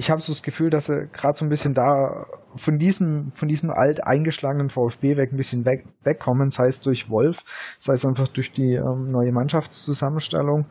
ich 0.00 0.10
habe 0.10 0.22
so 0.22 0.32
das 0.32 0.42
Gefühl, 0.42 0.70
dass 0.70 0.86
sie 0.86 1.08
gerade 1.12 1.36
so 1.36 1.44
ein 1.44 1.50
bisschen 1.50 1.74
da 1.74 2.26
von 2.56 2.78
diesem, 2.78 3.32
von 3.32 3.48
diesem 3.48 3.70
alt 3.70 4.02
eingeschlagenen 4.02 4.70
VfB 4.70 5.18
weg 5.18 5.30
ein 5.30 5.36
bisschen 5.36 5.66
weg, 5.66 5.84
wegkommen, 6.04 6.50
sei 6.50 6.68
es 6.68 6.80
durch 6.80 7.10
Wolf, 7.10 7.44
sei 7.78 7.92
es 7.92 8.06
einfach 8.06 8.26
durch 8.26 8.50
die 8.54 8.76
ähm, 8.76 9.10
neue 9.10 9.30
Mannschaftszusammenstellung. 9.30 10.64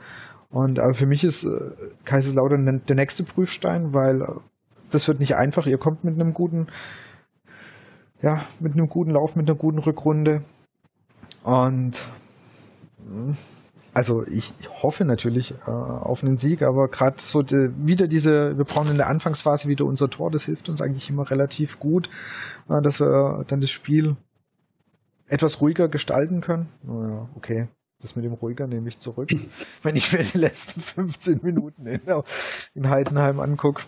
Und 0.50 0.80
aber 0.80 0.96
für 0.96 1.06
mich 1.06 1.24
ist 1.24 1.44
äh, 1.44 1.60
Kaiserslautern 2.06 2.82
der 2.88 2.96
nächste 2.96 3.24
Prüfstein, 3.24 3.94
weil 3.94 4.24
äh, 4.24 4.26
das 4.90 5.08
wird 5.08 5.20
nicht 5.20 5.36
einfach. 5.36 5.68
Ihr 5.68 5.78
kommt 5.78 6.04
mit 6.04 6.16
einem 6.16 6.34
guten, 6.34 6.66
ja, 8.24 8.46
mit 8.60 8.74
einem 8.74 8.90
guten 8.90 9.12
Lauf, 9.12 9.36
mit 9.36 9.48
einer 9.48 9.60
guten 9.60 9.78
Rückrunde. 9.78 10.42
Und 11.44 12.02
hm, 13.06 13.38
also 13.94 14.26
ich 14.26 14.54
hoffe 14.82 15.04
natürlich 15.06 15.54
äh, 15.66 15.72
auf 15.72 16.24
einen 16.24 16.38
Sieg, 16.38 16.62
aber 16.62 16.88
gerade 16.88 17.16
so 17.20 17.42
die, 17.42 17.72
wieder 17.78 18.08
diese, 18.08 18.58
wir 18.58 18.66
brauchen 18.66 18.92
in 18.92 18.98
der 18.98 19.08
Anfangsphase 19.08 19.68
wieder 19.68 19.86
unser 19.86 20.10
Tor, 20.10 20.32
das 20.32 20.46
hilft 20.46 20.70
uns 20.70 20.82
eigentlich 20.82 21.10
immer 21.10 21.30
relativ 21.30 21.80
gut, 21.80 22.10
äh, 22.70 22.82
dass 22.82 23.00
wir 23.00 23.46
dann 23.48 23.62
das 23.62 23.72
Spiel 23.72 24.16
etwas 25.28 25.62
ruhiger 25.62 25.88
gestalten 25.88 26.42
können. 26.42 26.70
Naja, 26.84 27.30
okay, 27.36 27.68
das 28.02 28.16
mit 28.16 28.26
dem 28.26 28.34
ruhiger 28.34 28.68
nehme 28.68 28.90
ich 28.90 29.00
zurück. 29.00 29.30
Wenn 29.84 29.96
ich 29.96 30.12
mir 30.14 30.24
die 30.24 30.38
letzten 30.38 30.82
15 30.82 31.40
Minuten 31.44 31.86
in, 31.86 32.02
in 32.76 32.90
Heidenheim 32.90 33.40
angucke. 33.40 33.84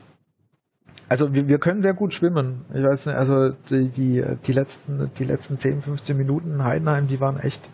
Also 1.09 1.33
wir, 1.33 1.47
wir 1.47 1.59
können 1.59 1.83
sehr 1.83 1.93
gut 1.93 2.13
schwimmen. 2.13 2.65
Ich 2.73 2.83
weiß 2.83 3.07
nicht, 3.07 3.15
also 3.15 3.49
die, 3.49 3.89
die, 3.89 4.23
die 4.45 4.53
letzten, 4.53 5.11
die 5.17 5.25
letzten 5.25 5.59
10, 5.59 5.81
15 5.81 6.17
Minuten 6.17 6.53
in 6.53 6.63
Heidenheim, 6.63 7.07
die 7.07 7.19
waren 7.19 7.37
echt 7.37 7.69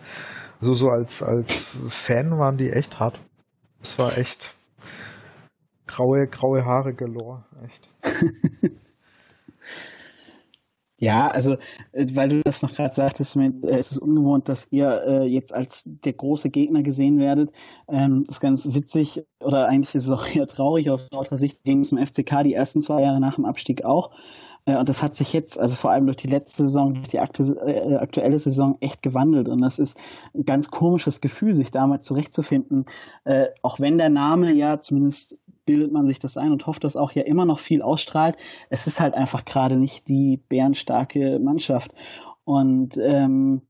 so, 0.60 0.74
so 0.74 0.90
als, 0.90 1.22
als 1.22 1.66
Fan 1.88 2.38
waren 2.38 2.58
die 2.58 2.70
echt 2.70 2.98
hart. 2.98 3.20
Es 3.82 3.98
war 3.98 4.16
echt 4.18 4.54
graue, 5.86 6.26
graue 6.26 6.64
Haare 6.64 6.94
galore, 6.94 7.44
echt. 7.64 7.88
Ja, 11.00 11.28
also 11.28 11.56
äh, 11.92 12.06
weil 12.14 12.28
du 12.28 12.42
das 12.42 12.62
noch 12.62 12.72
gerade 12.74 12.92
sagtest, 12.94 13.36
äh, 13.36 13.52
es 13.68 13.92
ist 13.92 13.98
ungewohnt, 13.98 14.48
dass 14.48 14.66
ihr 14.70 15.02
äh, 15.06 15.26
jetzt 15.26 15.54
als 15.54 15.84
der 15.86 16.12
große 16.12 16.50
Gegner 16.50 16.82
gesehen 16.82 17.20
werdet. 17.20 17.52
Ähm, 17.88 18.24
ist 18.28 18.40
ganz 18.40 18.74
witzig 18.74 19.24
oder 19.40 19.68
eigentlich 19.68 19.94
ist 19.94 20.06
es 20.06 20.10
auch 20.10 20.26
eher 20.34 20.48
traurig 20.48 20.90
aus 20.90 21.08
lauter 21.12 21.36
Sicht 21.36 21.62
gegen 21.62 21.84
zum 21.84 21.98
FCK 21.98 22.42
die 22.42 22.54
ersten 22.54 22.82
zwei 22.82 23.02
Jahre 23.02 23.20
nach 23.20 23.36
dem 23.36 23.44
Abstieg 23.44 23.84
auch. 23.84 24.10
Äh, 24.68 24.76
und 24.76 24.88
das 24.88 25.02
hat 25.02 25.16
sich 25.16 25.32
jetzt, 25.32 25.58
also 25.58 25.74
vor 25.74 25.90
allem 25.90 26.06
durch 26.06 26.18
die 26.18 26.28
letzte 26.28 26.64
Saison, 26.64 26.94
durch 26.94 27.08
die 27.08 27.16
äh, 27.16 27.96
aktuelle 27.96 28.38
Saison 28.38 28.76
echt 28.80 29.02
gewandelt. 29.02 29.48
Und 29.48 29.62
das 29.62 29.78
ist 29.78 29.98
ein 30.34 30.44
ganz 30.44 30.70
komisches 30.70 31.20
Gefühl, 31.20 31.54
sich 31.54 31.70
damals 31.70 32.06
zurechtzufinden. 32.06 32.84
Äh, 33.24 33.46
auch 33.62 33.80
wenn 33.80 33.98
der 33.98 34.10
Name 34.10 34.52
ja 34.52 34.78
zumindest 34.78 35.38
bildet 35.64 35.92
man 35.92 36.06
sich 36.06 36.18
das 36.18 36.36
ein 36.36 36.52
und 36.52 36.66
hofft, 36.66 36.84
dass 36.84 36.96
auch 36.96 37.12
ja 37.12 37.22
immer 37.22 37.44
noch 37.44 37.58
viel 37.58 37.82
ausstrahlt. 37.82 38.36
Es 38.70 38.86
ist 38.86 39.00
halt 39.00 39.14
einfach 39.14 39.44
gerade 39.44 39.76
nicht 39.76 40.08
die 40.08 40.38
bärenstarke 40.48 41.38
Mannschaft. 41.38 41.92
Und 42.44 42.96
ähm, 42.98 43.62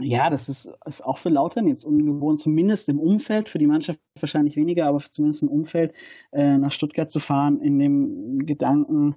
ja, 0.00 0.30
das 0.30 0.48
ist, 0.48 0.72
ist 0.86 1.04
auch 1.04 1.18
für 1.18 1.28
Lautern 1.28 1.68
jetzt 1.68 1.84
ungewohnt, 1.84 2.40
zumindest 2.40 2.88
im 2.88 2.98
Umfeld, 2.98 3.48
für 3.48 3.58
die 3.58 3.66
Mannschaft 3.66 4.00
wahrscheinlich 4.18 4.56
weniger, 4.56 4.86
aber 4.86 4.98
zumindest 4.98 5.42
im 5.42 5.48
Umfeld 5.48 5.92
äh, 6.32 6.56
nach 6.58 6.72
Stuttgart 6.72 7.10
zu 7.10 7.20
fahren, 7.20 7.60
in 7.60 7.78
dem 7.78 8.38
Gedanken, 8.46 9.14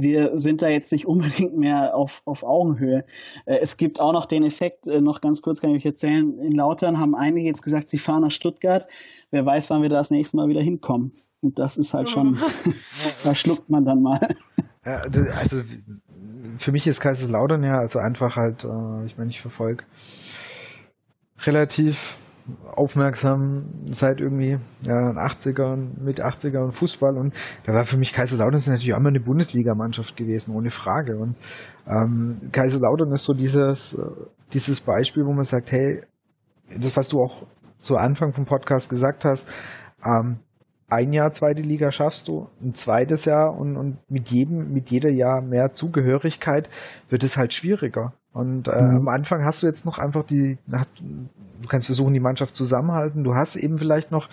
wir 0.00 0.38
sind 0.38 0.62
da 0.62 0.68
jetzt 0.68 0.92
nicht 0.92 1.06
unbedingt 1.06 1.56
mehr 1.56 1.94
auf, 1.96 2.22
auf 2.24 2.44
Augenhöhe. 2.44 3.04
Äh, 3.46 3.58
es 3.60 3.76
gibt 3.76 4.00
auch 4.00 4.12
noch 4.12 4.26
den 4.26 4.44
Effekt, 4.44 4.86
äh, 4.86 5.00
noch 5.00 5.20
ganz 5.20 5.42
kurz 5.42 5.60
kann 5.60 5.70
ich 5.70 5.78
euch 5.78 5.86
erzählen, 5.86 6.38
in 6.38 6.52
Lautern 6.52 6.98
haben 6.98 7.14
einige 7.14 7.46
jetzt 7.46 7.62
gesagt, 7.62 7.90
sie 7.90 7.98
fahren 7.98 8.22
nach 8.22 8.30
Stuttgart. 8.30 8.86
Wer 9.30 9.44
weiß, 9.44 9.68
wann 9.70 9.82
wir 9.82 9.88
da 9.88 9.96
das 9.96 10.10
nächste 10.10 10.36
Mal 10.36 10.48
wieder 10.48 10.62
hinkommen. 10.62 11.12
Und 11.40 11.58
das 11.58 11.76
ist 11.76 11.94
halt 11.94 12.08
schon, 12.08 12.38
da 13.24 13.34
schluckt 13.34 13.68
man 13.68 13.84
dann 13.84 14.02
mal. 14.02 14.26
Ja, 14.84 15.02
also 15.36 15.62
für 16.56 16.72
mich 16.72 16.86
ist 16.86 17.00
Kaiserslautern 17.00 17.62
ja 17.62 17.78
also 17.78 17.98
einfach 17.98 18.36
halt, 18.36 18.64
äh, 18.64 19.04
ich 19.04 19.18
meine, 19.18 19.30
ich 19.30 19.40
verfolge 19.40 19.84
relativ 21.40 22.16
aufmerksam 22.74 23.66
seit 23.90 24.20
irgendwie 24.20 24.58
ja, 24.86 25.10
80ern, 25.10 26.00
mit 26.00 26.24
80ern 26.24 26.72
Fußball 26.72 27.16
und 27.16 27.34
da 27.64 27.74
war 27.74 27.84
für 27.84 27.96
mich 27.96 28.12
Kaiserslautern 28.12 28.60
natürlich 28.66 28.92
auch 28.94 28.98
immer 28.98 29.08
eine 29.08 29.20
Bundesligamannschaft 29.20 30.16
gewesen, 30.16 30.54
ohne 30.54 30.70
Frage. 30.70 31.16
Und 31.16 31.36
ähm, 31.86 32.50
Kaiserslautern 32.52 33.12
ist 33.12 33.24
so 33.24 33.34
dieses, 33.34 33.94
äh, 33.94 34.02
dieses 34.52 34.80
Beispiel, 34.80 35.26
wo 35.26 35.32
man 35.32 35.44
sagt, 35.44 35.72
hey, 35.72 36.02
das, 36.76 36.96
was 36.96 37.08
du 37.08 37.22
auch 37.22 37.46
zu 37.80 37.96
Anfang 37.96 38.32
vom 38.32 38.44
Podcast 38.44 38.90
gesagt 38.90 39.24
hast, 39.24 39.48
ähm, 40.04 40.38
ein 40.90 41.12
Jahr 41.12 41.32
zweite 41.32 41.62
Liga 41.62 41.92
schaffst 41.92 42.28
du, 42.28 42.48
ein 42.62 42.74
zweites 42.74 43.26
Jahr 43.26 43.54
und, 43.54 43.76
und 43.76 43.98
mit 44.08 44.30
jedem, 44.30 44.72
mit 44.72 44.90
jeder 44.90 45.10
Jahr 45.10 45.42
mehr 45.42 45.74
Zugehörigkeit 45.74 46.70
wird 47.10 47.24
es 47.24 47.36
halt 47.36 47.52
schwieriger. 47.52 48.14
Und 48.32 48.68
äh, 48.68 48.82
mhm. 48.82 48.96
am 48.96 49.08
Anfang 49.08 49.44
hast 49.44 49.62
du 49.62 49.66
jetzt 49.66 49.84
noch 49.84 49.98
einfach 49.98 50.24
die, 50.24 50.58
du 50.66 51.68
kannst 51.68 51.86
versuchen, 51.86 52.14
die 52.14 52.20
Mannschaft 52.20 52.54
zusammenhalten. 52.54 53.24
Du 53.24 53.34
hast 53.34 53.56
eben 53.56 53.78
vielleicht 53.78 54.10
noch 54.10 54.28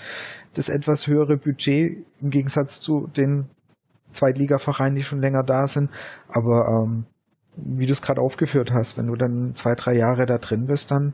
das 0.53 0.69
etwas 0.69 1.07
höhere 1.07 1.37
Budget 1.37 2.05
im 2.21 2.29
Gegensatz 2.29 2.79
zu 2.81 3.07
den 3.07 3.45
Zweitligavereinen, 4.11 4.95
die 4.95 5.03
schon 5.03 5.21
länger 5.21 5.43
da 5.43 5.67
sind. 5.67 5.89
Aber 6.27 6.67
ähm, 6.67 7.05
wie 7.55 7.85
du 7.85 7.93
es 7.93 8.01
gerade 8.01 8.21
aufgeführt 8.21 8.71
hast, 8.71 8.97
wenn 8.97 9.07
du 9.07 9.15
dann 9.15 9.55
zwei, 9.55 9.75
drei 9.75 9.93
Jahre 9.93 10.25
da 10.25 10.37
drin 10.37 10.67
bist, 10.67 10.91
dann 10.91 11.13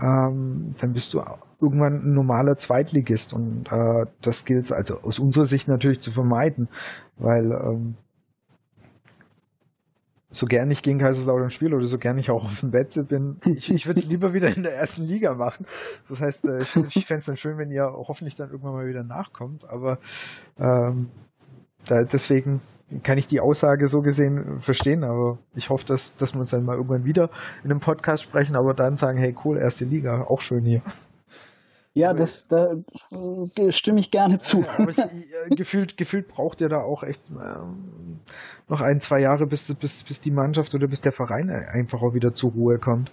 ähm, 0.00 0.74
dann 0.80 0.92
bist 0.94 1.12
du 1.12 1.22
irgendwann 1.60 2.02
ein 2.02 2.14
normaler 2.14 2.56
Zweitligist 2.56 3.32
und 3.32 3.70
äh, 3.70 4.06
das 4.22 4.44
gilt 4.44 4.72
also 4.72 5.00
aus 5.02 5.18
unserer 5.18 5.44
Sicht 5.44 5.68
natürlich 5.68 6.00
zu 6.00 6.10
vermeiden, 6.10 6.68
weil 7.18 7.52
ähm, 7.52 7.94
so 10.32 10.46
gern 10.46 10.70
ich 10.70 10.82
gegen 10.82 10.98
Kaiserslautern 10.98 11.50
spiele 11.50 11.76
oder 11.76 11.86
so 11.86 11.98
gern 11.98 12.18
ich 12.18 12.30
auch 12.30 12.44
auf 12.44 12.60
dem 12.60 12.70
Bett 12.70 13.08
bin, 13.08 13.38
ich, 13.44 13.70
ich 13.70 13.86
würde 13.86 14.00
es 14.00 14.06
lieber 14.06 14.34
wieder 14.34 14.54
in 14.54 14.62
der 14.62 14.74
ersten 14.74 15.02
Liga 15.02 15.34
machen. 15.34 15.66
Das 16.08 16.20
heißt, 16.20 16.46
äh, 16.46 16.58
ich, 16.60 16.96
ich 16.96 17.06
fände 17.06 17.20
es 17.20 17.26
dann 17.26 17.36
schön, 17.36 17.58
wenn 17.58 17.70
ihr 17.70 17.84
hoffentlich 17.84 18.34
dann 18.34 18.50
irgendwann 18.50 18.72
mal 18.72 18.86
wieder 18.86 19.04
nachkommt, 19.04 19.68
aber 19.68 19.98
ähm, 20.58 21.10
da, 21.86 22.04
deswegen 22.04 22.60
kann 23.02 23.18
ich 23.18 23.26
die 23.26 23.40
Aussage 23.40 23.88
so 23.88 24.02
gesehen 24.02 24.60
verstehen, 24.60 25.04
aber 25.04 25.38
ich 25.54 25.70
hoffe, 25.70 25.84
dass, 25.86 26.16
dass 26.16 26.34
wir 26.34 26.40
uns 26.40 26.50
dann 26.50 26.64
mal 26.64 26.76
irgendwann 26.76 27.04
wieder 27.04 27.30
in 27.64 27.70
einem 27.70 27.80
Podcast 27.80 28.22
sprechen, 28.22 28.56
aber 28.56 28.74
dann 28.74 28.96
sagen, 28.96 29.18
hey 29.18 29.34
cool, 29.44 29.58
erste 29.58 29.84
Liga, 29.84 30.22
auch 30.22 30.40
schön 30.40 30.64
hier. 30.64 30.82
Ja, 31.94 32.14
das 32.14 32.48
da 32.48 32.72
äh, 32.72 33.72
stimme 33.72 34.00
ich 34.00 34.10
gerne 34.10 34.38
zu. 34.38 34.64
aber 34.78 34.92
ich, 34.92 34.98
äh, 34.98 35.08
gefühlt, 35.50 35.98
gefühlt 35.98 36.26
braucht 36.26 36.62
ihr 36.62 36.70
da 36.70 36.80
auch 36.80 37.02
echt 37.02 37.20
ähm, 37.30 38.20
noch 38.68 38.80
ein, 38.80 39.02
zwei 39.02 39.20
Jahre, 39.20 39.46
bis, 39.46 39.72
bis, 39.74 40.02
bis 40.02 40.20
die 40.20 40.30
Mannschaft 40.30 40.74
oder 40.74 40.86
bis 40.86 41.02
der 41.02 41.12
Verein 41.12 41.50
einfach 41.50 42.00
auch 42.00 42.14
wieder 42.14 42.34
zur 42.34 42.52
Ruhe 42.52 42.78
kommt. 42.78 43.12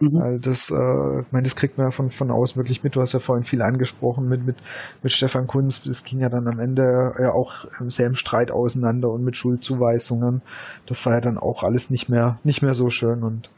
Mhm. 0.00 0.20
Weil 0.20 0.38
das, 0.40 0.70
äh, 0.70 1.20
ich 1.20 1.32
meine, 1.32 1.44
das 1.44 1.56
kriegt 1.56 1.78
man 1.78 1.86
ja 1.86 1.90
von, 1.90 2.10
von 2.10 2.30
außen 2.30 2.56
wirklich 2.56 2.84
mit. 2.84 2.96
Du 2.96 3.00
hast 3.00 3.14
ja 3.14 3.18
vorhin 3.18 3.44
viel 3.44 3.62
angesprochen 3.62 4.28
mit, 4.28 4.44
mit, 4.44 4.56
mit 5.02 5.10
Stefan 5.10 5.46
Kunst. 5.46 5.86
Es 5.86 6.04
ging 6.04 6.20
ja 6.20 6.28
dann 6.28 6.48
am 6.48 6.60
Ende 6.60 7.14
ja 7.18 7.32
auch 7.32 7.64
sehr 7.86 8.08
im 8.08 8.14
Streit 8.14 8.50
auseinander 8.50 9.10
und 9.10 9.24
mit 9.24 9.38
Schuldzuweisungen. 9.38 10.42
Das 10.84 11.04
war 11.06 11.14
ja 11.14 11.20
dann 11.22 11.38
auch 11.38 11.62
alles 11.62 11.88
nicht 11.88 12.10
mehr, 12.10 12.38
nicht 12.44 12.60
mehr 12.60 12.74
so 12.74 12.90
schön 12.90 13.22
und 13.22 13.50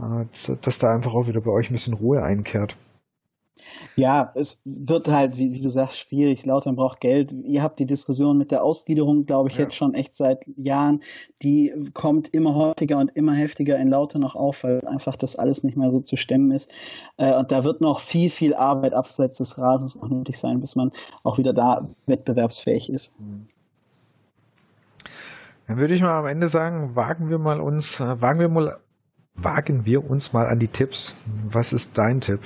äh, 0.00 0.24
dass 0.62 0.78
da 0.78 0.92
einfach 0.92 1.14
auch 1.14 1.28
wieder 1.28 1.40
bei 1.40 1.52
euch 1.52 1.70
ein 1.70 1.74
bisschen 1.74 1.94
Ruhe 1.94 2.24
einkehrt. 2.24 2.76
Ja, 3.96 4.32
es 4.34 4.60
wird 4.64 5.08
halt, 5.08 5.36
wie, 5.36 5.52
wie, 5.52 5.60
du 5.60 5.70
sagst, 5.70 5.98
schwierig. 5.98 6.44
Lautern 6.46 6.76
braucht 6.76 7.00
Geld. 7.00 7.32
Ihr 7.32 7.62
habt 7.62 7.78
die 7.78 7.86
Diskussion 7.86 8.38
mit 8.38 8.50
der 8.50 8.62
Ausgliederung, 8.62 9.26
glaube 9.26 9.48
ich, 9.48 9.56
ja. 9.56 9.64
jetzt 9.64 9.74
schon 9.74 9.94
echt 9.94 10.16
seit 10.16 10.44
Jahren. 10.56 11.02
Die 11.42 11.72
kommt 11.94 12.28
immer 12.32 12.54
häufiger 12.54 12.98
und 12.98 13.10
immer 13.14 13.34
heftiger 13.34 13.78
in 13.78 13.88
Lautern 13.88 14.22
noch 14.22 14.36
auf, 14.36 14.64
weil 14.64 14.86
einfach 14.86 15.16
das 15.16 15.36
alles 15.36 15.64
nicht 15.64 15.76
mehr 15.76 15.90
so 15.90 16.00
zu 16.00 16.16
stemmen 16.16 16.50
ist. 16.50 16.70
Äh, 17.16 17.34
und 17.34 17.50
da 17.50 17.64
wird 17.64 17.80
noch 17.80 18.00
viel, 18.00 18.30
viel 18.30 18.54
Arbeit 18.54 18.94
abseits 18.94 19.38
des 19.38 19.58
Rasens 19.58 19.96
noch 19.96 20.08
nötig 20.08 20.38
sein, 20.38 20.60
bis 20.60 20.76
man 20.76 20.92
auch 21.22 21.38
wieder 21.38 21.52
da 21.52 21.88
wettbewerbsfähig 22.06 22.90
ist. 22.90 23.14
Dann 25.66 25.78
würde 25.78 25.94
ich 25.94 26.02
mal 26.02 26.18
am 26.18 26.26
Ende 26.26 26.48
sagen, 26.48 26.96
wagen 26.96 27.30
wir 27.30 27.38
mal 27.38 27.60
uns, 27.60 28.00
äh, 28.00 28.20
wagen 28.20 28.40
wir 28.40 28.48
mal, 28.48 28.78
wagen 29.34 29.86
wir 29.86 30.08
uns 30.08 30.32
mal 30.32 30.46
an 30.46 30.58
die 30.58 30.68
Tipps. 30.68 31.14
Was 31.48 31.72
ist 31.72 31.96
dein 31.96 32.20
Tipp? 32.20 32.40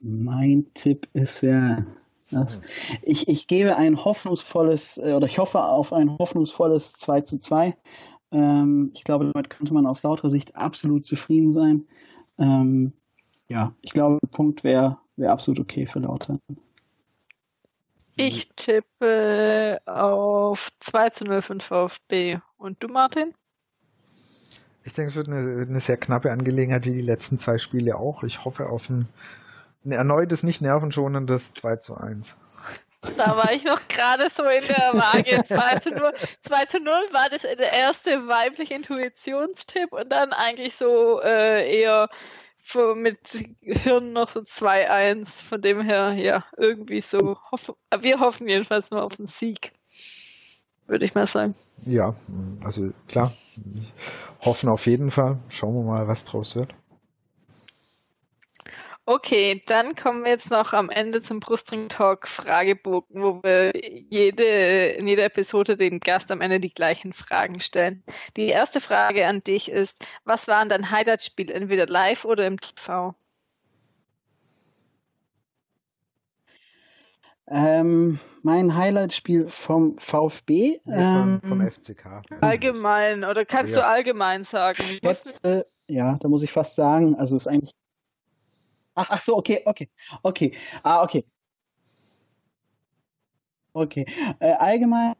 Mein 0.00 0.66
Tipp 0.74 1.08
ist 1.12 1.42
ja, 1.42 1.84
das, 2.30 2.60
ich, 3.02 3.28
ich 3.28 3.46
gebe 3.46 3.76
ein 3.76 4.04
hoffnungsvolles, 4.04 4.98
äh, 4.98 5.14
oder 5.14 5.26
ich 5.26 5.38
hoffe 5.38 5.62
auf 5.62 5.92
ein 5.92 6.16
hoffnungsvolles 6.18 6.92
2 6.94 7.20
zu 7.22 7.38
2. 7.38 7.76
Ähm, 8.32 8.90
ich 8.94 9.04
glaube, 9.04 9.30
damit 9.32 9.50
könnte 9.50 9.74
man 9.74 9.86
aus 9.86 10.02
lauter 10.02 10.28
Sicht 10.30 10.54
absolut 10.54 11.04
zufrieden 11.04 11.50
sein. 11.50 11.84
Ähm, 12.38 12.92
ja, 13.48 13.72
ich 13.80 13.92
glaube, 13.92 14.18
der 14.22 14.28
Punkt 14.28 14.62
wäre 14.62 14.98
wär 15.16 15.32
absolut 15.32 15.60
okay 15.60 15.86
für 15.86 16.00
Lauter. 16.00 16.38
Ich 18.16 18.50
tippe 18.56 19.80
auf 19.86 20.70
2 20.80 21.10
zu 21.10 21.24
0 21.24 21.42
von 21.42 21.60
VfB. 21.60 22.38
Und 22.56 22.82
du, 22.82 22.88
Martin? 22.88 23.32
Ich 24.84 24.92
denke, 24.92 25.10
es 25.10 25.16
wird 25.16 25.28
eine, 25.28 25.62
eine 25.62 25.80
sehr 25.80 25.96
knappe 25.96 26.30
Angelegenheit 26.32 26.84
wie 26.84 26.94
die 26.94 27.00
letzten 27.00 27.38
zwei 27.38 27.58
Spiele 27.58 27.96
auch. 27.96 28.24
Ich 28.24 28.44
hoffe 28.44 28.68
auf 28.68 28.90
ein 28.90 29.08
ein 29.88 29.92
erneutes, 29.92 30.42
nicht 30.42 30.60
nervenschonendes 30.60 31.52
2 31.54 31.76
zu 31.76 31.96
1. 31.96 32.36
Da 33.16 33.36
war 33.36 33.52
ich 33.52 33.64
noch 33.64 33.80
gerade 33.88 34.28
so 34.28 34.44
in 34.44 34.64
der 34.66 34.92
Waage. 34.92 35.44
2 35.46 35.78
zu 35.78 35.90
0, 35.90 36.12
2 36.42 36.64
zu 36.66 36.80
0 36.80 36.92
war 37.12 37.28
das 37.30 37.42
der 37.42 37.72
erste 37.72 38.26
weibliche 38.26 38.74
Intuitionstipp 38.74 39.92
und 39.92 40.10
dann 40.10 40.32
eigentlich 40.32 40.76
so 40.76 41.20
äh, 41.22 41.80
eher 41.80 42.08
mit 42.96 43.46
Hirn 43.62 44.12
noch 44.12 44.28
so 44.28 44.40
2-1. 44.40 45.42
Von 45.42 45.62
dem 45.62 45.80
her, 45.80 46.12
ja, 46.12 46.44
irgendwie 46.56 47.00
so. 47.00 47.38
Hoff, 47.50 47.72
wir 48.00 48.20
hoffen 48.20 48.48
jedenfalls 48.48 48.90
nur 48.90 49.02
auf 49.02 49.18
einen 49.18 49.26
Sieg. 49.26 49.72
Würde 50.86 51.04
ich 51.04 51.14
mal 51.14 51.26
sagen. 51.26 51.54
Ja, 51.78 52.14
also 52.64 52.92
klar. 53.06 53.32
Hoffen 54.44 54.68
auf 54.68 54.86
jeden 54.86 55.10
Fall. 55.10 55.38
Schauen 55.48 55.74
wir 55.74 55.82
mal, 55.82 56.08
was 56.08 56.24
draus 56.24 56.56
wird. 56.56 56.74
Okay, 59.10 59.62
dann 59.64 59.94
kommen 59.94 60.22
wir 60.22 60.32
jetzt 60.32 60.50
noch 60.50 60.74
am 60.74 60.90
Ende 60.90 61.22
zum 61.22 61.40
Brustring 61.40 61.88
Talk 61.88 62.28
Fragebogen, 62.28 63.22
wo 63.22 63.42
wir 63.42 63.72
jede, 64.10 64.44
in 64.44 65.08
jeder 65.08 65.24
Episode 65.24 65.78
dem 65.78 65.98
Gast 65.98 66.30
am 66.30 66.42
Ende 66.42 66.60
die 66.60 66.74
gleichen 66.74 67.14
Fragen 67.14 67.58
stellen. 67.58 68.04
Die 68.36 68.48
erste 68.48 68.82
Frage 68.82 69.26
an 69.26 69.42
dich 69.42 69.70
ist, 69.70 70.04
was 70.24 70.46
war 70.46 70.62
dein 70.66 70.90
Highlight-Spiel, 70.90 71.50
entweder 71.50 71.86
live 71.86 72.26
oder 72.26 72.46
im 72.46 72.60
TV? 72.60 73.14
Ähm, 77.46 78.18
mein 78.42 78.76
Highlight-Spiel 78.76 79.48
vom 79.48 79.96
VfB. 79.96 80.80
Ähm, 80.86 81.40
vom, 81.40 81.60
vom 81.60 81.70
FCK. 81.70 82.24
Allgemein, 82.42 83.24
oder 83.24 83.46
kannst 83.46 83.72
ja. 83.72 83.80
du 83.80 83.86
allgemein 83.86 84.44
sagen? 84.44 84.84
Jetzt, 85.00 85.42
äh, 85.46 85.64
ja, 85.88 86.18
da 86.20 86.28
muss 86.28 86.42
ich 86.42 86.52
fast 86.52 86.74
sagen, 86.74 87.14
also 87.14 87.36
es 87.36 87.46
ist 87.46 87.48
eigentlich 87.50 87.72
Ach, 88.98 89.10
ach 89.10 89.20
so, 89.20 89.36
okay, 89.36 89.62
okay, 89.64 89.88
okay. 90.24 90.52
Ah, 90.82 91.04
okay. 91.04 91.24
Okay. 93.72 94.04
Äh, 94.40 94.54
allgemein 94.54 95.14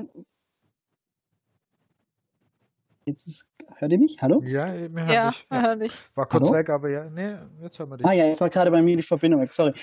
jetzt 3.07 3.29
ist, 3.29 3.47
hört 3.77 3.93
ihr 3.93 3.99
mich? 3.99 4.21
Hallo? 4.21 4.43
Ja, 4.45 4.67
wir 4.75 4.89
hören 4.89 5.09
Ja, 5.09 5.33
wir 5.49 5.63
hören 5.63 5.79
dich. 5.79 5.93
War 6.17 6.27
kurz 6.27 6.47
Hallo? 6.47 6.55
weg, 6.55 6.71
aber 6.71 6.91
ja, 6.91 7.09
nee, 7.09 7.37
jetzt 7.63 7.79
hören 7.79 7.91
wir 7.91 7.99
dich. 7.99 8.07
Ah 8.07 8.13
ja, 8.13 8.27
jetzt 8.27 8.41
war 8.41 8.51
gerade 8.51 8.73
bei 8.73 8.83
mir 8.83 8.97
die 8.97 9.03
Verbindung 9.05 9.41
weg, 9.41 9.53
sorry. 9.53 9.75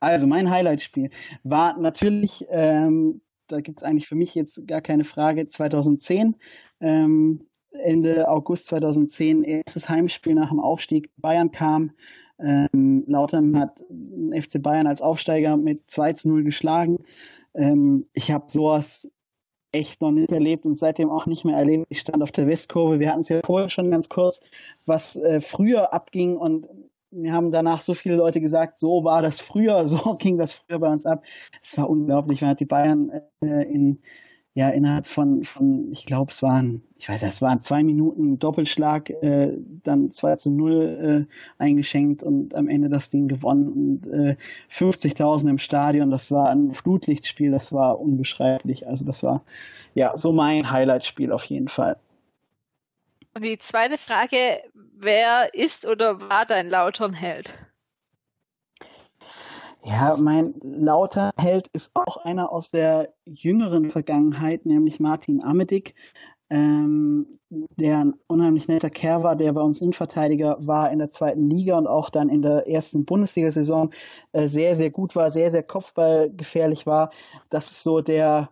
Also 0.00 0.26
mein 0.26 0.50
Highlight-Spiel 0.50 1.10
war 1.44 1.78
natürlich, 1.78 2.44
ähm, 2.50 3.20
da 3.46 3.60
gibt 3.60 3.78
es 3.78 3.84
eigentlich 3.84 4.08
für 4.08 4.16
mich 4.16 4.34
jetzt 4.34 4.66
gar 4.66 4.80
keine 4.80 5.04
Frage, 5.04 5.46
2010. 5.46 6.34
Ähm, 6.80 7.46
Ende 7.70 8.28
August 8.28 8.66
2010, 8.66 9.44
erstes 9.44 9.88
Heimspiel 9.88 10.34
nach 10.34 10.48
dem 10.48 10.58
Aufstieg. 10.58 11.10
Bayern 11.16 11.52
kam. 11.52 11.92
Ähm, 12.38 13.04
Lautern 13.06 13.58
hat 13.58 13.84
FC 14.32 14.62
Bayern 14.62 14.86
als 14.86 15.00
Aufsteiger 15.00 15.56
mit 15.56 15.90
2 15.90 16.12
zu 16.12 16.28
0 16.28 16.44
geschlagen. 16.44 17.04
Ähm, 17.54 18.06
ich 18.12 18.30
habe 18.30 18.44
sowas 18.48 19.08
echt 19.72 20.00
noch 20.00 20.10
nicht 20.10 20.30
erlebt 20.30 20.64
und 20.64 20.78
seitdem 20.78 21.10
auch 21.10 21.26
nicht 21.26 21.44
mehr 21.44 21.56
erlebt. 21.56 21.86
Ich 21.88 22.00
stand 22.00 22.22
auf 22.22 22.32
der 22.32 22.46
Westkurve. 22.46 23.00
Wir 23.00 23.10
hatten 23.10 23.20
es 23.20 23.28
ja 23.28 23.40
vorher 23.44 23.68
schon 23.68 23.90
ganz 23.90 24.08
kurz, 24.08 24.40
was 24.84 25.16
äh, 25.16 25.40
früher 25.40 25.92
abging 25.92 26.36
und 26.36 26.68
mir 27.10 27.32
haben 27.32 27.52
danach 27.52 27.80
so 27.80 27.94
viele 27.94 28.16
Leute 28.16 28.40
gesagt, 28.40 28.78
so 28.78 29.04
war 29.04 29.22
das 29.22 29.40
früher, 29.40 29.86
so 29.88 30.16
ging 30.16 30.38
das 30.38 30.52
früher 30.52 30.78
bei 30.78 30.90
uns 30.90 31.06
ab. 31.06 31.24
Es 31.62 31.76
war 31.78 31.88
unglaublich. 31.88 32.40
Man 32.40 32.50
hat 32.50 32.60
die 32.60 32.66
Bayern 32.66 33.10
äh, 33.42 33.62
in 33.62 34.00
ja 34.56 34.70
innerhalb 34.70 35.06
von, 35.06 35.44
von 35.44 35.92
ich 35.92 36.06
glaube, 36.06 36.32
es 36.32 36.42
waren, 36.42 36.82
ich 36.96 37.10
weiß, 37.10 37.22
es 37.22 37.42
waren 37.42 37.60
zwei 37.60 37.82
Minuten 37.82 38.38
Doppelschlag, 38.38 39.10
äh, 39.10 39.52
dann 39.84 40.10
2 40.10 40.36
zu 40.36 40.50
0 40.50 41.26
äh, 41.28 41.62
eingeschenkt 41.62 42.22
und 42.22 42.54
am 42.54 42.66
Ende 42.66 42.88
das 42.88 43.10
Ding 43.10 43.28
gewonnen 43.28 43.68
und 43.68 44.06
äh, 44.08 44.34
50.000 44.72 45.50
im 45.50 45.58
Stadion. 45.58 46.10
Das 46.10 46.30
war 46.30 46.48
ein 46.48 46.72
Flutlichtspiel, 46.72 47.50
das 47.50 47.70
war 47.70 48.00
unbeschreiblich. 48.00 48.88
Also 48.88 49.04
das 49.04 49.22
war 49.22 49.42
ja 49.94 50.16
so 50.16 50.32
mein 50.32 50.70
Highlight-Spiel 50.70 51.32
auf 51.32 51.44
jeden 51.44 51.68
Fall. 51.68 51.98
Und 53.34 53.44
die 53.44 53.58
zweite 53.58 53.98
Frage, 53.98 54.62
wer 54.72 55.52
ist 55.52 55.84
oder 55.84 56.18
war 56.30 56.46
dein 56.46 56.70
Lautern-Held? 56.70 57.52
Ja, 59.86 60.16
mein 60.18 60.52
lauter 60.62 61.30
Held 61.38 61.68
ist 61.68 61.92
auch 61.94 62.16
einer 62.16 62.50
aus 62.50 62.72
der 62.72 63.14
jüngeren 63.24 63.88
Vergangenheit, 63.88 64.66
nämlich 64.66 64.98
Martin 64.98 65.40
Amedig, 65.44 65.94
ähm, 66.50 67.28
der 67.50 67.98
ein 67.98 68.14
unheimlich 68.26 68.66
netter 68.66 68.90
Kerl 68.90 69.22
war, 69.22 69.36
der 69.36 69.52
bei 69.52 69.60
uns 69.60 69.80
Innenverteidiger 69.80 70.56
war 70.58 70.90
in 70.90 70.98
der 70.98 71.12
zweiten 71.12 71.48
Liga 71.48 71.78
und 71.78 71.86
auch 71.86 72.10
dann 72.10 72.30
in 72.30 72.42
der 72.42 72.66
ersten 72.66 73.04
Bundesliga-Saison 73.04 73.92
äh, 74.32 74.48
sehr, 74.48 74.74
sehr 74.74 74.90
gut 74.90 75.14
war, 75.14 75.30
sehr, 75.30 75.52
sehr 75.52 75.62
kopfballgefährlich 75.62 76.84
war. 76.86 77.12
Das 77.48 77.70
ist 77.70 77.84
so 77.84 78.00
der, 78.00 78.50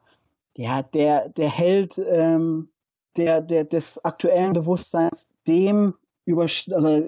ja, 0.56 0.82
der, 0.82 1.30
der 1.30 1.50
Held 1.50 1.98
ähm, 1.98 2.68
der, 3.16 3.40
der, 3.40 3.64
des 3.64 4.04
aktuellen 4.04 4.52
Bewusstseins, 4.52 5.26
dem 5.48 5.94
über, 6.26 6.42
also 6.42 7.02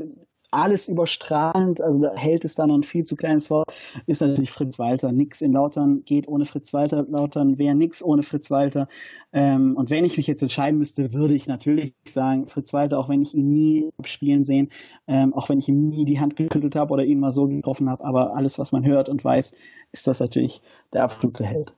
alles 0.51 0.89
überstrahlend, 0.89 1.81
also 1.81 2.01
da 2.01 2.15
hält 2.15 2.45
es 2.45 2.55
da 2.55 2.67
noch 2.67 2.77
ein 2.77 2.83
viel 2.83 3.05
zu 3.05 3.17
kleines 3.17 3.51
Wort, 3.51 3.73
ist 4.07 4.21
natürlich 4.21 4.51
Fritz 4.51 4.79
Walter. 4.79 5.13
Nix 5.13 5.41
in 5.41 5.53
Lautern 5.53 6.05
geht 6.05 6.29
ohne 6.29 6.47
Fritz 6.47 6.73
Walter. 6.73 7.05
Lautern 7.09 7.59
wäre 7.59 7.75
nix 7.75 8.03
ohne 8.03 8.23
Fritz 8.23 8.51
Walter. 8.51 8.89
Ähm, 9.33 9.77
und 9.77 9.91
wenn 9.91 10.05
ich 10.05 10.17
mich 10.17 10.27
jetzt 10.27 10.43
entscheiden 10.43 10.79
müsste, 10.79 11.13
würde 11.13 11.35
ich 11.35 11.47
natürlich 11.47 11.95
sagen, 12.07 12.49
Fritz 12.49 12.73
Walter, 12.73 12.99
auch 12.99 13.09
wenn 13.09 13.23
ich 13.23 13.35
ihn 13.35 13.49
nie 13.49 13.91
spielen 14.05 14.45
sehen, 14.45 14.71
ähm, 15.07 15.35
auch 15.35 15.49
wenn 15.49 15.59
ich 15.59 15.69
ihm 15.69 15.89
nie 15.89 16.05
die 16.05 16.21
Hand 16.21 16.37
geschüttelt 16.37 16.77
habe 16.77 16.93
oder 16.93 17.05
ihn 17.05 17.21
mal 17.21 17.33
so 17.33 17.47
getroffen 17.47 17.91
habe, 17.91 18.05
aber 18.05 18.35
alles, 18.35 18.59
was 18.59 18.73
man 18.73 18.85
hört 18.85 19.09
und 19.09 19.25
weiß, 19.25 19.53
ist 19.93 20.07
das 20.07 20.21
natürlich 20.21 20.63
der 20.93 21.05
absolute 21.05 21.45
Held. 21.45 21.75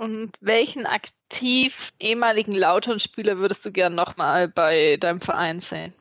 Und 0.00 0.32
welchen 0.40 0.86
aktiv 0.86 1.92
ehemaligen 2.00 2.52
Lautern-Spieler 2.52 3.36
würdest 3.36 3.66
du 3.66 3.70
gern 3.70 3.94
nochmal 3.94 4.48
bei 4.48 4.96
deinem 4.96 5.20
Verein 5.20 5.60
sehen? 5.60 5.92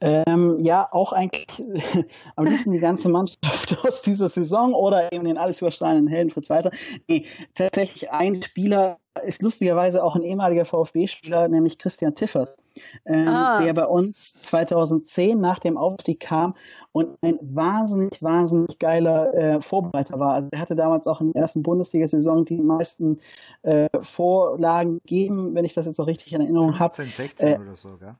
Ähm, 0.00 0.58
ja, 0.60 0.88
auch 0.92 1.12
eigentlich 1.12 1.46
am 2.36 2.46
liebsten 2.46 2.72
die 2.72 2.78
ganze 2.78 3.08
Mannschaft 3.08 3.76
aus 3.84 4.02
dieser 4.02 4.28
Saison 4.28 4.72
oder 4.72 5.12
eben 5.12 5.24
den 5.24 5.38
alles 5.38 5.60
überstrahlenden 5.60 6.06
Helden 6.06 6.30
Fritz 6.30 6.50
Walter. 6.50 6.70
Nee, 7.08 7.26
tatsächlich 7.54 8.10
ein 8.10 8.40
Spieler 8.40 8.98
ist 9.24 9.42
lustigerweise 9.42 10.04
auch 10.04 10.14
ein 10.14 10.22
ehemaliger 10.22 10.64
VfB-Spieler, 10.64 11.48
nämlich 11.48 11.78
Christian 11.78 12.14
Tiffert, 12.14 12.56
ähm, 13.04 13.26
ah. 13.26 13.60
der 13.60 13.72
bei 13.72 13.86
uns 13.86 14.34
2010 14.34 15.40
nach 15.40 15.58
dem 15.58 15.76
Aufstieg 15.76 16.20
kam 16.20 16.54
und 16.92 17.18
ein 17.22 17.36
wahnsinnig, 17.42 18.22
wahnsinnig 18.22 18.78
geiler 18.78 19.34
äh, 19.34 19.60
Vorbereiter 19.60 20.20
war. 20.20 20.34
Also 20.34 20.48
er 20.52 20.60
hatte 20.60 20.76
damals 20.76 21.08
auch 21.08 21.20
in 21.20 21.32
der 21.32 21.42
ersten 21.42 21.64
Bundesliga-Saison 21.64 22.44
die 22.44 22.58
meisten 22.58 23.18
äh, 23.62 23.88
Vorlagen 24.00 25.00
gegeben, 25.00 25.56
wenn 25.56 25.64
ich 25.64 25.74
das 25.74 25.86
jetzt 25.86 25.98
noch 25.98 26.06
richtig 26.06 26.32
in 26.32 26.40
Erinnerung 26.40 26.78
habe. 26.78 26.94
15, 26.94 27.26
16 27.26 27.48
äh, 27.48 27.58
oder 27.58 27.74
so, 27.74 27.96
gell? 27.96 28.14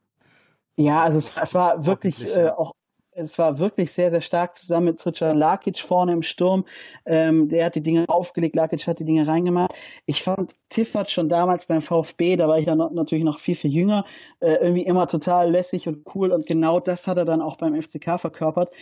Ja, 0.78 1.02
also 1.02 1.18
es, 1.18 1.36
es 1.36 1.54
war 1.54 1.84
wirklich 1.86 2.24
äh, 2.24 2.50
auch 2.50 2.72
es 3.18 3.36
war 3.36 3.58
wirklich 3.58 3.90
sehr, 3.90 4.12
sehr 4.12 4.20
stark 4.20 4.56
zusammen 4.56 4.86
mit 4.86 5.00
Srican 5.00 5.36
Lakic 5.36 5.78
vorne 5.78 6.12
im 6.12 6.22
Sturm. 6.22 6.64
Ähm, 7.04 7.48
der 7.48 7.66
hat 7.66 7.74
die 7.74 7.82
Dinge 7.82 8.04
aufgelegt, 8.08 8.54
Lakic 8.54 8.86
hat 8.86 9.00
die 9.00 9.04
Dinge 9.04 9.26
reingemacht. 9.26 9.72
Ich 10.06 10.22
fand 10.22 10.54
Tiffert 10.68 11.10
schon 11.10 11.28
damals 11.28 11.66
beim 11.66 11.82
VfB, 11.82 12.36
da 12.36 12.46
war 12.46 12.60
ich 12.60 12.66
dann 12.66 12.78
noch, 12.78 12.92
natürlich 12.92 13.24
noch 13.24 13.40
viel, 13.40 13.56
viel 13.56 13.72
jünger, 13.72 14.04
äh, 14.38 14.54
irgendwie 14.60 14.84
immer 14.84 15.08
total 15.08 15.50
lässig 15.50 15.88
und 15.88 16.06
cool 16.14 16.30
und 16.30 16.46
genau 16.46 16.78
das 16.78 17.08
hat 17.08 17.16
er 17.18 17.24
dann 17.24 17.42
auch 17.42 17.56
beim 17.56 17.74
FCK 17.74 18.20
verkörpert. 18.20 18.72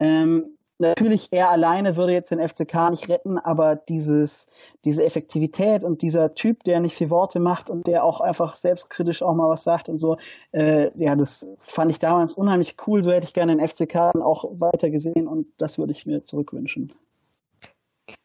Ähm, 0.00 0.56
Natürlich, 0.78 1.28
er 1.30 1.50
alleine 1.50 1.96
würde 1.96 2.12
jetzt 2.12 2.32
den 2.32 2.46
FCK 2.46 2.90
nicht 2.90 3.08
retten, 3.08 3.38
aber 3.38 3.76
dieses, 3.76 4.46
diese 4.84 5.04
Effektivität 5.04 5.84
und 5.84 6.02
dieser 6.02 6.34
Typ, 6.34 6.64
der 6.64 6.80
nicht 6.80 6.96
viel 6.96 7.10
Worte 7.10 7.38
macht 7.38 7.70
und 7.70 7.86
der 7.86 8.02
auch 8.02 8.20
einfach 8.20 8.56
selbstkritisch 8.56 9.22
auch 9.22 9.34
mal 9.34 9.48
was 9.48 9.62
sagt 9.62 9.88
und 9.88 9.98
so, 9.98 10.16
äh, 10.50 10.90
ja, 10.96 11.14
das 11.14 11.46
fand 11.58 11.92
ich 11.92 12.00
damals 12.00 12.34
unheimlich 12.34 12.76
cool. 12.86 13.04
So 13.04 13.12
hätte 13.12 13.26
ich 13.26 13.34
gerne 13.34 13.56
den 13.56 13.66
FCK 13.66 14.16
auch 14.20 14.44
weiter 14.58 14.90
gesehen 14.90 15.28
und 15.28 15.46
das 15.58 15.78
würde 15.78 15.92
ich 15.92 16.06
mir 16.06 16.24
zurückwünschen. 16.24 16.92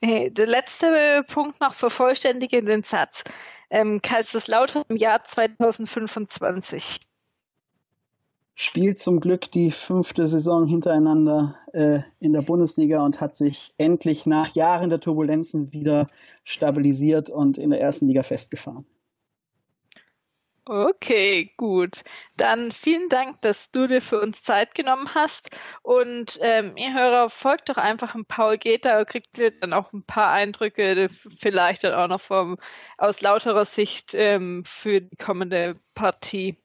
Hey, 0.03 0.33
der 0.33 0.47
letzte 0.47 1.23
Punkt 1.27 1.61
noch 1.61 1.75
vervollständige 1.75 2.63
den 2.63 2.83
Satz. 2.83 3.23
Ähm, 3.69 4.01
Kaiserslautern 4.01 4.83
im 4.89 4.97
Jahr 4.97 5.23
2025 5.23 7.01
spielt 8.61 8.99
zum 8.99 9.21
Glück 9.21 9.49
die 9.51 9.71
fünfte 9.71 10.27
Saison 10.27 10.67
hintereinander 10.67 11.57
äh, 11.71 12.01
in 12.19 12.33
der 12.33 12.41
Bundesliga 12.41 13.05
und 13.05 13.21
hat 13.21 13.37
sich 13.37 13.73
endlich 13.77 14.25
nach 14.25 14.53
Jahren 14.53 14.89
der 14.89 14.99
Turbulenzen 14.99 15.71
wieder 15.71 16.07
stabilisiert 16.43 17.29
und 17.29 17.57
in 17.57 17.69
der 17.69 17.79
ersten 17.79 18.09
Liga 18.09 18.21
festgefahren. 18.21 18.85
Okay, 20.65 21.53
gut. 21.55 22.03
Dann 22.35 22.73
vielen 22.73 23.07
Dank, 23.07 23.41
dass 23.41 23.71
du 23.71 23.87
dir 23.87 24.01
für 24.01 24.19
uns 24.19 24.43
Zeit 24.43 24.75
genommen 24.75 25.07
hast. 25.15 25.51
Und 25.81 26.37
ähm, 26.41 26.73
ihr 26.75 26.93
Hörer, 26.93 27.29
folgt 27.29 27.69
doch 27.69 27.77
einfach 27.77 28.11
dem 28.11 28.25
Paul 28.25 28.57
Geter, 28.57 29.05
kriegt 29.05 29.37
ihr 29.37 29.57
dann 29.57 29.71
auch 29.71 29.93
ein 29.93 30.03
paar 30.03 30.31
Eindrücke, 30.31 31.07
vielleicht 31.09 31.85
dann 31.85 31.93
auch 31.93 32.09
noch 32.09 32.21
vom, 32.21 32.57
aus 32.97 33.21
lauterer 33.21 33.63
Sicht 33.63 34.13
ähm, 34.15 34.65
für 34.65 34.99
die 34.99 35.15
kommende 35.15 35.75
Partie. 35.95 36.57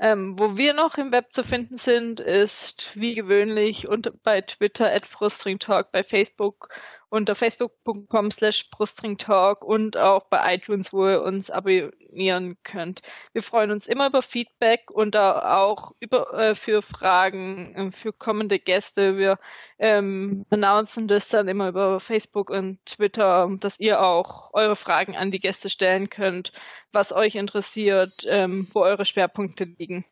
Ähm, 0.00 0.38
wo 0.38 0.56
wir 0.56 0.74
noch 0.74 0.96
im 0.96 1.10
Web 1.10 1.32
zu 1.32 1.42
finden 1.42 1.76
sind, 1.76 2.20
ist 2.20 2.92
wie 2.94 3.14
gewöhnlich 3.14 3.88
unter, 3.88 4.12
bei 4.12 4.40
Twitter 4.40 4.92
at 4.92 5.06
Frustringtalk, 5.06 5.90
bei 5.90 6.04
Facebook 6.04 6.68
unter 7.10 7.34
facebook.com 7.34 8.30
slash 8.30 8.70
brustringtalk 8.70 9.64
und 9.64 9.96
auch 9.96 10.24
bei 10.24 10.54
iTunes, 10.54 10.92
wo 10.92 11.08
ihr 11.08 11.22
uns 11.22 11.50
abonnieren 11.50 12.56
könnt. 12.62 13.00
Wir 13.32 13.42
freuen 13.42 13.70
uns 13.70 13.86
immer 13.86 14.08
über 14.08 14.22
Feedback 14.22 14.90
und 14.90 15.16
auch 15.16 15.92
über, 16.00 16.32
äh, 16.34 16.54
für 16.54 16.82
Fragen 16.82 17.74
äh, 17.74 17.92
für 17.92 18.12
kommende 18.12 18.58
Gäste. 18.58 19.16
Wir 19.16 19.38
ähm, 19.78 20.44
announcen 20.50 21.08
das 21.08 21.28
dann 21.28 21.48
immer 21.48 21.68
über 21.68 22.00
Facebook 22.00 22.50
und 22.50 22.84
Twitter, 22.84 23.48
dass 23.60 23.80
ihr 23.80 24.02
auch 24.02 24.52
eure 24.52 24.76
Fragen 24.76 25.16
an 25.16 25.30
die 25.30 25.40
Gäste 25.40 25.70
stellen 25.70 26.10
könnt, 26.10 26.52
was 26.92 27.12
euch 27.12 27.34
interessiert, 27.36 28.24
ähm, 28.26 28.68
wo 28.72 28.80
eure 28.80 29.04
Schwerpunkte 29.04 29.64
liegen. 29.64 30.04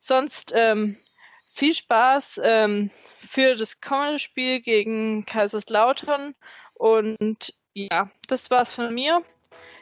Sonst 0.00 0.52
ähm, 0.56 0.96
viel 1.52 1.74
Spaß 1.74 2.40
ähm, 2.42 2.90
für 3.18 3.54
das 3.54 3.80
kommende 3.80 4.18
Spiel 4.18 4.60
gegen 4.60 5.24
Kaiserslautern. 5.26 6.34
Und 6.74 7.54
ja, 7.74 8.10
das 8.28 8.50
war's 8.50 8.74
von 8.74 8.92
mir. 8.92 9.20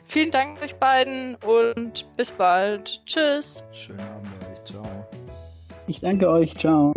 Vielen 0.07 0.31
Dank 0.31 0.61
euch 0.61 0.75
beiden 0.75 1.37
und 1.47 2.05
bis 2.17 2.33
bald. 2.33 3.01
Tschüss. 3.07 3.63
Schönen 3.73 4.01
Abend 4.01 4.29
euch. 4.45 4.65
Ciao. 4.65 5.07
Ich 5.87 6.01
danke 6.01 6.29
euch. 6.29 6.57
Ciao. 6.57 6.93